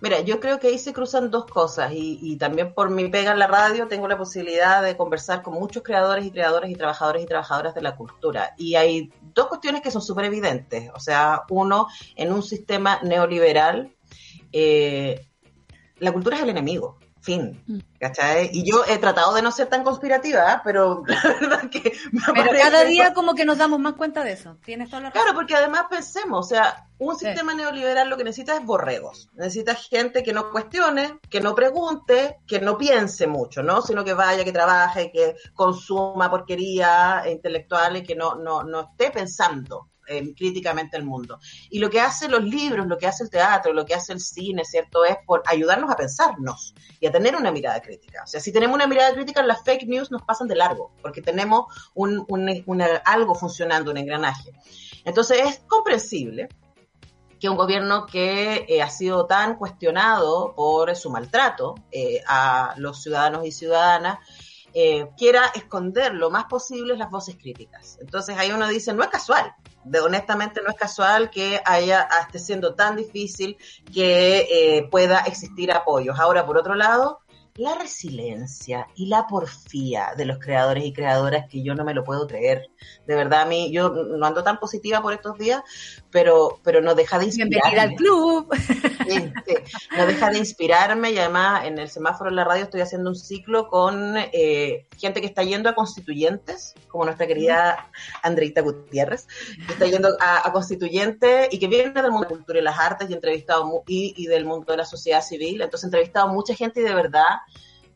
Mira, 0.00 0.20
yo 0.20 0.40
creo 0.40 0.58
que 0.58 0.66
ahí 0.66 0.78
se 0.78 0.92
cruzan 0.92 1.30
dos 1.30 1.46
cosas 1.46 1.92
y, 1.94 2.36
también 2.36 2.74
por 2.74 2.90
mi 2.90 3.08
pega 3.08 3.32
en 3.32 3.38
la 3.38 3.46
radio 3.46 3.86
tengo 3.86 4.08
la 4.08 4.18
posibilidad 4.18 4.82
de 4.82 4.96
conversar 4.96 5.42
con 5.42 5.54
muchos 5.54 5.84
creadores 5.84 6.26
y 6.26 6.32
creadores 6.32 6.70
y 6.70 6.74
trabajadores 6.74 7.22
y 7.22 7.26
trabajadoras 7.26 7.74
de 7.74 7.82
la 7.82 7.94
cultura. 7.94 8.54
Y 8.58 8.74
hay 8.74 9.12
dos 9.32 9.46
cuestiones 9.46 9.80
que 9.80 9.92
son 9.92 10.02
súper 10.02 10.24
evidentes. 10.24 10.90
O 10.94 10.98
sea, 10.98 11.42
uno, 11.50 11.86
en 12.16 12.32
un 12.32 12.42
sistema 12.42 12.98
neoliberal, 13.02 13.94
eh, 14.50 15.28
la 15.98 16.12
cultura 16.12 16.36
es 16.36 16.42
el 16.42 16.50
enemigo. 16.50 16.98
Fin. 17.22 17.62
Mm. 17.68 17.78
¿Cachai? 18.00 18.50
Y 18.52 18.68
yo 18.68 18.84
he 18.88 18.98
tratado 18.98 19.32
de 19.32 19.42
no 19.42 19.52
ser 19.52 19.68
tan 19.68 19.84
conspirativa, 19.84 20.42
¿ah? 20.52 20.60
pero 20.64 21.04
la 21.06 21.22
verdad 21.22 21.70
que 21.70 21.92
me 22.10 22.20
Pero 22.26 22.34
parece- 22.34 22.58
cada 22.58 22.84
día 22.84 23.14
como 23.14 23.34
que 23.34 23.44
nos 23.44 23.58
damos 23.58 23.78
más 23.78 23.94
cuenta 23.94 24.24
de 24.24 24.32
eso. 24.32 24.56
Tienes 24.64 24.90
toda 24.90 25.02
la 25.02 25.10
razón. 25.10 25.22
Claro, 25.22 25.36
porque 25.36 25.54
además 25.54 25.84
pensemos, 25.88 26.46
o 26.46 26.48
sea, 26.48 26.88
un 26.98 27.16
Sí. 27.16 27.26
sistema 27.26 27.54
neoliberal 27.54 28.08
lo 28.10 28.16
que 28.16 28.24
necesita 28.24 28.56
es 28.56 28.64
borregos. 28.64 29.28
Necesita 29.34 29.76
gente 29.76 30.24
que 30.24 30.32
no 30.32 30.50
cuestione, 30.50 31.20
que 31.30 31.40
no 31.40 31.54
pregunte, 31.54 32.38
que 32.46 32.60
no 32.60 32.76
piense 32.76 33.28
mucho, 33.28 33.62
¿no? 33.62 33.82
Sino 33.82 34.04
que 34.04 34.14
vaya, 34.14 34.44
que 34.44 34.52
trabaje, 34.52 35.12
que 35.12 35.36
consuma 35.54 36.28
porquería 36.28 37.22
intelectual 37.30 37.98
y 37.98 38.02
que 38.02 38.16
no, 38.16 38.34
no, 38.34 38.64
no 38.64 38.80
esté 38.90 39.12
pensando 39.12 39.88
eh, 40.08 40.34
críticamente 40.34 40.96
el 40.96 41.04
mundo. 41.04 41.38
Y 41.70 41.78
lo 41.78 41.90
que 41.90 42.00
hacen 42.00 42.30
los 42.30 42.42
libros, 42.44 42.86
lo 42.86 42.98
que 42.98 43.06
hace 43.06 43.24
el 43.24 43.30
teatro, 43.30 43.72
lo 43.72 43.84
que 43.84 43.94
hace 43.94 44.12
el 44.12 44.20
cine, 44.20 44.64
¿cierto? 44.64 45.04
Es 45.04 45.16
por 45.26 45.42
ayudarnos 45.46 45.90
a 45.90 45.96
pensarnos 45.96 46.74
y 47.00 47.06
a 47.06 47.12
tener 47.12 47.36
una 47.36 47.50
mirada 47.52 47.80
crítica. 47.80 48.22
O 48.24 48.26
sea, 48.26 48.40
si 48.40 48.52
tenemos 48.52 48.74
una 48.74 48.86
mirada 48.86 49.12
crítica, 49.14 49.42
las 49.42 49.62
fake 49.64 49.86
news 49.86 50.10
nos 50.10 50.22
pasan 50.22 50.48
de 50.48 50.56
largo, 50.56 50.92
porque 51.02 51.22
tenemos 51.22 51.66
un, 51.94 52.24
un- 52.28 52.82
algo 53.04 53.34
funcionando, 53.34 53.90
un 53.90 53.96
engranaje. 53.98 54.50
Entonces 55.04 55.38
es 55.44 55.58
comprensible 55.66 56.48
que 57.40 57.48
un 57.48 57.56
gobierno 57.56 58.06
que 58.06 58.66
eh, 58.68 58.82
ha 58.82 58.88
sido 58.88 59.26
tan 59.26 59.56
cuestionado 59.56 60.54
por 60.54 60.94
su 60.94 61.10
maltrato 61.10 61.74
eh, 61.90 62.22
a 62.28 62.74
los 62.76 63.02
ciudadanos 63.02 63.44
y 63.44 63.50
ciudadanas 63.50 64.18
eh, 64.74 65.08
quiera 65.16 65.46
esconder 65.54 66.14
lo 66.14 66.30
más 66.30 66.44
posible 66.44 66.96
las 66.96 67.10
voces 67.10 67.36
críticas. 67.36 67.98
Entonces 68.00 68.36
ahí 68.38 68.52
uno 68.52 68.68
dice, 68.68 68.92
no 68.92 69.02
es 69.02 69.08
casual, 69.08 69.54
de, 69.84 70.00
honestamente 70.00 70.60
no 70.62 70.70
es 70.70 70.76
casual 70.76 71.30
que 71.30 71.60
haya 71.64 72.08
esté 72.20 72.38
siendo 72.38 72.74
tan 72.74 72.96
difícil 72.96 73.56
que 73.92 74.46
eh, 74.50 74.88
pueda 74.90 75.20
existir 75.20 75.72
apoyos. 75.72 76.18
Ahora, 76.18 76.46
por 76.46 76.58
otro 76.58 76.74
lado, 76.74 77.21
la 77.56 77.74
resiliencia 77.74 78.86
y 78.94 79.06
la 79.06 79.26
porfía 79.26 80.14
de 80.16 80.24
los 80.24 80.38
creadores 80.38 80.84
y 80.84 80.92
creadoras 80.92 81.46
que 81.48 81.62
yo 81.62 81.74
no 81.74 81.84
me 81.84 81.92
lo 81.92 82.02
puedo 82.02 82.26
creer. 82.26 82.70
De 83.06 83.14
verdad, 83.14 83.42
a 83.42 83.44
mí, 83.44 83.70
yo 83.70 83.90
no 83.90 84.24
ando 84.26 84.42
tan 84.42 84.58
positiva 84.58 85.02
por 85.02 85.12
estos 85.12 85.36
días, 85.36 85.62
pero, 86.10 86.60
pero 86.62 86.80
no 86.80 86.94
deja 86.94 87.18
de 87.18 87.26
inspirarme. 87.26 87.58
Bienvenida 87.58 87.82
al 87.82 87.94
club. 87.94 88.48
Sí, 89.06 89.32
sí. 89.46 89.54
No 89.96 90.06
deja 90.06 90.30
de 90.30 90.38
inspirarme 90.38 91.10
y 91.10 91.18
además 91.18 91.66
en 91.66 91.78
el 91.78 91.90
semáforo 91.90 92.30
en 92.30 92.36
la 92.36 92.44
radio 92.44 92.64
estoy 92.64 92.80
haciendo 92.80 93.10
un 93.10 93.16
ciclo 93.16 93.68
con 93.68 94.14
eh, 94.16 94.86
gente 94.96 95.20
que 95.20 95.26
está 95.26 95.42
yendo 95.42 95.68
a 95.68 95.74
constituyentes, 95.74 96.74
como 96.88 97.04
nuestra 97.04 97.26
querida 97.26 97.90
Andreita 98.22 98.62
Gutiérrez, 98.62 99.26
que 99.66 99.72
está 99.72 99.86
yendo 99.86 100.16
a, 100.20 100.46
a 100.46 100.52
constituyentes 100.52 101.48
y 101.50 101.58
que 101.58 101.66
viene 101.66 101.92
del 101.92 102.12
mundo 102.12 102.28
de 102.28 102.30
la 102.30 102.36
cultura 102.36 102.58
y 102.60 102.62
las 102.62 102.78
artes 102.78 103.10
y 103.10 103.12
entrevistado 103.12 103.82
y, 103.86 104.14
y 104.16 104.26
del 104.26 104.46
mundo 104.46 104.72
de 104.72 104.78
la 104.78 104.84
sociedad 104.86 105.22
civil. 105.22 105.60
Entonces 105.60 105.84
he 105.84 105.86
entrevistado 105.88 106.28
a 106.28 106.32
mucha 106.32 106.54
gente 106.54 106.80
y 106.80 106.84
de 106.84 106.94
verdad 106.94 107.42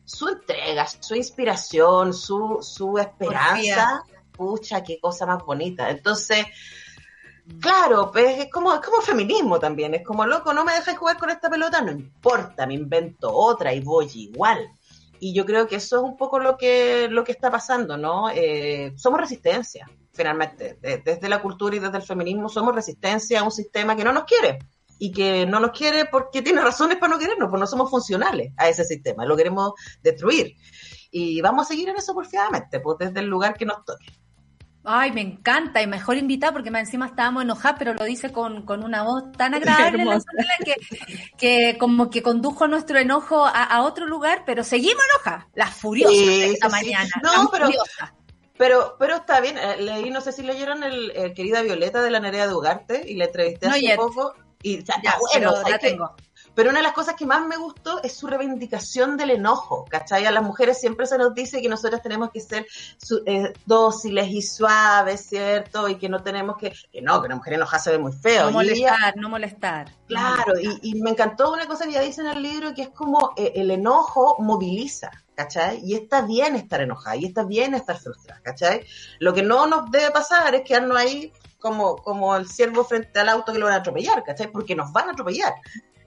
su 0.07 0.29
entrega, 0.29 0.87
su 0.87 1.15
inspiración, 1.15 2.13
su, 2.13 2.59
su 2.61 2.97
esperanza, 2.97 4.03
pucha, 4.31 4.81
qué 4.83 4.99
cosa 4.99 5.25
más 5.25 5.43
bonita. 5.45 5.89
Entonces, 5.89 6.45
Claro, 7.61 8.11
pues 8.11 8.39
es 8.39 8.51
como, 8.51 8.73
es 8.73 8.81
como 8.81 9.01
feminismo 9.01 9.57
también, 9.57 9.93
es 9.93 10.03
como, 10.05 10.25
loco, 10.25 10.53
no 10.53 10.65
me 10.65 10.73
dejes 10.73 10.97
jugar 10.97 11.17
con 11.17 11.29
esta 11.29 11.49
pelota, 11.49 11.81
no 11.81 11.91
importa, 11.91 12.67
me 12.67 12.73
invento 12.73 13.31
otra 13.33 13.73
y 13.73 13.79
voy 13.79 14.09
igual. 14.15 14.69
Y 15.19 15.33
yo 15.33 15.45
creo 15.45 15.65
que 15.65 15.77
eso 15.77 15.95
es 15.97 16.03
un 16.03 16.17
poco 16.17 16.39
lo 16.39 16.57
que, 16.57 17.07
lo 17.09 17.23
que 17.23 17.31
está 17.31 17.49
pasando, 17.49 17.95
¿no? 17.95 18.29
Eh, 18.29 18.93
somos 18.97 19.21
resistencia, 19.21 19.89
finalmente, 20.11 20.77
De- 20.81 20.97
desde 20.97 21.29
la 21.29 21.41
cultura 21.41 21.75
y 21.77 21.79
desde 21.79 21.95
el 21.97 22.03
feminismo 22.03 22.49
somos 22.49 22.75
resistencia 22.75 23.39
a 23.39 23.43
un 23.43 23.51
sistema 23.51 23.95
que 23.95 24.03
no 24.03 24.11
nos 24.11 24.25
quiere 24.25 24.59
y 24.99 25.11
que 25.11 25.45
no 25.45 25.59
nos 25.59 25.71
quiere 25.71 26.05
porque 26.05 26.41
tiene 26.41 26.61
razones 26.61 26.97
para 26.97 27.13
no 27.13 27.19
querernos, 27.19 27.49
pues 27.49 27.59
no 27.59 27.67
somos 27.67 27.89
funcionales 27.89 28.51
a 28.57 28.67
ese 28.69 28.83
sistema, 28.83 29.25
lo 29.25 29.37
queremos 29.37 29.73
destruir. 30.01 30.55
Y 31.11 31.39
vamos 31.41 31.65
a 31.65 31.69
seguir 31.69 31.89
en 31.89 31.97
eso 31.97 32.13
porfiadamente, 32.13 32.79
pues 32.79 32.97
desde 32.99 33.19
el 33.21 33.27
lugar 33.27 33.53
que 33.55 33.65
nos 33.65 33.83
toque. 33.85 34.05
Ay, 34.89 35.11
me 35.11 35.19
encanta. 35.19 35.81
Y 35.81 35.87
mejor 35.87 36.15
invitada 36.15 36.53
porque 36.53 36.71
más 36.71 36.81
encima 36.81 37.07
estábamos 37.07 37.43
enojadas, 37.43 37.75
pero 37.77 37.93
lo 37.93 38.05
dice 38.05 38.31
con, 38.31 38.65
con 38.65 38.83
una 38.85 39.03
voz 39.03 39.31
tan 39.33 39.53
agradable 39.55 40.05
la 40.05 40.19
que, 40.63 40.75
que 41.37 41.77
como 41.77 42.09
que 42.09 42.21
condujo 42.23 42.67
nuestro 42.67 42.97
enojo 42.97 43.45
a, 43.45 43.63
a 43.63 43.81
otro 43.83 44.05
lugar, 44.05 44.43
pero 44.45 44.63
seguimos 44.63 45.03
enojadas. 45.13 45.45
Las 45.55 45.73
furiosas 45.75 46.15
Sí, 46.17 46.25
de 46.25 46.51
esta 46.51 46.69
sí, 46.69 46.71
mañana. 46.71 47.09
No, 47.21 47.31
las 47.33 47.47
pero- 47.51 47.65
furiosas. 47.65 48.13
Pero, 48.57 48.95
pero 48.97 49.17
está 49.17 49.39
bien, 49.39 49.55
eh, 49.57 49.75
leí, 49.79 50.09
no 50.09 50.19
sé 50.19 50.31
si 50.31 50.41
leyeron 50.41 50.81
el, 50.83 51.11
eh, 51.15 51.31
querida 51.35 51.61
Violeta 51.61 52.01
de 52.01 52.09
la 52.09 52.19
Nerea 52.19 52.47
de 52.47 52.55
Ugarte 52.55 53.03
y 53.07 53.15
la 53.15 53.25
entrevisté 53.25 53.67
No 53.67 53.73
hace 53.73 53.81
yet. 53.81 53.97
poco. 53.97 54.33
Y, 54.63 54.83
Ya, 54.83 54.95
está 54.95 55.17
bueno, 55.19 55.33
pero 55.33 55.51
¿sabes 55.55 55.71
la 55.71 55.79
qué? 55.79 55.89
tengo. 55.91 56.15
Pero 56.55 56.71
una 56.71 56.79
de 56.79 56.83
las 56.83 56.93
cosas 56.93 57.13
que 57.13 57.27
más 57.27 57.45
me 57.45 57.55
gustó 57.55 58.01
es 58.01 58.13
su 58.13 58.25
reivindicación 58.25 59.15
del 59.15 59.29
enojo, 59.29 59.85
¿cachai? 59.89 60.25
A 60.25 60.31
las 60.31 60.41
mujeres 60.41 60.79
siempre 60.79 61.05
se 61.05 61.15
nos 61.19 61.35
dice 61.35 61.61
que 61.61 61.69
nosotras 61.69 62.01
tenemos 62.01 62.31
que 62.31 62.39
ser 62.41 62.65
su- 62.97 63.21
eh, 63.27 63.53
dóciles 63.67 64.27
y 64.29 64.41
suaves, 64.41 65.27
¿cierto? 65.27 65.87
Y 65.87 65.97
que 65.99 66.09
no 66.09 66.23
tenemos 66.23 66.57
que, 66.57 66.73
que 66.91 66.99
no, 67.03 67.21
que 67.21 67.27
una 67.27 67.35
mujer 67.35 67.53
enojada 67.53 67.83
se 67.83 67.91
ve 67.91 67.99
muy 67.99 68.11
feo. 68.11 68.49
No 68.49 68.63
Y 68.63 68.69
ella- 68.69 68.89
molestar, 68.91 69.17
no 69.17 69.29
molestar. 69.29 69.91
Claro, 70.07 70.53
y, 70.59 70.79
y 70.81 70.95
me 71.01 71.11
encantó 71.11 71.51
una 71.53 71.67
cosa 71.67 71.83
que 71.83 71.91
ella 71.91 72.01
dice 72.01 72.21
en 72.21 72.27
el 72.27 72.41
libro, 72.41 72.73
que 72.73 72.81
es 72.83 72.89
como 72.89 73.33
eh, 73.37 73.51
el 73.55 73.69
enojo 73.69 74.37
moviliza, 74.39 75.11
¿cachai? 75.35 75.79
Y 75.83 75.93
está 75.93 76.21
bien 76.21 76.55
estar 76.55 76.81
enojada, 76.81 77.15
y 77.17 77.25
está 77.25 77.43
bien 77.43 77.75
estar 77.75 77.97
frustrada, 77.99 78.41
¿cachai? 78.41 78.83
Lo 79.19 79.31
que 79.35 79.43
no 79.43 79.67
nos 79.67 79.91
debe 79.91 80.09
pasar 80.09 80.55
es 80.55 80.63
quedarnos 80.63 80.97
ahí 80.97 81.31
como, 81.59 81.97
como 81.97 82.35
el 82.35 82.47
ciervo 82.47 82.83
frente 82.83 83.19
al 83.19 83.29
auto 83.29 83.53
que 83.53 83.59
lo 83.59 83.65
van 83.65 83.75
a 83.75 83.77
atropellar, 83.77 84.23
¿cachai? 84.23 84.51
Porque 84.51 84.75
nos 84.75 84.91
van 84.91 85.09
a 85.09 85.11
atropellar. 85.11 85.53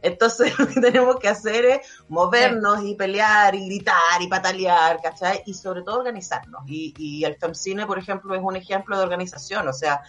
Entonces 0.02 0.52
lo 0.59 0.66
que 0.66 0.81
tenemos 0.81 1.16
que 1.16 1.28
hacer 1.28 1.64
es 1.64 1.81
movernos 2.09 2.85
y 2.85 2.94
pelear 2.94 3.55
y 3.55 3.66
gritar 3.66 4.20
y 4.20 4.28
patalear, 4.28 5.01
¿cachai? 5.02 5.43
Y 5.47 5.55
sobre 5.55 5.82
todo 5.82 5.98
organizarnos. 5.98 6.62
Y, 6.66 6.94
y 6.97 7.24
el 7.24 7.36
FEMCINE, 7.36 7.86
por 7.86 7.98
ejemplo, 7.98 8.35
es 8.35 8.43
un 8.43 8.56
ejemplo 8.56 8.97
de 8.97 9.02
organización. 9.02 9.68
O 9.68 9.72
sea, 9.72 10.02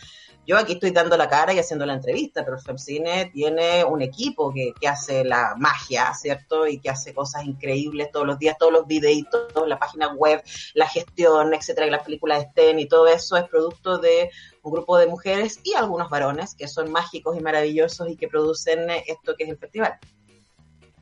yo 0.45 0.57
aquí 0.57 0.73
estoy 0.73 0.91
dando 0.91 1.17
la 1.17 1.29
cara 1.29 1.53
y 1.53 1.59
haciendo 1.59 1.85
la 1.85 1.93
entrevista, 1.93 2.43
pero 2.43 2.59
FEMCINE 2.59 3.31
tiene 3.33 3.83
un 3.83 4.01
equipo 4.01 4.51
que, 4.51 4.73
que 4.79 4.87
hace 4.87 5.23
la 5.23 5.55
magia, 5.57 6.13
¿cierto? 6.13 6.67
Y 6.67 6.79
que 6.79 6.89
hace 6.89 7.13
cosas 7.13 7.45
increíbles 7.45 8.11
todos 8.11 8.25
los 8.25 8.39
días, 8.39 8.57
todos 8.57 8.71
los 8.71 8.87
videitos, 8.87 9.47
la 9.67 9.79
página 9.79 10.13
web, 10.13 10.43
la 10.73 10.87
gestión, 10.87 11.53
etcétera, 11.53 11.85
que 11.85 11.91
las 11.91 12.03
películas 12.03 12.43
estén 12.45 12.79
y 12.79 12.87
todo 12.87 13.07
eso 13.07 13.37
es 13.37 13.43
producto 13.45 13.97
de 13.97 14.31
un 14.63 14.71
grupo 14.71 14.97
de 14.97 15.07
mujeres 15.07 15.59
y 15.63 15.73
algunos 15.73 16.09
varones 16.09 16.55
que 16.55 16.67
son 16.67 16.91
mágicos 16.91 17.37
y 17.37 17.41
maravillosos 17.41 18.09
y 18.09 18.15
que 18.15 18.27
producen 18.27 18.89
esto 18.89 19.35
que 19.35 19.43
es 19.43 19.49
el 19.49 19.57
festival. 19.57 19.99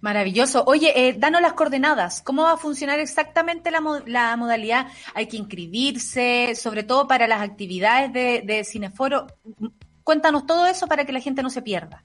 Maravilloso. 0.01 0.63
Oye, 0.65 0.93
eh, 1.09 1.15
danos 1.17 1.41
las 1.41 1.53
coordenadas. 1.53 2.21
¿Cómo 2.21 2.43
va 2.43 2.53
a 2.53 2.57
funcionar 2.57 2.99
exactamente 2.99 3.69
la, 3.69 3.81
mo- 3.81 3.99
la 4.05 4.35
modalidad? 4.38 4.88
Hay 5.13 5.27
que 5.27 5.35
inscribirse, 5.38 6.53
sobre 6.55 6.84
todo 6.84 7.07
para 7.07 7.27
las 7.27 7.41
actividades 7.41 8.13
de, 8.13 8.41
de 8.45 8.63
Cineforo. 8.63 9.27
Cuéntanos 10.03 10.45
todo 10.45 10.65
eso 10.67 10.88
para 10.88 11.05
que 11.05 11.11
la 11.11 11.19
gente 11.19 11.43
no 11.43 11.49
se 11.49 11.61
pierda. 11.61 12.03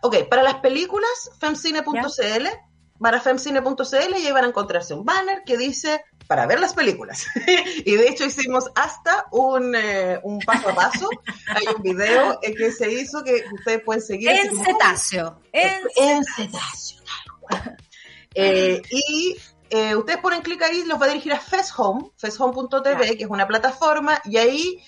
Ok, 0.00 0.28
para 0.30 0.42
las 0.42 0.54
películas, 0.56 1.30
femcine.cl, 1.38 2.46
para 2.98 3.20
femcine.cl 3.20 4.16
y 4.18 4.26
ahí 4.26 4.32
van 4.32 4.44
a 4.44 4.48
encontrarse 4.48 4.94
un 4.94 5.04
banner 5.04 5.42
que 5.44 5.58
dice 5.58 6.02
para 6.26 6.46
ver 6.46 6.58
las 6.60 6.72
películas. 6.72 7.26
y 7.84 7.94
de 7.94 8.08
hecho 8.08 8.24
hicimos 8.24 8.70
hasta 8.74 9.26
un, 9.30 9.74
eh, 9.76 10.18
un 10.22 10.38
paso 10.38 10.70
a 10.70 10.74
paso. 10.74 11.10
Hay 11.48 11.66
un 11.76 11.82
video 11.82 12.38
eh, 12.42 12.54
que 12.54 12.72
se 12.72 12.90
hizo 12.90 13.22
que 13.22 13.44
ustedes 13.52 13.82
pueden 13.84 14.00
seguir. 14.02 14.30
En 14.30 14.64
cetáceo. 14.64 15.40
En 15.52 15.82
en 15.96 16.24
cetáceo. 16.24 17.02
Eh, 18.36 18.82
y 18.90 19.36
eh, 19.70 19.94
ustedes 19.94 20.18
ponen 20.18 20.42
clic 20.42 20.60
ahí, 20.62 20.82
los 20.84 21.00
va 21.00 21.04
a 21.06 21.08
dirigir 21.08 21.32
a 21.32 21.38
FestHome, 21.38 22.10
festhome.tv, 22.16 23.16
que 23.16 23.22
es 23.22 23.30
una 23.30 23.46
plataforma, 23.46 24.20
y 24.24 24.38
ahí, 24.38 24.78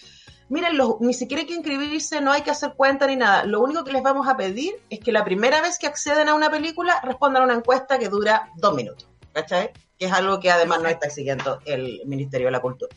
miren, 0.48 0.76
los- 0.76 0.96
ni 1.00 1.14
siquiera 1.14 1.42
hay 1.42 1.46
que 1.46 1.54
inscribirse, 1.54 2.20
no 2.20 2.32
hay 2.32 2.42
que 2.42 2.50
hacer 2.50 2.74
cuenta 2.76 3.06
ni 3.06 3.14
nada. 3.14 3.44
Lo 3.44 3.60
único 3.60 3.84
que 3.84 3.92
les 3.92 4.02
vamos 4.02 4.26
a 4.26 4.36
pedir 4.36 4.74
es 4.90 4.98
que 4.98 5.12
la 5.12 5.24
primera 5.24 5.60
vez 5.62 5.78
que 5.78 5.86
acceden 5.86 6.28
a 6.28 6.34
una 6.34 6.50
película 6.50 7.00
respondan 7.04 7.42
a 7.42 7.44
una 7.44 7.54
encuesta 7.54 8.00
que 8.00 8.08
dura 8.08 8.50
dos 8.56 8.74
minutos, 8.74 9.06
¿cachai? 9.32 9.70
Que 9.96 10.06
es 10.06 10.12
algo 10.12 10.40
que 10.40 10.50
además 10.50 10.82
no 10.82 10.88
está 10.88 11.06
exigiendo 11.06 11.60
el 11.66 12.02
Ministerio 12.04 12.48
de 12.48 12.50
la 12.50 12.60
Cultura. 12.60 12.94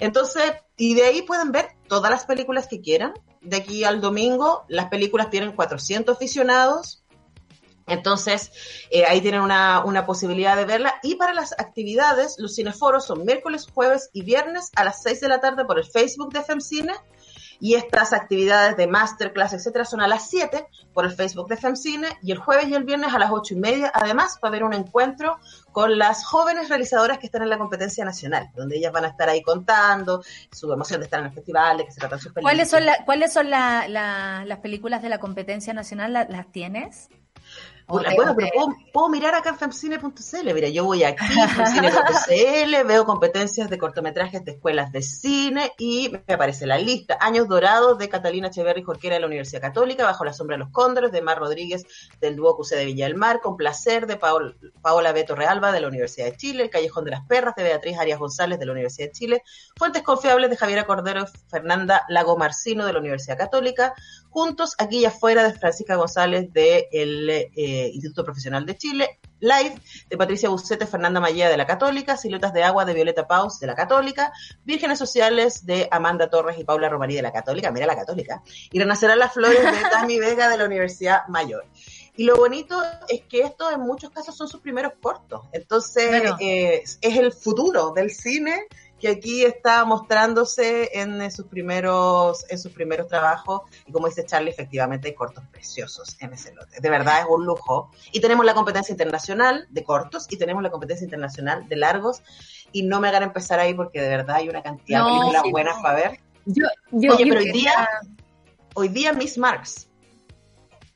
Entonces, 0.00 0.52
y 0.76 0.94
de 0.94 1.04
ahí 1.04 1.22
pueden 1.22 1.52
ver 1.52 1.68
todas 1.86 2.10
las 2.10 2.24
películas 2.26 2.66
que 2.66 2.80
quieran. 2.80 3.14
De 3.40 3.56
aquí 3.58 3.84
al 3.84 4.00
domingo, 4.00 4.64
las 4.68 4.86
películas 4.88 5.30
tienen 5.30 5.52
400 5.52 6.16
aficionados. 6.16 7.01
Entonces, 7.86 8.52
eh, 8.90 9.04
ahí 9.08 9.20
tienen 9.20 9.40
una, 9.40 9.84
una 9.84 10.06
posibilidad 10.06 10.56
de 10.56 10.64
verla. 10.64 10.94
Y 11.02 11.16
para 11.16 11.34
las 11.34 11.52
actividades, 11.52 12.36
los 12.38 12.54
cineforos 12.54 13.04
son 13.06 13.24
miércoles, 13.24 13.66
jueves 13.72 14.10
y 14.12 14.22
viernes 14.22 14.70
a 14.76 14.84
las 14.84 15.02
6 15.02 15.20
de 15.20 15.28
la 15.28 15.40
tarde 15.40 15.64
por 15.64 15.78
el 15.78 15.84
Facebook 15.84 16.32
de 16.32 16.42
FemCine. 16.42 16.92
Y 17.60 17.74
estas 17.76 18.12
actividades 18.12 18.76
de 18.76 18.88
masterclass, 18.88 19.52
etcétera, 19.52 19.84
son 19.84 20.00
a 20.00 20.08
las 20.08 20.28
7 20.28 20.66
por 20.92 21.04
el 21.04 21.12
Facebook 21.12 21.46
de 21.48 21.56
FemCine. 21.56 22.08
Y 22.20 22.32
el 22.32 22.38
jueves 22.38 22.66
y 22.66 22.74
el 22.74 22.82
viernes 22.82 23.14
a 23.14 23.20
las 23.20 23.30
8 23.30 23.54
y 23.54 23.56
media, 23.56 23.92
además, 23.94 24.40
va 24.42 24.48
a 24.48 24.50
haber 24.50 24.64
un 24.64 24.74
encuentro 24.74 25.38
con 25.70 25.96
las 25.96 26.24
jóvenes 26.24 26.68
realizadoras 26.68 27.18
que 27.18 27.26
están 27.26 27.42
en 27.42 27.50
la 27.50 27.58
competencia 27.58 28.04
nacional, 28.04 28.50
donde 28.56 28.78
ellas 28.78 28.92
van 28.92 29.04
a 29.04 29.08
estar 29.08 29.28
ahí 29.28 29.42
contando 29.42 30.24
su 30.50 30.72
emoción 30.72 30.98
de 31.00 31.04
estar 31.04 31.20
en 31.20 31.26
el 31.26 31.32
festival, 31.32 31.78
de 31.78 31.84
que 31.84 31.92
se 31.92 32.00
tratan 32.00 32.18
sus 32.18 32.32
películas. 32.32 32.52
¿Cuáles 32.52 32.68
son, 32.70 32.84
la- 32.84 33.04
¿cuáles 33.04 33.32
son 33.32 33.48
la- 33.50 33.86
la- 33.86 34.44
las 34.44 34.58
películas 34.58 35.00
de 35.00 35.08
la 35.10 35.18
competencia 35.18 35.72
nacional? 35.72 36.12
¿La- 36.12 36.24
¿Las 36.24 36.50
tienes? 36.50 37.10
Bueno, 37.92 38.34
pero 38.36 38.50
puedo, 38.54 38.68
puedo 38.92 39.08
mirar 39.08 39.34
acá 39.34 39.50
en 39.50 39.58
femcine.cl. 39.58 40.54
Mira, 40.54 40.68
yo 40.68 40.84
voy 40.84 41.04
aquí, 41.04 41.24
femcine.cl, 41.56 42.84
veo 42.86 43.04
competencias 43.04 43.68
de 43.70 43.78
cortometrajes 43.78 44.44
de 44.44 44.52
escuelas 44.52 44.92
de 44.92 45.02
cine 45.02 45.72
y 45.78 46.10
me 46.26 46.34
aparece 46.34 46.66
la 46.66 46.78
lista. 46.78 47.18
Años 47.20 47.48
dorados 47.48 47.98
de 47.98 48.08
Catalina 48.08 48.48
Echeverri 48.48 48.82
Jorquera 48.82 49.14
de 49.16 49.20
la 49.20 49.26
Universidad 49.26 49.60
Católica, 49.60 50.04
Bajo 50.04 50.24
la 50.24 50.32
sombra 50.32 50.56
de 50.56 50.60
los 50.64 50.70
cóndores, 50.72 51.12
de 51.12 51.22
Mar 51.22 51.38
Rodríguez 51.38 51.84
del 52.20 52.36
dúo 52.36 52.56
QC 52.56 52.76
de 52.76 52.84
Villa 52.86 53.06
del 53.06 53.16
Mar, 53.16 53.40
Con 53.40 53.56
placer 53.56 54.06
de 54.06 54.18
Paol- 54.18 54.56
Paola 54.80 55.12
Beto 55.12 55.34
Realba 55.34 55.72
de 55.72 55.80
la 55.80 55.88
Universidad 55.88 56.26
de 56.26 56.36
Chile, 56.36 56.62
El 56.64 56.70
Callejón 56.70 57.04
de 57.04 57.10
las 57.12 57.26
Perras 57.26 57.54
de 57.56 57.62
Beatriz 57.64 57.98
Arias 57.98 58.18
González 58.18 58.58
de 58.58 58.66
la 58.66 58.72
Universidad 58.72 59.08
de 59.08 59.12
Chile, 59.12 59.42
Fuentes 59.76 60.02
Confiables 60.02 60.50
de 60.50 60.56
Javiera 60.56 60.84
Cordero 60.86 61.24
Fernanda 61.48 62.04
Lago 62.08 62.36
Marcino 62.36 62.86
de 62.86 62.92
la 62.92 62.98
Universidad 62.98 63.38
Católica, 63.38 63.94
Juntos, 64.32 64.74
aquí 64.78 65.00
y 65.00 65.04
afuera, 65.04 65.44
de 65.44 65.52
Francisca 65.52 65.94
González 65.96 66.50
del 66.52 67.50
Instituto 67.54 68.24
Profesional 68.24 68.64
de 68.64 68.76
Chile, 68.76 69.20
Live, 69.40 69.74
de 70.08 70.16
Patricia 70.16 70.48
Bucete, 70.48 70.86
Fernanda 70.86 71.20
Mallea 71.20 71.50
de 71.50 71.56
la 71.56 71.66
Católica, 71.66 72.16
Siluetas 72.16 72.54
de 72.54 72.62
Agua 72.62 72.86
de 72.86 72.94
Violeta 72.94 73.26
Paus 73.26 73.60
de 73.60 73.66
la 73.66 73.74
Católica, 73.74 74.32
Vírgenes 74.64 74.98
Sociales 74.98 75.66
de 75.66 75.86
Amanda 75.90 76.30
Torres 76.30 76.58
y 76.58 76.64
Paula 76.64 76.88
Romarí 76.88 77.14
de 77.14 77.22
la 77.22 77.32
Católica, 77.32 77.70
mira 77.70 77.84
la 77.84 77.96
Católica, 77.96 78.42
y 78.70 78.78
Renacerán 78.78 79.18
las 79.18 79.34
Flores 79.34 79.60
de 79.60 79.82
Tami 79.90 80.18
Vega 80.18 80.48
de 80.48 80.56
la 80.56 80.64
Universidad 80.64 81.26
Mayor. 81.28 81.66
Y 82.14 82.24
lo 82.24 82.36
bonito 82.36 82.80
es 83.08 83.22
que 83.22 83.40
estos 83.40 83.72
en 83.72 83.80
muchos 83.80 84.10
casos 84.10 84.36
son 84.36 84.46
sus 84.48 84.60
primeros 84.60 84.92
cortos. 85.00 85.42
Entonces, 85.52 86.24
eh, 86.40 86.82
es 86.84 87.16
el 87.16 87.32
futuro 87.32 87.92
del 87.92 88.10
cine 88.10 88.66
que 89.02 89.08
aquí 89.08 89.44
está 89.44 89.84
mostrándose 89.84 90.88
en 91.00 91.20
eh, 91.20 91.30
sus 91.32 91.46
primeros 91.46 92.46
en 92.48 92.56
sus 92.56 92.70
primeros 92.70 93.08
trabajos. 93.08 93.62
Y 93.84 93.90
como 93.90 94.06
dice 94.06 94.24
Charlie 94.24 94.50
efectivamente 94.52 95.08
hay 95.08 95.14
cortos 95.14 95.42
preciosos 95.50 96.16
en 96.20 96.32
ese 96.32 96.54
lote. 96.54 96.80
De 96.80 96.88
verdad 96.88 97.18
es 97.18 97.26
un 97.28 97.44
lujo. 97.44 97.90
Y 98.12 98.20
tenemos 98.20 98.46
la 98.46 98.54
competencia 98.54 98.92
internacional 98.92 99.66
de 99.70 99.82
cortos 99.82 100.28
y 100.30 100.38
tenemos 100.38 100.62
la 100.62 100.70
competencia 100.70 101.04
internacional 101.04 101.68
de 101.68 101.74
largos. 101.74 102.22
Y 102.70 102.84
no 102.84 103.00
me 103.00 103.08
hagan 103.08 103.24
empezar 103.24 103.58
ahí 103.58 103.74
porque 103.74 104.00
de 104.00 104.08
verdad 104.08 104.36
hay 104.36 104.48
una 104.48 104.62
cantidad 104.62 105.00
No, 105.00 105.06
de 105.06 105.12
películas 105.18 105.42
sí, 105.42 105.50
buenas 105.50 105.76
no. 105.78 105.82
para 105.82 105.94
ver. 105.96 106.20
Yo, 106.46 106.66
yo, 106.92 107.14
oye 107.14 107.24
yo 107.24 107.28
pero 107.34 107.40
hoy 107.40 107.50
día 107.50 107.88
hoy 108.74 108.88
día 108.88 109.12
Miss 109.12 109.36
Marks 109.36 109.88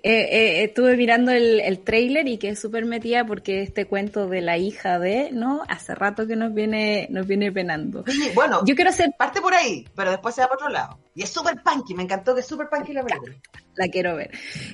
eh, 0.09 0.29
eh, 0.31 0.63
estuve 0.63 0.97
mirando 0.97 1.33
el, 1.33 1.59
el 1.59 1.81
trailer 1.81 2.29
y 2.29 2.39
quedé 2.39 2.55
súper 2.55 2.85
metida 2.85 3.27
porque 3.27 3.63
este 3.63 3.87
cuento 3.87 4.29
de 4.29 4.41
la 4.41 4.57
hija 4.57 5.01
de, 5.01 5.31
¿no? 5.33 5.63
Hace 5.67 5.97
rato 5.97 6.29
que 6.29 6.37
nos 6.37 6.55
viene, 6.55 7.09
nos 7.11 7.27
viene 7.27 7.51
penando. 7.51 8.05
Sí, 8.07 8.31
bueno 8.33 8.61
Yo 8.65 8.77
quiero 8.77 8.91
hacer, 8.91 9.11
parte 9.19 9.41
por 9.41 9.53
ahí 9.53 9.85
pero 9.97 10.13
después 10.13 10.33
se 10.37 10.43
va 10.43 10.47
para 10.47 10.57
otro 10.57 10.69
lado 10.69 11.01
y 11.13 11.25
es 11.25 11.31
súper 11.31 11.61
punky 11.61 11.95
me 11.95 12.05
encantó 12.05 12.37
que 12.37 12.41
es 12.43 12.47
súper 12.47 12.69
punky 12.69 12.93
la 12.93 13.03
película 13.03 13.37
la 13.77 13.89
quiero 13.89 14.17
ver. 14.17 14.31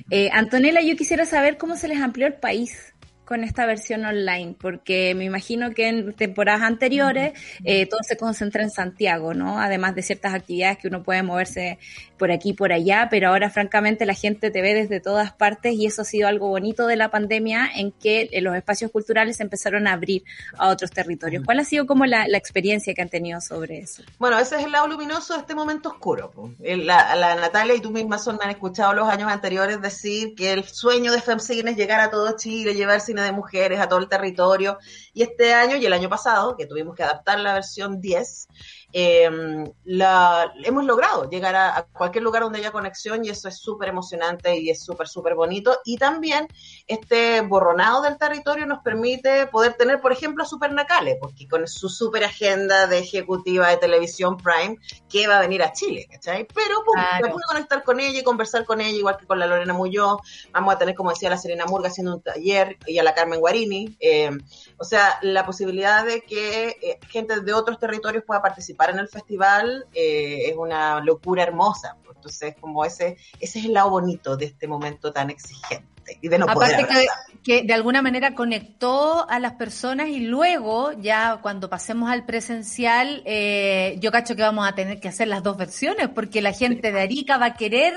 Eh, 0.09 0.29
Antonella, 0.33 0.81
yo 0.81 0.95
quisiera 0.95 1.25
saber 1.25 1.57
cómo 1.57 1.75
se 1.75 1.87
les 1.87 2.01
amplió 2.01 2.25
el 2.25 2.35
país 2.35 2.92
con 3.25 3.43
esta 3.43 3.65
versión 3.65 4.05
online, 4.05 4.55
porque 4.59 5.13
me 5.15 5.25
imagino 5.25 5.71
que 5.73 5.87
en 5.87 6.13
temporadas 6.13 6.61
anteriores 6.61 7.33
eh, 7.63 7.85
todo 7.85 8.01
se 8.03 8.17
concentra 8.17 8.63
en 8.63 8.69
Santiago, 8.69 9.33
¿no? 9.33 9.59
Además 9.59 9.95
de 9.95 10.01
ciertas 10.01 10.33
actividades 10.33 10.77
que 10.77 10.87
uno 10.87 11.03
puede 11.03 11.23
moverse 11.23 11.79
por 12.17 12.31
aquí 12.31 12.49
y 12.49 12.53
por 12.53 12.71
allá, 12.71 13.07
pero 13.09 13.29
ahora 13.29 13.49
francamente 13.49 14.05
la 14.05 14.13
gente 14.13 14.51
te 14.51 14.61
ve 14.61 14.73
desde 14.73 14.99
todas 14.99 15.33
partes 15.33 15.73
y 15.73 15.85
eso 15.85 16.03
ha 16.03 16.05
sido 16.05 16.27
algo 16.27 16.47
bonito 16.47 16.87
de 16.87 16.95
la 16.95 17.09
pandemia 17.09 17.69
en 17.75 17.91
que 17.91 18.29
eh, 18.31 18.41
los 18.41 18.55
espacios 18.55 18.91
culturales 18.91 19.37
se 19.37 19.43
empezaron 19.43 19.87
a 19.87 19.93
abrir 19.93 20.23
a 20.57 20.69
otros 20.69 20.91
territorios. 20.91 21.43
¿Cuál 21.45 21.59
ha 21.59 21.65
sido 21.65 21.85
como 21.85 22.05
la, 22.05 22.27
la 22.27 22.37
experiencia 22.37 22.93
que 22.93 23.01
han 23.01 23.09
tenido 23.09 23.41
sobre 23.41 23.79
eso? 23.79 24.03
Bueno, 24.19 24.39
ese 24.39 24.57
es 24.57 24.65
el 24.65 24.71
lado 24.71 24.87
luminoso 24.87 25.33
de 25.33 25.39
este 25.39 25.55
momento 25.55 25.89
oscuro. 25.89 26.31
La, 26.59 27.15
la 27.15 27.35
Natalia 27.35 27.75
y 27.75 27.81
tú 27.81 27.91
misma 27.91 28.17
son, 28.17 28.37
me 28.37 28.45
han 28.45 28.51
escuchado 28.51 28.93
los 28.93 29.09
años 29.09 29.31
anteriores 29.31 29.81
decir 29.81 30.35
que 30.35 30.53
el 30.53 30.63
sueño 30.63 31.11
de 31.11 31.21
FemCine 31.21 31.71
es 31.71 31.77
llegar 31.77 31.99
a 31.99 32.09
todo 32.09 32.35
Chile, 32.37 32.73
llevar 32.73 33.01
de 33.21 33.31
mujeres 33.31 33.79
a 33.79 33.87
todo 33.87 33.99
el 33.99 34.09
territorio. 34.09 34.79
Y 35.13 35.21
este 35.21 35.53
año 35.53 35.75
y 35.77 35.85
el 35.85 35.93
año 35.93 36.09
pasado, 36.09 36.55
que 36.57 36.65
tuvimos 36.65 36.95
que 36.95 37.03
adaptar 37.03 37.39
la 37.39 37.53
versión 37.53 38.01
10, 38.01 38.47
eh, 38.93 39.29
la, 39.85 40.53
hemos 40.63 40.85
logrado 40.85 41.29
llegar 41.29 41.55
a, 41.55 41.77
a 41.77 41.83
cualquier 41.83 42.23
lugar 42.23 42.43
donde 42.43 42.59
haya 42.59 42.71
conexión 42.71 43.25
y 43.25 43.29
eso 43.29 43.47
es 43.47 43.57
súper 43.57 43.89
emocionante 43.89 44.57
y 44.57 44.69
es 44.69 44.83
súper, 44.83 45.07
súper 45.07 45.35
bonito. 45.35 45.79
Y 45.83 45.97
también 45.97 46.47
este 46.87 47.41
borronado 47.41 48.01
del 48.03 48.17
territorio 48.17 48.65
nos 48.65 48.79
permite 48.83 49.47
poder 49.47 49.73
tener, 49.73 49.99
por 49.99 50.11
ejemplo, 50.11 50.43
a 50.43 50.47
Supernacale, 50.47 51.17
porque 51.19 51.47
con 51.47 51.67
su 51.67 51.89
super 51.89 52.23
agenda 52.23 52.87
de 52.87 52.99
ejecutiva 52.99 53.69
de 53.69 53.77
televisión 53.77 54.37
Prime, 54.37 54.77
que 55.09 55.27
va 55.27 55.37
a 55.37 55.41
venir 55.41 55.63
a 55.63 55.73
Chile, 55.73 56.07
¿cachai? 56.11 56.45
Pero 56.53 56.75
Claro. 56.93 57.25
me 57.25 57.31
pude 57.31 57.43
conectar 57.47 57.83
con 57.83 57.99
ella 57.99 58.19
y 58.19 58.23
conversar 58.23 58.65
con 58.65 58.79
ella, 58.81 58.97
igual 58.97 59.17
que 59.17 59.25
con 59.25 59.39
la 59.39 59.47
Lorena 59.47 59.73
Muñoz. 59.73 60.21
Vamos 60.51 60.75
a 60.75 60.77
tener, 60.77 60.93
como 60.95 61.09
decía 61.09 61.29
la 61.29 61.37
Serena 61.37 61.65
Murga, 61.65 61.87
haciendo 61.87 62.15
un 62.15 62.21
taller, 62.21 62.77
y 62.85 62.99
a 62.99 63.03
la 63.03 63.13
Carmen 63.15 63.39
Guarini. 63.39 63.97
eh, 63.99 64.29
o 64.77 64.83
sea, 64.83 65.17
la 65.21 65.45
posibilidad 65.45 66.05
de 66.05 66.21
que 66.21 66.77
eh, 66.81 66.99
gente 67.09 67.39
de 67.39 67.53
otros 67.53 67.79
territorios 67.79 68.23
pueda 68.25 68.41
participar 68.41 68.82
en 68.89 68.99
el 68.99 69.07
festival 69.07 69.85
eh, 69.93 70.49
es 70.49 70.55
una 70.55 70.99
locura 71.01 71.43
hermosa. 71.43 71.97
Entonces, 72.15 72.55
como 72.59 72.85
ese, 72.85 73.17
ese 73.39 73.59
es 73.59 73.65
el 73.65 73.73
lado 73.73 73.89
bonito 73.89 74.37
de 74.37 74.45
este 74.45 74.65
momento 74.65 75.11
tan 75.11 75.29
exigente 75.29 75.93
y 76.21 76.27
de 76.29 76.37
no 76.37 76.47
poder 76.47 76.75
Aparte 76.75 77.07
que, 77.43 77.63
de 77.63 77.73
alguna 77.73 78.01
manera 78.01 78.33
conectó 78.33 79.29
a 79.29 79.39
las 79.39 79.53
personas 79.53 80.07
y 80.07 80.21
luego 80.21 80.93
ya 80.93 81.39
cuando 81.41 81.69
pasemos 81.69 82.09
al 82.09 82.25
presencial, 82.25 83.21
eh, 83.25 83.97
yo 83.99 84.11
cacho 84.11 84.35
que 84.35 84.41
vamos 84.41 84.67
a 84.67 84.73
tener 84.73 84.99
que 85.01 85.09
hacer 85.09 85.27
las 85.27 85.43
dos 85.43 85.57
versiones 85.57 86.07
porque 86.09 86.41
la 86.41 86.53
gente 86.53 86.91
de 86.93 87.01
Arica 87.01 87.37
va 87.37 87.47
a 87.47 87.53
querer, 87.55 87.93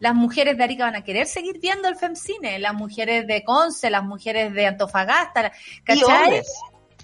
las 0.00 0.14
mujeres 0.14 0.56
de 0.56 0.64
Arica 0.64 0.84
van 0.84 0.96
a 0.96 1.04
querer 1.04 1.26
seguir 1.26 1.60
viendo 1.60 1.88
el 1.88 1.96
FEMCINE, 1.96 2.58
las 2.58 2.74
mujeres 2.74 3.26
de 3.26 3.44
Conce, 3.44 3.90
las 3.90 4.02
mujeres 4.04 4.52
de 4.52 4.66
Antofagasta, 4.66 5.42
la- 5.42 5.52
Y 5.58 5.82
¿cachai? 5.82 6.22
hombres. 6.24 6.52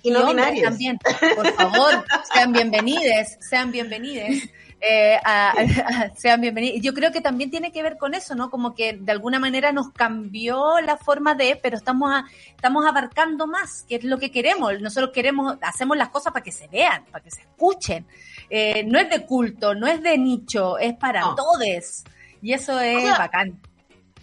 Y, 0.05 0.11
no 0.11 0.21
hombres 0.21 0.35
binarios. 0.37 0.63
también. 0.71 0.99
Por 1.35 1.53
favor, 1.55 2.05
sean 2.33 2.53
bienvenides, 2.53 3.37
sean 3.41 3.73
bienvenides. 3.73 4.49
eh, 4.87 5.17
a- 5.25 5.53
a- 5.53 6.15
sean 6.15 6.43
bienvenidos. 6.43 6.83
Yo 6.83 6.93
creo 6.93 7.11
que 7.11 7.23
también 7.23 7.51
tiene 7.51 7.73
que 7.73 7.83
ver 7.83 7.97
con 7.97 8.13
eso, 8.13 8.35
¿no? 8.35 8.51
Como 8.51 8.75
que 8.75 8.93
de 8.93 9.13
alguna 9.13 9.39
manera 9.39 9.73
nos 9.73 9.91
cambió 9.93 10.79
la 10.81 10.99
forma 10.99 11.35
de, 11.35 11.59
pero 11.63 11.77
estamos 11.79 12.13
a- 12.13 12.25
estamos 12.55 12.85
abarcando 12.87 13.47
más, 13.47 13.87
que 13.89 13.97
es 13.97 14.05
lo 14.05 14.19
que 14.19 14.31
queremos. 14.31 14.79
Nosotros 14.83 15.11
queremos, 15.15 15.57
hacemos 15.63 15.97
las 15.97 16.11
cosas 16.11 16.33
para 16.35 16.43
que 16.45 16.53
se 16.53 16.69
vean, 16.69 17.05
para 17.11 17.25
que 17.25 17.31
se 17.31 17.41
escuchen. 17.41 18.07
Eh, 18.51 18.85
no 18.85 18.99
es 18.99 19.09
de 19.09 19.25
culto, 19.25 19.75
no 19.75 19.87
es 19.87 20.03
de 20.03 20.19
nicho, 20.19 20.77
es 20.79 20.93
para 20.95 21.21
No. 21.23 21.35
todes. 21.35 22.05
Y 22.43 22.53
eso 22.53 22.79
es 22.79 22.99
O 22.99 23.07
sea, 23.07 23.19
bacán. 23.19 23.59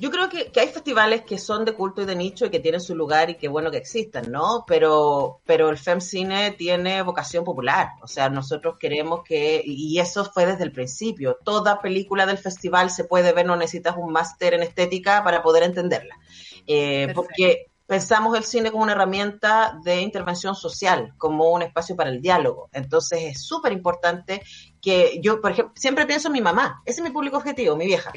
Yo 0.02 0.10
creo 0.10 0.30
que, 0.30 0.52
que 0.52 0.62
hay 0.62 0.70
festivales 0.70 1.22
que 1.22 1.38
son 1.38 1.64
de 1.64 1.74
culto 1.74 2.02
y 2.02 2.06
de 2.06 2.16
nicho 2.16 2.48
y 2.48 2.50
que 2.50 2.60
tienen 2.60 2.82
su 2.82 2.96
lugar 2.96 3.30
y 3.30 3.36
que 3.36 3.48
bueno 3.48 3.70
que 3.70 3.78
existan, 3.78 4.32
¿no? 4.32 4.66
Pero, 4.66 5.42
pero 5.46 5.70
el 5.70 5.78
FemCine 5.78 6.50
tiene 6.58 7.04
vocación 7.04 7.44
popular. 7.44 7.90
O 8.02 8.08
sea, 8.08 8.28
nosotros 8.28 8.78
queremos 8.80 9.22
que, 9.24 9.62
y 9.64 10.00
eso 10.00 10.26
fue 10.26 10.48
desde 10.48 10.64
el 10.64 10.72
principio, 10.72 11.38
toda 11.44 11.82
película 11.82 12.26
del 12.26 12.40
festival 12.40 12.90
se 12.90 13.04
puede 13.04 13.32
ver, 13.32 13.46
no 13.46 13.56
necesitas 13.56 13.96
un 13.96 14.12
máster 14.12 14.56
en 14.56 14.64
estética 14.64 15.24
para 15.24 15.44
poder 15.44 15.62
entenderla. 15.62 16.18
Eh, 16.66 17.12
porque 17.14 17.68
pensamos 17.86 18.36
el 18.36 18.44
cine 18.44 18.72
como 18.72 18.84
una 18.84 18.94
herramienta 18.94 19.78
de 19.84 20.02
intervención 20.02 20.56
social, 20.56 21.14
como 21.18 21.52
un 21.52 21.62
espacio 21.62 21.96
para 21.96 22.10
el 22.10 22.22
diálogo. 22.22 22.70
Entonces 22.72 23.20
es 23.22 23.46
súper 23.46 23.72
importante 23.72 24.42
que 24.82 25.20
yo, 25.22 25.40
por 25.42 25.52
ejemplo, 25.52 25.74
siempre 25.76 26.06
pienso 26.06 26.28
en 26.28 26.34
mi 26.34 26.42
mamá, 26.42 26.82
ese 26.86 27.02
es 27.02 27.08
mi 27.08 27.12
público 27.12 27.38
objetivo, 27.38 27.76
mi 27.76 27.86
vieja. 27.86 28.12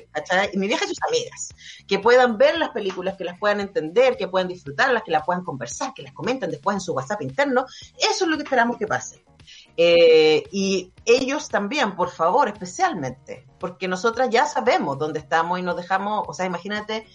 Y 0.53 0.59
mi 0.59 0.67
vieja 0.67 0.85
y 0.85 0.89
sus 0.89 1.03
amigas, 1.07 1.55
que 1.87 1.99
puedan 1.99 2.39
ver 2.39 2.59
las 2.59 2.71
películas, 2.71 3.17
que 3.17 3.25
las 3.25 3.39
puedan 3.39 3.61
entender, 3.61 4.17
que 4.17 4.29
puedan 4.29 4.49
disfrutarlas, 4.49 5.03
que 5.03 5.11
las 5.11 5.25
puedan 5.25 5.45
conversar, 5.45 5.93
que 5.95 6.03
las 6.03 6.13
comenten 6.13 6.51
después 6.51 6.75
en 6.75 6.81
su 6.81 6.95
WhatsApp 6.95 7.23
interno. 7.23 7.67
Eso 7.99 8.25
es 8.25 8.31
lo 8.31 8.37
que 8.37 8.45
esperamos 8.45 8.79
que 8.79 8.87
pase. 8.87 9.25
Eh, 9.77 10.45
y 10.53 10.93
ellos 11.05 11.49
también, 11.49 11.95
por 11.97 12.11
favor, 12.11 12.49
especialmente, 12.49 13.47
porque 13.59 13.89
nosotras 13.89 14.31
ya 14.31 14.47
sabemos 14.47 14.99
dónde 14.99 15.19
estamos 15.19 15.59
y 15.59 15.63
nos 15.63 15.77
dejamos, 15.77 16.25
o 16.27 16.33
sea, 16.33 16.47
imagínate, 16.47 17.07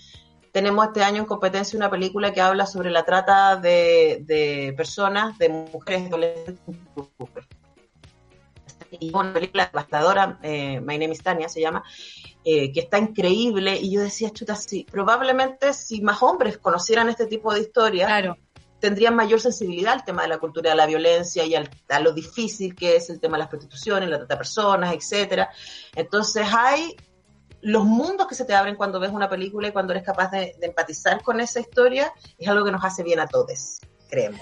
tenemos 0.51 0.87
este 0.87 1.03
año 1.03 1.21
en 1.21 1.25
competencia 1.25 1.77
una 1.77 1.89
película 1.89 2.33
que 2.33 2.41
habla 2.41 2.65
sobre 2.65 2.91
la 2.91 3.03
trata 3.03 3.55
de, 3.55 4.23
de 4.25 4.73
personas, 4.75 5.37
de 5.37 5.49
mujeres 5.49 6.07
adolescentes. 6.07 6.59
Y 8.99 9.11
una 9.13 9.33
película 9.33 9.67
devastadora, 9.67 10.39
eh, 10.43 10.79
My 10.81 10.97
Name 10.97 11.13
is 11.13 11.21
Tania 11.23 11.49
se 11.49 11.61
llama, 11.61 11.83
eh, 12.43 12.71
que 12.71 12.79
está 12.81 12.97
increíble. 12.97 13.77
Y 13.77 13.91
yo 13.91 14.01
decía, 14.01 14.29
chuta, 14.31 14.55
sí, 14.55 14.85
probablemente 14.89 15.73
si 15.73 16.01
más 16.01 16.21
hombres 16.23 16.57
conocieran 16.57 17.09
este 17.09 17.25
tipo 17.27 17.53
de 17.53 17.61
historias, 17.61 18.07
Claro. 18.07 18.37
tendrían 18.79 19.15
mayor 19.15 19.41
sensibilidad 19.41 19.93
al 19.93 20.05
tema 20.05 20.21
de 20.23 20.29
la 20.29 20.37
cultura 20.37 20.69
de 20.71 20.75
la 20.77 20.85
violencia 20.85 21.45
y 21.45 21.53
al- 21.55 21.69
a 21.89 21.99
lo 21.99 22.13
difícil 22.13 22.75
que 22.75 22.95
es 22.95 23.09
el 23.09 23.19
tema 23.19 23.35
de 23.37 23.39
las 23.39 23.49
prostituciones, 23.49 24.09
la 24.09 24.17
trata 24.19 24.35
de 24.35 24.37
personas, 24.37 24.93
etcétera. 24.95 25.49
Entonces 25.95 26.47
hay 26.49 26.95
los 27.61 27.83
mundos 27.83 28.25
que 28.27 28.35
se 28.35 28.45
te 28.45 28.53
abren 28.55 28.75
cuando 28.77 29.01
ves 29.01 29.11
una 29.11 29.27
película 29.29 29.67
y 29.67 29.71
cuando 29.73 29.91
eres 29.91 30.05
capaz 30.05 30.31
de, 30.31 30.55
de 30.57 30.67
empatizar 30.67 31.21
con 31.21 31.41
esa 31.41 31.59
historia, 31.59 32.13
es 32.37 32.47
algo 32.47 32.63
que 32.63 32.71
nos 32.71 32.83
hace 32.85 33.03
bien 33.03 33.19
a 33.19 33.27
todos, 33.27 33.81
creemos. 34.09 34.39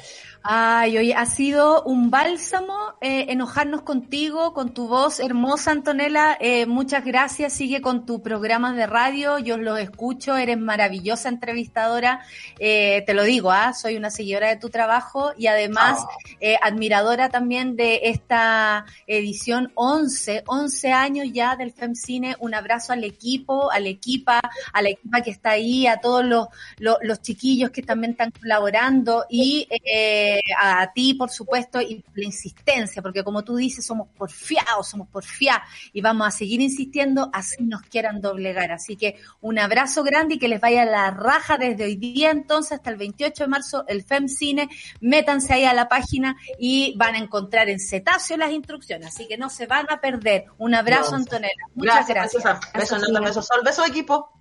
Ay, 0.50 0.98
oye, 0.98 1.14
ha 1.14 1.26
sido 1.26 1.84
un 1.84 2.10
bálsamo 2.10 2.94
eh, 3.02 3.26
enojarnos 3.34 3.82
contigo, 3.82 4.54
con 4.54 4.74
tu 4.74 4.88
voz 4.88 5.20
hermosa, 5.20 5.72
Antonella. 5.72 6.38
Eh, 6.40 6.66
muchas 6.66 7.04
gracias. 7.04 7.52
Sigue 7.52 7.82
con 7.82 8.06
tu 8.06 8.22
programa 8.22 8.72
de 8.72 8.88
radio. 8.88 9.40
Yo 9.40 9.58
los 9.58 9.78
escucho. 9.78 10.38
Eres 10.38 10.58
maravillosa 10.58 11.28
entrevistadora. 11.28 12.22
Eh, 12.60 13.04
te 13.06 13.14
lo 13.14 13.26
digo, 13.26 13.52
¿ah? 13.52 13.74
soy 13.74 13.98
una 13.98 14.10
seguidora 14.10 14.48
de 14.48 14.56
tu 14.56 14.70
trabajo 14.70 15.34
y 15.38 15.48
además 15.48 16.06
eh, 16.40 16.56
admiradora 16.62 17.28
también 17.28 17.76
de 17.76 18.00
esta 18.04 18.86
edición 19.06 19.74
11, 19.76 20.44
11 20.46 20.94
años 20.94 21.28
ya 21.34 21.58
del 21.58 21.74
FemCine. 21.74 22.38
Un 22.40 22.56
abrazo 22.56 22.94
al 22.94 23.04
equipo, 23.04 23.70
a 23.70 23.82
la 23.82 23.90
equipa, 23.90 24.40
a 24.72 24.82
la 24.82 24.92
equipa 24.92 25.20
que 25.20 25.32
está 25.32 25.50
ahí, 25.50 25.88
a 25.88 26.00
todos 26.00 26.24
los, 26.24 26.48
los, 26.78 26.96
los 27.02 27.22
chiquillos 27.22 27.72
que 27.72 27.82
también 27.82 28.12
están 28.12 28.32
colaborando 28.32 29.26
y 29.30 29.68
eh, 29.94 30.37
a 30.60 30.92
ti, 30.94 31.14
por 31.14 31.30
supuesto, 31.30 31.82
y 31.82 32.04
la 32.14 32.26
insistencia, 32.26 33.02
porque 33.02 33.24
como 33.24 33.44
tú 33.44 33.56
dices, 33.56 33.86
somos 33.86 34.08
porfiados, 34.18 34.88
somos 34.88 35.08
porfiados 35.08 35.68
y 35.94 36.02
vamos 36.02 36.28
a 36.28 36.32
seguir 36.32 36.62
insistiendo, 36.62 37.30
así 37.34 37.64
nos 37.64 37.82
quieran 37.82 38.22
doblegar. 38.22 38.72
Así 38.72 38.96
que 38.96 39.20
un 39.42 39.60
abrazo 39.60 40.04
grande 40.04 40.36
y 40.36 40.40
que 40.40 40.48
les 40.48 40.62
vaya 40.62 40.86
la 40.86 41.12
raja 41.12 41.58
desde 41.58 41.84
hoy 41.84 41.96
día 41.96 42.32
entonces 42.32 42.74
hasta 42.74 42.90
el 42.90 42.98
28 42.98 43.44
de 43.44 43.48
marzo, 43.48 43.86
el 43.88 44.04
FemCine. 44.04 44.70
Métanse 45.02 45.54
ahí 45.54 45.66
a 45.66 45.74
la 45.74 45.88
página 45.88 46.36
y 46.60 46.96
van 46.98 47.16
a 47.16 47.20
encontrar 47.20 47.70
en 47.70 47.80
cetáceo 47.80 48.38
las 48.38 48.52
instrucciones, 48.52 49.08
así 49.08 49.28
que 49.28 49.38
no 49.38 49.50
se 49.50 49.66
van 49.66 49.88
a 49.90 50.00
perder. 50.00 50.46
Un 50.58 50.76
abrazo. 50.76 51.16
Antonella. 51.16 51.54
Muchas 51.76 52.08
gracias. 52.08 52.44
Sol, 52.44 53.62
besos, 53.64 53.88
equipo. 53.88 54.32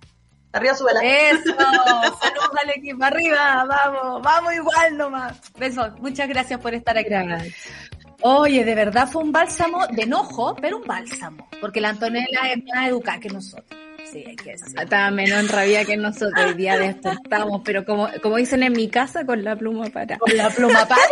Arriba, 0.53 0.75
súbela. 0.75 1.01
Eso, 1.03 1.55
saludos 2.21 2.51
al 2.63 2.69
equipo, 2.75 3.03
arriba, 3.03 3.65
vamos, 3.65 4.21
vamos 4.21 4.53
igual 4.53 4.97
nomás. 4.97 5.53
Besos, 5.57 5.99
muchas 5.99 6.27
gracias 6.27 6.59
por 6.59 6.73
estar 6.73 6.97
aquí. 6.97 7.09
Oye, 8.21 8.63
de 8.65 8.75
verdad 8.75 9.07
fue 9.07 9.23
un 9.23 9.31
bálsamo 9.31 9.85
de 9.87 10.03
enojo, 10.03 10.55
pero 10.55 10.77
un 10.77 10.83
bálsamo, 10.83 11.47
porque 11.61 11.79
la 11.81 11.89
Antonella 11.89 12.51
es 12.51 12.63
más 12.73 12.87
educada 12.87 13.19
que 13.19 13.29
nosotros. 13.29 13.79
Sí, 14.11 14.23
hay 14.25 14.35
que 14.37 14.51
decir. 14.51 14.79
Estaba 14.79 15.11
menos 15.11 15.39
en 15.39 15.49
rabia 15.49 15.83
que 15.83 15.97
nosotros. 15.97 16.45
Hoy 16.45 16.53
día 16.53 16.77
despertamos, 16.77 17.61
pero 17.65 17.83
como, 17.83 18.07
como 18.23 18.37
dicen 18.37 18.63
en 18.63 18.71
mi 18.71 18.89
casa, 18.89 19.25
con 19.25 19.43
la 19.43 19.55
pluma 19.55 19.87
para. 19.89 20.17
Con 20.17 20.35
la 20.35 20.49
pluma 20.49 20.85
para. 20.87 21.01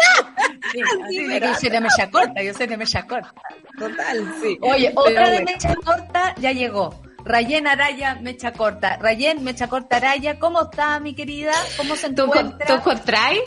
Sí, 1.07 1.27
que 1.27 1.39
yo 1.39 1.53
soy 1.53 1.69
de 1.69 1.79
mecha 1.79 2.09
corta, 2.09 2.41
yo 2.41 2.53
soy 2.53 2.65
de 2.65 2.75
mecha 2.75 3.05
corta. 3.05 3.31
Total, 3.77 4.33
sí. 4.41 4.57
Oye, 4.61 4.89
Pero 4.89 5.01
otra 5.01 5.29
de 5.29 5.35
bueno. 5.35 5.51
mecha 5.51 5.75
corta 5.75 6.35
ya 6.37 6.51
llegó. 6.51 7.01
Rayen 7.26 7.68
Araya, 7.68 8.15
mecha 8.22 8.53
corta. 8.53 8.97
Rayen, 8.97 9.43
mecha 9.43 9.68
corta 9.68 9.97
Araya, 9.97 10.38
¿cómo 10.39 10.61
está 10.64 10.99
mi 10.99 11.15
querida? 11.15 11.53
¿Cómo 11.76 11.95
se 11.95 12.10
¿Tú, 12.14 12.27
con- 12.27 12.38
encuentra? 12.38 12.68
tú 12.68 12.73
encontráis? 12.73 13.39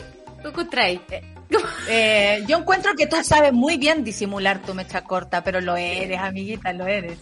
¿Tú 0.43 0.49
encontráis? 0.49 0.99
Eh, 1.89 2.43
yo 2.47 2.57
encuentro 2.57 2.93
que 2.95 3.07
tú 3.07 3.15
sabes 3.23 3.51
muy 3.53 3.77
bien 3.77 4.03
disimular 4.03 4.59
tu 4.61 4.73
mecha 4.75 5.01
corta, 5.03 5.43
pero 5.43 5.61
lo 5.61 5.75
eres, 5.77 6.19
amiguita, 6.19 6.71
lo 6.73 6.85
eres. 6.85 7.17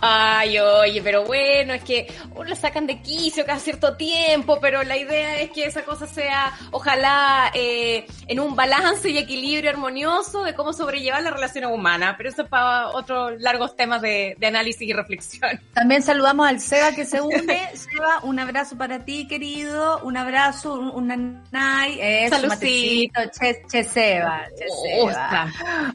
Ay, 0.00 0.58
oye, 0.58 1.00
pero 1.02 1.24
bueno, 1.24 1.74
es 1.74 1.82
que 1.84 2.12
uno 2.34 2.44
lo 2.44 2.56
sacan 2.56 2.86
de 2.86 3.00
quicio 3.00 3.44
cada 3.44 3.58
cierto 3.58 3.96
tiempo, 3.96 4.58
pero 4.60 4.82
la 4.82 4.96
idea 4.96 5.40
es 5.40 5.50
que 5.50 5.64
esa 5.64 5.84
cosa 5.84 6.06
sea, 6.06 6.52
ojalá, 6.70 7.50
eh, 7.54 8.06
en 8.26 8.40
un 8.40 8.54
balance 8.56 9.08
y 9.08 9.18
equilibrio 9.18 9.70
armonioso 9.70 10.44
de 10.44 10.54
cómo 10.54 10.72
sobrellevar 10.72 11.22
las 11.22 11.32
relaciones 11.32 11.70
humanas, 11.70 12.14
pero 12.16 12.28
eso 12.28 12.42
es 12.42 12.48
para 12.48 12.88
otros 12.88 13.40
largos 13.40 13.76
temas 13.76 14.02
de, 14.02 14.36
de 14.38 14.46
análisis 14.46 14.82
y 14.88 14.92
reflexión. 14.92 15.60
También 15.72 16.02
saludamos 16.02 16.46
al 16.46 16.60
Seba 16.60 16.92
que 16.92 17.04
se 17.04 17.20
une. 17.20 17.70
Seba, 17.74 18.20
un 18.22 18.38
abrazo 18.38 18.76
para 18.76 19.04
ti, 19.04 19.26
querido. 19.26 20.00
Un 20.02 20.16
abrazo, 20.16 20.74
un, 20.74 20.90
una 20.90 21.16
nay. 21.50 21.98
Eso, 22.00 22.36
Saludcito. 22.36 23.20
Che, 23.30 23.62
che 23.70 23.84
Seba, 23.84 24.44
che 24.56 24.66
Seba. 24.68 25.04
Osta. 25.04 25.52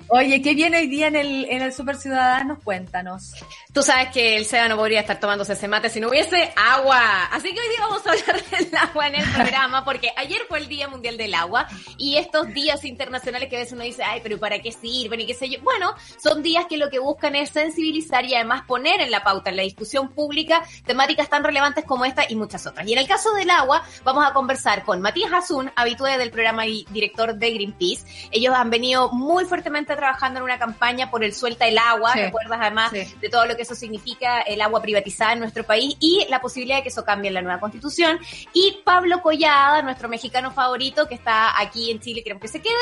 Oye, 0.08 0.42
¿qué 0.42 0.54
viene 0.54 0.78
hoy 0.80 0.88
día 0.88 1.08
en 1.08 1.16
el, 1.16 1.46
en 1.50 1.62
el 1.62 1.74
Super 1.74 1.96
Ciudadanos? 1.98 2.60
Cuéntanos. 2.64 3.27
Tú 3.74 3.84
sabes 3.84 4.10
que 4.10 4.38
el 4.38 4.46
SEBA 4.46 4.70
no 4.70 4.78
podría 4.78 5.02
estar 5.02 5.20
tomándose 5.20 5.54
ese 5.54 5.68
mate 5.68 5.90
si 5.90 6.00
no 6.00 6.08
hubiese 6.10 6.52
agua. 6.56 7.26
Así 7.26 7.54
que 7.54 7.60
hoy 7.60 7.68
día 7.70 7.82
vamos 7.82 8.08
a 8.08 8.12
hablar 8.12 8.44
del 8.52 8.76
agua 8.76 9.08
en 9.08 9.16
el 9.16 9.32
programa, 9.32 9.86
porque 9.86 10.12
ayer 10.16 10.42
fue 10.48 10.58
el 10.60 10.68
Día 10.68 10.88
Mundial 10.88 11.18
del 11.18 11.36
Agua 11.36 11.68
y 11.98 12.18
estos 12.18 12.48
días 12.54 12.84
internacionales 12.86 13.50
que 13.50 13.58
a 13.58 13.60
veces 13.60 13.74
uno 13.74 13.84
dice, 13.84 14.04
ay, 14.04 14.22
pero 14.24 14.40
¿para 14.40 14.60
qué 14.60 14.72
sirven? 14.72 15.22
Y 15.22 15.28
qué 15.28 15.34
sé 15.36 15.50
yo. 15.50 15.60
Bueno, 15.62 15.94
son 16.18 16.42
días 16.42 16.66
que 16.68 16.78
lo 16.78 16.90
que 16.90 16.98
buscan 17.00 17.36
es 17.36 17.50
sensibilizar 17.52 18.26
y 18.26 18.34
además 18.34 18.64
poner 18.66 19.00
en 19.02 19.12
la 19.12 19.24
pauta, 19.24 19.50
en 19.52 19.58
la 19.58 19.64
discusión 19.64 20.10
pública, 20.10 20.64
temáticas 20.86 21.30
tan 21.30 21.44
relevantes 21.44 21.86
como 21.86 22.06
esta 22.06 22.24
y 22.28 22.36
muchas 22.36 22.66
otras. 22.66 22.88
Y 22.88 22.94
en 22.94 23.00
el 23.00 23.08
caso 23.08 23.32
del 23.34 23.50
agua, 23.52 23.84
vamos 24.04 24.26
a 24.26 24.34
conversar 24.34 24.84
con 24.86 25.02
Matías 25.02 25.32
Azun, 25.34 25.72
habitué 25.76 26.18
del 26.18 26.32
programa 26.32 26.66
y 26.66 26.86
director 26.90 27.36
de 27.36 27.52
Greenpeace. 27.52 28.06
Ellos 28.32 28.56
han 28.56 28.70
venido 28.72 29.12
muy 29.12 29.46
fuertemente 29.46 29.96
trabajando 29.96 30.40
en 30.40 30.46
una 30.46 30.58
campaña 30.58 31.12
por 31.12 31.24
el 31.24 31.34
suelta 31.36 31.68
el 31.68 31.78
agua, 31.78 32.14
Sí. 32.14 32.22
¿recuerdas 32.22 32.60
además 32.62 32.92
Sí. 32.92 33.17
De 33.20 33.30
todo 33.30 33.46
lo 33.46 33.56
que 33.56 33.64
eso 33.64 33.76
significa 33.76 34.42
el 34.42 34.62
agua 34.62 34.82
privatizada 34.82 35.34
en 35.34 35.40
nuestro 35.40 35.64
país 35.64 35.96
y 36.00 36.26
la 36.30 36.42
posibilidad 36.42 36.78
de 36.78 36.84
que 36.84 36.90
eso 36.90 37.04
cambie 37.04 37.30
en 37.30 37.34
la 37.34 37.42
nueva 37.42 37.60
constitución. 37.60 38.20
Y 38.54 38.80
Pablo 38.84 39.22
Collada, 39.22 39.82
nuestro 39.82 40.10
mexicano 40.10 40.52
favorito 40.52 41.08
que 41.08 41.16
está 41.16 41.60
aquí 41.60 41.92
en 41.92 42.00
Chile, 42.00 42.24
queremos 42.24 42.42
que 42.42 42.48
se 42.48 42.62
quede, 42.62 42.74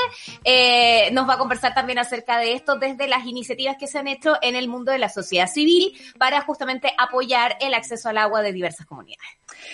eh, 0.43 1.09
nos 1.11 1.27
va 1.27 1.33
a 1.33 1.37
conversar 1.37 1.73
también 1.73 1.99
acerca 1.99 2.37
de 2.37 2.53
esto 2.53 2.75
desde 2.75 3.07
las 3.07 3.25
iniciativas 3.25 3.77
que 3.77 3.87
se 3.87 3.99
han 3.99 4.07
hecho 4.07 4.35
en 4.41 4.55
el 4.55 4.67
mundo 4.67 4.91
de 4.91 4.99
la 4.99 5.09
sociedad 5.09 5.47
civil 5.47 5.93
para 6.17 6.41
justamente 6.41 6.93
apoyar 6.97 7.57
el 7.61 7.73
acceso 7.73 8.09
al 8.09 8.17
agua 8.17 8.41
de 8.41 8.51
diversas 8.51 8.85
comunidades. 8.85 9.29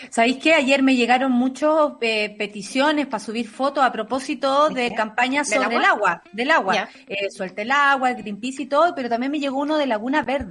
¿Sabéis 0.09 0.38
que 0.38 0.53
ayer 0.53 0.83
me 0.83 0.95
llegaron 0.95 1.31
muchas 1.31 1.91
peticiones 1.99 3.07
para 3.07 3.23
subir 3.23 3.47
fotos 3.47 3.83
a 3.83 3.91
propósito 3.91 4.69
de 4.69 4.93
campañas 4.93 5.49
¿Del 5.49 5.63
sobre 5.63 5.75
agua? 5.75 5.79
el 5.79 5.91
agua? 5.91 6.23
Del 6.31 6.51
agua. 6.51 6.73
Ya. 6.73 6.89
Eh, 7.07 7.29
suelta 7.29 7.61
el 7.61 7.71
agua, 7.71 8.11
el 8.11 8.17
Greenpeace 8.17 8.63
y 8.63 8.65
todo, 8.67 8.93
pero 8.95 9.09
también 9.09 9.31
me 9.31 9.39
llegó 9.39 9.59
uno 9.59 9.77
de 9.77 9.85
Laguna 9.85 10.23
Verde. 10.23 10.51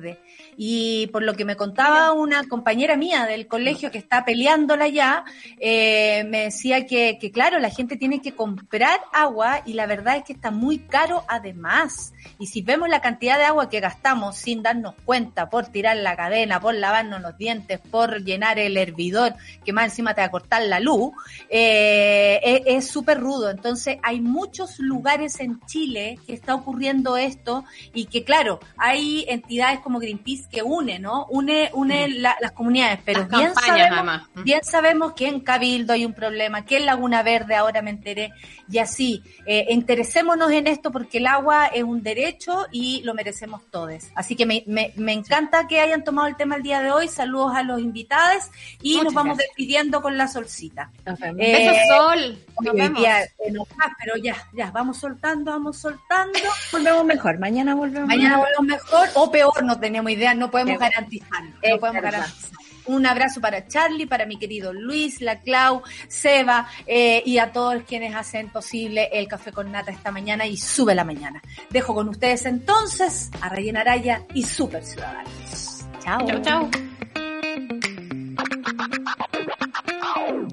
Y 0.57 1.07
por 1.09 1.23
lo 1.23 1.35
que 1.35 1.45
me 1.45 1.57
contaba 1.57 2.13
una 2.13 2.47
compañera 2.49 2.97
mía 2.97 3.25
del 3.27 3.47
colegio 3.47 3.91
que 3.91 3.99
está 3.99 4.25
peleándola 4.25 4.89
ya, 4.89 5.25
eh, 5.59 6.25
me 6.29 6.45
decía 6.45 6.87
que, 6.87 7.19
claro, 7.33 7.59
la 7.59 7.71
gente 7.71 7.97
tiene 7.97 8.21
que 8.21 8.35
comprar 8.35 9.01
agua 9.13 9.63
y 9.65 9.73
la 9.75 9.87
verdad 9.87 10.17
es 10.17 10.25
que 10.25 10.33
está 10.33 10.51
muy 10.51 10.79
caro 10.79 11.25
además. 11.29 12.13
Y 12.39 12.47
si 12.47 12.63
vemos 12.63 12.89
la 12.89 13.01
cantidad 13.01 13.39
de 13.39 13.45
agua 13.45 13.69
que 13.71 13.81
gastamos 13.81 14.37
sin 14.37 14.63
darnos 14.63 14.95
cuenta 15.05 15.49
por 15.49 15.67
tirar 15.69 15.97
la 15.97 16.17
cadena, 16.17 16.61
por 16.61 16.75
lavarnos 16.75 17.21
los 17.21 17.37
dientes, 17.39 17.79
por 17.91 18.23
llenar 18.25 18.59
el 18.59 18.77
hervidor, 18.77 19.35
que 19.65 19.73
más 19.73 19.87
encima 19.87 20.15
te 20.15 20.21
va 20.21 20.27
a 20.27 20.31
cortar 20.31 20.63
la 20.63 20.81
luz, 20.81 21.13
eh, 21.49 22.41
es- 22.43 22.63
es 22.67 22.89
súper 22.89 23.19
rudo. 23.19 23.51
Entonces 23.51 23.99
hay 24.03 24.21
muchos 24.21 24.79
lugares 24.79 25.41
en 25.41 25.61
Chile 25.67 26.19
que 26.27 26.33
está 26.35 26.55
ocurriendo 26.55 27.17
esto 27.17 27.65
y 27.93 28.07
que 28.07 28.25
claro, 28.25 28.61
hay 28.77 29.25
entidades 29.29 29.81
como 29.81 29.90
como 29.91 29.99
Greenpeace 29.99 30.45
que 30.49 30.63
une, 30.63 31.01
¿no? 31.01 31.27
Une, 31.31 31.69
une 31.75 32.09
la- 32.09 32.37
las 32.41 32.53
comunidades, 32.53 33.01
pero 33.05 33.21
Las 33.23 33.29
bien 33.29 33.53
sabemos. 33.55 34.23
Mm. 34.35 34.43
bien 34.45 34.61
sabemos 34.63 35.13
que 35.15 35.27
en 35.27 35.41
Cabildo 35.41 35.93
hay 35.95 36.05
un 36.05 36.13
problema, 36.15 36.65
que 36.65 36.77
en 36.77 36.87
Laguna 36.87 37.25
Verde 37.25 37.57
ahora 37.57 37.83
me 37.83 37.91
enteré, 37.91 38.33
y 38.71 38.79
así, 38.79 39.21
eh, 39.47 39.67
interesémonos 39.71 40.53
en 40.53 40.69
esto 40.69 40.93
porque 40.93 41.19
el 41.19 41.27
agua 41.27 41.67
es 41.67 41.83
un 41.83 42.05
derecho 42.05 42.67
y 42.71 43.03
lo 43.03 43.15
merecemos 43.15 43.63
todos. 43.73 44.05
Así 44.15 44.37
que 44.37 44.47
me, 44.47 44.63
me, 44.69 44.93
me 44.95 45.13
encanta 45.13 45.67
que 45.67 45.81
hayan 45.81 46.05
tomado 46.05 46.29
el 46.29 46.37
tema 46.37 46.55
el 46.55 46.63
día 46.63 46.81
de 46.81 46.93
hoy, 46.93 47.09
saludos 47.09 47.57
a 47.57 47.65
los 47.65 47.81
invitados 47.81 48.45
y 48.81 48.91
Muchas 48.93 49.05
nos 49.07 49.15
vamos 49.15 49.37
gracias. 49.39 49.49
despidiendo 49.57 50.01
con 50.03 50.17
la 50.17 50.29
solcita. 50.29 50.93
Eh, 51.05 51.33
Besos, 51.35 51.77
Sol. 51.89 52.39
Nos 52.63 52.75
vemos. 52.75 53.01
día 53.01 53.17
enojada, 53.45 53.97
pero 53.99 54.17
ya, 54.23 54.37
ya, 54.53 54.71
vamos 54.71 54.99
soltando, 54.99 55.51
vamos 55.51 55.79
soltando. 55.79 56.39
volvemos 56.71 57.05
mejor. 57.07 57.39
Mañana 57.41 57.75
volvemos. 57.75 58.07
Mañana 58.07 58.37
volvemos 58.37 58.67
mejor 58.67 59.09
o 59.15 59.31
peor, 59.33 59.65
no 59.65 59.80
tenemos 59.81 60.13
idea, 60.13 60.35
no 60.35 60.51
podemos 60.51 60.75
Es- 60.75 60.81
garantizarlo. 60.81 61.51
es 61.63 61.73
No 61.73 61.79
podemos 61.81 62.03
verdad. 62.03 62.21
garantizar. 62.21 62.51
Un 62.87 63.07
abrazo 63.07 63.41
para 63.41 63.69
Charlie, 63.69 64.07
para 64.07 64.27
mi 64.27 64.37
querido 64.39 64.73
Luis, 64.73 65.21
la 65.21 65.41
Clau, 65.41 65.83
Seba 66.09 66.67
eh, 66.87 67.23
y 67.27 67.39
a 67.39 67.53
todos 67.53 67.83
quienes 67.87 68.15
hacen 68.17 68.49
posible 68.51 69.09
el 69.13 69.29
café 69.29 69.53
con 69.53 69.71
nata 69.71 69.91
esta 69.93 70.11
mañana 70.11 70.47
y 70.47 70.57
sube 70.57 70.95
la 70.95 71.05
mañana. 71.05 71.41
Dejo 71.69 71.95
con 71.95 72.09
ustedes 72.09 72.47
entonces 72.47 73.31
a 73.41 73.49
Rayen 73.51 73.77
Araya 73.77 74.23
y 74.35 74.43
Super 74.45 74.83
Ciudadanos. 74.85 75.85
Chao. 76.03 76.27
Chau, 76.27 76.43
chau. 76.43 76.71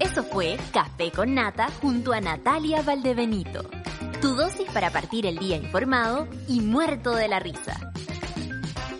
Eso 0.00 0.22
fue 0.24 0.56
Café 0.72 1.10
con 1.10 1.34
Nata 1.34 1.68
junto 1.80 2.12
a 2.12 2.20
Natalia 2.20 2.82
Valdebenito. 2.82 3.68
Tu 4.20 4.34
dosis 4.34 4.68
para 4.72 4.90
partir 4.90 5.26
el 5.26 5.38
día 5.38 5.56
informado 5.56 6.28
y 6.46 6.60
muerto 6.60 7.14
de 7.14 7.28
la 7.28 7.40
risa. 7.40 7.92